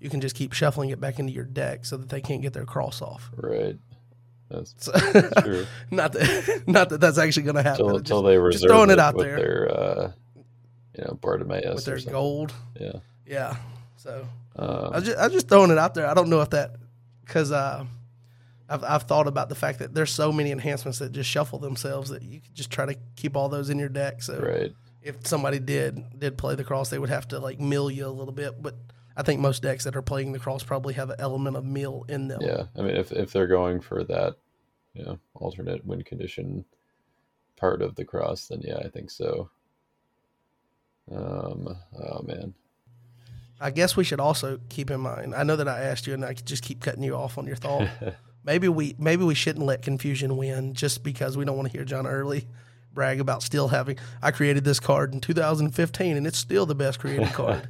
You 0.00 0.10
can 0.10 0.20
just 0.20 0.36
keep 0.36 0.52
shuffling 0.52 0.90
it 0.90 1.00
back 1.00 1.18
into 1.18 1.32
your 1.32 1.44
deck 1.44 1.84
so 1.84 1.96
that 1.96 2.08
they 2.08 2.20
can't 2.20 2.42
get 2.42 2.52
their 2.52 2.64
cross 2.66 3.02
off. 3.02 3.30
right. 3.36 3.76
That's 4.50 4.74
So, 4.78 4.92
true. 5.42 5.66
not 5.90 6.12
that 6.12 6.62
not 6.66 6.88
that 6.88 7.00
that's 7.02 7.18
actually 7.18 7.42
going 7.42 7.56
to 7.56 7.62
happen. 7.62 7.86
Until 7.86 8.22
Just 8.22 8.24
they 8.24 8.38
reserve 8.38 8.70
throwing 8.70 8.88
it 8.90 8.94
it 8.94 8.98
out 8.98 9.14
with 9.14 9.26
there. 9.26 9.36
their 9.36 9.70
uh, 9.78 10.12
you 10.96 11.04
know 11.04 11.18
Bartimaeus 11.20 11.74
with 11.74 11.84
their 11.84 11.98
gold. 12.12 12.54
Yeah. 12.80 12.92
Yeah. 13.26 13.56
So 13.96 14.26
I 14.56 14.62
Um, 14.62 14.92
was 14.94 15.04
just, 15.04 15.18
I 15.18 15.28
just 15.28 15.48
throwing 15.48 15.70
it 15.70 15.76
out 15.78 15.92
there. 15.94 16.06
I 16.06 16.14
don't 16.14 16.30
know 16.30 16.40
if 16.40 16.48
that 16.50 16.76
because 17.26 17.52
uh, 17.52 17.84
I've 18.70 18.82
I've 18.84 19.02
thought 19.02 19.26
about 19.26 19.50
the 19.50 19.54
fact 19.54 19.80
that 19.80 19.92
there's 19.94 20.10
so 20.12 20.32
many 20.32 20.50
enhancements 20.50 20.98
that 21.00 21.12
just 21.12 21.28
shuffle 21.28 21.58
themselves 21.58 22.08
that 22.08 22.22
you 22.22 22.40
could 22.40 22.54
just 22.54 22.70
try 22.70 22.86
to 22.86 22.96
keep 23.16 23.36
all 23.36 23.50
those 23.50 23.68
in 23.68 23.78
your 23.78 23.90
deck. 23.90 24.22
So 24.22 24.38
right. 24.40 24.72
if 25.02 25.26
somebody 25.26 25.58
did 25.58 26.18
did 26.18 26.38
play 26.38 26.54
the 26.54 26.64
cross, 26.64 26.88
they 26.88 26.98
would 26.98 27.10
have 27.10 27.28
to 27.28 27.38
like 27.38 27.60
mill 27.60 27.90
you 27.90 28.06
a 28.06 28.08
little 28.08 28.32
bit. 28.32 28.62
But 28.62 28.76
I 29.18 29.22
think 29.22 29.40
most 29.40 29.62
decks 29.62 29.82
that 29.82 29.96
are 29.96 30.02
playing 30.02 30.30
the 30.30 30.38
cross 30.38 30.62
probably 30.62 30.94
have 30.94 31.10
an 31.10 31.16
element 31.18 31.56
of 31.56 31.64
mill 31.64 32.06
in 32.08 32.28
them. 32.28 32.40
Yeah. 32.40 32.66
I 32.76 32.82
mean, 32.82 32.96
if 32.96 33.10
if 33.10 33.32
they're 33.32 33.48
going 33.48 33.80
for 33.80 34.04
that, 34.04 34.36
you 34.94 35.04
know, 35.04 35.18
alternate 35.34 35.84
win 35.84 36.02
condition 36.04 36.64
part 37.56 37.82
of 37.82 37.96
the 37.96 38.04
cross, 38.04 38.46
then 38.46 38.60
yeah, 38.62 38.78
I 38.78 38.88
think 38.88 39.10
so. 39.10 39.50
Um. 41.10 41.76
Oh 42.00 42.22
man. 42.22 42.54
I 43.60 43.72
guess 43.72 43.96
we 43.96 44.04
should 44.04 44.20
also 44.20 44.60
keep 44.68 44.88
in 44.88 45.00
mind. 45.00 45.34
I 45.34 45.42
know 45.42 45.56
that 45.56 45.66
I 45.66 45.80
asked 45.80 46.06
you, 46.06 46.14
and 46.14 46.24
I 46.24 46.34
could 46.34 46.46
just 46.46 46.62
keep 46.62 46.80
cutting 46.80 47.02
you 47.02 47.16
off 47.16 47.38
on 47.38 47.46
your 47.46 47.56
thought. 47.56 47.88
maybe 48.44 48.68
we 48.68 48.94
maybe 49.00 49.24
we 49.24 49.34
shouldn't 49.34 49.66
let 49.66 49.82
confusion 49.82 50.36
win 50.36 50.74
just 50.74 51.02
because 51.02 51.36
we 51.36 51.44
don't 51.44 51.56
want 51.56 51.68
to 51.70 51.76
hear 51.76 51.84
John 51.84 52.06
Early 52.06 52.46
brag 52.94 53.20
about 53.20 53.42
still 53.42 53.68
having. 53.68 53.98
I 54.22 54.30
created 54.30 54.64
this 54.64 54.78
card 54.78 55.12
in 55.12 55.20
2015, 55.20 56.16
and 56.16 56.26
it's 56.26 56.38
still 56.38 56.66
the 56.66 56.74
best 56.74 57.00
created 57.00 57.28
card. 57.32 57.68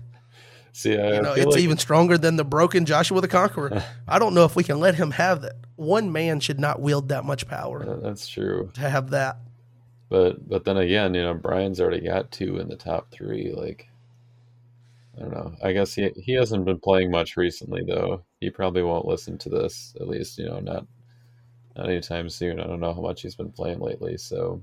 See, 0.72 0.96
I 0.96 1.14
You 1.14 1.22
know, 1.22 1.32
it's 1.32 1.54
like, 1.54 1.60
even 1.60 1.78
stronger 1.78 2.18
than 2.18 2.36
the 2.36 2.44
broken 2.44 2.84
Joshua 2.84 3.20
the 3.20 3.28
Conqueror. 3.28 3.82
I 4.08 4.18
don't 4.18 4.34
know 4.34 4.44
if 4.44 4.56
we 4.56 4.64
can 4.64 4.80
let 4.80 4.94
him 4.94 5.12
have 5.12 5.42
that. 5.42 5.54
One 5.76 6.12
man 6.12 6.40
should 6.40 6.60
not 6.60 6.80
wield 6.80 7.08
that 7.08 7.24
much 7.24 7.46
power 7.46 7.88
uh, 7.88 7.96
that's 8.00 8.28
true. 8.28 8.70
to 8.74 8.88
have 8.88 9.10
that. 9.10 9.38
But 10.08 10.48
but 10.48 10.64
then 10.64 10.76
again, 10.76 11.14
you 11.14 11.22
know, 11.22 11.34
Brian's 11.34 11.80
already 11.80 12.00
got 12.00 12.30
two 12.30 12.58
in 12.58 12.68
the 12.68 12.76
top 12.76 13.10
three. 13.10 13.52
Like, 13.54 13.88
I 15.16 15.20
don't 15.20 15.32
know. 15.32 15.54
I 15.62 15.72
guess 15.72 15.94
he 15.94 16.10
he 16.16 16.32
hasn't 16.32 16.64
been 16.64 16.80
playing 16.80 17.10
much 17.10 17.36
recently, 17.36 17.82
though. 17.86 18.24
He 18.40 18.50
probably 18.50 18.82
won't 18.82 19.06
listen 19.06 19.36
to 19.38 19.48
this. 19.50 19.94
At 20.00 20.08
least, 20.08 20.38
you 20.38 20.46
know, 20.46 20.60
not 20.60 20.86
not 21.76 21.88
anytime 21.88 22.28
soon. 22.30 22.58
I 22.58 22.66
don't 22.66 22.80
know 22.80 22.94
how 22.94 23.02
much 23.02 23.22
he's 23.22 23.36
been 23.36 23.52
playing 23.52 23.80
lately. 23.80 24.16
So, 24.16 24.62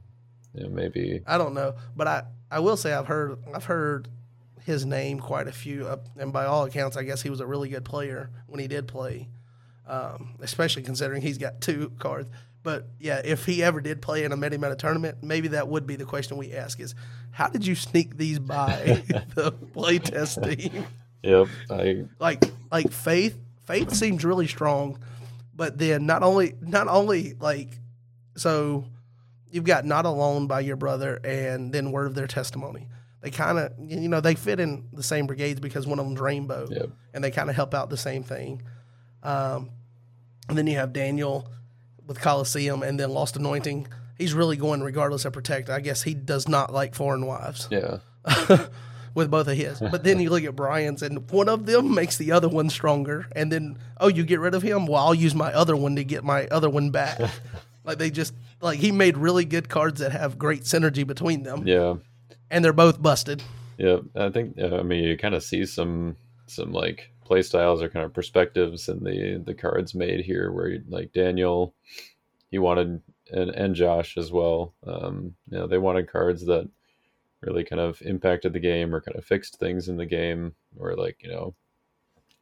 you 0.53 0.63
know, 0.63 0.69
maybe 0.69 1.21
I 1.27 1.37
don't 1.37 1.53
know, 1.53 1.75
but 1.95 2.07
I, 2.07 2.23
I 2.49 2.59
will 2.59 2.77
say 2.77 2.93
I've 2.93 3.07
heard 3.07 3.37
I've 3.53 3.65
heard 3.65 4.07
his 4.65 4.85
name 4.85 5.19
quite 5.19 5.47
a 5.47 5.51
few, 5.51 5.87
uh, 5.87 5.97
and 6.17 6.33
by 6.33 6.45
all 6.45 6.65
accounts, 6.65 6.97
I 6.97 7.03
guess 7.03 7.21
he 7.21 7.29
was 7.29 7.39
a 7.39 7.45
really 7.45 7.69
good 7.69 7.85
player 7.85 8.29
when 8.47 8.59
he 8.59 8.67
did 8.67 8.87
play, 8.87 9.29
um, 9.87 10.35
especially 10.41 10.83
considering 10.83 11.21
he's 11.21 11.37
got 11.37 11.61
two 11.61 11.91
cards. 11.99 12.29
But 12.63 12.87
yeah, 12.99 13.21
if 13.23 13.45
he 13.45 13.61
ever 13.61 13.79
did 13.79 14.01
play 14.01 14.23
in 14.23 14.31
a 14.31 14.37
meta 14.37 14.57
meta 14.57 14.75
tournament, 14.75 15.17
maybe 15.21 15.49
that 15.49 15.67
would 15.67 15.85
be 15.85 15.95
the 15.95 16.05
question 16.05 16.37
we 16.37 16.53
ask: 16.53 16.79
is 16.79 16.95
how 17.31 17.47
did 17.47 17.65
you 17.65 17.75
sneak 17.75 18.17
these 18.17 18.39
by 18.39 19.03
the 19.35 19.51
playtest 19.51 20.43
team? 20.43 20.85
Yep. 21.21 21.47
I 21.69 22.05
like 22.19 22.43
like 22.71 22.91
faith 22.91 23.37
faith 23.65 23.93
seems 23.93 24.23
really 24.23 24.47
strong 24.47 24.99
but 25.55 25.77
then 25.77 26.05
not 26.05 26.21
only 26.21 26.55
not 26.61 26.87
only 26.87 27.33
like 27.39 27.79
so 28.35 28.85
you've 29.55 29.63
got 29.63 29.85
not 29.85 30.05
alone 30.05 30.47
by 30.47 30.59
your 30.59 30.75
brother, 30.75 31.15
and 31.23 31.71
then 31.71 31.91
word 31.91 32.07
of 32.07 32.15
their 32.15 32.27
testimony. 32.27 32.87
They 33.25 33.31
kind 33.31 33.57
of 33.57 33.71
you 33.79 34.07
know 34.07 34.21
they 34.21 34.35
fit 34.35 34.59
in 34.59 34.87
the 34.93 35.01
same 35.01 35.25
brigades 35.25 35.59
because 35.59 35.87
one 35.87 35.97
of 35.97 36.05
them's 36.05 36.19
rainbow, 36.19 36.67
Yep. 36.69 36.89
and 37.15 37.23
they 37.23 37.31
kind 37.31 37.49
of 37.49 37.55
help 37.55 37.73
out 37.73 37.89
the 37.89 37.97
same 37.97 38.21
thing. 38.21 38.61
Um, 39.23 39.71
and 40.47 40.55
then 40.55 40.67
you 40.67 40.75
have 40.77 40.93
Daniel 40.93 41.49
with 42.05 42.21
Coliseum, 42.21 42.83
and 42.83 42.99
then 42.99 43.09
Lost 43.09 43.35
Anointing. 43.35 43.87
He's 44.19 44.35
really 44.35 44.57
going 44.57 44.81
regardless 44.83 45.25
of 45.25 45.33
protect. 45.33 45.71
I 45.71 45.79
guess 45.79 46.03
he 46.03 46.13
does 46.13 46.47
not 46.47 46.71
like 46.71 46.93
foreign 46.93 47.25
wives 47.25 47.67
Yeah. 47.71 47.97
with 49.15 49.31
both 49.31 49.47
of 49.47 49.57
his. 49.57 49.79
But 49.79 50.03
then 50.03 50.19
you 50.19 50.29
look 50.29 50.43
at 50.43 50.55
Brian's, 50.55 51.01
and 51.01 51.27
one 51.31 51.49
of 51.49 51.65
them 51.65 51.95
makes 51.95 52.17
the 52.17 52.31
other 52.31 52.47
one 52.47 52.69
stronger. 52.69 53.25
And 53.35 53.51
then, 53.51 53.79
oh, 53.99 54.07
you 54.07 54.23
get 54.23 54.39
rid 54.39 54.53
of 54.53 54.61
him? 54.61 54.85
Well, 54.85 55.03
I'll 55.03 55.15
use 55.15 55.33
my 55.33 55.51
other 55.51 55.75
one 55.75 55.95
to 55.95 56.03
get 56.03 56.23
my 56.23 56.45
other 56.49 56.69
one 56.69 56.91
back. 56.91 57.19
like 57.83 57.97
they 57.97 58.11
just 58.11 58.35
like 58.61 58.77
he 58.77 58.91
made 58.91 59.17
really 59.17 59.45
good 59.45 59.67
cards 59.67 59.99
that 59.99 60.11
have 60.11 60.37
great 60.37 60.61
synergy 60.61 61.05
between 61.07 61.41
them, 61.43 61.67
Yeah. 61.67 61.95
And 62.49 62.63
they're 62.63 62.73
both 62.73 63.01
busted. 63.01 63.43
Yeah. 63.77 63.99
I 64.15 64.29
think 64.29 64.59
I 64.59 64.83
mean 64.83 65.03
you 65.03 65.17
kind 65.17 65.35
of 65.35 65.43
see 65.43 65.65
some 65.65 66.15
some 66.47 66.71
like 66.71 67.11
play 67.25 67.41
styles 67.41 67.81
or 67.81 67.89
kind 67.89 68.05
of 68.05 68.13
perspectives 68.13 68.87
in 68.87 69.03
the 69.03 69.41
the 69.43 69.53
cards 69.53 69.95
made 69.95 70.23
here 70.23 70.51
where 70.51 70.79
like 70.87 71.11
Daniel 71.11 71.73
he 72.51 72.59
wanted 72.59 73.01
and, 73.31 73.49
and 73.49 73.75
Josh 73.75 74.17
as 74.17 74.31
well. 74.31 74.73
Um, 74.85 75.35
you 75.49 75.57
know, 75.57 75.67
they 75.67 75.77
wanted 75.77 76.11
cards 76.11 76.45
that 76.45 76.69
really 77.41 77.63
kind 77.63 77.81
of 77.81 78.01
impacted 78.01 78.53
the 78.53 78.59
game 78.59 78.93
or 78.93 79.01
kind 79.01 79.17
of 79.17 79.25
fixed 79.25 79.59
things 79.59 79.89
in 79.89 79.97
the 79.97 80.05
game 80.05 80.53
or 80.77 80.95
like, 80.95 81.17
you 81.21 81.29
know, 81.29 81.55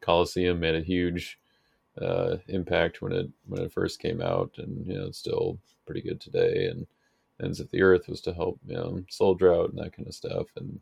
Coliseum 0.01 0.59
made 0.59 0.75
a 0.75 0.81
huge 0.81 1.39
uh, 2.01 2.37
impact 2.47 3.01
when 3.01 3.11
it 3.11 3.29
when 3.47 3.61
it 3.61 3.71
first 3.71 3.99
came 3.99 4.21
out 4.21 4.51
and 4.57 4.85
you 4.87 4.95
know 4.95 5.05
it's 5.05 5.19
still 5.19 5.59
pretty 5.85 6.01
good 6.01 6.19
today 6.19 6.65
and 6.65 6.87
ends 7.41 7.59
of 7.59 7.69
the 7.71 7.81
earth 7.81 8.07
was 8.07 8.21
to 8.21 8.33
help 8.33 8.59
you 8.67 8.75
know 8.75 9.03
soul 9.09 9.33
drought 9.35 9.69
and 9.71 9.79
that 9.79 9.95
kind 9.95 10.07
of 10.07 10.13
stuff 10.13 10.47
and 10.57 10.79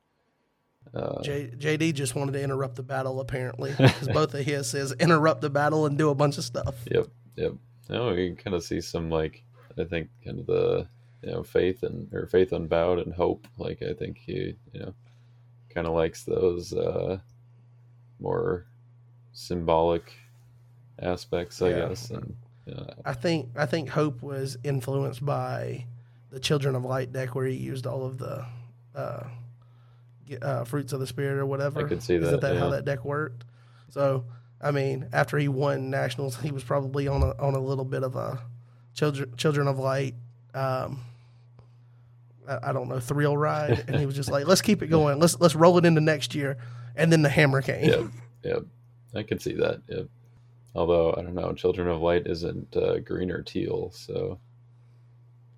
uh, 0.94 1.22
J- 1.22 1.52
JD 1.58 1.94
just 1.94 2.16
wanted 2.16 2.34
to 2.34 2.42
interrupt 2.42 2.76
the 2.76 2.84
battle 2.84 3.20
apparently 3.22 3.72
because 3.78 4.08
both 4.14 4.34
of 4.34 4.44
his 4.46 4.70
says 4.70 4.94
interrupt 5.00 5.42
the 5.42 5.50
battle 5.50 5.86
and 5.86 5.98
do 5.98 6.10
a 6.10 6.16
bunch 6.16 6.38
of 6.38 6.44
stuff. 6.44 6.76
Yep, 6.90 7.08
yep. 7.36 7.54
No, 7.90 8.12
you 8.14 8.28
can 8.34 8.36
kind 8.44 8.56
of 8.56 8.64
see 8.64 8.82
some 8.82 9.10
like 9.10 9.44
I 9.78 9.84
think 9.84 10.10
kind 10.26 10.40
of 10.40 10.48
the 10.48 10.88
you 11.22 11.32
know 11.32 11.44
faith 11.44 11.84
and 11.84 12.12
or 12.14 12.26
faith 12.26 12.52
unbowed 12.52 13.00
and 13.00 13.14
hope. 13.14 13.48
Like 13.58 13.82
I 13.84 13.94
think 13.94 14.18
he 14.18 14.56
you 14.74 14.80
know 14.80 14.94
kind 15.74 15.86
of 15.88 15.94
likes 15.94 16.24
those 16.24 16.74
uh 16.74 17.20
more 18.20 18.66
symbolic 19.34 20.12
aspects, 21.00 21.62
I 21.62 21.70
Yeah. 21.70 21.88
guess. 21.88 22.10
And 22.10 22.36
uh, 22.76 22.94
I 23.06 23.14
think 23.14 23.50
I 23.56 23.66
think 23.66 23.90
Hope 23.90 24.22
was 24.22 24.58
influenced 24.64 25.26
by 25.26 25.86
the 26.32 26.40
Children 26.40 26.76
of 26.76 26.86
Light 26.86 27.12
deck 27.12 27.36
where 27.36 27.46
he 27.46 27.56
used 27.56 27.86
all 27.86 28.06
of 28.06 28.18
the 28.18 28.46
uh, 28.96 29.24
uh, 30.42 30.64
fruits 30.64 30.94
of 30.94 31.00
the 31.00 31.08
spirit 31.08 31.38
or 31.38 31.46
whatever. 31.46 31.86
I 31.86 31.88
could 31.88 32.02
see 32.02 32.16
Isn't 32.16 32.32
that, 32.32 32.42
that 32.42 32.58
how 32.58 32.70
that 32.70 32.86
deck 32.86 33.06
worked? 33.06 33.44
So 33.90 34.26
I 34.62 34.72
mean, 34.72 35.10
after 35.12 35.38
he 35.38 35.48
won 35.48 35.90
nationals, 35.90 36.38
he 36.38 36.52
was 36.52 36.64
probably 36.64 37.08
on 37.08 37.22
a 37.22 37.32
on 37.40 37.56
a 37.56 37.60
little 37.60 37.86
bit 37.86 38.04
of 38.04 38.16
a 38.16 38.40
Children 38.94 39.36
Children 39.36 39.68
of 39.68 39.80
Light. 39.80 40.16
Um, 40.54 41.02
I, 42.48 42.70
I 42.70 42.74
don't 42.74 42.88
know 42.88 43.00
thrill 43.00 43.36
ride, 43.36 43.84
and 43.88 44.00
he 44.00 44.06
was 44.06 44.16
just 44.16 44.32
like, 44.32 44.48
"Let's 44.48 44.62
keep 44.62 44.82
it 44.82 44.88
going. 44.88 45.20
Let's 45.20 45.40
let's 45.40 45.56
roll 45.56 45.78
it 45.78 45.86
into 45.86 46.02
next 46.02 46.36
year." 46.36 46.58
And 46.96 47.12
then 47.12 47.22
the 47.22 47.30
hammer 47.30 47.62
came. 47.62 47.86
yep, 47.86 48.04
yep. 48.44 48.64
I 49.16 49.24
could 49.24 49.42
see 49.42 49.54
that. 49.54 49.82
Yep. 49.88 50.08
Although 50.76 51.14
I 51.18 51.22
don't 51.22 51.36
know, 51.36 51.54
Children 51.54 51.88
of 51.88 52.02
Light 52.02 52.28
isn't 52.28 52.76
uh, 52.78 53.00
green 53.00 53.32
or 53.32 53.42
teal, 53.42 53.92
so 53.92 54.40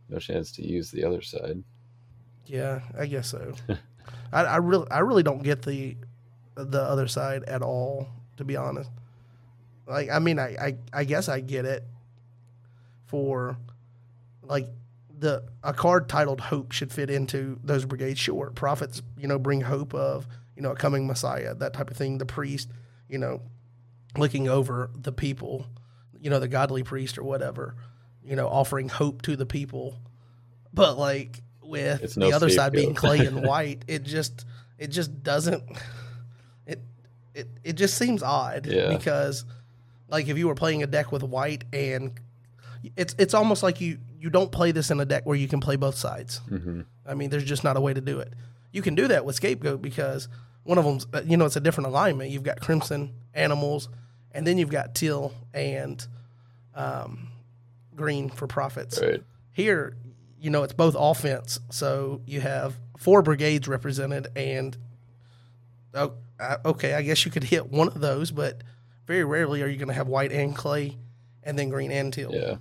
no 0.10 0.20
chance 0.20 0.52
to 0.54 0.68
use 0.68 0.92
the 0.92 1.04
other 1.04 1.22
side. 1.22 1.64
Yeah, 2.46 2.82
I 2.98 3.06
guess 3.06 3.30
so. 3.30 3.54
I, 4.34 4.44
I 4.44 4.56
really, 4.58 4.88
I 4.92 5.00
really 5.00 5.24
don't 5.24 5.44
get 5.44 5.62
the 5.62 5.96
the 6.56 6.82
other 6.82 7.08
side 7.08 7.44
at 7.44 7.62
all, 7.62 8.08
to 8.38 8.44
be 8.44 8.56
honest. 8.56 8.90
Like, 9.88 10.10
I 10.10 10.20
mean, 10.20 10.40
I, 10.40 10.56
I, 10.60 10.76
I 10.94 11.04
guess 11.04 11.28
I 11.28 11.40
get 11.40 11.66
it 11.66 11.84
for 13.06 13.58
like 14.42 14.68
the 15.20 15.44
a 15.64 15.74
card 15.74 16.10
titled 16.10 16.42
Hope 16.42 16.72
should 16.72 16.92
fit 16.92 17.10
into 17.10 17.60
those 17.64 17.86
brigades. 17.86 18.20
Sure, 18.20 18.52
prophets, 18.52 19.02
you 19.18 19.28
know, 19.28 19.40
bring 19.40 19.62
hope 19.62 19.94
of 19.94 20.28
you 20.56 20.62
know 20.62 20.72
a 20.72 20.76
coming 20.76 21.08
Messiah, 21.08 21.54
that 21.56 21.74
type 21.74 21.90
of 21.90 21.98
thing. 21.98 22.18
The 22.18 22.26
priest, 22.26 22.70
you 23.10 23.18
know, 23.18 23.42
looking 24.18 24.48
over 24.48 24.90
the 24.96 25.12
people, 25.12 25.68
you 26.20 26.30
know, 26.30 26.40
the 26.40 26.48
godly 26.48 26.84
priest 26.84 27.18
or 27.18 27.24
whatever, 27.24 27.76
you 28.26 28.36
know, 28.36 28.48
offering 28.48 28.90
hope 28.90 29.22
to 29.24 29.36
the 29.36 29.46
people. 29.46 29.98
But 30.74 30.98
like 30.98 31.42
with 31.62 32.16
the 32.16 32.32
other 32.34 32.50
side 32.50 32.72
being 32.74 32.94
clay 32.96 33.26
and 33.26 33.44
white, 33.48 33.84
it 33.88 34.04
just 34.04 34.46
it 34.78 34.88
just 34.88 35.24
doesn't 35.24 35.64
it 36.66 36.82
it 37.34 37.48
it 37.64 37.74
just 37.74 37.98
seems 37.98 38.24
odd 38.24 38.66
Yeah. 38.66 38.90
because 38.96 39.46
like 40.10 40.28
if 40.28 40.38
you 40.38 40.48
were 40.48 40.56
playing 40.56 40.84
a 40.84 40.88
deck 40.88 41.12
with 41.12 41.24
white 41.24 41.64
and 41.74 42.12
it's 42.98 43.16
it's 43.18 43.34
almost 43.34 43.64
like 43.64 43.80
you 43.82 43.98
you 44.20 44.30
don't 44.30 44.52
play 44.52 44.72
this 44.72 44.90
in 44.92 45.00
a 45.00 45.06
deck 45.06 45.26
where 45.26 45.38
you 45.38 45.48
can 45.48 45.60
play 45.60 45.76
both 45.76 45.96
sides. 45.96 46.38
hmm 46.50 46.82
I 47.06 47.14
mean, 47.16 47.30
there's 47.30 47.44
just 47.44 47.64
not 47.66 47.76
a 47.76 47.82
way 47.82 47.94
to 47.94 48.00
do 48.02 48.20
it. 48.20 48.32
You 48.72 48.82
can 48.82 48.96
do 48.96 49.08
that 49.10 49.26
with 49.26 49.36
Scapegoat 49.36 49.82
because 49.82 50.30
one 50.64 50.78
of 50.78 50.86
them's, 50.86 51.06
you 51.26 51.36
know, 51.36 51.46
it's 51.46 51.58
a 51.58 51.60
different 51.60 51.88
alignment. 51.88 52.30
You've 52.32 52.44
got 52.44 52.62
Crimson, 52.62 53.14
Animals, 53.34 53.90
and 54.32 54.48
then 54.48 54.58
you've 54.58 54.70
got 54.70 54.96
Teal 54.96 55.34
and 55.54 56.08
um, 56.74 57.28
Green 57.96 58.30
for 58.30 58.48
Prophets. 58.48 59.00
Right. 59.02 59.22
Here, 59.52 59.96
you 60.40 60.50
know, 60.50 60.64
it's 60.64 60.74
both 60.74 60.96
offense. 60.98 61.60
So 61.70 62.22
you 62.26 62.42
have 62.42 62.76
four 62.98 63.22
brigades 63.22 63.68
represented, 63.68 64.28
and 64.36 64.78
oh, 65.94 66.14
okay, 66.66 66.94
I 66.94 67.02
guess 67.02 67.26
you 67.26 67.32
could 67.32 67.44
hit 67.44 67.70
one 67.72 67.88
of 67.88 68.00
those, 68.00 68.32
but 68.32 68.62
very 69.08 69.24
rarely 69.24 69.62
are 69.62 69.68
you 69.68 69.78
going 69.78 69.88
to 69.90 69.94
have 69.94 70.08
white 70.08 70.32
and 70.32 70.56
clay, 70.56 70.98
and 71.44 71.58
then 71.58 71.70
green 71.70 71.92
and 71.92 72.12
teal, 72.14 72.32
Yeah. 72.34 72.56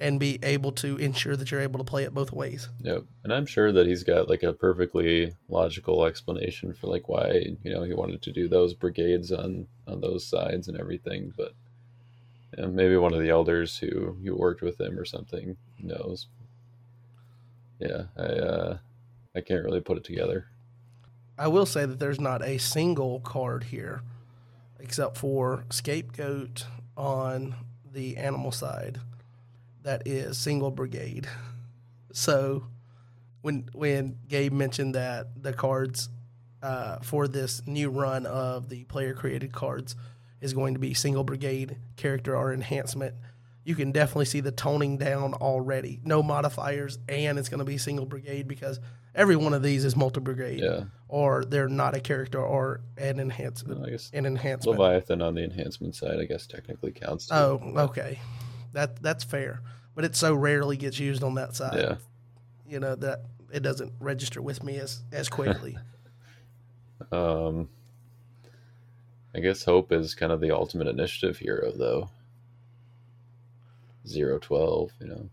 and 0.00 0.20
be 0.20 0.38
able 0.42 0.72
to 0.72 0.96
ensure 0.98 1.36
that 1.36 1.50
you're 1.50 1.60
able 1.60 1.78
to 1.78 1.84
play 1.84 2.02
it 2.04 2.12
both 2.12 2.32
ways. 2.32 2.68
Yep. 2.82 3.04
And 3.24 3.32
I'm 3.32 3.46
sure 3.46 3.72
that 3.72 3.86
he's 3.86 4.02
got 4.04 4.28
like 4.28 4.42
a 4.42 4.52
perfectly 4.52 5.34
logical 5.48 6.04
explanation 6.04 6.74
for 6.74 6.88
like 6.88 7.08
why, 7.08 7.54
you 7.62 7.72
know, 7.72 7.82
he 7.84 7.94
wanted 7.94 8.20
to 8.22 8.32
do 8.32 8.48
those 8.48 8.74
brigades 8.74 9.32
on 9.32 9.68
on 9.86 10.00
those 10.00 10.26
sides 10.26 10.68
and 10.68 10.78
everything, 10.78 11.32
but 11.36 11.52
yeah, 12.56 12.66
maybe 12.66 12.96
one 12.96 13.14
of 13.14 13.20
the 13.20 13.30
elders 13.30 13.78
who 13.78 14.12
who 14.22 14.36
worked 14.36 14.62
with 14.62 14.80
him 14.80 14.98
or 14.98 15.04
something 15.04 15.56
knows. 15.78 16.28
Yeah, 17.78 18.04
I 18.16 18.22
uh 18.22 18.78
I 19.34 19.40
can't 19.40 19.64
really 19.64 19.80
put 19.80 19.98
it 19.98 20.04
together. 20.04 20.46
I 21.38 21.48
will 21.48 21.66
say 21.66 21.84
that 21.84 21.98
there's 21.98 22.20
not 22.20 22.42
a 22.42 22.58
single 22.58 23.20
card 23.20 23.64
here, 23.64 24.02
except 24.80 25.18
for 25.18 25.64
Scapegoat 25.70 26.66
on 26.96 27.54
the 27.92 28.16
animal 28.16 28.52
side, 28.52 29.00
that 29.82 30.06
is 30.06 30.38
single 30.38 30.70
brigade. 30.70 31.28
So, 32.12 32.68
when 33.42 33.68
when 33.72 34.18
Gabe 34.28 34.52
mentioned 34.52 34.94
that 34.94 35.42
the 35.42 35.52
cards 35.52 36.08
uh, 36.62 36.98
for 37.00 37.28
this 37.28 37.66
new 37.66 37.90
run 37.90 38.24
of 38.24 38.70
the 38.70 38.84
player 38.84 39.12
created 39.12 39.52
cards 39.52 39.94
is 40.40 40.52
going 40.52 40.74
to 40.74 40.80
be 40.80 40.94
single 40.94 41.24
brigade 41.24 41.76
character 41.96 42.36
or 42.36 42.52
enhancement, 42.52 43.14
you 43.64 43.74
can 43.74 43.90
definitely 43.90 44.26
see 44.26 44.40
the 44.40 44.52
toning 44.52 44.96
down 44.98 45.34
already. 45.34 46.00
No 46.04 46.22
modifiers, 46.22 46.98
and 47.08 47.38
it's 47.38 47.48
going 47.48 47.58
to 47.58 47.64
be 47.64 47.78
single 47.78 48.06
brigade 48.06 48.46
because 48.46 48.78
every 49.14 49.34
one 49.34 49.54
of 49.54 49.62
these 49.62 49.84
is 49.84 49.96
multi 49.96 50.20
brigade 50.20 50.60
Yeah. 50.60 50.84
or 51.08 51.44
they're 51.44 51.68
not 51.68 51.96
a 51.96 52.00
character 52.00 52.40
or 52.40 52.80
an 52.96 53.18
enhancement. 53.18 53.84
I 53.84 53.90
guess 53.90 54.10
An 54.12 54.24
enhancement. 54.26 54.78
Leviathan 54.78 55.20
on 55.22 55.34
the 55.34 55.42
enhancement 55.42 55.96
side 55.96 56.20
I 56.20 56.26
guess 56.26 56.46
technically 56.46 56.92
counts. 56.92 57.26
too. 57.26 57.34
Oh, 57.34 57.60
okay, 57.76 58.20
that 58.72 59.02
that's 59.02 59.24
fair, 59.24 59.62
but 59.96 60.04
it 60.04 60.14
so 60.14 60.32
rarely 60.34 60.76
gets 60.76 61.00
used 61.00 61.24
on 61.24 61.34
that 61.34 61.56
side. 61.56 61.76
Yeah. 61.78 61.94
You 62.68 62.78
know 62.78 62.94
that 62.96 63.22
it 63.52 63.62
doesn't 63.64 63.92
register 63.98 64.40
with 64.42 64.62
me 64.62 64.76
as 64.76 65.02
as 65.12 65.28
quickly. 65.38 65.76
Um, 67.10 67.68
I 69.36 69.40
guess 69.40 69.64
Hope 69.64 69.92
is 69.92 70.14
kind 70.14 70.32
of 70.32 70.40
the 70.40 70.50
ultimate 70.50 70.88
initiative 70.88 71.36
hero, 71.36 71.70
though. 71.70 72.08
Zero 74.06 74.38
twelve, 74.38 74.92
you 74.98 75.08
know. 75.08 75.28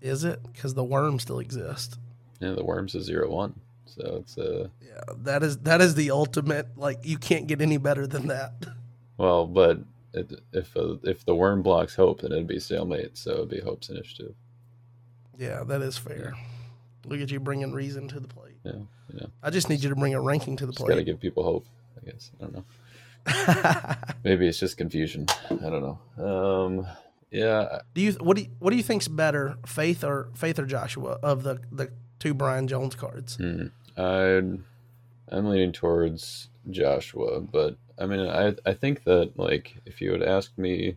is 0.00 0.22
it? 0.22 0.40
Because 0.52 0.74
the 0.74 0.84
worm 0.84 1.18
still 1.18 1.40
exists. 1.40 1.98
Yeah, 2.38 2.52
the 2.52 2.64
worms 2.64 2.94
is 2.94 3.06
zero 3.06 3.28
one, 3.30 3.58
so 3.86 4.18
it's 4.20 4.36
a. 4.36 4.70
Yeah, 4.80 5.00
that 5.22 5.42
is 5.42 5.58
that 5.58 5.80
is 5.80 5.96
the 5.96 6.12
ultimate. 6.12 6.68
Like 6.76 7.00
you 7.02 7.18
can't 7.18 7.46
get 7.46 7.60
any 7.60 7.78
better 7.78 8.06
than 8.06 8.28
that. 8.28 8.52
well, 9.16 9.46
but 9.46 9.80
it, 10.12 10.40
if 10.52 10.76
uh, 10.76 10.96
if 11.02 11.24
the 11.24 11.34
worm 11.34 11.62
blocks 11.62 11.96
Hope, 11.96 12.20
then 12.20 12.30
it'd 12.30 12.46
be 12.46 12.60
stalemate, 12.60 13.16
so 13.16 13.32
it'd 13.32 13.48
be 13.48 13.60
Hope's 13.60 13.88
initiative. 13.88 14.34
Yeah, 15.38 15.64
that 15.64 15.82
is 15.82 15.98
fair. 15.98 16.34
Look 17.06 17.20
at 17.20 17.30
you 17.30 17.40
bringing 17.40 17.72
reason 17.72 18.06
to 18.08 18.20
the 18.20 18.28
plate. 18.28 18.58
Yeah, 18.64 18.72
know, 19.12 19.30
I 19.42 19.50
just 19.50 19.68
need 19.68 19.82
you 19.82 19.88
to 19.88 19.96
bring 19.96 20.14
a 20.14 20.20
ranking 20.20 20.56
to 20.58 20.66
the 20.66 20.72
just 20.72 20.86
got 20.86 20.94
to 20.94 21.02
give 21.02 21.20
people 21.20 21.42
hope. 21.42 21.66
I 22.04 22.10
guess 22.10 22.30
I 22.40 22.44
don't 22.44 22.54
know. 22.54 22.64
Maybe 24.24 24.46
it's 24.46 24.58
just 24.58 24.76
confusion. 24.76 25.26
I 25.50 25.54
don't 25.70 25.82
know. 26.18 26.24
Um, 26.24 26.86
Yeah, 27.30 27.80
Do 27.94 28.00
you 28.00 28.12
what 28.20 28.36
do 28.36 28.42
you, 28.42 28.50
what 28.58 28.70
do 28.70 28.76
you 28.76 28.82
think's 28.82 29.08
better, 29.08 29.56
Faith 29.66 30.04
or 30.04 30.28
Faith 30.34 30.58
or 30.58 30.66
Joshua 30.66 31.18
of 31.22 31.42
the 31.42 31.60
the 31.72 31.90
two 32.18 32.34
Brian 32.34 32.68
Jones 32.68 32.94
cards? 32.94 33.36
hmm, 33.36 33.66
I'd, 33.96 34.58
I'm 35.30 35.46
leaning 35.48 35.72
towards 35.72 36.48
Joshua, 36.70 37.40
but 37.40 37.76
I 37.98 38.06
mean, 38.06 38.20
I 38.20 38.54
I 38.66 38.74
think 38.74 39.04
that 39.04 39.38
like 39.38 39.76
if 39.86 40.00
you 40.00 40.12
had 40.12 40.22
asked 40.22 40.58
me 40.58 40.96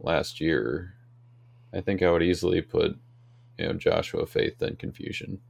last 0.00 0.40
year, 0.40 0.94
I 1.72 1.80
think 1.80 2.02
I 2.02 2.10
would 2.10 2.22
easily 2.22 2.60
put 2.60 2.96
you 3.58 3.66
know 3.66 3.72
Joshua, 3.72 4.26
Faith, 4.26 4.58
then 4.58 4.76
Confusion. 4.76 5.40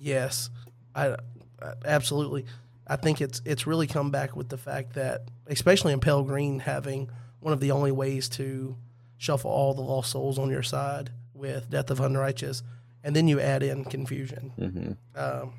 Yes, 0.00 0.50
I, 0.94 1.16
I 1.60 1.72
absolutely. 1.84 2.44
I 2.88 2.96
think 2.96 3.20
it's 3.20 3.42
it's 3.44 3.66
really 3.66 3.86
come 3.86 4.10
back 4.10 4.34
with 4.36 4.48
the 4.48 4.56
fact 4.56 4.94
that, 4.94 5.22
especially 5.46 5.92
in 5.92 6.00
Pale 6.00 6.24
Green, 6.24 6.60
having 6.60 7.10
one 7.40 7.52
of 7.52 7.60
the 7.60 7.70
only 7.70 7.92
ways 7.92 8.28
to 8.30 8.76
shuffle 9.16 9.50
all 9.50 9.74
the 9.74 9.82
lost 9.82 10.10
souls 10.10 10.38
on 10.38 10.48
your 10.50 10.62
side 10.62 11.10
with 11.34 11.70
Death 11.70 11.90
of 11.90 12.00
Unrighteous, 12.00 12.62
and 13.04 13.14
then 13.14 13.28
you 13.28 13.40
add 13.40 13.62
in 13.62 13.84
Confusion. 13.84 14.52
hmm 14.56 15.18
Um, 15.20 15.52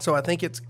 so 0.00 0.14
I 0.14 0.20
think 0.20 0.42
it's 0.42 0.60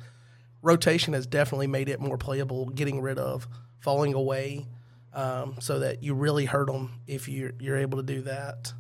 rotation 0.63 1.15
has 1.15 1.27
definitely 1.27 1.69
made 1.69 1.89
it 1.89 2.01
more 2.01 2.19
playable, 2.19 2.67
getting 2.71 3.01
rid 3.01 3.19
of 3.19 3.49
falling 3.79 4.13
away, 4.13 4.67
um, 5.15 5.57
so 5.61 5.79
that 5.79 6.03
you 6.03 6.15
really 6.15 6.45
hurt 6.47 6.67
them 6.67 7.01
if 7.07 7.29
you're 7.29 7.53
you're 7.61 7.79
able 7.79 7.99
to 7.99 8.05
do 8.05 8.23
that, 8.23 8.73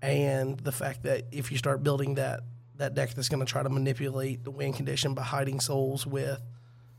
and 0.00 0.58
the 0.60 0.72
fact 0.72 1.02
that 1.02 1.24
if 1.32 1.50
you 1.50 1.58
start 1.58 1.82
building 1.82 2.14
that 2.14 2.40
that 2.76 2.94
deck 2.94 3.14
that's 3.14 3.28
going 3.28 3.44
to 3.44 3.50
try 3.50 3.62
to 3.62 3.68
manipulate 3.68 4.44
the 4.44 4.50
win 4.50 4.72
condition 4.72 5.14
by 5.14 5.22
hiding 5.22 5.60
souls 5.60 6.06
with 6.06 6.40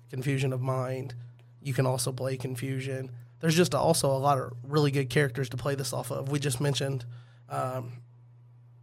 confusion 0.10 0.54
of 0.54 0.62
mind, 0.62 1.16
you 1.62 1.74
can 1.74 1.86
also 1.86 2.12
play 2.12 2.38
confusion. 2.38 3.12
There's 3.40 3.56
just 3.56 3.74
also 3.74 4.12
a 4.12 4.18
lot 4.18 4.38
of 4.38 4.54
really 4.64 4.92
good 4.92 5.10
characters 5.10 5.50
to 5.50 5.58
play 5.58 5.76
this 5.76 5.92
off 5.94 6.12
of. 6.12 6.30
We 6.30 6.40
just 6.40 6.62
mentioned, 6.62 7.06
um, 7.50 7.94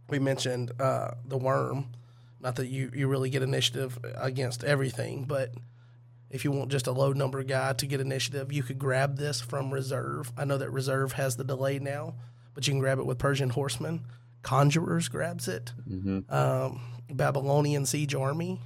we 0.09 0.19
mentioned 0.19 0.71
uh, 0.79 1.11
the 1.25 1.37
worm. 1.37 1.87
Not 2.39 2.55
that 2.55 2.67
you, 2.67 2.91
you 2.93 3.07
really 3.07 3.29
get 3.29 3.43
initiative 3.43 3.99
against 4.15 4.63
everything, 4.63 5.25
but 5.25 5.51
if 6.31 6.43
you 6.43 6.51
want 6.51 6.71
just 6.71 6.87
a 6.87 6.91
low 6.91 7.13
number 7.13 7.43
guy 7.43 7.73
to 7.73 7.85
get 7.85 8.01
initiative, 8.01 8.51
you 8.51 8.63
could 8.63 8.79
grab 8.79 9.17
this 9.17 9.41
from 9.41 9.71
reserve. 9.71 10.31
I 10.37 10.45
know 10.45 10.57
that 10.57 10.71
reserve 10.71 11.13
has 11.13 11.35
the 11.35 11.43
delay 11.43 11.77
now, 11.77 12.15
but 12.53 12.67
you 12.67 12.73
can 12.73 12.79
grab 12.79 12.99
it 12.99 13.05
with 13.05 13.19
Persian 13.19 13.49
horsemen. 13.49 14.05
Conjurers 14.43 15.09
grabs 15.09 15.47
it. 15.47 15.71
hmm 15.87 16.19
Um, 16.29 16.81
Babylonian 17.11 17.85
siege 17.85 18.15
army. 18.15 18.59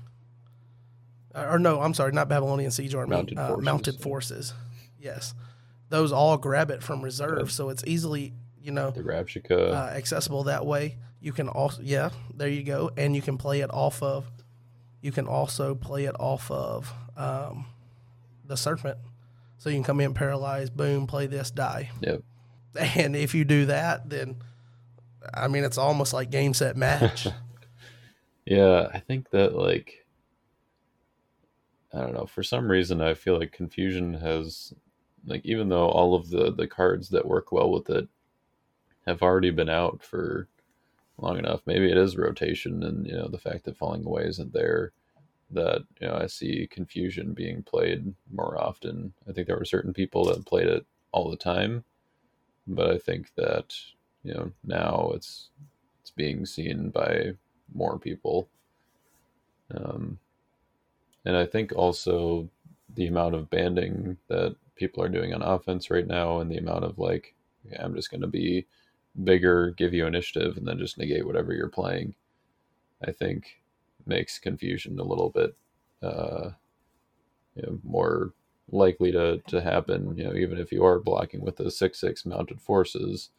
Uh, 1.33 1.47
Or 1.51 1.59
no, 1.59 1.81
I'm 1.81 1.93
sorry, 1.93 2.11
not 2.11 2.29
Babylonian 2.29 2.71
siege 2.71 2.95
army. 2.95 3.09
Mounted 3.15 3.37
uh, 3.37 3.47
forces. 3.49 3.65
mounted 3.65 3.99
forces. 4.01 4.53
Yes, 4.99 5.33
those 5.89 6.11
all 6.11 6.37
grab 6.37 6.71
it 6.71 6.81
from 6.81 7.01
reserve, 7.01 7.51
so 7.51 7.69
it's 7.69 7.83
easily 7.85 8.33
you 8.61 8.71
know 8.71 8.89
The 8.91 9.01
Rabshakeh. 9.03 9.51
uh, 9.71 9.95
accessible 9.95 10.43
that 10.45 10.65
way. 10.65 10.97
You 11.21 11.31
can 11.33 11.47
also, 11.49 11.81
yeah, 11.83 12.09
there 12.33 12.47
you 12.47 12.63
go, 12.63 12.91
and 12.97 13.15
you 13.15 13.21
can 13.21 13.37
play 13.37 13.61
it 13.61 13.71
off 13.73 14.01
of. 14.03 14.25
You 15.01 15.11
can 15.11 15.27
also 15.27 15.75
play 15.75 16.05
it 16.05 16.15
off 16.19 16.49
of 16.49 16.91
um, 17.17 17.65
the 18.45 18.55
serpent, 18.57 18.97
so 19.57 19.69
you 19.69 19.75
can 19.75 19.83
come 19.83 19.99
in 19.99 20.13
paralyzed, 20.13 20.75
boom, 20.75 21.05
play 21.07 21.27
this, 21.27 21.51
die, 21.51 21.91
yep. 22.01 22.21
and 22.79 23.15
if 23.15 23.33
you 23.35 23.43
do 23.45 23.65
that, 23.67 24.09
then 24.09 24.37
I 25.33 25.47
mean 25.47 25.63
it's 25.63 25.77
almost 25.77 26.13
like 26.13 26.29
game 26.29 26.53
set 26.53 26.75
match. 26.77 27.27
Yeah, 28.45 28.89
I 28.93 28.99
think 28.99 29.31
that 29.31 29.55
like 29.55 30.05
I 31.93 31.99
don't 31.99 32.13
know, 32.13 32.25
for 32.25 32.43
some 32.43 32.69
reason 32.69 33.01
I 33.01 33.13
feel 33.13 33.39
like 33.39 33.51
confusion 33.51 34.13
has 34.15 34.73
like 35.25 35.43
even 35.45 35.69
though 35.69 35.89
all 35.89 36.13
of 36.13 36.29
the 36.29 36.51
the 36.51 36.67
cards 36.67 37.09
that 37.09 37.27
work 37.27 37.51
well 37.51 37.71
with 37.71 37.89
it 37.89 38.07
have 39.07 39.21
already 39.21 39.49
been 39.49 39.69
out 39.69 40.03
for 40.03 40.47
long 41.17 41.39
enough, 41.39 41.61
maybe 41.65 41.89
it 41.89 41.97
is 41.97 42.17
rotation 42.17 42.83
and 42.83 43.07
you 43.07 43.13
know 43.13 43.27
the 43.27 43.39
fact 43.39 43.65
that 43.65 43.77
falling 43.77 44.05
away 44.05 44.25
isn't 44.25 44.53
there 44.53 44.91
that 45.51 45.81
you 45.99 46.07
know 46.07 46.15
I 46.15 46.27
see 46.27 46.67
confusion 46.69 47.33
being 47.33 47.63
played 47.63 48.13
more 48.31 48.61
often. 48.61 49.13
I 49.27 49.31
think 49.31 49.47
there 49.47 49.57
were 49.57 49.65
certain 49.65 49.93
people 49.93 50.25
that 50.25 50.45
played 50.45 50.67
it 50.67 50.85
all 51.11 51.31
the 51.31 51.37
time, 51.37 51.83
but 52.67 52.91
I 52.91 52.97
think 52.99 53.33
that 53.35 53.73
you 54.25 54.33
know 54.33 54.51
now 54.65 55.11
it's 55.15 55.49
it's 56.01 56.11
being 56.11 56.45
seen 56.45 56.89
by 56.89 57.33
more 57.73 57.99
people. 57.99 58.49
Um, 59.73 60.19
and 61.25 61.35
I 61.37 61.45
think 61.45 61.73
also 61.73 62.49
the 62.95 63.07
amount 63.07 63.35
of 63.35 63.49
banding 63.49 64.17
that 64.27 64.55
people 64.75 65.03
are 65.03 65.09
doing 65.09 65.33
on 65.33 65.41
offense 65.41 65.89
right 65.89 66.07
now, 66.07 66.39
and 66.39 66.51
the 66.51 66.57
amount 66.57 66.83
of 66.85 66.99
like, 66.99 67.33
yeah, 67.69 67.83
I'm 67.83 67.95
just 67.95 68.11
going 68.11 68.21
to 68.21 68.27
be 68.27 68.67
bigger, 69.23 69.71
give 69.71 69.93
you 69.93 70.05
initiative, 70.05 70.57
and 70.57 70.67
then 70.67 70.77
just 70.77 70.97
negate 70.97 71.25
whatever 71.25 71.53
you're 71.53 71.69
playing. 71.69 72.15
I 73.05 73.11
think 73.11 73.61
makes 74.05 74.39
confusion 74.39 74.99
a 74.99 75.03
little 75.03 75.29
bit 75.29 75.55
uh, 76.03 76.51
you 77.55 77.63
know, 77.63 77.79
more 77.83 78.33
likely 78.71 79.11
to, 79.11 79.39
to 79.47 79.61
happen. 79.61 80.15
You 80.17 80.25
know, 80.25 80.35
even 80.35 80.59
if 80.59 80.71
you 80.71 80.85
are 80.85 80.99
blocking 80.99 81.41
with 81.41 81.57
the 81.57 81.71
six 81.71 81.99
six 81.99 82.25
mounted 82.25 82.61
forces, 82.61 83.29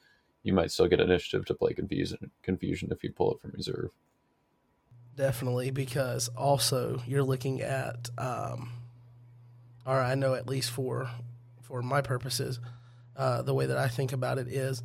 you 0.47 0.52
might 0.52 0.70
still 0.70 0.86
get 0.86 1.01
initiative 1.01 1.44
to 1.47 1.55
play 1.55 1.73
confusion 1.73 2.31
confusion 2.43 2.89
if 2.93 3.02
you 3.02 3.12
pull 3.12 3.35
it 3.35 3.40
from 3.40 3.51
reserve. 3.51 3.90
Definitely, 5.16 5.70
because 5.70 6.28
also 6.36 7.02
you're 7.06 7.24
looking 7.24 7.62
at, 7.62 8.10
um, 8.18 8.70
or 9.85 10.01
I 10.01 10.14
know 10.14 10.35
at 10.35 10.47
least 10.47 10.70
for 10.70 11.10
for 11.62 11.82
my 11.82 12.01
purposes, 12.01 12.60
uh, 13.16 13.43
the 13.43 13.55
way 13.55 13.66
that 13.66 13.77
I 13.77 13.89
think 13.89 14.12
about 14.12 14.39
it 14.39 14.47
is, 14.47 14.82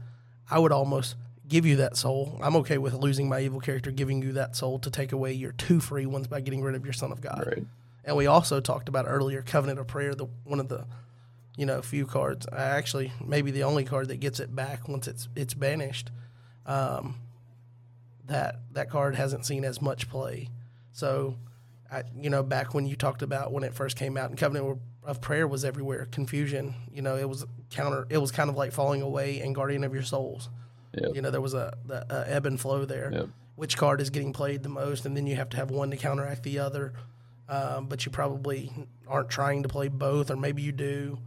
I 0.49 0.57
would 0.57 0.71
almost 0.71 1.15
give 1.47 1.65
you 1.65 1.75
that 1.75 1.95
soul. 1.95 2.39
I'm 2.41 2.55
okay 2.57 2.77
with 2.79 2.93
losing 2.93 3.29
my 3.29 3.41
evil 3.41 3.59
character, 3.59 3.91
giving 3.91 4.23
you 4.23 4.31
that 4.33 4.55
soul 4.55 4.79
to 4.79 4.89
take 4.89 5.11
away 5.11 5.33
your 5.33 5.51
two 5.51 5.79
free 5.79 6.05
ones 6.05 6.27
by 6.27 6.41
getting 6.41 6.61
rid 6.61 6.75
of 6.75 6.85
your 6.85 6.93
Son 6.93 7.11
of 7.11 7.21
God. 7.21 7.43
Right. 7.45 7.65
And 8.03 8.15
we 8.15 8.25
also 8.25 8.61
talked 8.61 8.89
about 8.89 9.05
earlier 9.07 9.43
Covenant 9.43 9.79
of 9.79 9.85
Prayer, 9.85 10.15
the 10.15 10.25
one 10.43 10.59
of 10.59 10.69
the 10.69 10.85
you 11.57 11.65
know 11.65 11.78
a 11.78 11.82
few 11.84 12.06
cards. 12.06 12.48
I 12.52 12.64
actually 12.64 13.11
maybe 13.23 13.52
the 13.52 13.64
only 13.64 13.84
card 13.84 14.07
that 14.10 14.19
gets 14.19 14.40
it 14.40 14.56
back 14.56 14.88
once 14.88 15.07
it's 15.07 15.28
it's 15.36 15.53
banished. 15.53 16.11
Um, 16.65 17.15
that 18.26 18.60
that 18.73 18.90
card 18.90 19.15
hasn't 19.15 19.45
seen 19.45 19.64
as 19.64 19.82
much 19.82 20.10
play. 20.10 20.49
So, 20.91 21.38
I 21.91 22.03
you 22.19 22.30
know 22.30 22.44
back 22.44 22.73
when 22.73 22.86
you 22.86 22.95
talked 22.95 23.22
about 23.22 23.52
when 23.52 23.64
it 23.64 23.73
first 23.73 23.98
came 23.98 24.18
out 24.18 24.30
and 24.30 24.38
Covenant 24.38 24.80
of 25.03 25.19
Prayer 25.22 25.48
was 25.48 25.65
everywhere, 25.65 26.07
confusion. 26.11 26.76
You 26.94 27.02
know 27.02 27.15
it 27.18 27.28
was 27.28 27.45
counter. 27.69 28.06
It 28.10 28.19
was 28.19 28.32
kind 28.32 28.49
of 28.49 28.56
like 28.56 28.72
falling 28.72 29.02
away 29.02 29.40
and 29.41 29.53
Guardian 29.56 29.84
of 29.84 29.94
Your 29.94 30.03
Souls. 30.03 30.49
Yep. 30.94 31.15
You 31.15 31.22
know 31.22 31.32
there 31.32 31.41
was 31.41 31.53
a, 31.53 31.73
the, 31.86 32.06
a 32.14 32.30
ebb 32.30 32.45
and 32.45 32.60
flow 32.60 32.84
there 32.84 33.11
Yep. 33.14 33.30
which 33.56 33.78
card 33.78 34.02
is 34.02 34.10
getting 34.10 34.34
played 34.34 34.61
the 34.61 34.69
most, 34.69 35.06
and 35.06 35.15
then 35.15 35.26
you 35.26 35.36
have 35.38 35.49
to 35.49 35.57
have 35.57 35.72
one 35.72 35.90
to 35.91 35.98
counteract 35.98 36.44
the 36.44 36.60
other. 36.60 36.94
Um, 37.48 37.88
but 37.88 38.06
you 38.06 38.11
probably 38.11 38.72
aren't 39.07 39.30
trying 39.30 39.64
to 39.64 39.69
play 39.69 39.88
both, 39.90 40.32
or 40.32 40.36
maybe 40.38 40.61
you 40.61 40.72
do. 40.72 41.18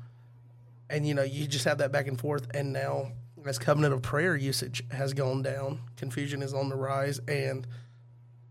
And 0.90 1.06
you 1.06 1.14
know, 1.14 1.22
you 1.22 1.46
just 1.46 1.64
have 1.64 1.78
that 1.78 1.92
back 1.92 2.06
and 2.08 2.18
forth. 2.18 2.46
And 2.54 2.72
now, 2.72 3.12
as 3.44 3.58
Covenant 3.58 3.94
of 3.94 4.02
Prayer 4.02 4.36
usage 4.36 4.82
has 4.90 5.12
gone 5.14 5.42
down, 5.42 5.80
confusion 5.96 6.42
is 6.42 6.54
on 6.54 6.68
the 6.68 6.76
rise. 6.76 7.18
And 7.26 7.66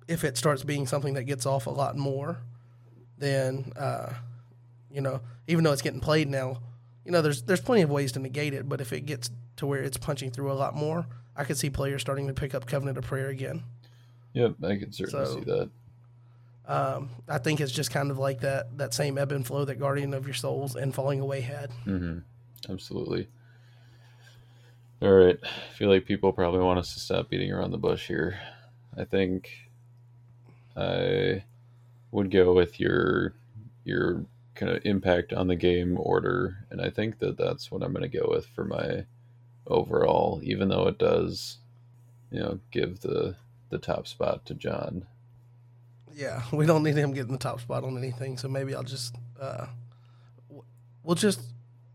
if 0.07 0.23
it 0.23 0.38
starts 0.38 0.64
being 0.64 0.88
something 0.88 1.14
that 1.14 1.23
gets 1.23 1.45
off 1.45 1.68
a 1.68 1.72
lot 1.72 1.95
more, 1.95 2.38
then 3.18 3.72
uh, 3.76 4.14
you 4.91 5.01
know, 5.01 5.22
even 5.47 5.64
though 5.64 5.72
it's 5.72 5.81
getting 5.81 5.99
played 6.01 6.30
now, 6.30 6.60
you 7.05 7.11
know, 7.11 7.22
there's 7.22 7.43
there's 7.43 7.61
plenty 7.61 7.81
of 7.84 7.89
ways 7.89 8.11
to 8.14 8.19
negate 8.19 8.53
it. 8.53 8.68
But 8.68 8.81
if 8.81 8.93
it 8.93 9.01
gets 9.05 9.30
to 9.57 9.65
where 9.65 9.81
it's 9.81 9.97
punching 9.97 10.31
through 10.31 10.51
a 10.51 10.53
lot 10.53 10.76
more, 10.76 11.05
I 11.35 11.43
could 11.43 11.57
see 11.57 11.69
players 11.69 12.01
starting 12.01 12.27
to 12.27 12.34
pick 12.34 12.53
up 12.55 12.65
Covenant 12.65 12.97
of 12.97 13.05
Prayer 13.05 13.30
again. 13.30 13.64
Yep. 14.34 14.55
I 14.64 14.76
can 14.77 14.91
certainly 14.91 15.26
So- 15.26 15.35
see 15.35 15.41
that. 15.45 15.69
Um, 16.65 17.10
I 17.27 17.40
think 17.40 17.60
it's 17.60 17.72
just 17.72 17.91
kind 17.91 18.10
of 18.10 18.18
like 18.18 18.40
that 18.41 18.77
that 18.77 18.94
same 18.94 19.18
ebb 19.18 19.31
and 19.31 19.45
flow 19.45 19.65
that 19.65 19.76
Guardian 19.76 20.14
of 20.14 20.26
Your 20.26 20.34
Souls 20.34 20.76
and 20.76 20.94
Falling 20.95 21.19
Away 21.19 21.41
had. 21.41 21.72
hmm 21.84 22.19
Absolutely. 22.69 23.27
All 25.02 25.11
right. 25.11 25.38
I 25.44 25.73
feel 25.73 25.90
like 25.90 26.06
people 26.06 26.31
probably 26.31 26.61
want 26.61 26.80
us 26.80 26.94
to 26.94 26.99
stop 27.02 27.30
beating 27.30 27.52
around 27.52 27.72
the 27.72 27.77
bush 27.77 28.07
here. 28.07 28.40
I 28.98 29.03
think 29.03 29.49
I 30.77 31.44
would 32.11 32.31
go 32.31 32.53
with 32.53 32.80
your 32.80 33.34
your 33.84 34.26
kind 34.56 34.72
of 34.72 34.85
impact 34.85 35.34
on 35.34 35.48
the 35.48 35.56
game 35.57 35.98
order, 35.99 36.65
and 36.72 36.80
I 36.80 36.90
think 36.90 37.19
that 37.19 37.38
that's 37.38 37.69
what 37.72 37.84
I'm 37.84 37.91
going 37.91 38.10
to 38.10 38.18
go 38.19 38.27
with 38.30 38.45
for 38.45 38.64
my 38.64 39.06
overall. 39.68 40.40
Even 40.44 40.69
though 40.69 40.88
it 40.88 40.98
does, 40.98 41.57
you 42.31 42.40
know, 42.40 42.60
give 42.72 43.02
the 43.02 43.35
the 43.69 43.80
top 43.80 44.07
spot 44.07 44.45
to 44.45 44.53
John. 44.53 45.06
Yeah, 46.15 46.41
we 46.52 46.65
don't 46.65 46.84
need 46.84 46.95
him 46.95 47.14
getting 47.14 47.31
the 47.31 47.38
top 47.38 47.61
spot 47.61 47.84
on 47.84 47.98
anything, 47.98 48.38
so 48.38 48.48
maybe 48.48 48.76
I'll 48.76 48.84
just 48.84 49.15
uh, 49.40 49.68
we'll 51.03 51.15
just 51.15 51.41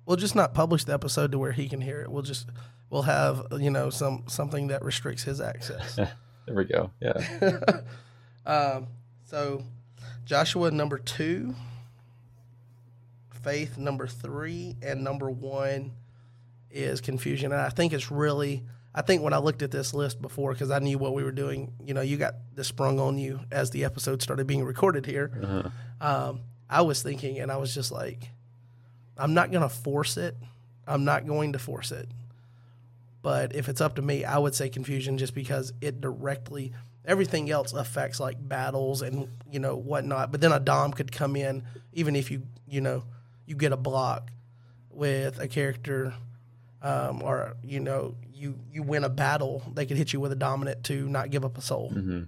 we'll 0.07 0.17
just 0.17 0.35
not 0.35 0.55
publish 0.55 0.85
the 0.85 0.95
episode 0.95 1.33
to 1.33 1.39
where 1.39 1.53
he 1.53 1.69
can 1.69 1.81
hear 1.81 2.01
it. 2.01 2.11
We'll 2.11 2.23
just 2.23 2.49
we'll 2.91 3.03
have 3.03 3.47
you 3.59 3.71
know 3.71 3.91
some 3.91 4.25
something 4.27 4.69
that 4.69 4.85
restricts 4.85 5.23
his 5.25 5.41
access. 5.41 5.99
There 6.47 6.57
we 6.57 6.65
go. 6.65 6.91
Yeah. 6.99 7.81
um, 8.47 8.87
so 9.27 9.65
Joshua 10.25 10.71
number 10.71 10.97
two, 10.97 11.55
Faith 13.43 13.77
number 13.77 14.07
three, 14.07 14.75
and 14.81 15.05
number 15.05 15.31
one 15.31 15.93
is 16.71 17.03
confusion, 17.03 17.53
and 17.53 17.61
I 17.61 17.69
think 17.69 17.93
it's 17.93 18.11
really. 18.11 18.65
I 18.99 19.03
think 19.03 19.23
when 19.23 19.33
I 19.33 19.39
looked 19.39 19.63
at 19.63 19.71
this 19.71 19.95
list 19.95 20.21
before, 20.21 20.53
because 20.53 20.73
I 20.73 20.81
knew 20.81 20.99
what 20.99 21.15
we 21.15 21.23
were 21.23 21.31
doing, 21.31 21.73
you 21.87 21.95
know, 21.95 22.01
you 22.01 22.17
got 22.17 22.35
this 22.57 22.67
sprung 22.67 22.99
on 22.99 23.17
you 23.17 23.39
as 23.53 23.71
the 23.71 23.85
episode 23.85 24.23
started 24.23 24.49
being 24.49 24.65
recorded 24.65 25.07
here. 25.07 25.31
Uh-huh. 25.41 25.71
Um, 26.01 26.41
I 26.69 26.83
was 26.83 27.01
thinking, 27.01 27.39
and 27.39 27.53
I 27.53 27.59
was 27.59 27.73
just 27.73 27.93
like, 27.93 28.29
I'm 29.17 29.35
not 29.35 29.53
going 29.53 29.63
to 29.63 29.69
force 29.69 30.17
it. 30.17 30.35
I'm 30.85 31.05
not 31.05 31.29
going 31.29 31.53
to 31.53 31.61
force 31.61 31.93
it. 31.93 32.09
But 33.23 33.55
if 33.55 33.69
it's 33.69 33.81
up 33.81 33.95
to 33.97 34.03
me, 34.03 34.25
I 34.25 34.37
would 34.37 34.57
say 34.57 34.69
confusion 34.69 35.17
just 35.17 35.33
because 35.33 35.73
it 35.81 36.01
directly, 36.01 36.73
everything 37.05 37.53
else 37.53 37.73
affects 37.73 38.19
like 38.19 38.37
battles 38.49 39.03
and, 39.03 39.29
you 39.49 39.61
know, 39.61 39.77
whatnot. 39.77 40.33
But 40.33 40.41
then 40.41 40.51
a 40.51 40.59
Dom 40.59 40.93
could 40.93 41.13
come 41.13 41.37
in, 41.37 41.63
even 41.93 42.17
if 42.17 42.33
you, 42.33 42.43
you 42.67 42.81
know, 42.81 43.05
you 43.47 43.55
get 43.55 43.71
a 43.71 43.77
block 43.77 44.33
with 44.91 45.39
a 45.39 45.47
character 45.47 46.15
um, 46.83 47.23
or, 47.23 47.55
you 47.63 47.79
know, 47.79 48.17
you, 48.39 48.59
you 48.73 48.83
win 48.83 49.05
a 49.05 49.09
battle, 49.09 49.63
they 49.75 49.87
could 49.87 49.97
hit 49.97 50.13
you 50.13 50.21
with 50.21 50.33
a 50.33 50.37
dominant 50.37 50.85
to 50.85 51.09
not 51.09 51.31
give 51.31 51.45
up 51.45 51.59
a 51.59 51.61
soul. 51.61 51.91
hmm 51.91 52.23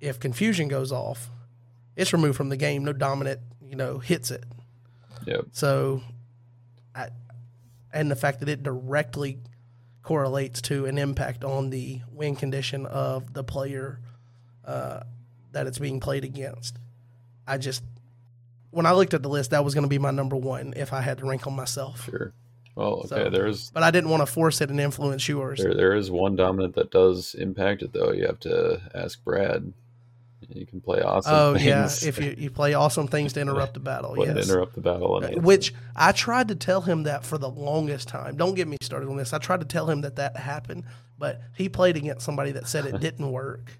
If 0.00 0.20
confusion 0.20 0.68
goes 0.68 0.92
off, 0.92 1.30
it's 1.96 2.12
removed 2.12 2.36
from 2.36 2.48
the 2.48 2.56
game. 2.56 2.84
No 2.84 2.92
dominant, 2.92 3.40
you 3.66 3.76
know, 3.76 3.98
hits 3.98 4.30
it. 4.30 4.44
Yep. 5.26 5.46
So, 5.52 6.02
I, 6.94 7.08
and 7.92 8.10
the 8.10 8.16
fact 8.16 8.40
that 8.40 8.48
it 8.48 8.62
directly 8.62 9.38
correlates 10.02 10.60
to 10.62 10.86
an 10.86 10.98
impact 10.98 11.44
on 11.44 11.70
the 11.70 12.00
win 12.10 12.34
condition 12.34 12.86
of 12.86 13.34
the 13.34 13.44
player 13.44 14.00
uh, 14.64 15.00
that 15.52 15.66
it's 15.66 15.78
being 15.78 16.00
played 16.00 16.24
against. 16.24 16.76
I 17.46 17.58
just, 17.58 17.82
when 18.70 18.86
I 18.86 18.92
looked 18.92 19.14
at 19.14 19.22
the 19.22 19.28
list, 19.28 19.50
that 19.50 19.64
was 19.64 19.74
going 19.74 19.84
to 19.84 19.88
be 19.88 19.98
my 19.98 20.10
number 20.10 20.36
one 20.36 20.72
if 20.76 20.92
I 20.92 21.02
had 21.02 21.18
to 21.18 21.26
rank 21.26 21.46
on 21.46 21.54
myself. 21.54 22.04
Sure. 22.04 22.32
Well, 22.74 23.00
okay. 23.00 23.08
So- 23.08 23.30
there's 23.30 23.70
But 23.70 23.82
I 23.82 23.90
didn't 23.90 24.10
want 24.10 24.22
to 24.22 24.26
force 24.26 24.60
it 24.60 24.70
and 24.70 24.80
influence 24.80 25.28
yours. 25.28 25.58
there 25.60 25.74
there 25.74 25.94
is 25.94 26.10
one 26.10 26.36
dominant 26.36 26.74
that 26.76 26.90
does 26.90 27.34
impact 27.34 27.82
it 27.82 27.92
though. 27.92 28.12
You 28.12 28.26
have 28.26 28.40
to 28.40 28.80
ask 28.94 29.22
Brad. 29.24 29.72
You 30.48 30.66
can 30.66 30.80
play 30.82 31.00
awesome. 31.00 31.32
oh 31.34 31.54
yeah, 31.56 31.84
if 32.02 32.18
you, 32.18 32.34
you 32.36 32.50
play 32.50 32.74
awesome 32.74 33.08
things 33.08 33.32
to 33.34 33.40
interrupt 33.40 33.72
the 33.74 33.80
battle, 33.80 34.14
yes. 34.18 34.48
interrupt 34.50 34.74
the 34.74 34.82
battle. 34.82 35.14
on. 35.14 35.24
Uh, 35.24 35.28
which 35.40 35.72
I 35.96 36.12
tried 36.12 36.48
to 36.48 36.54
tell 36.54 36.82
him 36.82 37.04
that 37.04 37.24
for 37.24 37.38
the 37.38 37.48
longest 37.48 38.08
time. 38.08 38.36
Don't 38.36 38.54
get 38.54 38.68
me 38.68 38.76
started 38.82 39.08
on 39.08 39.16
this. 39.16 39.32
I 39.32 39.38
tried 39.38 39.60
to 39.60 39.66
tell 39.66 39.88
him 39.88 40.02
that 40.02 40.16
that 40.16 40.36
happened, 40.36 40.84
but 41.18 41.40
he 41.56 41.70
played 41.70 41.96
against 41.96 42.26
somebody 42.26 42.52
that 42.52 42.68
said 42.68 42.84
it 42.84 43.00
didn't 43.00 43.30
work 43.30 43.78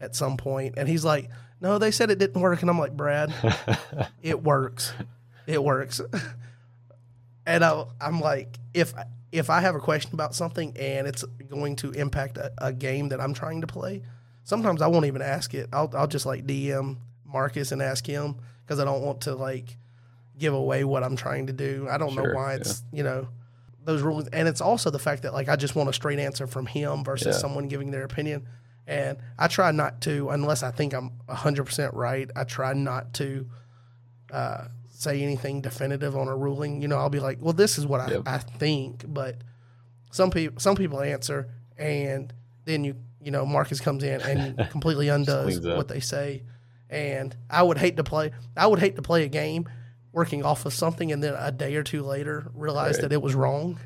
at 0.00 0.14
some 0.14 0.36
point, 0.36 0.74
and 0.76 0.88
he's 0.88 1.04
like, 1.04 1.30
"No, 1.60 1.78
they 1.78 1.90
said 1.90 2.10
it 2.10 2.18
didn't 2.18 2.40
work," 2.40 2.60
and 2.60 2.70
I'm 2.70 2.78
like, 2.78 2.96
"Brad, 2.96 3.32
it 4.22 4.40
works. 4.42 4.92
It 5.46 5.64
works." 5.64 6.00
and 7.46 7.64
I, 7.64 7.84
I'm 8.00 8.20
like, 8.20 8.58
if 8.72 8.94
if 9.32 9.50
I 9.50 9.60
have 9.60 9.74
a 9.74 9.80
question 9.80 10.10
about 10.14 10.34
something 10.34 10.76
and 10.78 11.06
it's 11.06 11.24
going 11.48 11.76
to 11.76 11.90
impact 11.92 12.36
a, 12.38 12.52
a 12.58 12.72
game 12.72 13.08
that 13.08 13.20
I'm 13.20 13.34
trying 13.34 13.60
to 13.62 13.66
play, 13.66 14.02
sometimes 14.44 14.80
I 14.80 14.86
won't 14.86 15.06
even 15.06 15.22
ask 15.22 15.54
it. 15.54 15.68
I'll 15.72 15.90
I'll 15.94 16.06
just 16.06 16.26
like 16.26 16.46
DM 16.46 16.98
Marcus 17.24 17.72
and 17.72 17.82
ask 17.82 18.06
him 18.06 18.36
because 18.64 18.78
I 18.80 18.84
don't 18.84 19.02
want 19.02 19.22
to 19.22 19.34
like 19.34 19.76
give 20.38 20.54
away 20.54 20.84
what 20.84 21.02
I'm 21.04 21.16
trying 21.16 21.46
to 21.48 21.52
do. 21.52 21.86
I 21.90 21.98
don't 21.98 22.14
know 22.14 22.30
why 22.32 22.54
it's 22.54 22.82
you 22.92 23.02
know 23.02 23.28
those 23.84 24.00
rules, 24.02 24.26
and 24.28 24.48
it's 24.48 24.60
also 24.60 24.90
the 24.90 24.98
fact 24.98 25.22
that 25.22 25.34
like 25.34 25.48
I 25.48 25.56
just 25.56 25.74
want 25.76 25.88
a 25.90 25.92
straight 25.92 26.18
answer 26.18 26.46
from 26.46 26.66
him 26.66 27.04
versus 27.04 27.26
Yeah. 27.36 27.40
someone 27.40 27.68
giving 27.68 27.90
their 27.90 28.04
opinion. 28.04 28.46
And 28.86 29.16
I 29.38 29.48
try 29.48 29.70
not 29.72 30.02
to, 30.02 30.28
unless 30.28 30.62
I 30.62 30.70
think 30.70 30.92
I'm 30.92 31.12
100% 31.26 31.94
right, 31.94 32.30
I 32.36 32.44
try 32.44 32.74
not 32.74 33.14
to 33.14 33.48
uh, 34.30 34.66
say 35.04 35.22
anything 35.22 35.60
definitive 35.60 36.16
on 36.16 36.28
a 36.28 36.36
ruling. 36.36 36.82
You 36.82 36.88
know, 36.88 36.98
I'll 36.98 37.10
be 37.10 37.20
like, 37.20 37.38
well, 37.40 37.52
this 37.52 37.78
is 37.78 37.86
what 37.86 38.00
I, 38.00 38.10
Yep. 38.10 38.22
I 38.26 38.38
think. 38.38 39.04
But 39.06 39.36
some 40.10 40.30
people 40.30 40.58
some 40.60 40.76
people 40.76 41.00
answer, 41.00 41.48
and 41.76 42.32
then 42.64 42.84
you 42.84 42.96
you 43.20 43.30
know 43.30 43.44
Marcus 43.46 43.80
comes 43.80 44.02
in 44.04 44.20
and 44.20 44.68
completely 44.70 45.08
undoes 45.08 45.60
what 45.60 45.88
they 45.88 46.00
say. 46.00 46.42
And 46.90 47.34
I 47.50 47.62
would 47.62 47.78
hate 47.78 47.96
to 47.96 48.04
play. 48.04 48.32
I 48.56 48.66
would 48.66 48.78
hate 48.78 48.96
to 48.96 49.02
play 49.02 49.24
a 49.24 49.28
game 49.28 49.68
working 50.12 50.44
off 50.44 50.64
of 50.66 50.72
something, 50.72 51.10
and 51.12 51.22
then 51.22 51.34
a 51.36 51.50
day 51.50 51.74
or 51.74 51.82
two 51.82 52.02
later 52.02 52.50
realize 52.54 52.94
Right. 52.96 53.02
that 53.02 53.12
it 53.12 53.20
was 53.22 53.34
wrong. 53.34 53.80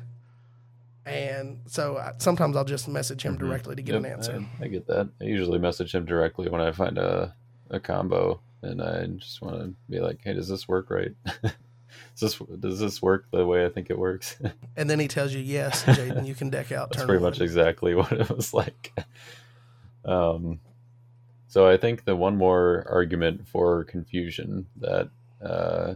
And 1.05 1.61
so 1.65 1.97
I, 1.97 2.11
sometimes 2.19 2.55
I'll 2.55 2.65
just 2.65 2.87
message 2.87 3.23
him 3.23 3.35
mm-hmm. 3.35 3.47
directly 3.47 3.75
to 3.75 3.81
get 3.81 3.95
an 3.95 4.05
answer. 4.05 4.45
I, 4.61 4.65
I 4.65 4.67
get 4.67 4.85
that. 4.87 5.09
I 5.19 5.23
usually 5.23 5.57
message 5.57 5.95
him 5.95 6.05
directly 6.05 6.49
when 6.49 6.61
I 6.61 6.71
find 6.71 6.97
a 6.97 7.33
a 7.71 7.79
combo, 7.79 8.41
and 8.61 8.81
I 8.81 9.05
just 9.05 9.41
want 9.41 9.59
to 9.59 9.73
be 9.89 9.99
like, 9.99 10.19
"Hey, 10.23 10.33
does 10.33 10.47
this 10.47 10.67
work 10.67 10.89
right? 10.89 11.11
does 11.41 11.51
this 12.19 12.41
does 12.59 12.79
this 12.79 13.01
work 13.01 13.25
the 13.31 13.45
way 13.45 13.65
I 13.65 13.69
think 13.69 13.89
it 13.89 13.97
works?" 13.97 14.37
And 14.77 14.89
then 14.89 14.99
he 14.99 15.07
tells 15.07 15.33
you, 15.33 15.41
"Yes, 15.41 15.83
Jaden, 15.85 16.25
you 16.25 16.35
can 16.35 16.49
deck 16.49 16.71
out." 16.71 16.91
That's 16.91 17.05
pretty 17.05 17.21
one." 17.21 17.31
much 17.31 17.41
exactly 17.41 17.95
what 17.95 18.11
it 18.11 18.29
was 18.29 18.53
like. 18.53 18.93
Um, 20.05 20.59
so 21.47 21.67
I 21.67 21.77
think 21.77 22.05
the 22.05 22.15
one 22.15 22.37
more 22.37 22.85
argument 22.89 23.47
for 23.47 23.83
confusion 23.83 24.67
that 24.77 25.09
uh, 25.43 25.95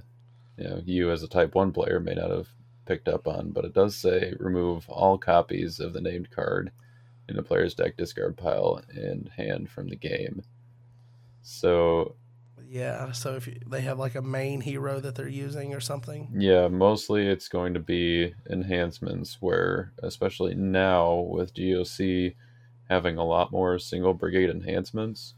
you 0.57 0.63
know 0.63 0.81
you 0.85 1.11
as 1.11 1.23
a 1.23 1.27
Type 1.27 1.55
One 1.55 1.71
player 1.71 1.99
may 1.99 2.13
not 2.13 2.31
have 2.31 2.47
picked 2.85 3.07
up 3.07 3.27
on, 3.27 3.51
but 3.51 3.65
it 3.65 3.73
does 3.73 3.95
say 3.95 4.33
remove 4.39 4.89
all 4.89 5.17
copies 5.17 5.79
of 5.79 5.93
the 5.93 6.01
named 6.01 6.29
card 6.31 6.71
in 7.29 7.35
the 7.35 7.43
player's 7.43 7.73
deck 7.73 7.95
discard 7.97 8.35
pile 8.35 8.81
and 8.93 9.29
hand 9.37 9.69
from 9.69 9.87
the 9.87 9.95
game. 9.95 10.43
So 11.41 12.15
Yeah. 12.73 13.11
So 13.11 13.35
if 13.35 13.45
you, 13.45 13.59
they 13.67 13.81
have 13.81 13.99
like 13.99 14.15
a 14.15 14.21
main 14.23 14.59
hero 14.61 14.99
that 14.99 15.13
they're 15.13 15.27
using 15.27 15.75
or 15.75 15.79
something, 15.79 16.29
Yeah, 16.35 16.67
mostly 16.69 17.27
it's 17.27 17.47
going 17.47 17.75
to 17.75 17.79
be 17.79 18.33
enhancements 18.49 19.37
where, 19.39 19.93
especially 20.01 20.55
now 20.55 21.13
with 21.19 21.53
GOC 21.53 22.33
having 22.89 23.17
a 23.17 23.23
lot 23.23 23.51
more 23.51 23.77
single 23.77 24.15
brigade 24.15 24.49
enhancements. 24.49 25.35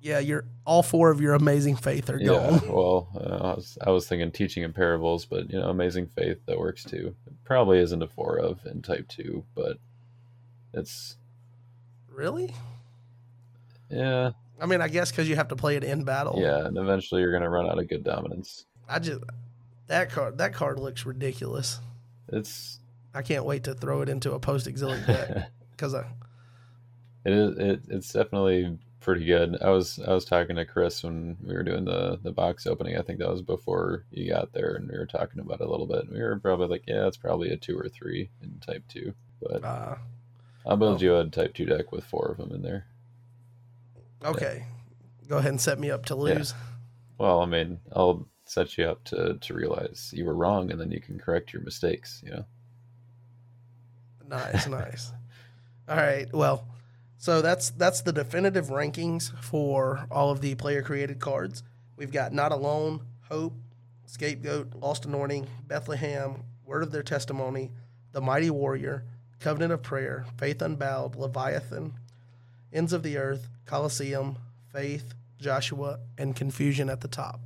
yeah, 0.00 0.18
you're 0.18 0.44
all 0.64 0.82
four 0.82 1.10
of 1.10 1.20
your 1.20 1.34
amazing 1.34 1.76
faith 1.76 2.08
are 2.08 2.18
gone. 2.18 2.54
Yeah, 2.54 2.60
well, 2.72 3.08
uh, 3.14 3.50
I, 3.50 3.54
was, 3.54 3.78
I 3.86 3.90
was 3.90 4.08
thinking 4.08 4.30
teaching 4.32 4.62
in 4.62 4.72
parables, 4.72 5.26
but 5.26 5.50
you 5.50 5.58
know, 5.60 5.68
amazing 5.68 6.06
faith 6.06 6.38
that 6.46 6.58
works 6.58 6.84
too. 6.84 7.14
It 7.26 7.34
probably 7.44 7.78
isn't 7.80 8.02
a 8.02 8.08
four 8.08 8.38
of 8.38 8.64
in 8.64 8.80
type 8.80 9.08
two, 9.08 9.44
but 9.54 9.76
it's 10.72 11.16
Really? 12.08 12.54
yeah, 13.90 14.30
I 14.62 14.66
mean, 14.66 14.80
I 14.80 14.86
guess 14.86 15.10
because 15.10 15.28
you 15.28 15.34
have 15.34 15.48
to 15.48 15.56
play 15.56 15.74
it 15.74 15.82
in 15.82 16.04
battle. 16.04 16.36
yeah, 16.38 16.66
and 16.66 16.78
eventually 16.78 17.20
you're 17.20 17.32
gonna 17.32 17.50
run 17.50 17.68
out 17.68 17.80
of 17.80 17.88
good 17.88 18.04
dominance. 18.04 18.64
I 18.88 19.00
just 19.00 19.20
that 19.88 20.10
card 20.10 20.38
that 20.38 20.54
card 20.54 20.78
looks 20.78 21.04
ridiculous. 21.04 21.80
It's 22.28 22.78
I 23.12 23.22
can't 23.22 23.44
wait 23.44 23.64
to 23.64 23.74
throw 23.74 24.02
it 24.02 24.08
into 24.08 24.32
a 24.32 24.38
post 24.38 24.68
exilic 24.68 25.04
deck 25.06 25.50
because 25.72 25.94
I 25.94 26.04
It 27.24 27.32
is. 27.32 27.58
It, 27.58 27.80
it's 27.88 28.12
definitely 28.12 28.78
pretty 29.00 29.24
good. 29.24 29.60
I 29.60 29.70
was 29.70 29.98
I 30.06 30.12
was 30.12 30.24
talking 30.24 30.54
to 30.54 30.64
Chris 30.64 31.02
when 31.02 31.36
we 31.42 31.54
were 31.54 31.64
doing 31.64 31.84
the 31.84 32.20
the 32.22 32.30
box 32.30 32.64
opening. 32.64 32.96
I 32.96 33.02
think 33.02 33.18
that 33.18 33.30
was 33.30 33.42
before 33.42 34.04
you 34.12 34.30
got 34.30 34.52
there, 34.52 34.76
and 34.76 34.88
we 34.88 34.96
were 34.96 35.06
talking 35.06 35.40
about 35.40 35.60
it 35.60 35.66
a 35.66 35.70
little 35.70 35.88
bit. 35.88 36.04
And 36.04 36.12
We 36.12 36.22
were 36.22 36.38
probably 36.38 36.68
like, 36.68 36.84
yeah, 36.86 37.08
it's 37.08 37.16
probably 37.16 37.50
a 37.50 37.56
two 37.56 37.76
or 37.76 37.88
three 37.88 38.30
in 38.42 38.60
Type 38.60 38.84
Two, 38.88 39.12
but 39.40 39.64
uh, 39.64 39.96
I'll 40.64 40.76
build 40.76 41.02
oh. 41.02 41.04
you 41.04 41.16
a 41.16 41.26
Type 41.26 41.52
Two 41.52 41.66
deck 41.66 41.90
with 41.90 42.04
four 42.04 42.28
of 42.28 42.36
them 42.36 42.54
in 42.54 42.62
there. 42.62 42.86
Okay. 44.24 44.64
Go 45.28 45.38
ahead 45.38 45.50
and 45.50 45.60
set 45.60 45.78
me 45.78 45.90
up 45.90 46.06
to 46.06 46.14
lose. 46.14 46.54
Well, 47.18 47.40
I 47.40 47.46
mean, 47.46 47.78
I'll 47.94 48.28
set 48.44 48.76
you 48.76 48.84
up 48.84 49.04
to 49.04 49.38
to 49.40 49.54
realize 49.54 50.10
you 50.14 50.24
were 50.24 50.34
wrong, 50.34 50.70
and 50.70 50.80
then 50.80 50.90
you 50.90 51.00
can 51.00 51.18
correct 51.18 51.52
your 51.52 51.62
mistakes. 51.62 52.22
You 52.24 52.32
know. 52.32 52.44
Nice, 54.28 54.66
nice. 54.68 55.12
All 55.88 55.96
right. 55.96 56.32
Well, 56.32 56.66
so 57.18 57.40
that's 57.40 57.70
that's 57.70 58.00
the 58.00 58.12
definitive 58.12 58.66
rankings 58.68 59.32
for 59.42 60.06
all 60.10 60.30
of 60.30 60.40
the 60.40 60.54
player 60.54 60.82
created 60.82 61.20
cards. 61.20 61.62
We've 61.96 62.12
got 62.12 62.32
Not 62.32 62.50
Alone, 62.50 63.06
Hope, 63.28 63.54
Scapegoat, 64.06 64.74
Lost 64.74 65.04
Anointing, 65.04 65.46
Bethlehem, 65.66 66.42
Word 66.64 66.82
of 66.82 66.90
Their 66.90 67.02
Testimony, 67.02 67.70
The 68.12 68.20
Mighty 68.20 68.50
Warrior, 68.50 69.04
Covenant 69.38 69.72
of 69.72 69.82
Prayer, 69.82 70.26
Faith 70.36 70.62
Unbowed, 70.62 71.14
Leviathan, 71.14 71.94
Ends 72.72 72.92
of 72.92 73.02
the 73.02 73.16
Earth, 73.18 73.48
Colosseum, 73.66 74.36
Faith, 74.72 75.14
Joshua, 75.38 75.98
and 76.16 76.34
Confusion 76.34 76.88
at 76.88 77.00
the 77.00 77.08
top. 77.08 77.40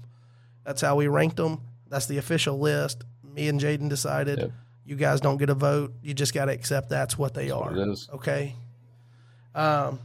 That's 0.65 0.81
how 0.83 0.97
we 0.97 1.09
ranked 1.09 1.37
them. 1.37 1.61
That's 1.89 2.07
the 2.07 2.19
official 2.19 2.59
list. 2.59 3.05
Me 3.23 3.49
and 3.49 3.61
Jaden 3.61 3.89
decided. 3.89 4.39
Yep. 4.39 4.51
You 4.85 4.97
guys 4.97 5.21
don't 5.21 5.37
get 5.37 5.51
a 5.51 5.55
vote. 5.55 5.95
You 6.03 6.15
just 6.15 6.33
got 6.33 6.45
to 6.45 6.53
accept 6.53 6.89
that's 6.89 7.19
what 7.19 7.35
they 7.35 7.49
That's 7.49 7.61
are. 7.61 7.73
what. 7.73 8.09
Okay. 8.15 8.55
Um, 9.55 10.01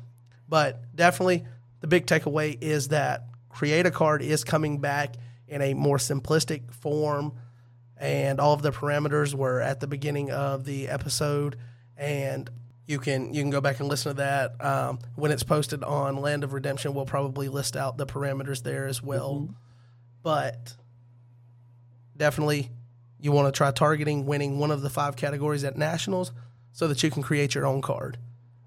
but 0.49 0.95
definitely 0.95 1.45
the 1.81 1.88
big 1.88 2.07
takeaway 2.07 2.57
is 2.61 2.88
that 2.89 3.26
create 3.49 3.85
a 3.85 3.91
card 3.91 4.22
is 4.22 4.43
coming 4.43 4.80
back 4.80 5.15
in 5.48 5.61
a 5.61 5.73
more 5.73 5.98
simplistic 5.98 6.73
form, 6.73 7.34
and 7.98 8.39
all 8.39 8.53
of 8.53 8.61
the 8.61 8.72
parameters 8.72 9.34
were 9.34 9.61
at 9.61 9.80
the 9.80 9.88
beginning 9.88 10.31
of 10.31 10.64
the 10.64 10.88
episode, 10.88 11.57
and 11.98 12.49
you 12.91 12.99
can 12.99 13.34
you 13.34 13.41
can 13.41 13.49
go 13.49 13.61
back 13.61 13.80
and 13.80 13.88
listen 13.88 14.11
to 14.11 14.22
that 14.22 14.63
um, 14.63 14.99
when 15.15 15.31
it's 15.31 15.43
posted 15.43 15.81
on 15.84 16.18
Land 16.18 16.43
of 16.43 16.51
Redemption. 16.51 16.93
We'll 16.93 17.05
probably 17.05 17.47
list 17.47 17.77
out 17.77 17.97
the 17.97 18.05
parameters 18.05 18.61
there 18.61 18.85
as 18.85 19.01
well, 19.01 19.49
but 20.22 20.76
definitely 22.18 22.69
you 23.18 23.31
want 23.31 23.51
to 23.51 23.57
try 23.57 23.72
targeting 23.72 24.26
winning 24.26 24.59
one 24.59 24.72
of 24.72 24.81
the 24.81 24.89
five 24.89 25.15
categories 25.15 25.63
at 25.63 25.77
nationals 25.77 26.34
so 26.73 26.88
that 26.89 27.01
you 27.01 27.09
can 27.09 27.23
create 27.23 27.55
your 27.55 27.65
own 27.65 27.81
card. 27.81 28.18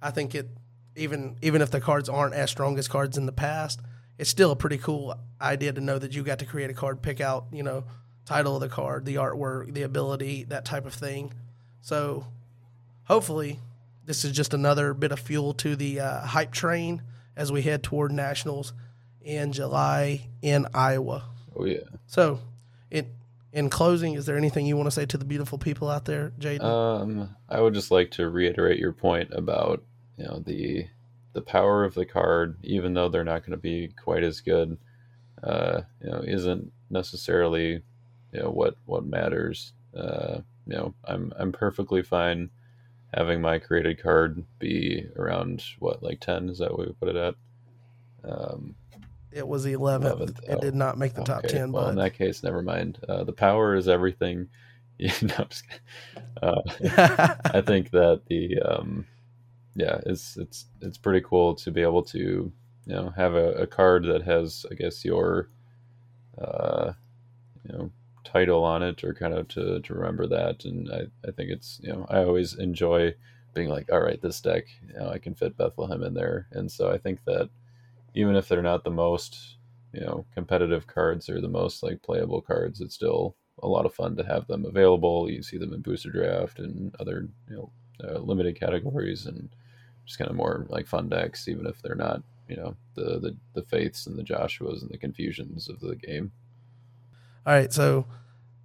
I 0.00 0.10
think 0.10 0.34
it 0.34 0.48
even 0.96 1.36
even 1.42 1.60
if 1.60 1.70
the 1.70 1.80
cards 1.80 2.08
aren't 2.08 2.34
as 2.34 2.50
strong 2.50 2.78
as 2.78 2.88
cards 2.88 3.18
in 3.18 3.26
the 3.26 3.32
past, 3.32 3.80
it's 4.18 4.30
still 4.30 4.52
a 4.52 4.56
pretty 4.56 4.78
cool 4.78 5.14
idea 5.38 5.70
to 5.74 5.82
know 5.82 5.98
that 5.98 6.14
you 6.14 6.22
got 6.22 6.38
to 6.38 6.46
create 6.46 6.70
a 6.70 6.74
card, 6.74 7.02
pick 7.02 7.20
out, 7.20 7.44
you 7.52 7.62
know, 7.62 7.84
title 8.24 8.54
of 8.54 8.62
the 8.62 8.70
card, 8.70 9.04
the 9.04 9.16
artwork, 9.16 9.74
the 9.74 9.82
ability, 9.82 10.44
that 10.44 10.64
type 10.64 10.86
of 10.86 10.94
thing. 10.94 11.34
So 11.82 12.26
hopefully 13.04 13.60
this 14.06 14.24
is 14.24 14.32
just 14.32 14.54
another 14.54 14.94
bit 14.94 15.12
of 15.12 15.18
fuel 15.18 15.54
to 15.54 15.76
the 15.76 16.00
uh, 16.00 16.20
hype 16.20 16.52
train 16.52 17.02
as 17.36 17.50
we 17.50 17.62
head 17.62 17.82
toward 17.82 18.12
nationals 18.12 18.72
in 19.22 19.52
July 19.52 20.28
in 20.42 20.66
Iowa. 20.74 21.24
Oh 21.56 21.64
yeah. 21.64 21.80
So, 22.06 22.40
it 22.90 23.08
in 23.52 23.70
closing, 23.70 24.14
is 24.14 24.26
there 24.26 24.36
anything 24.36 24.66
you 24.66 24.76
want 24.76 24.88
to 24.88 24.90
say 24.90 25.06
to 25.06 25.16
the 25.16 25.24
beautiful 25.24 25.58
people 25.58 25.88
out 25.88 26.04
there, 26.04 26.32
Jaden? 26.38 26.62
Um, 26.62 27.36
I 27.48 27.60
would 27.60 27.74
just 27.74 27.90
like 27.90 28.10
to 28.12 28.28
reiterate 28.28 28.78
your 28.78 28.92
point 28.92 29.30
about 29.32 29.82
you 30.16 30.24
know 30.24 30.42
the 30.44 30.86
the 31.32 31.42
power 31.42 31.84
of 31.84 31.94
the 31.94 32.06
card, 32.06 32.58
even 32.62 32.94
though 32.94 33.08
they're 33.08 33.24
not 33.24 33.40
going 33.40 33.52
to 33.52 33.56
be 33.56 33.88
quite 34.02 34.22
as 34.22 34.40
good, 34.40 34.78
uh, 35.42 35.82
you 36.00 36.10
know, 36.10 36.22
isn't 36.24 36.72
necessarily 36.90 37.82
you 38.32 38.42
know 38.42 38.50
what 38.50 38.76
what 38.84 39.04
matters. 39.04 39.72
Uh, 39.96 40.40
you 40.66 40.76
know, 40.76 40.94
I'm 41.04 41.32
I'm 41.38 41.52
perfectly 41.52 42.02
fine 42.02 42.50
having 43.16 43.40
my 43.40 43.58
created 43.58 44.02
card 44.02 44.44
be 44.58 45.06
around 45.16 45.64
what 45.78 46.02
like 46.02 46.20
ten 46.20 46.48
is 46.48 46.58
that 46.58 46.70
what 46.70 46.86
we 46.86 46.92
put 46.94 47.08
it 47.08 47.16
at? 47.16 47.34
Um, 48.24 48.74
it 49.34 49.46
was 49.46 49.64
the 49.64 49.72
11th. 49.72 50.20
11th. 50.20 50.44
It 50.44 50.56
oh, 50.56 50.60
did 50.60 50.74
not 50.76 50.96
make 50.96 51.14
the 51.14 51.22
okay. 51.22 51.32
top 51.32 51.42
10. 51.42 51.72
Well, 51.72 51.84
but... 51.84 51.90
in 51.90 51.96
that 51.96 52.14
case, 52.14 52.44
never 52.44 52.62
mind. 52.62 52.98
Uh, 53.08 53.24
the 53.24 53.32
power 53.32 53.74
is 53.74 53.88
everything. 53.88 54.48
You 54.96 55.10
know, 55.22 55.48
uh, 56.40 56.62
I 57.52 57.60
think 57.62 57.90
that 57.90 58.22
the 58.28 58.60
um, 58.60 59.04
yeah, 59.74 59.98
it's 60.06 60.36
it's 60.36 60.66
it's 60.80 60.98
pretty 60.98 61.20
cool 61.20 61.56
to 61.56 61.72
be 61.72 61.82
able 61.82 62.04
to 62.04 62.18
you 62.86 62.94
know 62.94 63.12
have 63.16 63.34
a, 63.34 63.54
a 63.54 63.66
card 63.66 64.04
that 64.04 64.22
has 64.22 64.64
I 64.70 64.74
guess 64.74 65.04
your 65.04 65.48
uh, 66.38 66.92
you 67.64 67.76
know 67.76 67.90
title 68.34 68.64
on 68.64 68.82
it 68.82 69.04
or 69.04 69.14
kind 69.14 69.32
of 69.32 69.48
to, 69.48 69.80
to 69.80 69.94
remember 69.94 70.26
that 70.26 70.64
and 70.64 70.90
I, 70.90 71.02
I 71.26 71.30
think 71.30 71.50
it's 71.50 71.80
you 71.82 71.92
know 71.92 72.06
I 72.10 72.18
always 72.18 72.54
enjoy 72.54 73.14
being 73.54 73.68
like 73.68 73.90
all 73.92 74.00
right 74.00 74.20
this 74.20 74.40
deck 74.40 74.64
you 74.88 74.98
know 74.98 75.08
I 75.08 75.18
can 75.18 75.34
fit 75.34 75.56
Bethlehem 75.56 76.02
in 76.02 76.14
there 76.14 76.48
and 76.52 76.70
so 76.70 76.90
I 76.90 76.98
think 76.98 77.20
that 77.26 77.48
even 78.14 78.36
if 78.36 78.48
they're 78.48 78.62
not 78.62 78.84
the 78.84 78.90
most 78.90 79.56
you 79.94 80.00
know 80.00 80.24
competitive 80.34 80.86
cards 80.86 81.28
or 81.28 81.40
the 81.40 81.48
most 81.48 81.82
like 81.82 82.02
playable 82.02 82.40
cards, 82.40 82.80
it's 82.80 82.94
still 82.94 83.36
a 83.62 83.68
lot 83.68 83.86
of 83.86 83.94
fun 83.94 84.16
to 84.16 84.24
have 84.24 84.46
them 84.46 84.64
available. 84.64 85.30
You 85.30 85.42
see 85.42 85.56
them 85.56 85.72
in 85.72 85.80
booster 85.80 86.10
draft 86.10 86.58
and 86.58 86.94
other 87.00 87.28
you 87.48 87.56
know 87.56 87.70
uh, 88.02 88.18
limited 88.18 88.58
categories 88.58 89.26
and 89.26 89.48
just 90.04 90.18
kind 90.18 90.30
of 90.30 90.36
more 90.36 90.66
like 90.68 90.86
fun 90.86 91.08
decks, 91.08 91.48
even 91.48 91.66
if 91.66 91.80
they're 91.80 91.94
not 91.94 92.22
you 92.48 92.56
know 92.56 92.76
the 92.94 93.18
the 93.20 93.36
the 93.54 93.62
faiths 93.62 94.06
and 94.06 94.18
the 94.18 94.24
Joshuas 94.24 94.82
and 94.82 94.90
the 94.90 94.98
confusions 94.98 95.68
of 95.68 95.80
the 95.80 95.94
game. 95.94 96.32
All 97.46 97.52
right, 97.52 97.72
so 97.72 98.06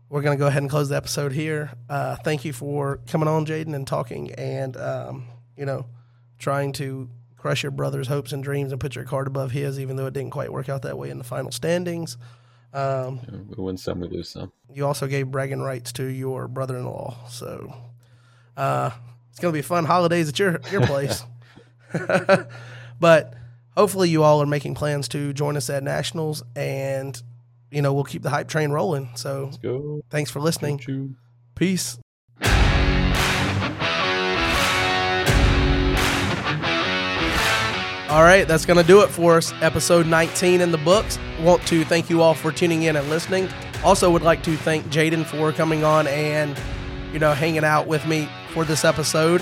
we're 0.09 0.21
going 0.21 0.37
to 0.37 0.39
go 0.39 0.47
ahead 0.47 0.63
and 0.63 0.69
close 0.69 0.89
the 0.89 0.95
episode 0.95 1.31
here. 1.31 1.71
Uh, 1.87 2.15
thank 2.17 2.43
you 2.43 2.51
for 2.51 2.99
coming 3.07 3.27
on, 3.27 3.45
Jaden, 3.45 3.75
and 3.75 3.85
talking, 3.85 4.31
and 4.33 4.75
um, 4.77 5.25
you 5.55 5.65
know, 5.65 5.85
trying 6.39 6.71
to 6.73 7.09
crush 7.37 7.63
your 7.63 7.71
brother's 7.71 8.07
hopes 8.07 8.33
and 8.33 8.43
dreams 8.43 8.71
and 8.71 8.81
put 8.81 8.95
your 8.95 9.05
card 9.05 9.27
above 9.27 9.51
his, 9.51 9.79
even 9.79 9.95
though 9.95 10.07
it 10.07 10.13
didn't 10.13 10.31
quite 10.31 10.51
work 10.51 10.67
out 10.67 10.81
that 10.81 10.97
way 10.97 11.09
in 11.09 11.17
the 11.17 11.23
final 11.23 11.51
standings. 11.51 12.17
Um, 12.73 13.19
we 13.55 13.63
win 13.63 13.77
some, 13.77 13.99
we 13.99 14.07
lose 14.07 14.29
some. 14.29 14.51
You 14.71 14.85
also 14.85 15.07
gave 15.07 15.27
bragging 15.27 15.61
rights 15.61 15.91
to 15.93 16.05
your 16.05 16.47
brother-in-law, 16.47 17.27
so 17.29 17.73
uh, 18.57 18.91
it's 19.29 19.39
going 19.39 19.53
to 19.53 19.57
be 19.57 19.61
fun 19.61 19.85
holidays 19.85 20.29
at 20.29 20.39
your 20.39 20.59
your 20.71 20.85
place. 20.85 21.23
but 22.99 23.33
hopefully, 23.75 24.09
you 24.09 24.23
all 24.23 24.41
are 24.41 24.47
making 24.47 24.75
plans 24.75 25.07
to 25.09 25.33
join 25.33 25.57
us 25.57 25.69
at 25.69 25.83
nationals, 25.83 26.43
and 26.55 27.21
you 27.71 27.81
know 27.81 27.93
we'll 27.93 28.03
keep 28.03 28.23
the 28.23 28.29
hype 28.29 28.47
train 28.47 28.71
rolling. 28.71 29.09
So, 29.15 29.51
thanks 30.09 30.31
for 30.31 30.39
listening. 30.39 31.15
Peace. 31.55 31.97
All 38.09 38.23
right, 38.23 38.47
that's 38.47 38.65
going 38.65 38.77
to 38.77 38.83
do 38.83 39.01
it 39.01 39.07
for 39.09 39.37
us. 39.37 39.53
Episode 39.61 40.07
19 40.07 40.61
in 40.61 40.71
the 40.71 40.79
books. 40.79 41.19
Want 41.41 41.61
to 41.67 41.85
thank 41.85 42.09
you 42.09 42.23
all 42.23 42.33
for 42.33 42.51
tuning 42.51 42.81
in 42.83 42.95
and 42.95 43.07
listening. 43.07 43.47
Also, 43.83 44.09
would 44.09 44.23
like 44.23 44.41
to 44.43 44.57
thank 44.57 44.83
Jaden 44.87 45.23
for 45.23 45.51
coming 45.51 45.83
on 45.83 46.07
and, 46.07 46.59
you 47.13 47.19
know, 47.19 47.33
hanging 47.33 47.63
out 47.63 47.85
with 47.85 48.07
me 48.07 48.27
for 48.51 48.65
this 48.65 48.83
episode. 48.83 49.41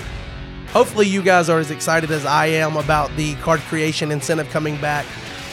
Hopefully, 0.66 1.06
you 1.06 1.22
guys 1.22 1.48
are 1.48 1.58
as 1.58 1.70
excited 1.70 2.10
as 2.10 2.26
I 2.26 2.46
am 2.46 2.76
about 2.76 3.10
the 3.16 3.36
card 3.36 3.60
creation 3.60 4.12
incentive 4.12 4.50
coming 4.50 4.78
back 4.82 5.06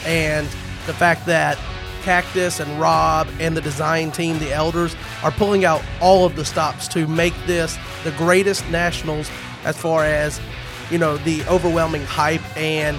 and 0.04 0.46
the 0.84 0.92
fact 0.92 1.24
that 1.24 1.58
Cactus 2.06 2.60
and 2.60 2.80
Rob 2.80 3.26
and 3.40 3.56
the 3.56 3.60
design 3.60 4.12
team, 4.12 4.38
the 4.38 4.52
elders, 4.52 4.94
are 5.24 5.32
pulling 5.32 5.64
out 5.64 5.82
all 6.00 6.24
of 6.24 6.36
the 6.36 6.44
stops 6.44 6.86
to 6.86 7.08
make 7.08 7.34
this 7.46 7.76
the 8.04 8.12
greatest 8.12 8.64
nationals 8.70 9.28
as 9.64 9.76
far 9.76 10.04
as 10.04 10.40
you 10.88 10.98
know, 10.98 11.16
the 11.16 11.42
overwhelming 11.46 12.04
hype 12.04 12.56
and 12.56 12.96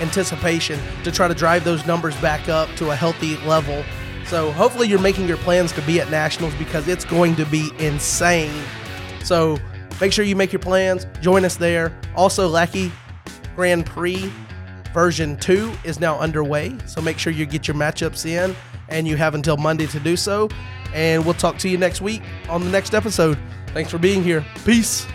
anticipation 0.00 0.80
to 1.04 1.12
try 1.12 1.28
to 1.28 1.34
drive 1.34 1.62
those 1.62 1.86
numbers 1.86 2.16
back 2.20 2.48
up 2.48 2.68
to 2.74 2.90
a 2.90 2.96
healthy 2.96 3.36
level. 3.38 3.84
So 4.26 4.50
hopefully 4.50 4.88
you're 4.88 4.98
making 4.98 5.28
your 5.28 5.36
plans 5.36 5.70
to 5.72 5.82
be 5.82 6.00
at 6.00 6.10
nationals 6.10 6.52
because 6.56 6.88
it's 6.88 7.04
going 7.04 7.36
to 7.36 7.46
be 7.46 7.70
insane. 7.78 8.64
So 9.22 9.56
make 10.00 10.12
sure 10.12 10.24
you 10.24 10.34
make 10.34 10.52
your 10.52 10.58
plans. 10.58 11.06
Join 11.20 11.44
us 11.44 11.54
there. 11.54 11.96
Also, 12.16 12.48
Lackey 12.48 12.90
Grand 13.54 13.86
Prix 13.86 14.32
version 14.92 15.36
2 15.36 15.72
is 15.84 16.00
now 16.00 16.18
underway. 16.18 16.76
So 16.86 17.00
make 17.00 17.18
sure 17.18 17.32
you 17.32 17.46
get 17.46 17.68
your 17.68 17.76
matchups 17.76 18.26
in 18.26 18.54
and 18.88 19.06
you 19.06 19.16
have 19.16 19.34
until 19.34 19.56
Monday 19.56 19.86
to 19.86 20.00
do 20.00 20.16
so. 20.16 20.48
And 20.94 21.24
we'll 21.24 21.34
talk 21.34 21.58
to 21.58 21.68
you 21.68 21.78
next 21.78 22.00
week 22.00 22.22
on 22.48 22.64
the 22.64 22.70
next 22.70 22.94
episode. 22.94 23.38
Thanks 23.74 23.90
for 23.90 23.98
being 23.98 24.22
here. 24.22 24.44
Peace. 24.64 25.06